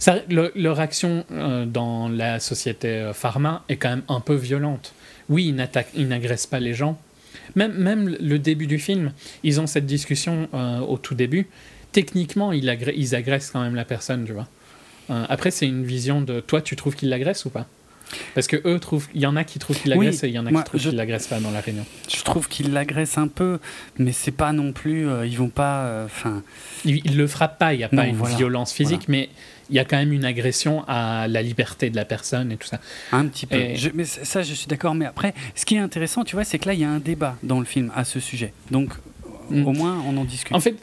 [0.00, 4.94] ça, leur action euh, dans la société pharma est quand même un peu violente.
[5.28, 5.54] Oui,
[5.94, 6.98] ils n'agressent pas les gens.
[7.54, 9.12] Même, même le début du film,
[9.42, 10.48] ils ont cette discussion
[10.88, 11.46] au tout début.
[11.92, 12.64] Techniquement, ils,
[12.96, 14.48] ils, agressent quand même la personne, tu vois.
[15.08, 17.66] après, c'est une vision de toi, tu trouves qu'ils l'agressent ou pas?
[18.34, 20.38] Parce que eux trouvent, il y en a qui trouvent qu'il l'agresse et il y
[20.38, 21.84] en a qui trouvent qu'il l'agresse pas dans la réunion.
[22.08, 23.58] Je trouve qu'il l'agresse un peu,
[23.98, 26.42] mais c'est pas non plus, euh, ils vont pas, euh, enfin.
[26.84, 29.28] il, le frappe pas, il n'y a pas une violence physique, mais
[29.70, 32.66] il y a quand même une agression à la liberté de la personne et tout
[32.66, 32.80] ça.
[33.12, 33.56] Un petit peu.
[33.94, 34.94] mais ça, je suis d'accord.
[34.94, 36.98] Mais après, ce qui est intéressant, tu vois, c'est que là, il y a un
[36.98, 38.52] débat dans le film à ce sujet.
[38.70, 38.90] Donc,
[39.50, 39.66] mm.
[39.66, 40.54] au moins, on en discute.
[40.54, 40.76] En fait,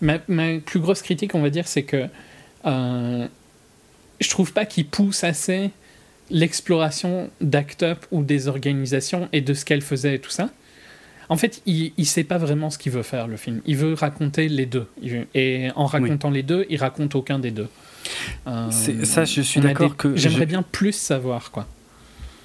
[0.00, 0.18] ma,
[0.58, 2.06] plus grosse critique, on va dire, c'est que
[2.66, 3.26] euh,
[4.20, 5.70] je trouve pas qu'il pousse assez
[6.30, 10.50] l'exploration d'Act Up ou des organisations et de ce qu'elle faisait et tout ça.
[11.28, 13.62] En fait, il ne sait pas vraiment ce qu'il veut faire, le film.
[13.66, 14.86] Il veut raconter les deux.
[15.34, 17.68] Et en racontant les deux, il raconte aucun des deux.
[18.46, 20.16] Euh, ça, je suis d'accord que...
[20.16, 21.66] J'aimerais bien plus savoir, quoi.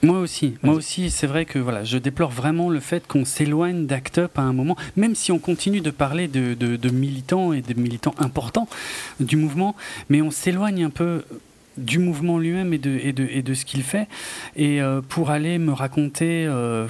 [0.02, 3.86] Moi aussi, moi aussi, c'est vrai que voilà, je déplore vraiment le fait qu'on s'éloigne
[3.86, 7.62] d'Act Up à un moment, même si on continue de parler de, de militants et
[7.62, 8.70] de militants importants
[9.20, 9.76] du mouvement,
[10.08, 11.24] mais on s'éloigne un peu
[11.80, 14.08] du mouvement lui-même et de, ce qu'il fait.
[14.56, 16.88] Et euh, pour aller me raconter, euh,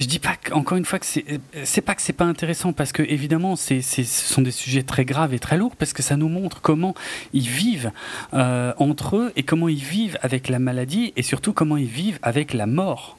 [0.00, 3.02] je dis pas encore une fois que c'est, pas que c'est pas intéressant parce que
[3.02, 6.60] évidemment ce sont des sujets très graves et très lourds parce que ça nous montre
[6.60, 6.94] comment
[7.32, 7.92] ils vivent
[8.34, 12.18] euh, entre eux et comment ils vivent avec la maladie et surtout comment ils vivent
[12.22, 13.18] avec la mort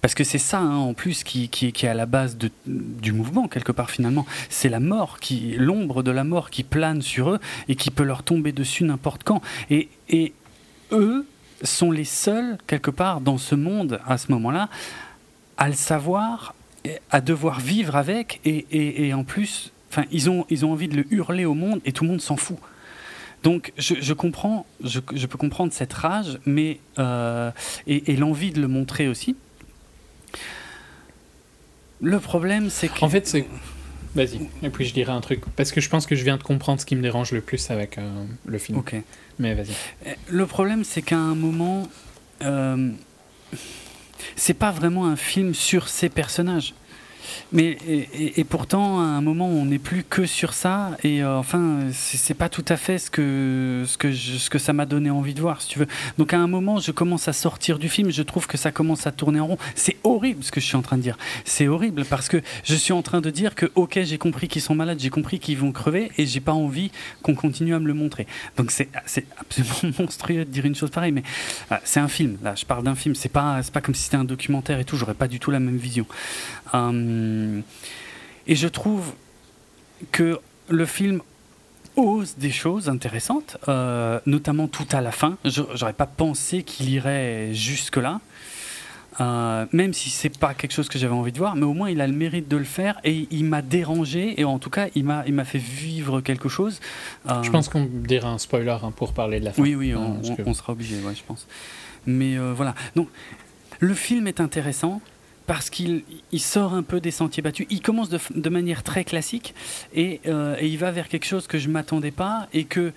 [0.00, 3.72] parce que c'est ça hein, en plus qui, est à la base du mouvement quelque
[3.72, 4.26] part finalement.
[4.48, 8.04] C'est la mort qui l'ombre de la mort qui plane sur eux et qui peut
[8.04, 9.40] leur tomber dessus n'importe quand.
[9.70, 9.88] Et,
[10.92, 11.26] eux
[11.62, 14.68] sont les seuls quelque part dans ce monde à ce moment-là
[15.56, 16.54] à le savoir
[17.10, 21.12] à devoir vivre avec et en plus enfin ils ont ils ont envie de le
[21.12, 22.58] hurler au monde et tout le monde s'en fout
[23.42, 27.50] donc je, comprends, je, peux comprendre cette rage, mais euh,
[27.86, 29.36] et, l'envie de le montrer aussi.
[32.00, 33.04] Le problème, c'est que.
[33.04, 33.46] En fait, c'est.
[34.14, 34.40] Vas-y.
[34.62, 36.80] Et puis je dirai un truc parce que je pense que je viens de comprendre
[36.80, 38.78] ce qui me dérange le plus avec euh, le film.
[38.78, 38.96] Ok.
[39.38, 39.74] Mais vas-y.
[40.28, 41.86] Le problème, c'est qu'à un moment,
[42.42, 42.90] euh,
[44.34, 46.74] c'est pas vraiment un film sur ces personnages.
[47.52, 47.78] Mais
[48.14, 50.90] et, pourtant, à un moment, on n'est plus que sur ça.
[51.04, 54.72] Et euh, enfin, c'est pas tout à fait ce que ce que ce que ça
[54.72, 55.86] m'a donné envie de voir, si tu veux.
[56.18, 58.10] Donc à un moment, je commence à sortir du film.
[58.10, 59.58] Je trouve que ça commence à tourner en rond.
[59.74, 61.16] C'est horrible ce que je suis en train de dire.
[61.44, 64.62] C'est horrible parce que je suis en train de dire que ok, j'ai compris qu'ils
[64.62, 66.90] sont malades, j'ai compris qu'ils vont crever, et j'ai pas envie
[67.22, 68.26] qu'on continue à me le montrer.
[68.56, 68.88] Donc c'est
[69.38, 71.12] absolument monstrueux de dire une chose pareille.
[71.12, 71.22] Mais
[71.72, 72.36] euh, c'est un film.
[72.42, 73.14] Là, je parle d'un film.
[73.14, 74.96] C'est pas c'est pas comme si c'était un documentaire et tout.
[74.96, 76.06] J'aurais pas du tout la même vision.
[76.74, 77.15] Euh,
[78.46, 79.12] et je trouve
[80.12, 80.38] que
[80.68, 81.20] le film
[81.96, 85.38] ose des choses intéressantes, euh, notamment tout à la fin.
[85.44, 88.20] J'aurais pas pensé qu'il irait jusque-là.
[89.18, 91.88] Euh, même si c'est pas quelque chose que j'avais envie de voir, mais au moins
[91.88, 94.88] il a le mérite de le faire et il m'a dérangé et en tout cas
[94.94, 96.80] il m'a fait vivre quelque chose.
[97.26, 99.62] Je pense qu'on dirait un spoiler hein, pour parler de la fin.
[99.62, 101.46] Oui oui, on, on, sera obligé, ouais, je pense.
[102.04, 103.08] Mais voilà, donc
[103.80, 105.00] le film est intéressant
[105.46, 106.02] parce qu'il
[106.38, 107.66] sort un peu des sentiers battus.
[107.70, 109.54] Il commence de, manière très classique
[109.96, 112.92] euh, et, il va vers quelque chose que je m'attendais pas et que.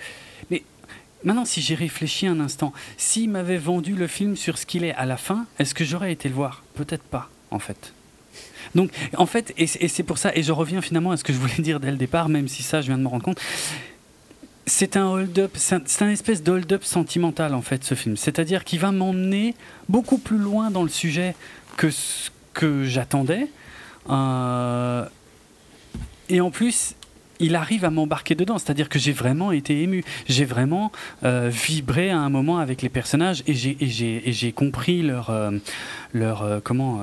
[0.50, 0.64] Mais
[1.24, 4.95] maintenant, si j'ai réfléchi un instant, s'il m'avait vendu le film sur ce qu'il est
[4.95, 6.64] à la fin, est-ce que j'aurais été le voir?
[6.74, 7.94] Peut-être pas, en fait.
[8.76, 11.38] Donc, en fait, et, c'est pour ça, et je reviens finalement à ce que je
[11.38, 13.40] voulais dire dès le départ, même si ça, je viens de me rendre compte.
[14.66, 18.16] C'est un hold-up, c'est un, espèce de hold-up sentimental en fait ce film.
[18.18, 19.56] C'est-à-dire qu'il va m'emmener
[19.88, 21.36] beaucoup plus loin dans le sujet
[21.76, 23.48] que ce que j'attendais.
[24.10, 25.06] Euh,
[26.30, 26.95] et en plus,
[27.40, 30.92] il arrive à m'embarquer dedans, c'est-à-dire que j'ai vraiment été ému, j'ai vraiment
[31.24, 35.52] euh, vibré à un moment avec les personnages et j'ai compris leur, euh,
[36.14, 37.02] leur comment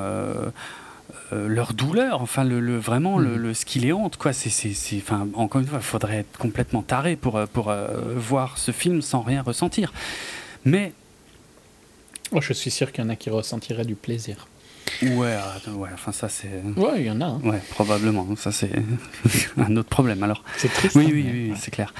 [1.33, 3.36] leur douleur, enfin le, vraiment le, mm.
[3.36, 4.33] le, ce qui les hante quoi.
[4.33, 4.68] C'est
[4.99, 7.75] enfin encore une fois, il faudrait être complètement taré pour pour
[8.15, 9.92] voir ce film sans rien ressentir.
[10.65, 10.92] Mais
[12.33, 14.47] oh, je suis sûr qu'il y en a qui ressentiraient du plaisir.
[15.02, 15.36] Ouais,
[15.68, 16.50] ouais, enfin ça c'est.
[16.76, 17.26] Ouais, il y en a.
[17.26, 17.40] Hein.
[17.44, 18.26] Ouais, probablement.
[18.36, 18.70] Ça c'est
[19.56, 20.42] un autre problème alors.
[20.56, 20.97] C'est triste.
[20.97, 21.92] Oui, hein, oui, oui, c'est clair.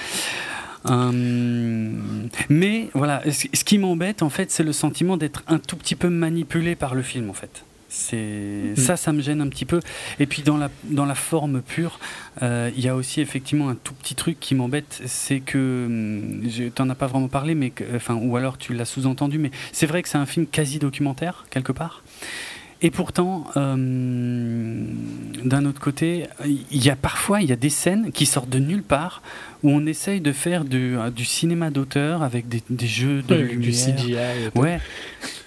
[0.89, 5.97] Hum, mais voilà, ce qui m'embête en fait, c'est le sentiment d'être un tout petit
[5.97, 7.65] peu manipulé par le film en fait.
[7.89, 8.77] C'est mm.
[8.77, 9.81] ça, ça me gêne un petit peu.
[10.21, 11.99] Et puis dans la dans la forme pure,
[12.43, 16.49] euh, il y a aussi effectivement un tout petit truc qui m'embête, c'est que hum,
[16.49, 19.87] je t'en as pas vraiment parlé, mais enfin ou alors tu l'as sous-entendu, mais c'est
[19.87, 22.03] vrai que c'est un film quasi documentaire quelque part.
[22.83, 23.77] Et pourtant, euh,
[25.45, 28.59] d'un autre côté, il y a parfois il y a des scènes qui sortent de
[28.59, 29.23] nulle part
[29.63, 33.59] où on essaye de faire du, du cinéma d'auteur avec des, des, jeux de lumière.
[33.59, 34.13] Du CGI.
[34.15, 34.81] Et ouais.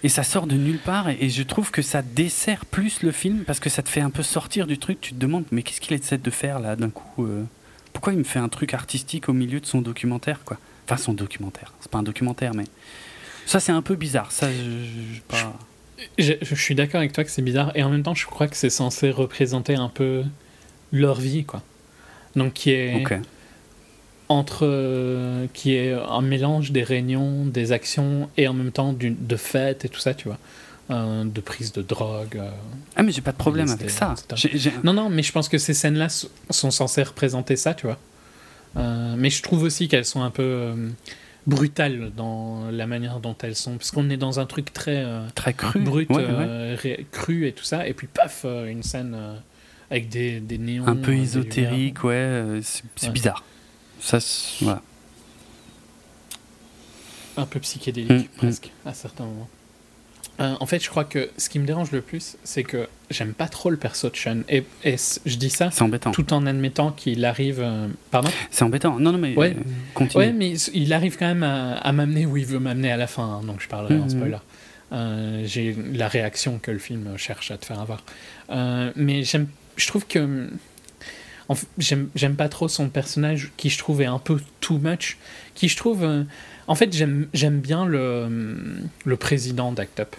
[0.02, 3.44] Et ça sort de nulle part et, je trouve que ça dessert plus le film
[3.46, 5.00] parce que ça te fait un peu sortir du truc.
[5.00, 7.44] Tu te demandes mais qu'est-ce qu'il essaie de faire là d'un coup euh,
[7.94, 10.58] Pourquoi il me fait un truc artistique au milieu de son documentaire quoi?
[10.86, 11.74] Enfin son documentaire.
[11.80, 12.66] C'est pas un documentaire mais
[13.46, 14.32] ça c'est un peu bizarre.
[14.32, 15.54] Ça je, pas...
[16.18, 18.56] Je, suis d'accord avec toi que c'est bizarre, et en même temps, je crois que
[18.56, 20.24] c'est censé représenter un peu
[20.92, 21.62] leur vie, quoi.
[22.36, 23.04] Donc, qui est.
[24.28, 25.48] Entre.
[25.54, 29.90] qui est un mélange des réunions, des actions, et en même temps de fêtes et
[29.90, 30.38] tout ça, tu vois.
[30.92, 32.38] Euh, de prise de drogue.
[32.38, 32.50] Euh,
[32.96, 34.16] ah, mais j'ai pas de problème avec ça.
[34.84, 36.08] Non, non, mais je pense que ces scènes-là
[36.50, 38.00] sont censées représenter ça, tu vois.
[38.76, 40.74] Euh, mais je trouve aussi qu'elles sont un peu
[41.48, 45.26] brutales dans la manière dont elles sont parce qu'on est dans un truc très euh,
[45.36, 45.80] très cru.
[45.80, 46.76] brut euh,
[47.12, 49.18] cru et tout ça et puis paf euh, une scène
[49.90, 53.44] avec des, des néons un peu ésotérique ouais c'est bizarre.
[54.00, 54.20] Ça
[54.62, 54.82] voilà.
[57.38, 58.38] Un peu psychédélique mm, mm.
[58.38, 59.50] presque à certains moments
[60.40, 63.34] euh, en fait, je crois que ce qui me dérange le plus, c'est que j'aime
[63.34, 64.38] pas trop le perso de Sean.
[64.48, 65.70] Et, je dis ça
[66.14, 67.60] tout en admettant qu'il arrive.
[67.62, 69.00] Euh, pardon C'est embêtant.
[69.00, 69.36] Non, non, mais.
[69.36, 69.62] Ouais, euh,
[69.94, 70.24] continue.
[70.24, 73.24] ouais mais il arrive quand même à, m'amener où il veut m'amener à la fin.
[73.24, 74.10] Hein, donc je parlerai en mhm.
[74.10, 75.46] spoiler.
[75.46, 78.04] J'ai la réaction que le film cherche à te faire avoir.
[78.96, 80.50] mais je trouve que.
[81.80, 85.18] J'aime pas trop son personnage qui je trouve est un peu too much.
[85.56, 86.08] Qui je trouve.
[86.68, 88.30] en fait, j'aime bien le,
[89.04, 90.16] le président d'Act Up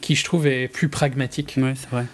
[0.00, 1.54] qui je trouve est plus pragmatique.
[1.56, 2.06] Ouais, c'est vrai.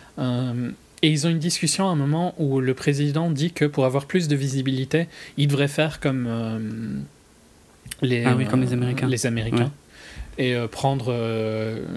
[1.03, 4.07] et ils ont une discussion à un moment où le président dit que pour avoir
[4.07, 7.05] plus de visibilité, il devrait faire comme
[8.01, 9.09] les, ah oui, comme les Américains.
[9.09, 9.73] Les Américains.
[10.39, 11.15] Et prendre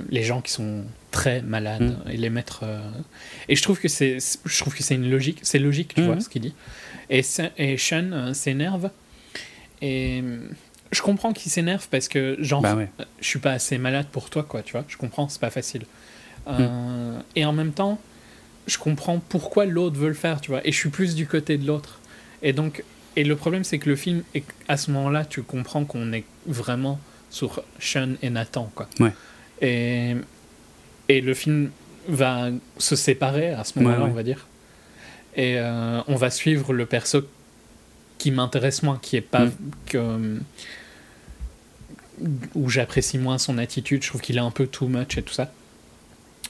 [0.10, 2.12] les gens qui sont très malades mm.
[2.12, 2.64] et les mettre.
[3.48, 6.06] Et je trouve que c'est, je trouve que c'est une logique, c'est logique, tu mm.
[6.06, 6.54] vois, ce qu'il dit.
[7.10, 7.22] Et,
[7.58, 8.90] et Sean s'énerve
[9.82, 10.24] et
[10.96, 12.78] je comprends qu'il s'énerve parce que, genre, bah
[13.20, 14.86] je suis pas assez malade pour toi, quoi, tu vois.
[14.88, 15.86] Je comprends, c'est pas facile.
[16.48, 18.00] Euh, et en même temps,
[18.66, 20.66] je comprends pourquoi l'autre veut le faire, tu vois.
[20.66, 22.00] Et je suis plus du côté de l'autre.
[22.42, 22.84] Et donc,
[23.18, 24.24] et le problème, c'est que le film,
[24.70, 27.00] à ce moment-là, tu comprends qu'on est vraiment
[27.30, 28.88] sur Sean et Nathan, quoi.
[29.02, 29.12] Ouais.
[29.62, 30.16] Et,
[31.10, 31.72] et le film
[32.08, 34.48] va se séparer à ce moment-là, on va dire.
[35.36, 37.24] Et euh, on va suivre le perso
[38.18, 39.52] qui m'intéresse moins, qui est pas mm.
[39.88, 40.40] que
[42.56, 44.04] où j'apprécie moins son attitude.
[44.04, 45.52] Je trouve qu'il est un peu too much et tout ça.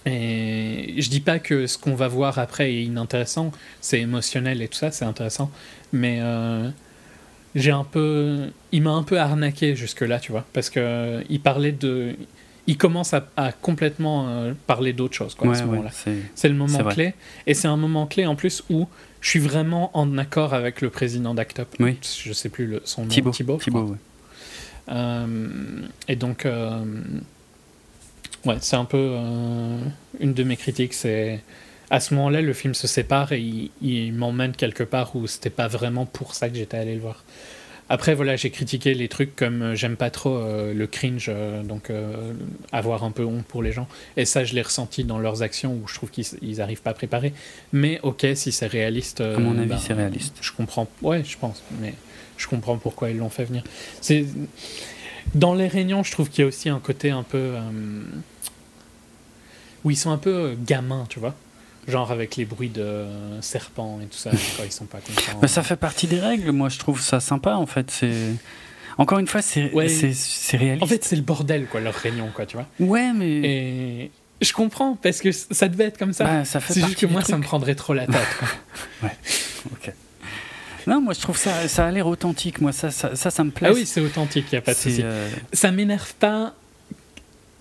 [0.06, 4.68] Et je dis pas que ce qu'on va voir après est inintéressant, c'est émotionnel et
[4.68, 5.50] tout ça, c'est intéressant,
[5.92, 6.70] mais euh,
[7.56, 11.40] j'ai un peu, il m'a un peu arnaqué jusque là, tu vois, parce que il
[11.40, 12.16] parlait de,
[12.68, 15.90] il commence à, complètement euh, parler d'autre chose, quoi, à ce moment-là.
[16.36, 17.16] c'est le moment clé,
[17.48, 18.88] et c'est un moment clé en plus où
[19.22, 21.76] je suis vraiment en accord avec le président d'Actop.
[21.80, 21.98] Oui.
[22.04, 23.08] Je sais plus le, son nom.
[23.08, 23.32] Thibaut.
[23.32, 23.96] Thibaut, euh,
[24.88, 26.84] et donc, euh,
[28.46, 29.78] ouais, c'est un peu euh,
[30.20, 30.94] une de mes critiques.
[30.94, 31.42] C'est
[31.90, 35.50] à ce moment-là, le film se sépare et il, il m'emmène quelque part où c'était
[35.50, 37.24] pas vraiment pour ça que j'étais allé le voir.
[37.88, 41.62] Après, voilà, j'ai critiqué les trucs comme euh, j'aime pas trop euh, le cringe, euh,
[41.62, 41.92] donc
[42.72, 43.88] avoir un peu honte pour les gens.
[44.18, 47.34] Et ça, je l'ai ressenti dans leurs actions où je trouve qu'ils arrivent pas préparés.
[47.74, 49.22] Mais ok, si c'est réaliste.
[49.22, 50.38] à mon avis, ben, c'est réaliste.
[50.42, 50.88] Je comprends.
[51.02, 51.64] Ouais, je pense.
[51.80, 51.94] Mais
[52.46, 53.64] je comprends pourquoi ils l'ont fait venir.
[54.02, 54.26] C'est
[55.34, 57.54] dans les réunions, je trouve qu'il y a aussi un côté un peu
[59.84, 61.34] où ils sont un peu gamins, tu vois.
[61.88, 63.06] Genre avec les bruits de
[63.42, 65.40] serpents et tout ça, quand ils sont pas contents.
[65.42, 67.90] Mais ça fait partie des règles, moi je trouve ça sympa en fait.
[67.92, 68.34] C'est.
[68.98, 69.72] Encore une fois, c'est
[70.14, 70.84] c'est réaliste.
[70.84, 72.68] En fait, c'est le bordel, quoi, leur réunion, quoi, tu vois.
[72.80, 73.42] Ouais, mais.
[73.44, 76.24] Et je comprends, parce que ça devait être comme ça.
[76.24, 78.48] Bah, ça c'est juste que moi, ça me prendrait trop la tête, quoi.
[79.04, 79.16] ouais,
[79.74, 79.94] ok.
[80.88, 82.62] Non, moi je trouve ça, ça a l'air authentique.
[82.62, 83.70] Moi, ça, ça, ça, me plaît.
[83.72, 85.02] Ah oui, c'est authentique, il n'y a pas de souci.
[85.04, 86.54] Euh, ça m'énerve pas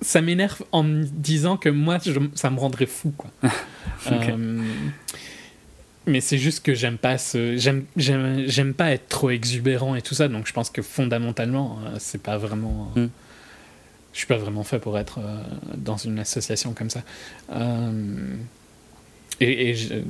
[0.05, 1.99] ça m'énerve en me disant que moi,
[2.35, 3.31] ça me rendrait fou, quoi.
[4.13, 4.61] Euh,
[6.07, 10.15] mais c'est juste que j'aime pas ce, j'aime, j'aime, pas être trop exubérant et tout
[10.15, 12.93] ça, donc je pense que fondamentalement, euh, c'est pas vraiment.
[12.99, 13.11] Euh, hmm.
[14.13, 15.21] Je suis pas vraiment fait pour être
[15.75, 17.03] dans une association comme ça.
[19.41, 20.05] et, et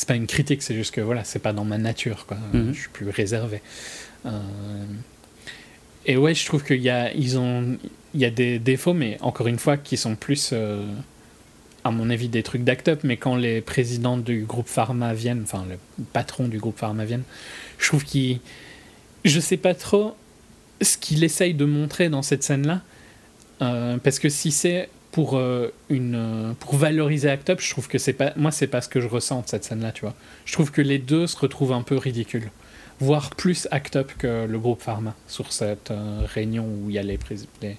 [0.00, 2.38] c'est pas une critique, c'est juste que voilà, c'est pas dans ma nature, quoi.
[2.54, 2.72] Hmm.
[2.72, 3.60] Je suis plus réservé.
[6.06, 7.76] et ouais, je trouve qu'il y a, ils ont,
[8.14, 10.86] il y a des défauts, mais encore une fois, qui sont plus, euh,
[11.84, 13.00] à mon avis, des trucs d'act-up.
[13.02, 15.76] Mais quand les présidents du groupe Pharma viennent, enfin, le
[16.14, 17.24] patron du groupe Pharma viennent,
[17.78, 18.40] je trouve qu'il.
[19.26, 20.16] Je sais pas trop
[20.80, 22.80] ce qu'il essaye de montrer dans cette scène-là.
[23.60, 27.98] Euh, parce que si c'est pour, euh, une, pour valoriser Act Up, je trouve que
[27.98, 28.32] c'est pas.
[28.36, 30.14] Moi, c'est pas ce que je ressens de cette scène-là, tu vois.
[30.44, 32.50] Je trouve que les deux se retrouvent un peu ridicules
[33.02, 35.90] voire plus act up que le groupe Pharma sur cette
[36.34, 37.18] réunion où il y a les,
[37.62, 37.78] les,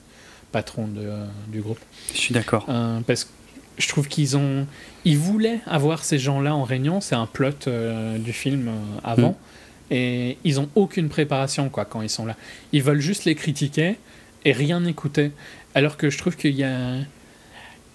[0.51, 1.11] patron de,
[1.47, 1.79] du groupe.
[2.13, 2.65] Je suis d'accord.
[2.69, 3.29] Euh, parce que
[3.77, 4.67] je trouve qu'ils ont.
[5.05, 8.71] Ils voulaient avoir ces gens-là en réunion, c'est un plot euh, du film euh,
[9.03, 9.93] avant, mm.
[9.93, 12.35] et ils ont aucune préparation quoi quand ils sont là.
[12.73, 13.97] Ils veulent juste les critiquer
[14.45, 15.31] et rien écouter.
[15.73, 16.95] Alors que je trouve qu'il y a.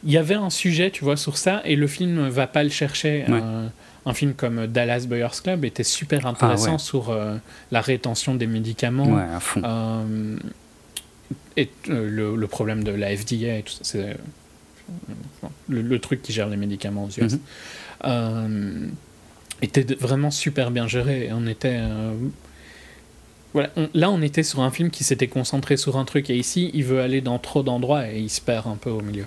[0.07, 2.70] Il y avait un sujet, tu vois, sur ça, et le film va pas le
[2.70, 3.25] chercher.
[4.07, 7.18] un film comme Dallas Buyers Club était super intéressant ah sur
[7.70, 9.09] la rétention des médicaments.
[9.09, 9.62] Ouais, à fond
[11.57, 17.05] et euh, le, problème de la FDA, c'est euh, le, truc qui gère les médicaments
[17.05, 17.41] aux US, mhm.
[18.05, 18.89] euh,
[19.62, 21.31] était vraiment super bien géré.
[21.33, 21.81] On était.
[23.55, 26.70] voilà, là, on était sur un film qui s'était concentré sur un truc, et ici,
[26.75, 29.25] il veut aller dans trop d'endroits et il se perd un peu au milieu.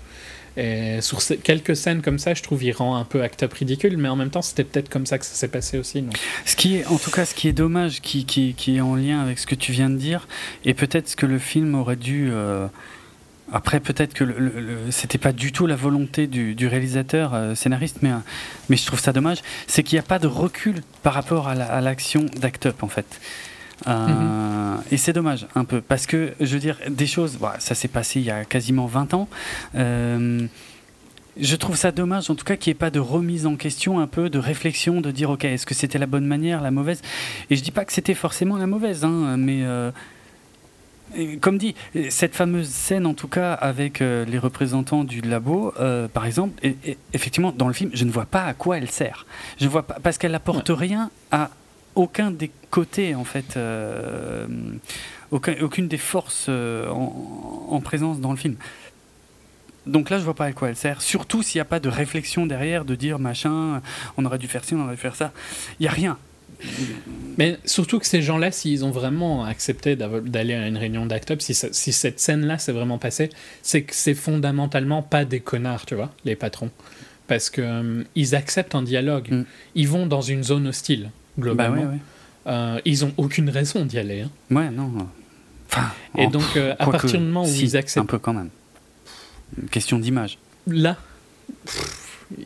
[0.59, 4.09] Et sur quelques scènes comme ça, je trouve il rend un peu act-up ridicule, mais
[4.09, 6.01] en même temps, c'était peut-être comme ça que ça s'est passé aussi.
[6.01, 6.11] Non?
[6.45, 8.95] Ce qui est, en tout cas, ce qui est dommage, qui, qui, qui, est en
[8.95, 10.27] lien avec ce que tu viens de dire,
[10.65, 12.29] et peut-être ce que le film aurait dû.
[12.29, 12.67] Euh,
[13.53, 14.25] après, peut-être que
[14.91, 18.11] c'était pas du tout la volonté du, du réalisateur, euh, scénariste, mais,
[18.67, 21.81] mais je trouve ça dommage, c'est qu'il n'y a pas de recul par rapport à
[21.81, 23.19] l'action d'Act Up, en fait.
[23.87, 27.75] Euh, et c'est dommage un peu parce que je veux dire des choses, bah, ça
[27.75, 29.27] s'est passé il y a quasiment 20 ans.
[29.75, 30.47] Euh,
[31.39, 33.99] je trouve ça dommage, en tout cas, qu'il n'y ait pas de remise en question,
[33.99, 37.01] un peu de réflexion, de dire, ok, est-ce que c'était la bonne manière, la mauvaise?
[37.49, 39.63] Et je dis pas que c'était forcément la mauvaise, hein, mais
[41.17, 41.75] euh, comme dit,
[42.09, 46.53] cette fameuse scène, en tout cas, avec euh, les représentants du labo, euh, par exemple,
[46.63, 49.25] et, effectivement, dans le film, je ne vois pas à quoi elle sert.
[49.59, 51.49] Je vois pas, parce qu'elle n'apporte rien à
[51.95, 54.47] aucun des côtés, en fait, euh,
[55.31, 58.55] aucune des forces en, présence dans le film.
[59.85, 61.01] Donc là, je vois pas à quoi elle sert.
[61.01, 63.81] Surtout s'il n'y a pas de réflexion derrière, de dire machin,
[64.17, 65.31] on aurait dû faire ci, on aurait dû faire ça.
[65.79, 66.17] Il n'y a rien.
[67.37, 71.53] Mais surtout que ces gens-là, s'ils ont vraiment accepté d'aller à une réunion d'Actop, si,
[71.53, 73.29] si cette scène-là s'est vraiment passée,
[73.61, 76.71] c'est que c'est fondamentalement pas des connards, tu vois, les patrons.
[77.27, 79.31] Parce que euh, ils acceptent un dialogue.
[79.31, 79.45] Mm.
[79.75, 81.83] Ils vont dans une zone hostile, globalement.
[81.83, 81.97] Bah
[82.47, 84.21] euh, ils ont aucune raison d'y aller.
[84.21, 84.29] Hein.
[84.49, 84.91] Ouais, non.
[85.71, 88.03] Enfin, Et donc, euh, à partir du moment où ils acceptent.
[88.03, 88.49] Un peu quand même.
[89.61, 90.37] Une question d'image.
[90.67, 90.97] Là,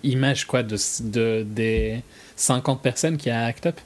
[0.03, 2.01] image quoi, de, de, des
[2.35, 3.79] 50 personnes qui a Act Up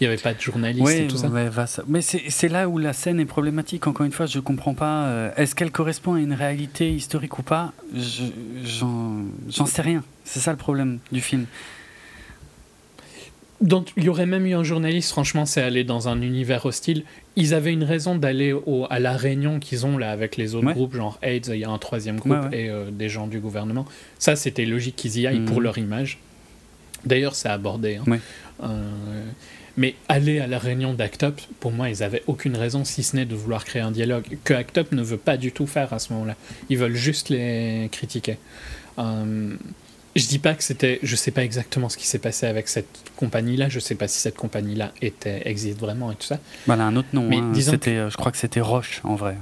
[0.00, 1.30] il n'y avait pas de journaliste et tout ça.
[1.88, 3.86] Mais c'est là où la scène est problématique.
[3.86, 5.06] Encore une fois, je ne comprends pas.
[5.06, 7.72] Euh, est-ce qu'elle correspond à une réalité historique ou pas?
[7.94, 10.04] J'en sais rien.
[10.24, 11.46] C'est ça le problème du film.
[13.60, 17.04] Donc, il y aurait même eu un journaliste, franchement, c'est aller dans un univers hostile.
[17.36, 18.54] Ils avaient une raison d'aller
[18.90, 21.70] à la réunion qu'ils ont là avec les autres groupes, genre AIDS, il y a
[21.70, 23.86] un troisième groupe et euh, des gens du gouvernement.
[24.18, 25.62] Ça, c'était logique qu'ils y aillent pour mhm.
[25.62, 26.18] leur image.
[27.06, 27.96] D'ailleurs, c'est abordé.
[27.96, 28.18] Hein.
[28.62, 29.24] Euh,
[29.76, 33.26] mais aller à la réunion d'ACTUP, pour moi, ils n'avaient aucune raison, si ce n'est
[33.26, 36.12] de vouloir créer un dialogue, que ACTUP ne veut pas du tout faire à ce
[36.14, 36.34] moment-là.
[36.68, 38.38] Ils veulent juste les critiquer.
[38.98, 39.54] Euh,
[40.16, 42.88] je dis pas que c'était, je sais pas exactement ce qui s'est passé avec cette
[43.16, 43.68] compagnie-là.
[43.68, 46.38] Je sais pas si cette compagnie-là était existe vraiment et tout ça.
[46.66, 47.28] Voilà un autre nom.
[47.28, 47.52] Mais hein.
[47.58, 49.36] c'était, euh, je crois que c'était Roche en vrai.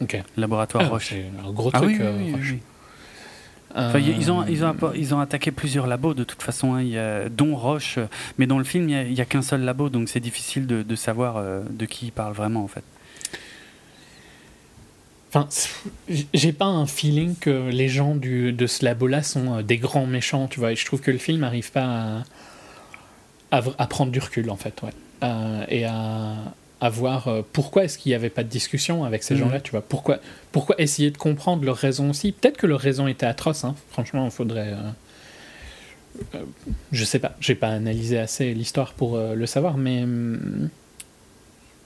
[0.00, 0.20] Ok.
[0.36, 1.14] Laboratoire ah, Roche.
[1.14, 1.98] Un gros ah truc.
[2.00, 2.56] Euh, Roche
[3.98, 6.82] ils, ont, ils, ont, ils ont attaqué plusieurs labos de toute façon, hein.
[6.82, 7.98] il y a, dont Roche,
[8.38, 10.96] mais dans le film, il n'y a, qu'un seul labo, donc c'est difficile de, de
[10.96, 12.84] savoir euh, de qui il parle vraiment en fait.
[15.36, 15.48] Enfin,
[16.32, 20.06] j'ai pas un feeling que les gens du, de ce labo-là sont euh, des grands
[20.06, 22.22] méchants, tu vois, et je trouve que le film n'arrive pas
[23.50, 24.92] à, à, prendre du recul en fait, ouais.
[25.24, 26.36] Euh, et à,
[26.80, 29.40] à voir euh, pourquoi est-ce qu'il n'y avait pas de discussion avec ces mhm.
[29.40, 29.82] gens-là, tu vois.
[29.82, 30.20] Pourquoi,
[30.52, 32.32] pourquoi essayer de comprendre leurs raisons aussi?
[32.32, 33.74] Peut-être que leurs raisons étaient atroces, hein.
[33.90, 34.74] franchement, il faudrait...
[36.34, 36.40] Euh,
[36.92, 40.70] je sais pas, j'ai pas analysé assez l'histoire pour le savoir, mais hum,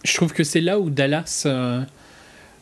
[0.04, 1.48] je trouve que c'est là où Dallas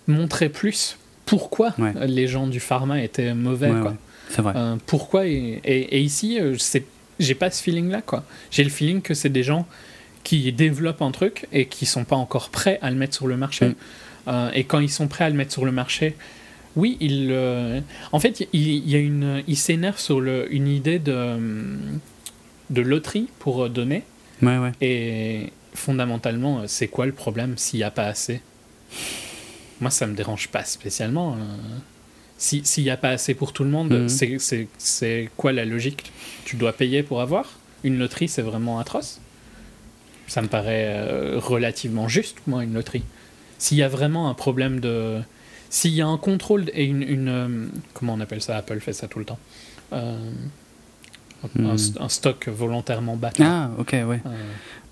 [0.08, 1.74] montrait plus pourquoi
[2.06, 3.94] les gens du pharma étaient mauvais, quoi.
[4.36, 4.54] Vrai.
[4.86, 6.38] pourquoi et, et, et ici,
[7.18, 8.24] j'ai pas ce feeling-là, quoi.
[8.50, 9.66] J'ai le feeling que c'est des gens
[10.24, 13.36] qui développent un truc et qui sont pas encore prêts à le mettre sur le
[13.36, 13.68] marché.
[13.68, 13.74] Mm.
[14.28, 16.16] Euh, et quand ils sont prêts à le mettre sur le marché,
[16.76, 17.80] oui, il, euh,
[18.12, 21.38] en fait, il, y a une, il s'énerve sur le, une idée de,
[22.70, 24.02] de loterie pour donner.
[24.80, 28.42] Et fondamentalement, c'est quoi le problème s'il n'y a pas assez?
[29.80, 31.34] Moi, ça me dérange pas spécialement.
[31.34, 31.80] Hein.
[32.36, 34.68] S'il n'y a pas assez pour tout le monde, mm.
[34.78, 36.12] c'est quoi la logique
[36.44, 37.58] Tu dois payer pour avoir?
[37.84, 39.20] Une loterie, c'est vraiment atroce
[40.28, 43.02] ça me paraît euh, relativement juste, moi, une loterie.
[43.58, 45.20] S'il y a vraiment un problème de.
[45.70, 47.28] S'il y a un contrôle et une.
[47.28, 48.56] Euh, comment on appelle ça?
[48.56, 49.38] Apple fait ça tout le temps.
[49.92, 50.16] Euh,
[51.58, 52.08] un, hmm.
[52.08, 53.30] stock volontairement bas.
[53.40, 54.20] Ah, ok, ouais.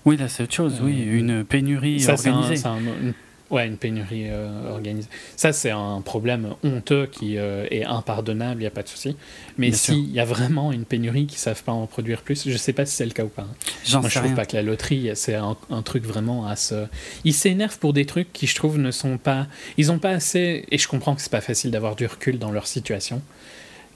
[0.05, 1.01] oui, là, c'est autre chose, oui.
[1.01, 2.57] Une pénurie ça, organisée.
[2.57, 2.79] C'est un,
[3.49, 5.07] Ouais, une pénurie euh, organisée.
[5.37, 9.15] Ça, c'est un problème honteux qui euh, est impardonnable, il n'y a pas de souci.
[9.57, 12.51] Mais s'il y a vraiment une pénurie qui ne savent pas en produire plus, je
[12.51, 13.43] ne sais pas si c'est le cas ou pas.
[13.43, 13.99] Hein.
[13.99, 16.87] Moi, je trouve pas que la loterie, c'est un, un, truc vraiment à se.
[17.23, 19.47] Ils s'énervent pour des trucs qui, je trouve, ne sont pas.
[19.77, 20.65] Ils n'ont pas assez.
[20.69, 23.21] Et je comprends que c'est pas facile d'avoir du recul dans leur situation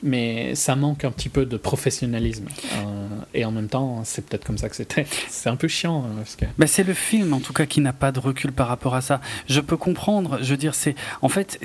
[0.04, 2.46] mais ça manque un petit peu de professionnalisme.
[2.74, 5.06] Euh, et en même temps, c'est peut-être comme ça que c'était.
[5.30, 6.04] C'est un peu chiant.
[6.06, 6.46] Hein, parce que...
[6.58, 9.02] Bah, c'est le film, en tout cas, qui n'a pas de recul par rapport à
[9.02, 9.22] ça.
[9.48, 10.96] Je peux comprendre, je veux dire, c'est.
[11.22, 11.60] En fait,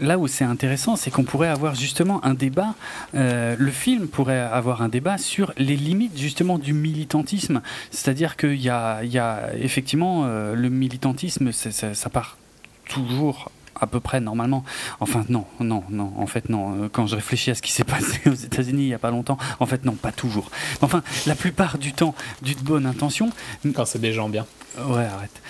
[0.00, 2.74] là où c'est intéressant, c'est qu'on pourrait avoir justement un débat.
[3.14, 7.60] Euh, le film pourrait avoir un débat sur les limites, justement, du militantisme.
[7.90, 12.36] C'est-à-dire qu'il y y a effectivement euh, le militantisme, ça part
[12.88, 13.50] toujours
[13.80, 14.64] à peu près normalement.
[15.00, 16.12] Enfin non, non, non.
[16.16, 16.84] En fait non.
[16.84, 19.10] Euh, quand je réfléchis à ce qui s'est passé aux États-Unis il y a pas
[19.10, 20.50] longtemps, en fait non, pas toujours.
[20.82, 23.30] Enfin, la plupart du temps, d'une bonne intention.
[23.74, 24.46] Quand c'est des gens bien.
[24.86, 25.42] Ouais, arrête.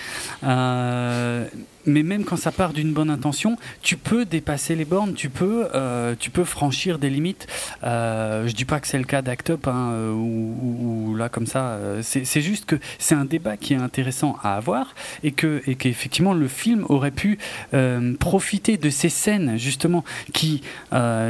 [0.43, 1.47] Euh,
[1.85, 5.67] mais même quand ça part d'une bonne intention, tu peux dépasser les bornes, tu peux,
[5.75, 7.47] euh, tu peux franchir des limites.
[7.83, 11.59] Euh, je dis pas que c'est le cas d'Act Up, hein, où, là comme ça.
[11.59, 14.93] Euh, c'est juste que c'est un débat qui est intéressant à avoir
[15.23, 17.37] et que et qu'effectivement le film aurait pu
[17.73, 20.61] euh, profiter de ces scènes justement qui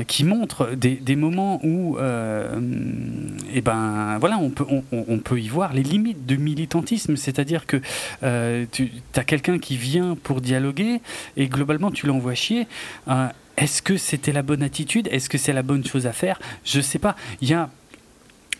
[0.07, 2.01] qui montrent des, moments où et
[3.55, 7.65] eh ben voilà on peut on, on, peut y voir les limites de militantisme, c'est-à-dire
[7.65, 7.81] que
[8.71, 11.01] tu as quelqu'un qui vient pour dialoguer
[11.37, 12.67] et globalement tu l'envoies chier.
[13.57, 15.09] Est-ce que c'était la bonne attitude?
[15.11, 16.39] Est-ce que c'est la bonne chose à faire?
[16.63, 17.15] Je sais pas.
[17.41, 17.69] Il y a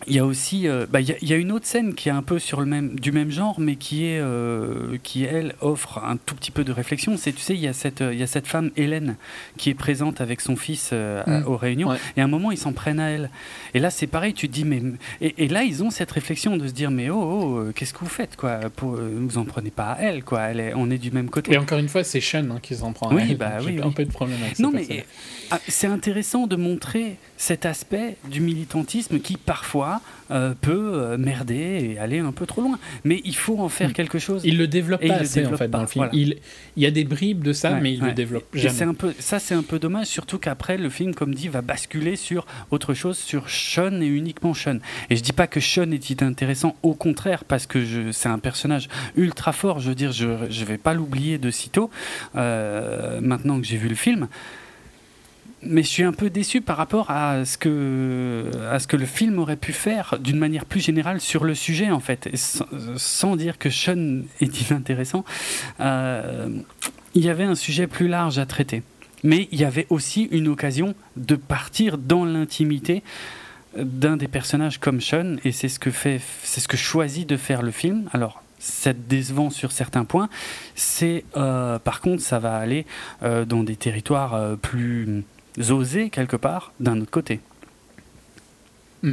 [0.06, 2.22] il y a aussi, euh, bah, il, y a, une autre scène qui est un
[2.22, 6.16] peu sur le même, du même genre, mais qui est, euh, qui elle offre un
[6.16, 7.16] tout petit peu de réflexion.
[7.16, 9.16] C'est, tu sais, il y a cette, il y a cette femme Hélène
[9.58, 11.46] qui est présente avec son fils euh, mm.
[11.46, 13.30] aux réunions, et à un moment ils s'en prennent à elle.
[13.74, 14.82] Et là c'est pareil, tu te dis mais,
[15.20, 18.06] et, là ils ont cette réflexion de se dire mais oh, oh qu'est-ce que vous
[18.06, 20.40] faites quoi Pour, Vous en prenez pas à elle quoi.
[20.42, 21.52] Elle est, on est du même côté.
[21.52, 23.12] Et encore une fois, c'est Sean hein, qui s'en prend.
[23.14, 24.38] Oui, à bah oui, un peu de problème.
[24.42, 25.04] Avec non mais
[25.50, 29.89] ah, c'est intéressant de montrer cet aspect du militantisme qui parfois
[30.30, 32.78] euh, peut euh, merder et aller un peu trop loin.
[33.04, 33.94] Mais il faut en faire hmm.
[33.94, 34.42] quelque chose.
[34.44, 36.08] Il le développe pas assez en fait dans le film.
[36.12, 36.36] Il,
[36.76, 38.82] il, y a des bribes de ça, mais il le développe jamais.
[38.82, 42.16] Un peu, ça c'est un peu dommage, surtout qu'après le film, comme dit, va basculer
[42.16, 44.78] sur autre chose, sur Sean et uniquement Sean.
[45.10, 48.88] Et je dis pas que Sean est intéressant, au contraire, parce que c'est un personnage
[49.16, 49.80] ultra fort.
[49.80, 51.90] Je veux dire, je ne vais pas l'oublier de sitôt,
[52.36, 54.28] euh, maintenant que j'ai vu le film
[55.62, 59.04] mais je suis un peu déçu par rapport à ce que, à ce que le
[59.04, 62.30] film aurait pu faire d'une manière plus générale sur le sujet, en fait.
[62.96, 65.24] Sans, dire que Sean est inintéressant,
[65.80, 66.48] euh,
[67.14, 68.82] il y avait un sujet plus large à traiter.
[69.22, 73.02] Mais il y avait aussi une occasion de partir dans l'intimité
[73.76, 77.36] d'un des personnages comme Sean, et c'est ce que fait, c'est ce que choisit de
[77.36, 78.08] faire le film.
[78.12, 80.28] Alors, c'est décevant sur certains points.
[80.74, 82.86] C'est euh, par contre, ça va aller
[83.22, 85.22] euh, dans des territoires plus
[85.68, 87.40] oser quelque part d'un autre côté.
[89.02, 89.12] Hmm.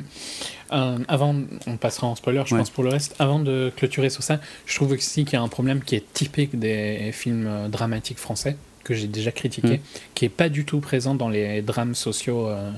[0.73, 1.35] Euh, avant,
[1.65, 3.15] on passera en spoiler, je pense pour le reste.
[3.19, 6.13] Avant de clôturer sur ça, je trouve aussi qu'il y a un problème qui est
[6.13, 9.81] typique des films euh, dramatiques français que j'ai déjà critiqué, hmm.
[10.15, 12.71] qui est pas du tout présent dans les drames sociaux euh,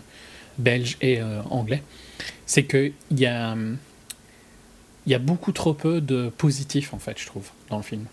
[0.58, 1.84] belges et anglais.
[2.46, 3.56] C'est que il y a
[5.06, 8.06] il y a beaucoup trop peu de positifs en fait, je trouve, dans le film.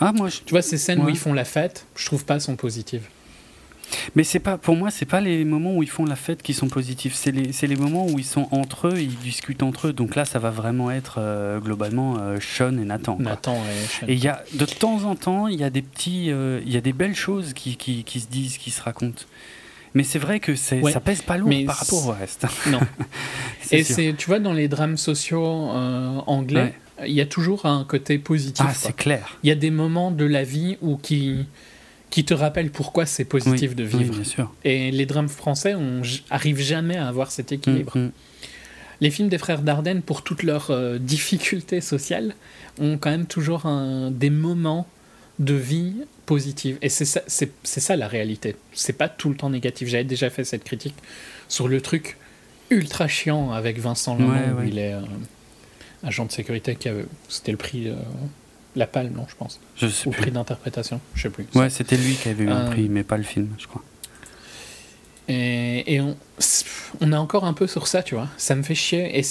[0.00, 2.56] Ah moi, tu vois ces scènes où ils font la fête, je trouve pas sont
[2.56, 3.08] positives.
[4.14, 6.54] Mais c'est pas, pour moi, c'est pas les moments où ils font la fête qui
[6.54, 7.14] sont positifs.
[7.14, 9.92] C'est les, les, moments où ils sont entre eux, ils discutent entre eux.
[9.92, 13.16] Donc là, ça va vraiment être euh, globalement euh, Sean et Nathan.
[13.18, 14.06] Nathan et Sean.
[14.08, 16.72] Et il y a de temps en temps, il y a des petits, euh, il
[16.72, 19.22] y a des belles choses qui, qui, qui, se disent, qui se racontent.
[19.94, 22.46] Mais c'est vrai que ça pèse pas lourd par rapport au reste.
[22.70, 22.80] Non.
[23.70, 25.70] et c'est, tu vois, dans les drames sociaux
[26.26, 26.74] anglais,
[27.06, 28.66] il y a toujours un côté positif.
[28.68, 29.38] Ah, c'est clair.
[29.42, 31.46] Il y a des moments de la vie où qui
[32.10, 34.14] qui te rappelle pourquoi c'est positif de vivre.
[34.14, 34.52] bien sûr.
[34.64, 37.96] Et les drames français on arrivent jamais à avoir cet équilibre.
[37.96, 38.12] Mm, mm.
[39.00, 42.34] Les films des frères Dardenne, pour toutes leurs euh, difficultés sociales,
[42.80, 44.86] ont quand même toujours un, des moments
[45.38, 45.94] de vie
[46.26, 46.78] positive.
[46.82, 48.56] Et c'est ça, c'est, ça la réalité.
[48.72, 49.88] C'est pas tout le temps négatif.
[49.88, 50.96] J'avais déjà fait cette critique
[51.48, 52.16] sur le truc
[52.70, 55.00] ultra chiant avec Vincent Lemont, où il est euh,
[56.02, 57.88] agent de sécurité qui avait, c'était le prix.
[57.88, 57.94] Euh,
[58.78, 59.60] la Palme, non, je pense.
[59.76, 61.46] Je sais Au prix d'interprétation, je sais plus.
[61.54, 63.82] Ouais, c'était lui qui avait eu un euh, prix, mais pas le film, je crois.
[65.28, 66.16] Et, et on,
[67.00, 68.28] on, est encore un peu sur ça, tu vois.
[68.38, 69.18] Ça me fait chier.
[69.18, 69.22] Et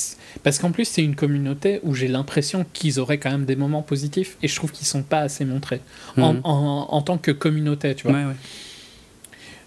[0.44, 3.82] parce qu'en plus, c'est une communauté où j'ai l'impression qu'ils auraient quand même des moments
[3.82, 5.82] positifs et je trouve qu'ils sont pas assez montrés
[6.18, 6.42] en, mhm.
[6.44, 8.16] en, en, tant que communauté, tu vois.
[8.16, 8.36] Ouais, ouais.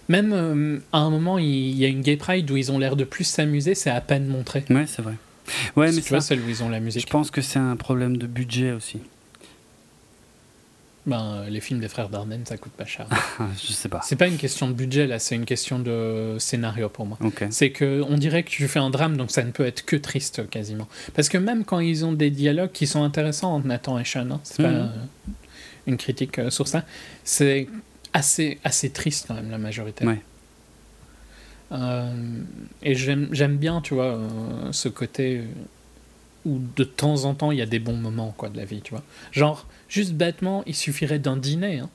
[0.08, 2.96] Même euh, à un moment, il y a une gay pride où ils ont l'air
[2.96, 4.64] de plus s'amuser, c'est à peine montré.
[4.70, 5.14] Ouais, c'est vrai.
[5.76, 7.02] Ouais, mais tu vois, celle où ils ont la musique.
[7.02, 8.98] Je pense que c'est un problème de budget aussi.
[11.10, 13.08] Ben, les films des frères Dardenne, ça coûte pas cher.
[13.60, 14.00] je sais pas.
[14.04, 17.18] C'est pas une question de budget là, c'est une question de scénario pour moi.
[17.50, 19.96] C'est que on dirait que tu fais un drame, donc ça ne peut être que
[19.96, 20.86] triste quasiment.
[21.16, 24.30] Parce que même quand ils ont des dialogues qui sont intéressants entre Nathan et Sean,
[24.30, 24.92] hein, c'est pas mhm.
[25.88, 26.84] une critique euh, sur ça,
[27.24, 27.66] c'est
[28.12, 30.06] assez assez triste quand même la majorité.
[30.06, 30.22] Ouais.
[31.72, 32.12] Euh,
[32.84, 35.42] et j'aime bien, tu vois, euh, ce côté
[36.44, 38.80] où de temps en temps il y a des bons moments quoi de la vie,
[38.80, 39.02] tu vois.
[39.32, 41.80] Genre Juste bêtement, il suffirait d'un dîner.
[41.80, 41.90] Hein.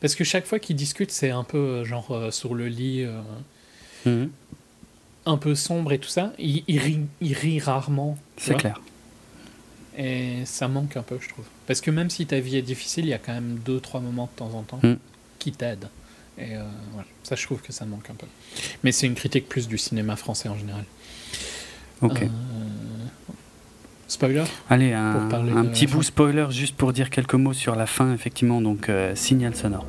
[0.00, 3.02] Parce que chaque fois qu'ils discutent, c'est un peu euh, genre euh, sur le lit,
[3.02, 3.20] euh,
[4.06, 4.30] mhm.
[5.26, 6.32] un peu sombre et tout ça.
[6.38, 8.16] Il, il, rit, rarement.
[8.36, 8.80] C'est clair.
[9.98, 11.44] Et ça manque un peu, je trouve.
[11.66, 14.00] Parce que même si ta vie est difficile, il y a quand même deux, trois
[14.00, 14.98] moments de temps en temps mhm.
[15.40, 15.88] qui t'aident.
[16.38, 16.54] Et
[16.92, 17.06] voilà.
[17.22, 18.26] ça, je trouve que ça manque un peu.
[18.82, 20.84] Mais c'est une critique plus du cinéma français en général.
[22.00, 22.24] Ok.
[24.06, 25.28] Spoiler Allez, un,
[25.66, 29.54] petit bout spoiler juste pour dire quelques mots sur la fin, effectivement, donc euh, signal
[29.54, 29.86] sonore.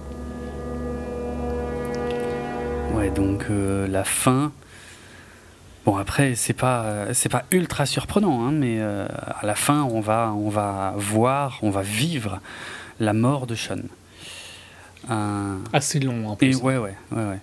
[2.94, 4.52] Ouais, donc euh, la fin.
[5.86, 10.34] Bon après c'est pas c'est pas ultra surprenant, hein, mais à la fin on va
[10.36, 12.40] on va voir, on va vivre
[13.00, 13.84] la mort de Sean.
[15.74, 16.58] Assez long en plus.
[16.58, 17.40] Et ouais ouais ouais ouais.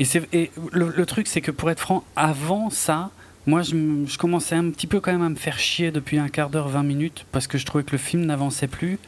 [0.00, 3.10] Et, et le, le, truc c'est que pour être franc, avant ça,
[3.46, 6.48] moi, je, commençais un petit peu quand même à me faire chier depuis un quart
[6.48, 8.98] d'heure, 20 minutes, parce que je trouvais que le film n'avançait plus.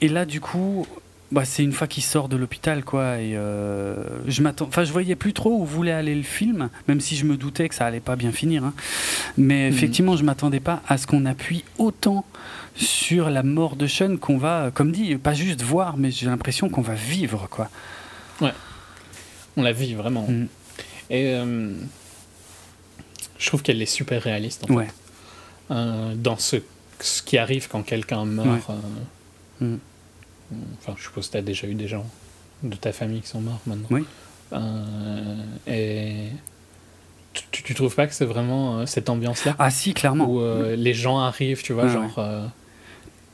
[0.00, 0.86] Et là, du coup,
[1.32, 3.18] bah, c'est une fois qu'il sort de l'hôpital, quoi.
[3.18, 3.96] Et euh,
[4.28, 7.24] je m'attends, enfin, je voyais plus trop où voulait aller le film, même si je
[7.24, 8.64] me doutais que ça allait pas bien finir.
[8.64, 8.74] Hein.
[9.36, 9.74] Mais mhm.
[9.74, 12.24] effectivement, je m'attendais pas à ce qu'on appuie autant
[12.76, 16.68] sur la mort de Sean qu'on va, comme dit, pas juste voir, mais j'ai l'impression
[16.68, 17.68] qu'on va vivre, quoi.
[18.40, 18.52] Ouais.
[19.56, 20.26] On la vit vraiment.
[20.28, 20.46] Mm.
[21.10, 21.72] Et euh,
[23.44, 24.88] je trouve qu'elle est super réaliste en fait.
[25.70, 26.56] Euh, dans ce,
[27.00, 28.70] ce, qui arrive quand quelqu'un meurt.
[29.60, 29.78] Euh, mm.
[30.78, 32.06] Enfin, je suppose que tu as déjà eu des gens
[32.62, 33.88] de ta famille qui sont morts maintenant.
[33.90, 34.04] Oui.
[34.54, 36.28] Euh, et
[37.34, 40.30] tu, tu trouves pas que c'est vraiment cette ambiance-là Ah si, clairement.
[40.30, 40.42] Où
[40.74, 42.18] les gens arrivent, tu vois, genre...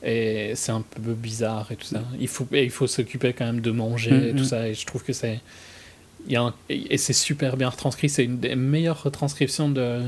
[0.03, 2.01] et c'est un peu bizarre et tout ça.
[2.19, 4.45] Il faut, il faut s'occuper quand même de manger mm, et tout mm.
[4.45, 4.67] ça.
[4.67, 5.39] Et je trouve que c'est
[6.69, 8.09] et c'est super bien retranscrit.
[8.09, 10.01] C'est une des meilleures retranscriptions de,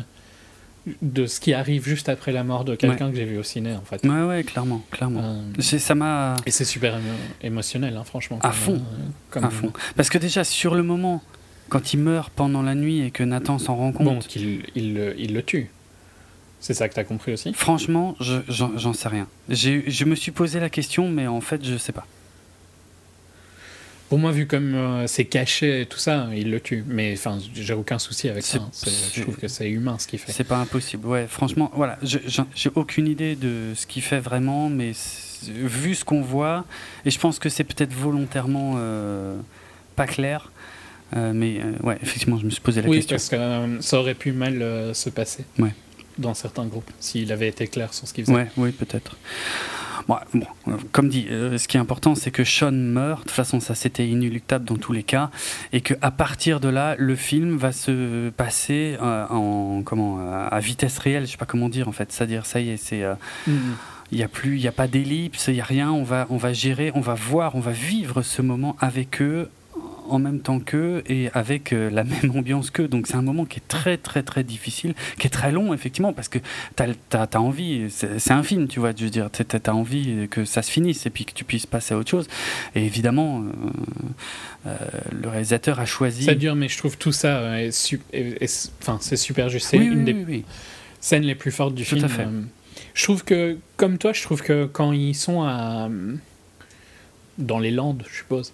[1.01, 3.75] de ce qui arrive juste après la mort de quelqu'un que j'ai vu au ciné,
[3.75, 4.06] en fait.
[4.06, 5.22] Ouais, ouais, clairement, clairement.
[5.59, 6.35] Euh, ça m'a.
[6.45, 7.00] Et c'est super
[7.42, 8.40] émotionnel, hein, franchement.
[8.42, 8.75] À fond.
[8.75, 9.45] Euh, comme...
[9.45, 9.72] À fond.
[9.95, 11.22] Parce que déjà, sur le moment,
[11.69, 14.06] quand il meurt pendant la nuit et que Nathan s'en rend compte.
[14.06, 15.69] Bon, qu'il il, il, le tue.
[16.59, 17.53] C'est ça que tu as compris aussi?
[17.53, 19.27] Franchement, j'en sais rien.
[19.50, 22.06] Je me suis posé la question, mais en fait, je sais pas.
[24.14, 26.83] Pour moi, vu comme euh, c'est caché et tout ça, il le tue.
[26.85, 28.59] Mais enfin, j'ai aucun souci avec ça.
[28.59, 28.69] Hein.
[29.11, 30.32] Je trouve que c'est humain ce qu'il fait.
[30.32, 31.08] C'est pas impossible.
[31.08, 34.92] Ouais, franchement, voilà, j'ai aucune idée de ce qu'il fait vraiment, mais
[35.48, 36.64] vu ce qu'on voit,
[37.06, 39.35] et je pense que c'est peut-être volontairement euh,
[39.95, 40.51] pas clair.
[41.16, 43.16] Euh, mais ouais, effectivement, je me suis posé la question.
[43.16, 45.43] Oui, parce que ça aurait pu mal se passer.
[45.58, 45.74] Ouais.
[46.19, 48.35] Dans certains groupes, s'il avait été clair sur ce qu'il faisait.
[48.35, 49.17] Ouais, oui, peut-être.
[50.07, 50.17] Bon,
[50.91, 53.19] comme dit, euh, ce qui est important, c'est que Sean meurt.
[53.19, 55.30] De toute façon, ça c'était inéluctable dans tous les cas,
[55.72, 60.59] et que à partir de là, le film va se passer euh, en comment à
[60.59, 61.25] vitesse réelle.
[61.25, 62.11] Je sais pas comment dire en fait.
[62.11, 63.14] C'est-à-dire, ça y est, c'est euh,
[63.48, 63.53] mm-hmm.
[64.11, 65.91] il n'y a plus, il n'y a pas d'ellipse, il n'y a rien.
[65.91, 69.49] On va, on va gérer, on va voir, on va vivre ce moment avec eux
[70.07, 72.88] en même temps qu'eux et avec euh, la même ambiance qu'eux.
[72.88, 76.14] Donc c'est un moment qui est très très très difficile, qui est très long effectivement,
[76.14, 76.40] parce que
[76.75, 80.27] tu as, as, envie, c'est un film, tu vois, je veux dire, tu as, envie
[80.30, 82.27] que ça se finisse et puis que tu puisses passer à autre chose.
[82.75, 84.77] Et évidemment, euh, euh,
[85.11, 86.23] le réalisateur a choisi...
[86.23, 87.53] Ça dure, mais je trouve tout ça,
[88.82, 90.45] enfin c'est super juste, c'est une des
[90.99, 92.01] scènes les plus fortes du film.
[92.01, 92.27] Tout à fait.
[92.93, 95.90] je trouve que, comme toi, je trouve que quand ils sont à...
[97.38, 98.53] dans les Landes, je suppose,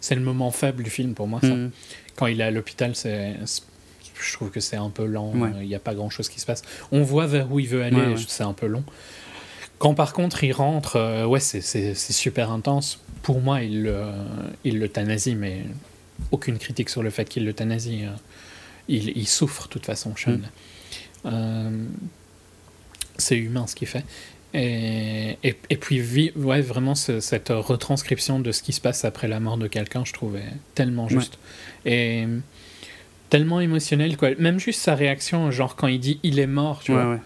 [0.00, 1.40] c'est le moment faible du film pour moi.
[1.40, 1.48] Ça.
[1.48, 1.70] Mm.
[2.16, 3.36] Quand il est à l'hôpital, c'est
[4.22, 5.32] je trouve que c'est un peu lent.
[5.60, 6.62] Il n'y a pas grand chose qui se passe.
[6.90, 8.84] On voit vers où il veut aller, c'est un peu long.
[9.78, 13.00] Quand par contre il rentre, euh, ouais, c'est super intense.
[13.22, 14.12] Pour moi, il, euh,
[14.62, 15.64] il l'euthanasie, mais
[16.30, 18.04] aucune critique sur le fait qu'il l'euthanasie.
[18.88, 20.38] il, il, souffre de toute façon, Sean.
[21.24, 21.86] Mm.
[23.18, 24.04] c'est humain ce qu'il fait.
[24.54, 29.56] Et, et, puis, ouais, vraiment, cette retranscription de ce qui se passe après la mort
[29.56, 31.38] de quelqu'un, je trouvais tellement juste.
[31.86, 32.26] Et
[33.32, 34.34] tellement émotionnel, quoi.
[34.38, 37.18] Même juste sa réaction, genre quand il dit il est mort, tu vois.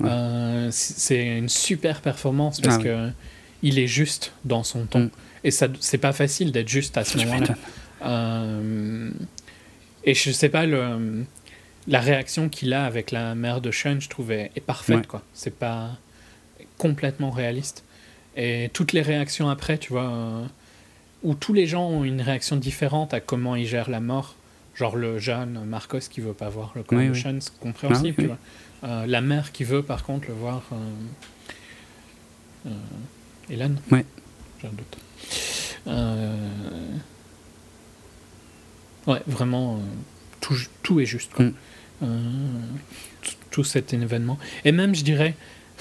[0.00, 3.10] Euh, c'est une super performance parce ah que
[3.62, 5.04] il est juste dans son ton.
[5.04, 5.10] Mm.
[5.44, 7.54] Et ça, c'est pas facile d'être juste à ce moment-là.
[8.04, 9.10] Euh,
[10.02, 11.24] et je sais pas, le,
[11.86, 15.22] la réaction qu'il a avec la mère de Sean, je trouvais, est parfaite, quoi.
[15.32, 15.90] C'est pas
[16.82, 17.84] complètement réaliste.
[18.36, 20.44] Et toutes les réactions après, tu vois, euh,
[21.22, 24.34] où tous les gens ont une réaction différente à comment ils gèrent la mort.
[24.74, 28.14] Genre le jeune Marcos qui veut pas voir le corps de Sean, c'est compréhensible.
[28.18, 28.38] Ah tu vois.
[28.84, 30.62] Euh, la mère qui veut par contre le voir.
[32.66, 32.70] Euh,
[33.48, 34.00] Hélène Oui.
[34.60, 34.98] J'ai un doute.
[39.06, 39.80] Ouais, vraiment,
[40.40, 41.32] tout, tout, est juste.
[41.32, 41.46] Quoi.
[42.00, 42.78] Mm.
[43.50, 44.38] tout cet événement.
[44.64, 45.34] Et même, je dirais,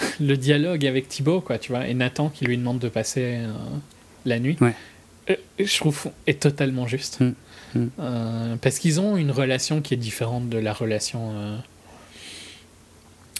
[0.19, 3.53] le dialogue avec Thibaut, quoi, tu vois, et Nathan qui lui demande de passer euh,
[4.25, 4.57] la nuit,
[5.29, 7.19] euh, je trouve est totalement juste.
[7.19, 7.33] Mm.
[7.73, 7.87] Mm.
[7.99, 11.61] Euh, parce qu'ils ont une relation qui est différente de la relation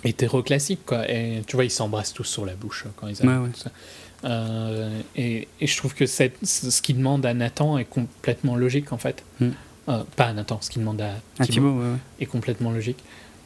[0.03, 1.09] hétéro-classique, quoi.
[1.09, 3.51] Et tu vois, ils s'embrassent tous sur la bouche quand ils arrivent.
[5.15, 9.23] et, et, je trouve que ce qu'il demande à Nathan est complètement logique, en fait.
[9.39, 9.49] Mm.
[10.15, 11.81] pas à Nathan, ce qu'il demande à Thibaut,
[12.19, 13.03] est complètement logique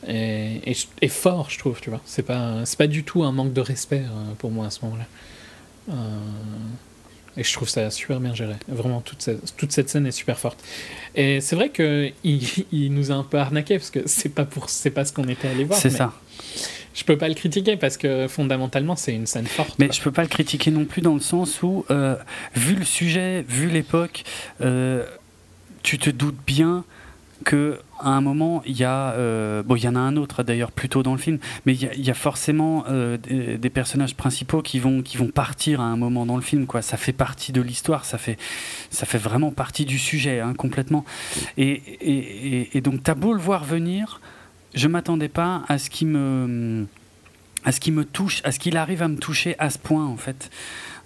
[0.07, 2.01] et, fort, je trouve, tu vois.
[2.05, 4.83] C'est pas, c'est pas du tout un manque de respect euh, pour moi à ce
[4.85, 5.05] moment-là.
[5.89, 5.93] Euh,
[7.37, 8.55] Et je trouve ça super bien géré.
[8.67, 10.63] Vraiment, toute cette, toute cette scène est super forte.
[11.15, 12.13] Et c'est vrai qu'il
[12.71, 15.47] il nous a un peu arnaqué parce que c'est pas, pour, pas ce qu'on était
[15.47, 15.79] allé voir.
[15.79, 16.13] C'est ça.
[16.93, 19.75] Je peux pas le critiquer parce que fondamentalement c'est une scène forte.
[19.79, 22.15] Mais je peux pas le critiquer non plus dans le sens où, euh,
[22.55, 24.23] vu le sujet, vu l'époque,
[24.61, 25.05] euh,
[25.83, 26.85] tu te doutes bien
[27.43, 30.43] que à un moment il y a euh, bon il y en a un autre
[30.43, 34.61] d'ailleurs plus tôt dans le film mais il y, a, forcément euh, des, personnages principaux
[34.61, 36.81] qui vont qui vont partir à un moment dans le film quoi.
[36.81, 38.37] Ça fait partie de l'histoire ça fait
[38.89, 41.05] ça fait vraiment partie du sujet hein, complètement.
[41.57, 44.21] Et, et, et, donc t'as beau le voir venir
[44.73, 46.85] je m'attendais pas à ce qui me
[47.63, 50.05] à ce qui me touche à ce qu'il arrive à me toucher à ce point
[50.05, 50.49] en fait.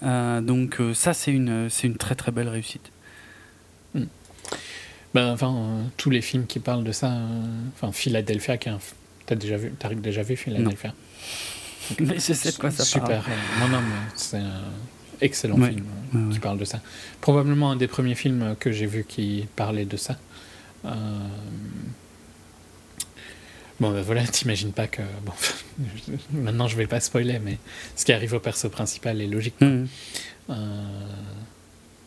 [0.02, 2.92] Euh, donc ça c'est une une très très belle réussite.
[5.14, 7.12] Ben, enfin, euh, tous les films qui parlent de ça.
[7.12, 7.42] Euh,
[7.74, 8.70] enfin, Philadelphia, qui
[9.26, 10.94] t'as déjà vu, t'as déjà vu Philadelphia?
[12.00, 13.24] Mais je sais de quoi ça Super.
[13.24, 13.24] parle.
[13.60, 13.84] Non, non,
[14.16, 14.62] c'est un
[15.22, 15.84] excellent film
[16.16, 16.80] euh, qui parle de ça.
[17.22, 20.18] Probablement un des premiers films que j'ai vu qui parlait de ça.
[23.80, 25.02] Bon, ben voilà, t'imagines pas que.
[25.26, 25.34] Bon,
[26.32, 27.58] maintenant je vais pas spoiler, mais
[27.96, 29.60] ce qui arrive au perso principal est logique.
[29.60, 29.86] Mm.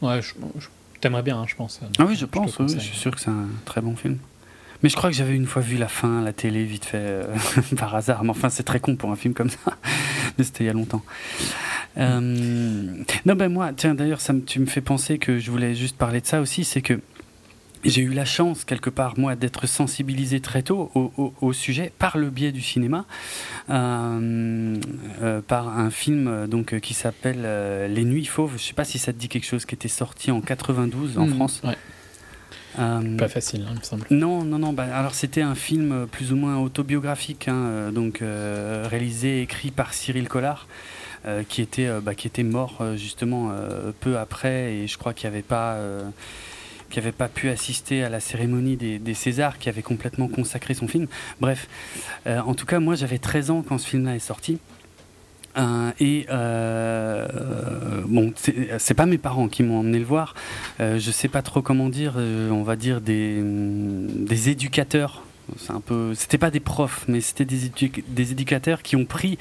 [0.02, 0.66] Ouais, je, je
[1.02, 1.80] T'aimerais bien, hein, je pense.
[1.98, 4.18] Ah oui, je, pense, je suis sûr que c'est un très bon film.
[4.84, 6.98] Mais je crois que j'avais une fois vu la fin à la télé, vite fait,
[7.00, 7.24] euh,
[7.76, 8.22] par hasard.
[8.22, 9.58] Mais enfin, c'est très con pour un film comme ça.
[10.38, 11.02] Mais c'était il y a longtemps.
[11.98, 12.20] Euh,
[13.26, 16.20] non, ben moi, tiens, d'ailleurs, ça tu me fais penser que je voulais juste parler
[16.20, 16.62] de ça aussi.
[16.62, 17.00] C'est que
[17.84, 22.30] j'ai eu la chance, quelque part, moi, d'être sensibilisé très tôt au, sujet par le
[22.30, 23.04] biais du cinéma,
[23.70, 24.78] euh,
[25.22, 27.42] euh, par un film euh, donc, qui s'appelle
[27.92, 28.52] Les Nuits Fauves.
[28.56, 31.18] Je ne sais pas si ça te dit quelque chose, qui était sorti en 92
[31.18, 31.62] en hmm, France.
[32.76, 34.06] pas facile, hein, il me semble.
[34.10, 34.72] Non, non, non.
[34.72, 39.92] Bah, alors c'était un film plus ou moins autobiographique, hein, donc réalisé et écrit par
[39.92, 40.68] Cyril Collard.
[41.48, 43.52] qui était bah, qui était mort justement
[44.00, 45.78] peu après et je crois qu'il n'y avait pas
[46.92, 50.86] qui n'avait pas pu assister à la cérémonie des, Césars, qui avait complètement consacré son
[50.86, 51.08] film.
[51.40, 51.66] Bref,
[52.26, 54.58] euh, en tout cas, moi j'avais 13 ans quand ce film-là est sorti.
[55.56, 57.26] Euh, et euh,
[58.06, 60.34] bon, c'est pas mes parents qui m'ont emmené le voir.
[60.80, 62.14] Euh, je sais pas trop comment dire.
[62.16, 65.22] on va dire des, des éducateurs.
[65.56, 65.82] C'est un.
[66.14, 69.38] C'était pas des profs, mais c'était des, éducateurs qui ont pris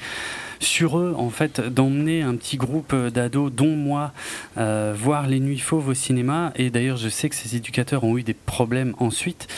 [0.60, 4.12] sur eux, en fait, d'emmener un petit groupe d'ados, dont moi,
[4.58, 6.52] euh, voir les Nuits Fauves au cinéma.
[6.56, 9.48] Et d'ailleurs, je sais que ces éducateurs ont eu des problèmes ensuite.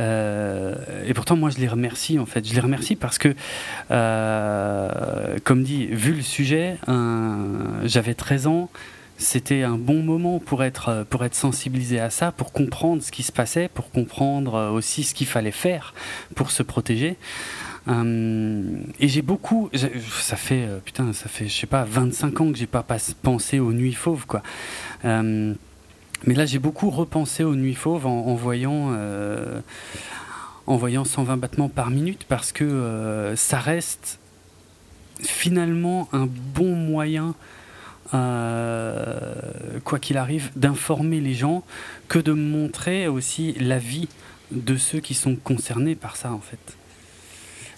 [0.00, 0.74] Euh,
[1.06, 2.46] et pourtant, moi, je les remercie, en fait.
[2.46, 3.34] Je les remercie parce que,
[3.90, 6.76] euh, comme dit, vu le sujet,
[7.84, 8.70] j'avais 13 ans
[9.22, 13.22] c'était un bon moment pour être, pour être sensibilisé à ça, pour comprendre ce qui
[13.22, 15.94] se passait, pour comprendre aussi ce qu'il fallait faire
[16.34, 17.16] pour se protéger.
[17.88, 18.62] Euh,
[19.00, 22.58] et j'ai beaucoup, ça fait, euh, putain, ça fait, je sais pas, 25 ans que
[22.58, 22.84] j'ai pas
[23.22, 24.42] pensé aux nuits fauves, quoi.
[25.04, 25.54] Euh,
[26.24, 28.96] mais là, j'ai beaucoup repensé aux nuits fauves en, voyant,
[30.68, 34.20] en voyant 120 battements par minute parce que ça reste
[35.20, 37.34] finalement un bon moyen
[38.10, 41.62] quoi qu'il arrive, d'informer les gens
[42.08, 44.08] que de montrer aussi la vie
[44.50, 46.76] de ceux qui sont concernés par ça, en fait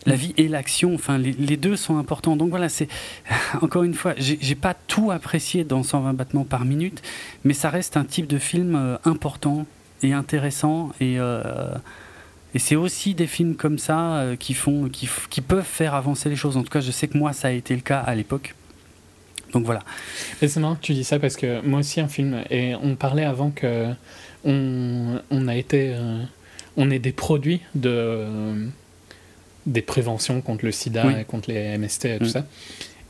[0.07, 2.37] la vie et l'action, enfin les, deux sont importants.
[2.37, 2.89] Donc voilà, c'est
[3.63, 7.03] encore une fois, j'ai pas tout apprécié dans 120 battements par minute,
[7.45, 9.67] mais ça reste un type de film euh, important
[10.03, 11.75] et intéressant et euh,
[12.57, 16.37] et c'est aussi des films comme ça euh, qui font qui, peuvent faire avancer les
[16.37, 16.57] choses.
[16.57, 18.55] En tout cas, je sais que moi ça a été le cas à l'époque.
[19.55, 19.81] Donc voilà.
[20.41, 23.25] C'est marrant que tu dis ça parce que moi aussi un film et on parlait
[23.25, 23.87] avant que
[24.45, 25.95] on, on a été
[26.77, 28.27] on est des produits de
[29.67, 32.29] des préventions contre le sida et contre les MST et tout mm.
[32.29, 32.47] ça.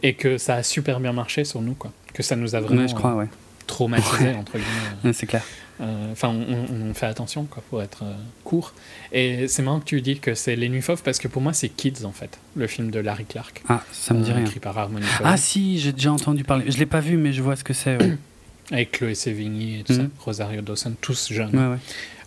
[0.02, 1.92] Et que ça a super bien marché sur nous, quoi.
[2.12, 3.28] Que ça nous a vraiment je crois, ouais.
[3.66, 5.12] traumatisé, entre guillemets.
[5.12, 5.42] c'est clair.
[5.80, 8.74] Euh, enfin, on, fait attention, quoi, pour être euh, court.
[9.12, 11.52] Et c'est marrant que tu dis que c'est Les Nuits Fauves, parce que pour moi,
[11.52, 13.62] c'est Kids, en fait, le film de Larry Clark.
[13.68, 14.44] Ah, ça me dit euh, rien.
[14.44, 16.70] Écrit par Harmony Ah si, j'ai déjà entendu parler.
[16.70, 17.98] Je l'ai pas vu, mais je vois ce que c'est.
[18.70, 20.10] Avec Chloé Sevigny et tout ça, mm.
[20.20, 21.54] Rosario Dawson, tous jeunes.
[21.54, 21.78] Ouais, ouais.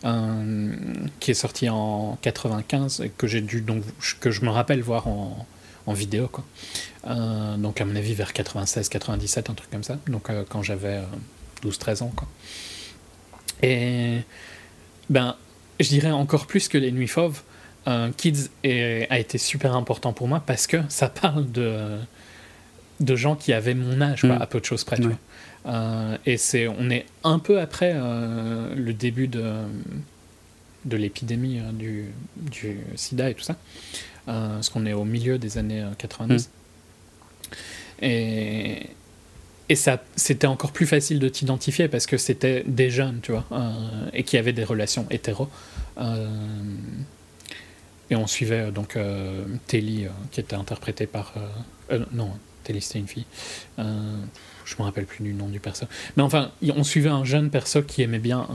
[0.05, 0.75] Euh,
[1.19, 3.83] qui est sorti en 95 et que j'ai dû donc
[4.19, 5.47] que je me rappelle voir en,
[5.87, 6.45] en vidéo quoi.
[7.07, 10.61] Euh, donc à mon avis vers 96 97 un truc comme ça donc euh, quand
[10.61, 11.01] j'avais
[11.63, 12.27] 12 13 ans quoi.
[13.63, 14.19] Et
[15.09, 15.35] ben
[15.79, 17.41] je dirais encore plus que les nuits fauves
[18.17, 21.97] Kids a été super important pour moi parce que ça parle de
[22.99, 24.41] de gens qui avaient mon âge, quoi, mm.
[24.41, 24.97] à peu de choses près.
[25.65, 29.53] Euh, et c'est, on est un peu après euh, le début de,
[30.85, 32.05] de l'épidémie euh, du,
[32.37, 33.55] du, sida et tout ça,
[34.25, 36.49] parce qu'on est au milieu des années 90.
[36.49, 37.55] Mm.
[38.03, 38.89] Et,
[39.69, 43.45] et ça, c'était encore plus facile de t'identifier parce que c'était des jeunes, tu vois,
[43.51, 45.49] euh, et qui avaient des relations hétéro.
[45.97, 46.27] Euh,
[48.09, 51.33] et on suivait donc euh, Telly, qui était interprétée par.
[52.13, 52.31] non,
[52.63, 53.25] Telly, c'était une fille.
[53.77, 55.85] je me rappelle plus du nom du perso.
[56.15, 58.47] Mais enfin, on suivait un jeune perso qui aimait bien.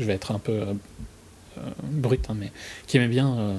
[0.00, 0.64] je vais être un peu
[1.84, 2.50] brut, hein, mais
[2.88, 3.54] qui aimait bien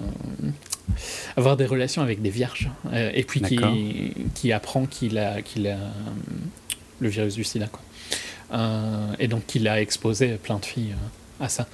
[1.37, 2.69] avoir des relations avec des vierges.
[2.93, 5.41] et puis qui, qui apprend qu'il a.
[5.41, 5.77] Qu'il a
[7.00, 7.67] le virus du sida.
[7.67, 7.82] Quoi.
[8.53, 11.67] Euh, et donc il a exposé plein de filles euh, à ça.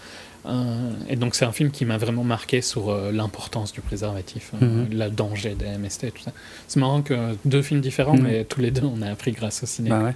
[0.45, 4.87] Euh, et donc c'est un film qui m'a vraiment marqué sur l'importance du préservatif, mhm.
[4.91, 6.31] le danger des MST et tout ça.
[6.67, 8.23] C'est marrant que deux films différents, mhm.
[8.23, 9.99] mais tous les deux on a appris grâce au cinéma.
[9.99, 10.13] Bah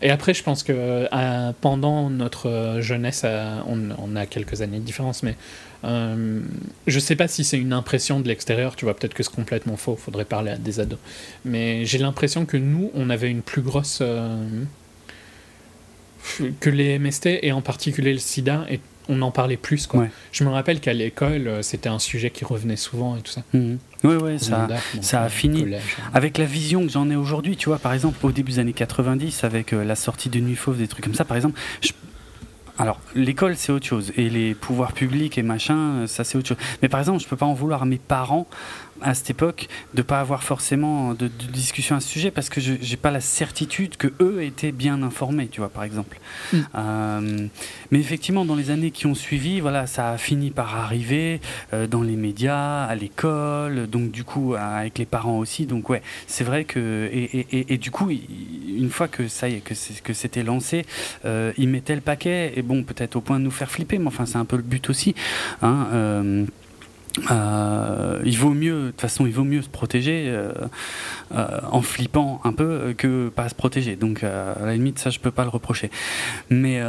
[0.00, 1.06] et après, je pense que
[1.60, 3.26] pendant notre jeunesse,
[3.68, 5.36] on, on, a quelques années de différence, mais
[5.84, 6.40] euh,
[6.86, 9.76] je sais pas si c'est une impression de l'extérieur, tu vois, peut-être que c'est complètement
[9.76, 10.98] faux, faudrait parler à des ados.
[11.44, 13.98] Mais j'ai l'impression que nous, on avait une plus grosse.
[14.02, 14.44] Euh,
[16.60, 19.86] que les MST et en particulier le sida, et on en parlait plus.
[19.86, 20.08] Quoi.
[20.32, 23.42] Je me rappelle qu'à l'école, euh, c'était un sujet qui revenait souvent et tout ça.
[23.54, 24.68] Oui, oui, ça,
[25.00, 25.74] ça a fini.
[25.74, 25.78] Hein.
[26.12, 28.74] Avec la vision que j'en ai aujourd'hui, tu vois, par exemple, au début des années
[28.74, 31.92] 90, avec la sortie de Nuit Fauve, des trucs comme ça, par exemple, je,
[32.80, 34.10] alors, l'école, c'est autre chose.
[34.16, 36.56] Et les pouvoirs publics et machin, ça, c'est autre chose.
[36.80, 38.46] Mais par exemple, je peux pas en vouloir à mes parents
[39.02, 42.72] à cette époque de pas avoir forcément de, discussion à ce sujet parce que je
[42.72, 46.18] n'ai pas la certitude que eux étaient bien informés, tu vois, par exemple.
[46.52, 46.58] Mm.
[46.74, 47.46] Euh,
[47.90, 51.40] mais effectivement, dans les années qui ont suivi, voilà, ça a fini par arriver
[51.72, 55.66] euh, dans les médias, à l'école, donc du coup avec les parents aussi.
[55.66, 59.54] Donc ouais, c'est vrai que et, et, et, du coup, une fois que ça y
[59.54, 60.84] est, que c'était lancé,
[61.24, 64.06] euh, ils mettaient le paquet et bon, peut-être au point de nous faire flipper, mais
[64.06, 65.14] enfin c'est un peu le but aussi.
[65.62, 66.46] Hein,
[67.30, 70.52] euh, il vaut mieux, de toute façon, il vaut mieux se protéger euh,
[71.34, 73.96] euh, en flippant un peu que pas se protéger.
[73.96, 75.90] Donc, à la limite, ça, je peux pas le reprocher.
[76.50, 76.80] Mais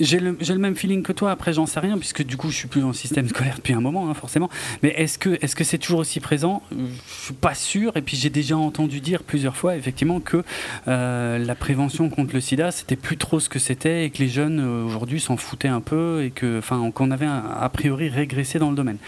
[0.00, 2.56] j'ai le, le, même feeling que toi, après j'en sais rien, puisque du coup je
[2.56, 4.48] suis plus dans le système scolaire depuis un moment, hein, forcément.
[4.82, 6.62] Mais est-ce que c'est -ce c'est toujours aussi présent?
[6.70, 10.42] Je suis pas sûr, et puis j'ai déjà entendu dire plusieurs fois, effectivement, que
[10.86, 14.28] euh, la prévention contre le sida, c'était plus trop ce que c'était, et que les
[14.28, 18.76] jeunes euh, aujourd'hui s'en foutaient un peu, et qu'on avait a priori régressé dans le
[18.76, 18.98] domaine.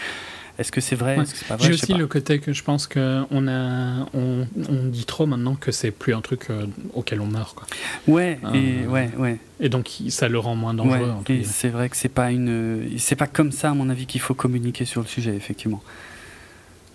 [0.61, 1.17] Est-ce que c'est vrai,
[1.59, 4.45] J'ai aussi le côté que je pense qu'on a, on,
[4.85, 7.55] dit trop maintenant que c'est plus un truc euh, auquel on meurt.
[7.55, 7.65] Quoi.
[8.07, 9.39] Ouais, et, euh, ouais, ouais.
[9.59, 11.15] Et donc ça le rend moins dangereux.
[11.29, 14.21] et c'est vrai que c'est pas une, c'est pas comme ça à mon avis qu'il
[14.21, 15.81] faut communiquer sur le sujet, effectivement.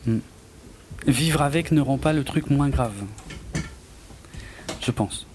[0.06, 0.18] Hmm.
[1.08, 2.94] Vivre avec ne rend pas le truc moins grave.
[4.80, 5.26] Je pense.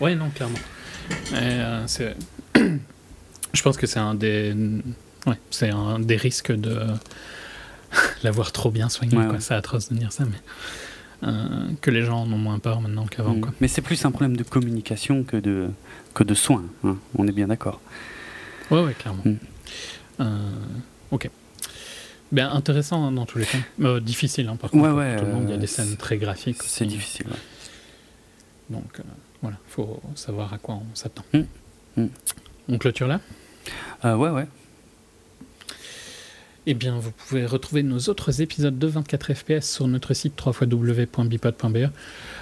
[0.00, 0.58] Ouais, non, clairement.
[1.34, 1.86] Euh,
[3.52, 4.54] je pense que c'est un des
[5.26, 6.86] Ouais, c'est un des risques de
[8.22, 9.16] l'avoir trop bien soigné.
[9.40, 10.38] C'est atroce de dire ça, mais
[11.24, 13.34] euh, que les gens en ont moins peur maintenant qu'avant.
[13.34, 13.52] Mm.
[13.60, 15.70] Mais c'est plus un problème de communication que de,
[16.14, 16.64] que de soins.
[16.84, 16.96] Hein.
[17.16, 17.80] On est bien d'accord.
[18.70, 19.22] Ouais, ouais, clairement.
[19.24, 19.36] Mm.
[20.20, 20.52] Euh,
[21.10, 21.30] ok.
[22.32, 23.58] Ben, intéressant hein, dans tous les cas.
[23.80, 24.94] Euh, difficile, hein, par contre.
[24.94, 26.62] Ouais, tout le monde, il y a des scènes très graphiques.
[26.62, 27.26] C'est difficile,
[28.68, 29.00] Donc,
[29.40, 31.24] voilà, il faut savoir à quoi on s'attend.
[31.96, 32.06] Mm.
[32.68, 33.20] On clôture là?
[34.04, 34.46] Ouais, ouais.
[36.68, 41.90] Eh bien, vous pouvez retrouver nos autres épisodes de 24 FPS sur notre site www.bipod.be,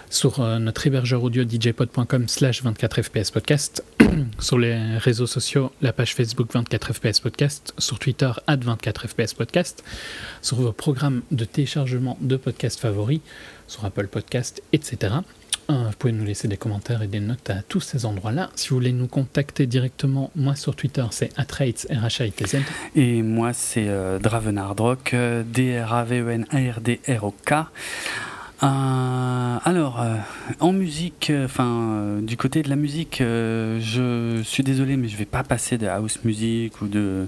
[0.08, 3.84] sur euh, notre hébergeur audio djpod.com slash 24 FPS podcast,
[4.38, 9.34] sur les réseaux sociaux, la page Facebook 24 FPS podcast, sur Twitter at 24 FPS
[9.34, 9.84] podcast,
[10.40, 13.20] sur vos programmes de téléchargement de podcasts favoris,
[13.66, 15.16] sur Apple Podcast, etc.
[15.68, 18.50] Vous pouvez nous laisser des commentaires et des notes à tous ces endroits-là.
[18.54, 22.46] Si vous voulez nous contacter directement, moi sur Twitter, c'est atraitz, r h a t
[22.46, 22.58] z
[22.94, 27.52] Et moi, c'est euh, Dravenardrock, euh, D-R-A-V-E-N-A-R-D-R-O-K.
[28.62, 30.04] Euh, alors,
[30.60, 35.42] en musique, enfin, du côté de la musique, je suis désolé, mais je vais pas
[35.42, 37.26] passer de house music ou de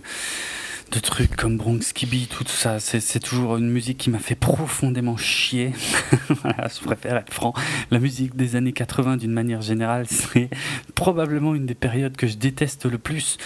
[0.92, 2.78] de trucs comme Bronx Kibi, tout ça.
[2.80, 5.72] C'est toujours une musique qui m'a fait profondément chier.
[6.42, 7.54] voilà, je préfère être franc.
[7.90, 10.48] La musique des années 80, d'une manière générale, c'est
[10.94, 13.38] probablement une des périodes que je déteste le plus,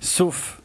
[0.00, 0.60] sauf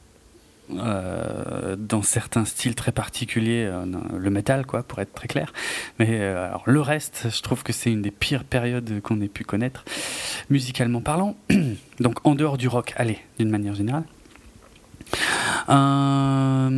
[0.72, 5.51] euh, dans certains styles très particuliers, euh, le métal, quoi, pour être très clair.
[5.98, 9.43] Mais euh, le reste, je trouve que c'est une des pires périodes qu'on ait pu
[9.43, 9.83] connaître,
[10.49, 11.35] musicalement parlant.
[11.99, 14.03] Donc, en dehors du rock, allez, d'une manière générale.
[15.69, 16.69] Euh,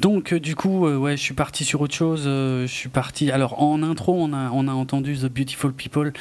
[0.00, 2.24] donc du coup, euh, ouais, je suis parti sur autre chose.
[2.26, 3.30] Euh, je suis parti.
[3.30, 6.12] Alors en intro, on a entendu The Beautiful People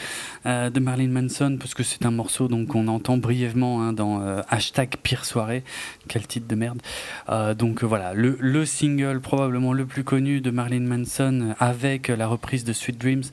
[0.46, 4.96] de Marilyn Manson parce que c'est un morceau donc on entend brièvement hein, dans hashtag
[5.04, 5.64] Pire soirée.
[6.08, 6.82] Quel titre de merde.
[7.58, 12.64] donc voilà, le, le single probablement le plus connu de Marilyn Manson avec la reprise
[12.64, 13.24] de Sweet Dreams,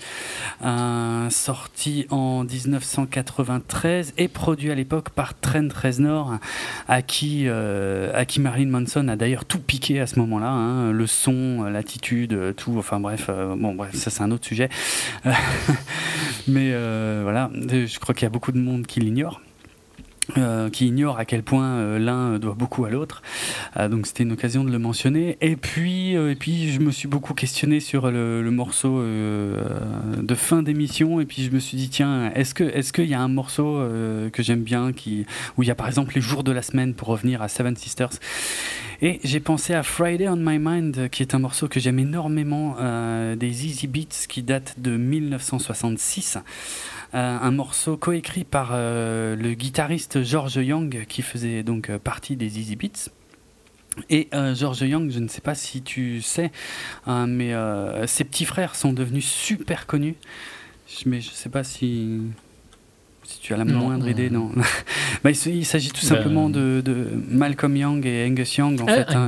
[1.30, 6.38] sorti en 1993 et produit à l'époque par Trent Reznor,
[6.88, 11.06] à qui euh, qui Marilyn Manson a d'ailleurs tout piqué à ce moment-là, hein, le
[11.06, 12.76] son, l'attitude, tout.
[12.78, 14.68] Enfin bref, euh, bon bref, ça c'est un autre sujet.
[16.48, 19.40] Mais euh, voilà, je crois qu'il y a beaucoup de monde qui l'ignore.
[20.38, 23.22] Euh, qui ignore à quel point euh, l'un doit beaucoup à l'autre.
[23.76, 25.36] Euh, donc c'était une occasion de le mentionner.
[25.42, 31.20] Et puis, et puis je me suis beaucoup questionné sur le, morceau de fin d'émission.
[31.20, 33.86] Et puis je me suis dit tiens, est-ce que est-ce qu'il y a un morceau
[34.32, 36.94] que j'aime bien qui où il y a par exemple les jours de la semaine
[36.94, 38.10] pour revenir à Seven Sisters.
[39.02, 42.76] Et j'ai pensé à Friday on My Mind, qui est un morceau que j'aime énormément
[43.36, 46.38] des Easy Beats qui date de 1966.
[47.14, 52.34] Euh, un morceau coécrit par euh, le guitariste George Young qui faisait donc euh, partie
[52.34, 53.10] des Easy Beats.
[54.10, 56.50] Et George Young, je ne sais pas si tu sais,
[57.06, 57.52] hein, mais
[58.08, 60.16] ses petits frères sont devenus super connus.
[61.06, 62.18] Mais je ne sais pas si,
[63.22, 64.50] si tu as la moindre idée, non.
[65.22, 66.82] bah, il, s'agit tout ben, simplement de,
[67.28, 68.80] Malcolm Young et Angus Young.
[68.80, 69.26] En fait, hein.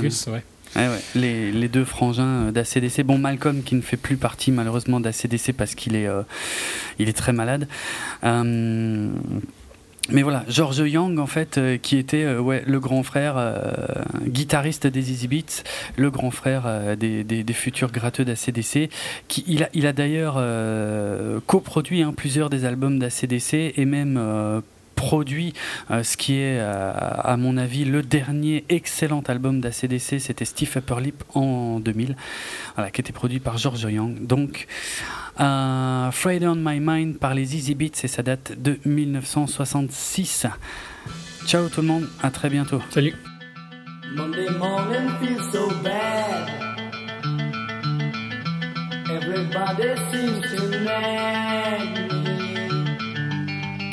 [0.76, 1.00] Ouais.
[1.14, 3.02] Les, deux frangins d'ACDC.
[3.02, 6.22] Bon, Malcolm qui ne fait plus partie malheureusement d'ACDC parce qu'il est, euh,
[6.98, 7.66] est très malade.
[8.24, 9.10] Euh,
[10.10, 13.36] mais voilà, George Young, en fait, euh, qui était le grand frère,
[14.26, 15.64] guitariste des Easy Beats,
[15.96, 18.90] le grand frère des, futurs gratteux d'ACDC,
[19.28, 20.40] qui il a, il a d'ailleurs
[21.46, 24.62] coproduit hein, plusieurs des albums d'ACDC et même
[24.96, 25.52] produit
[25.92, 30.18] euh, ce qui est, euh, à mon avis, le dernier excellent album d'ACDC.
[30.18, 32.16] C'était Steve Upper Lip en 2000,
[32.74, 34.26] voilà, qui était produit par George Young.
[34.26, 34.66] Donc,
[35.38, 40.46] euh, Friday on My Mind par les Easy Beats et ça date de 1966.
[41.46, 42.80] Ciao tout le monde, à très bientôt.
[42.90, 43.14] Salut.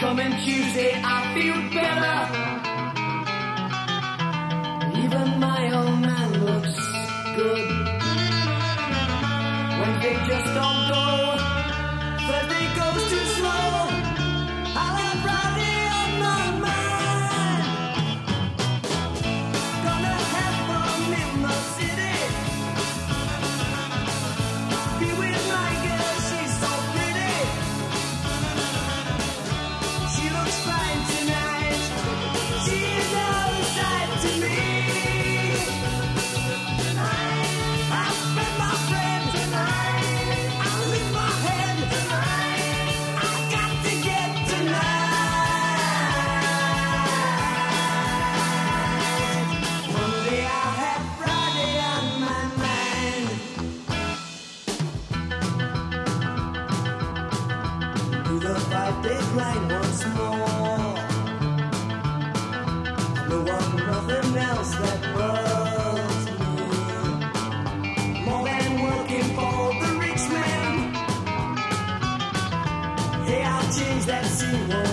[0.03, 2.17] Coming Tuesday, I feel better.
[5.01, 6.77] Even my old man looks
[7.37, 7.69] good.
[9.79, 11.52] Wednesday just don't go.
[74.53, 74.92] you.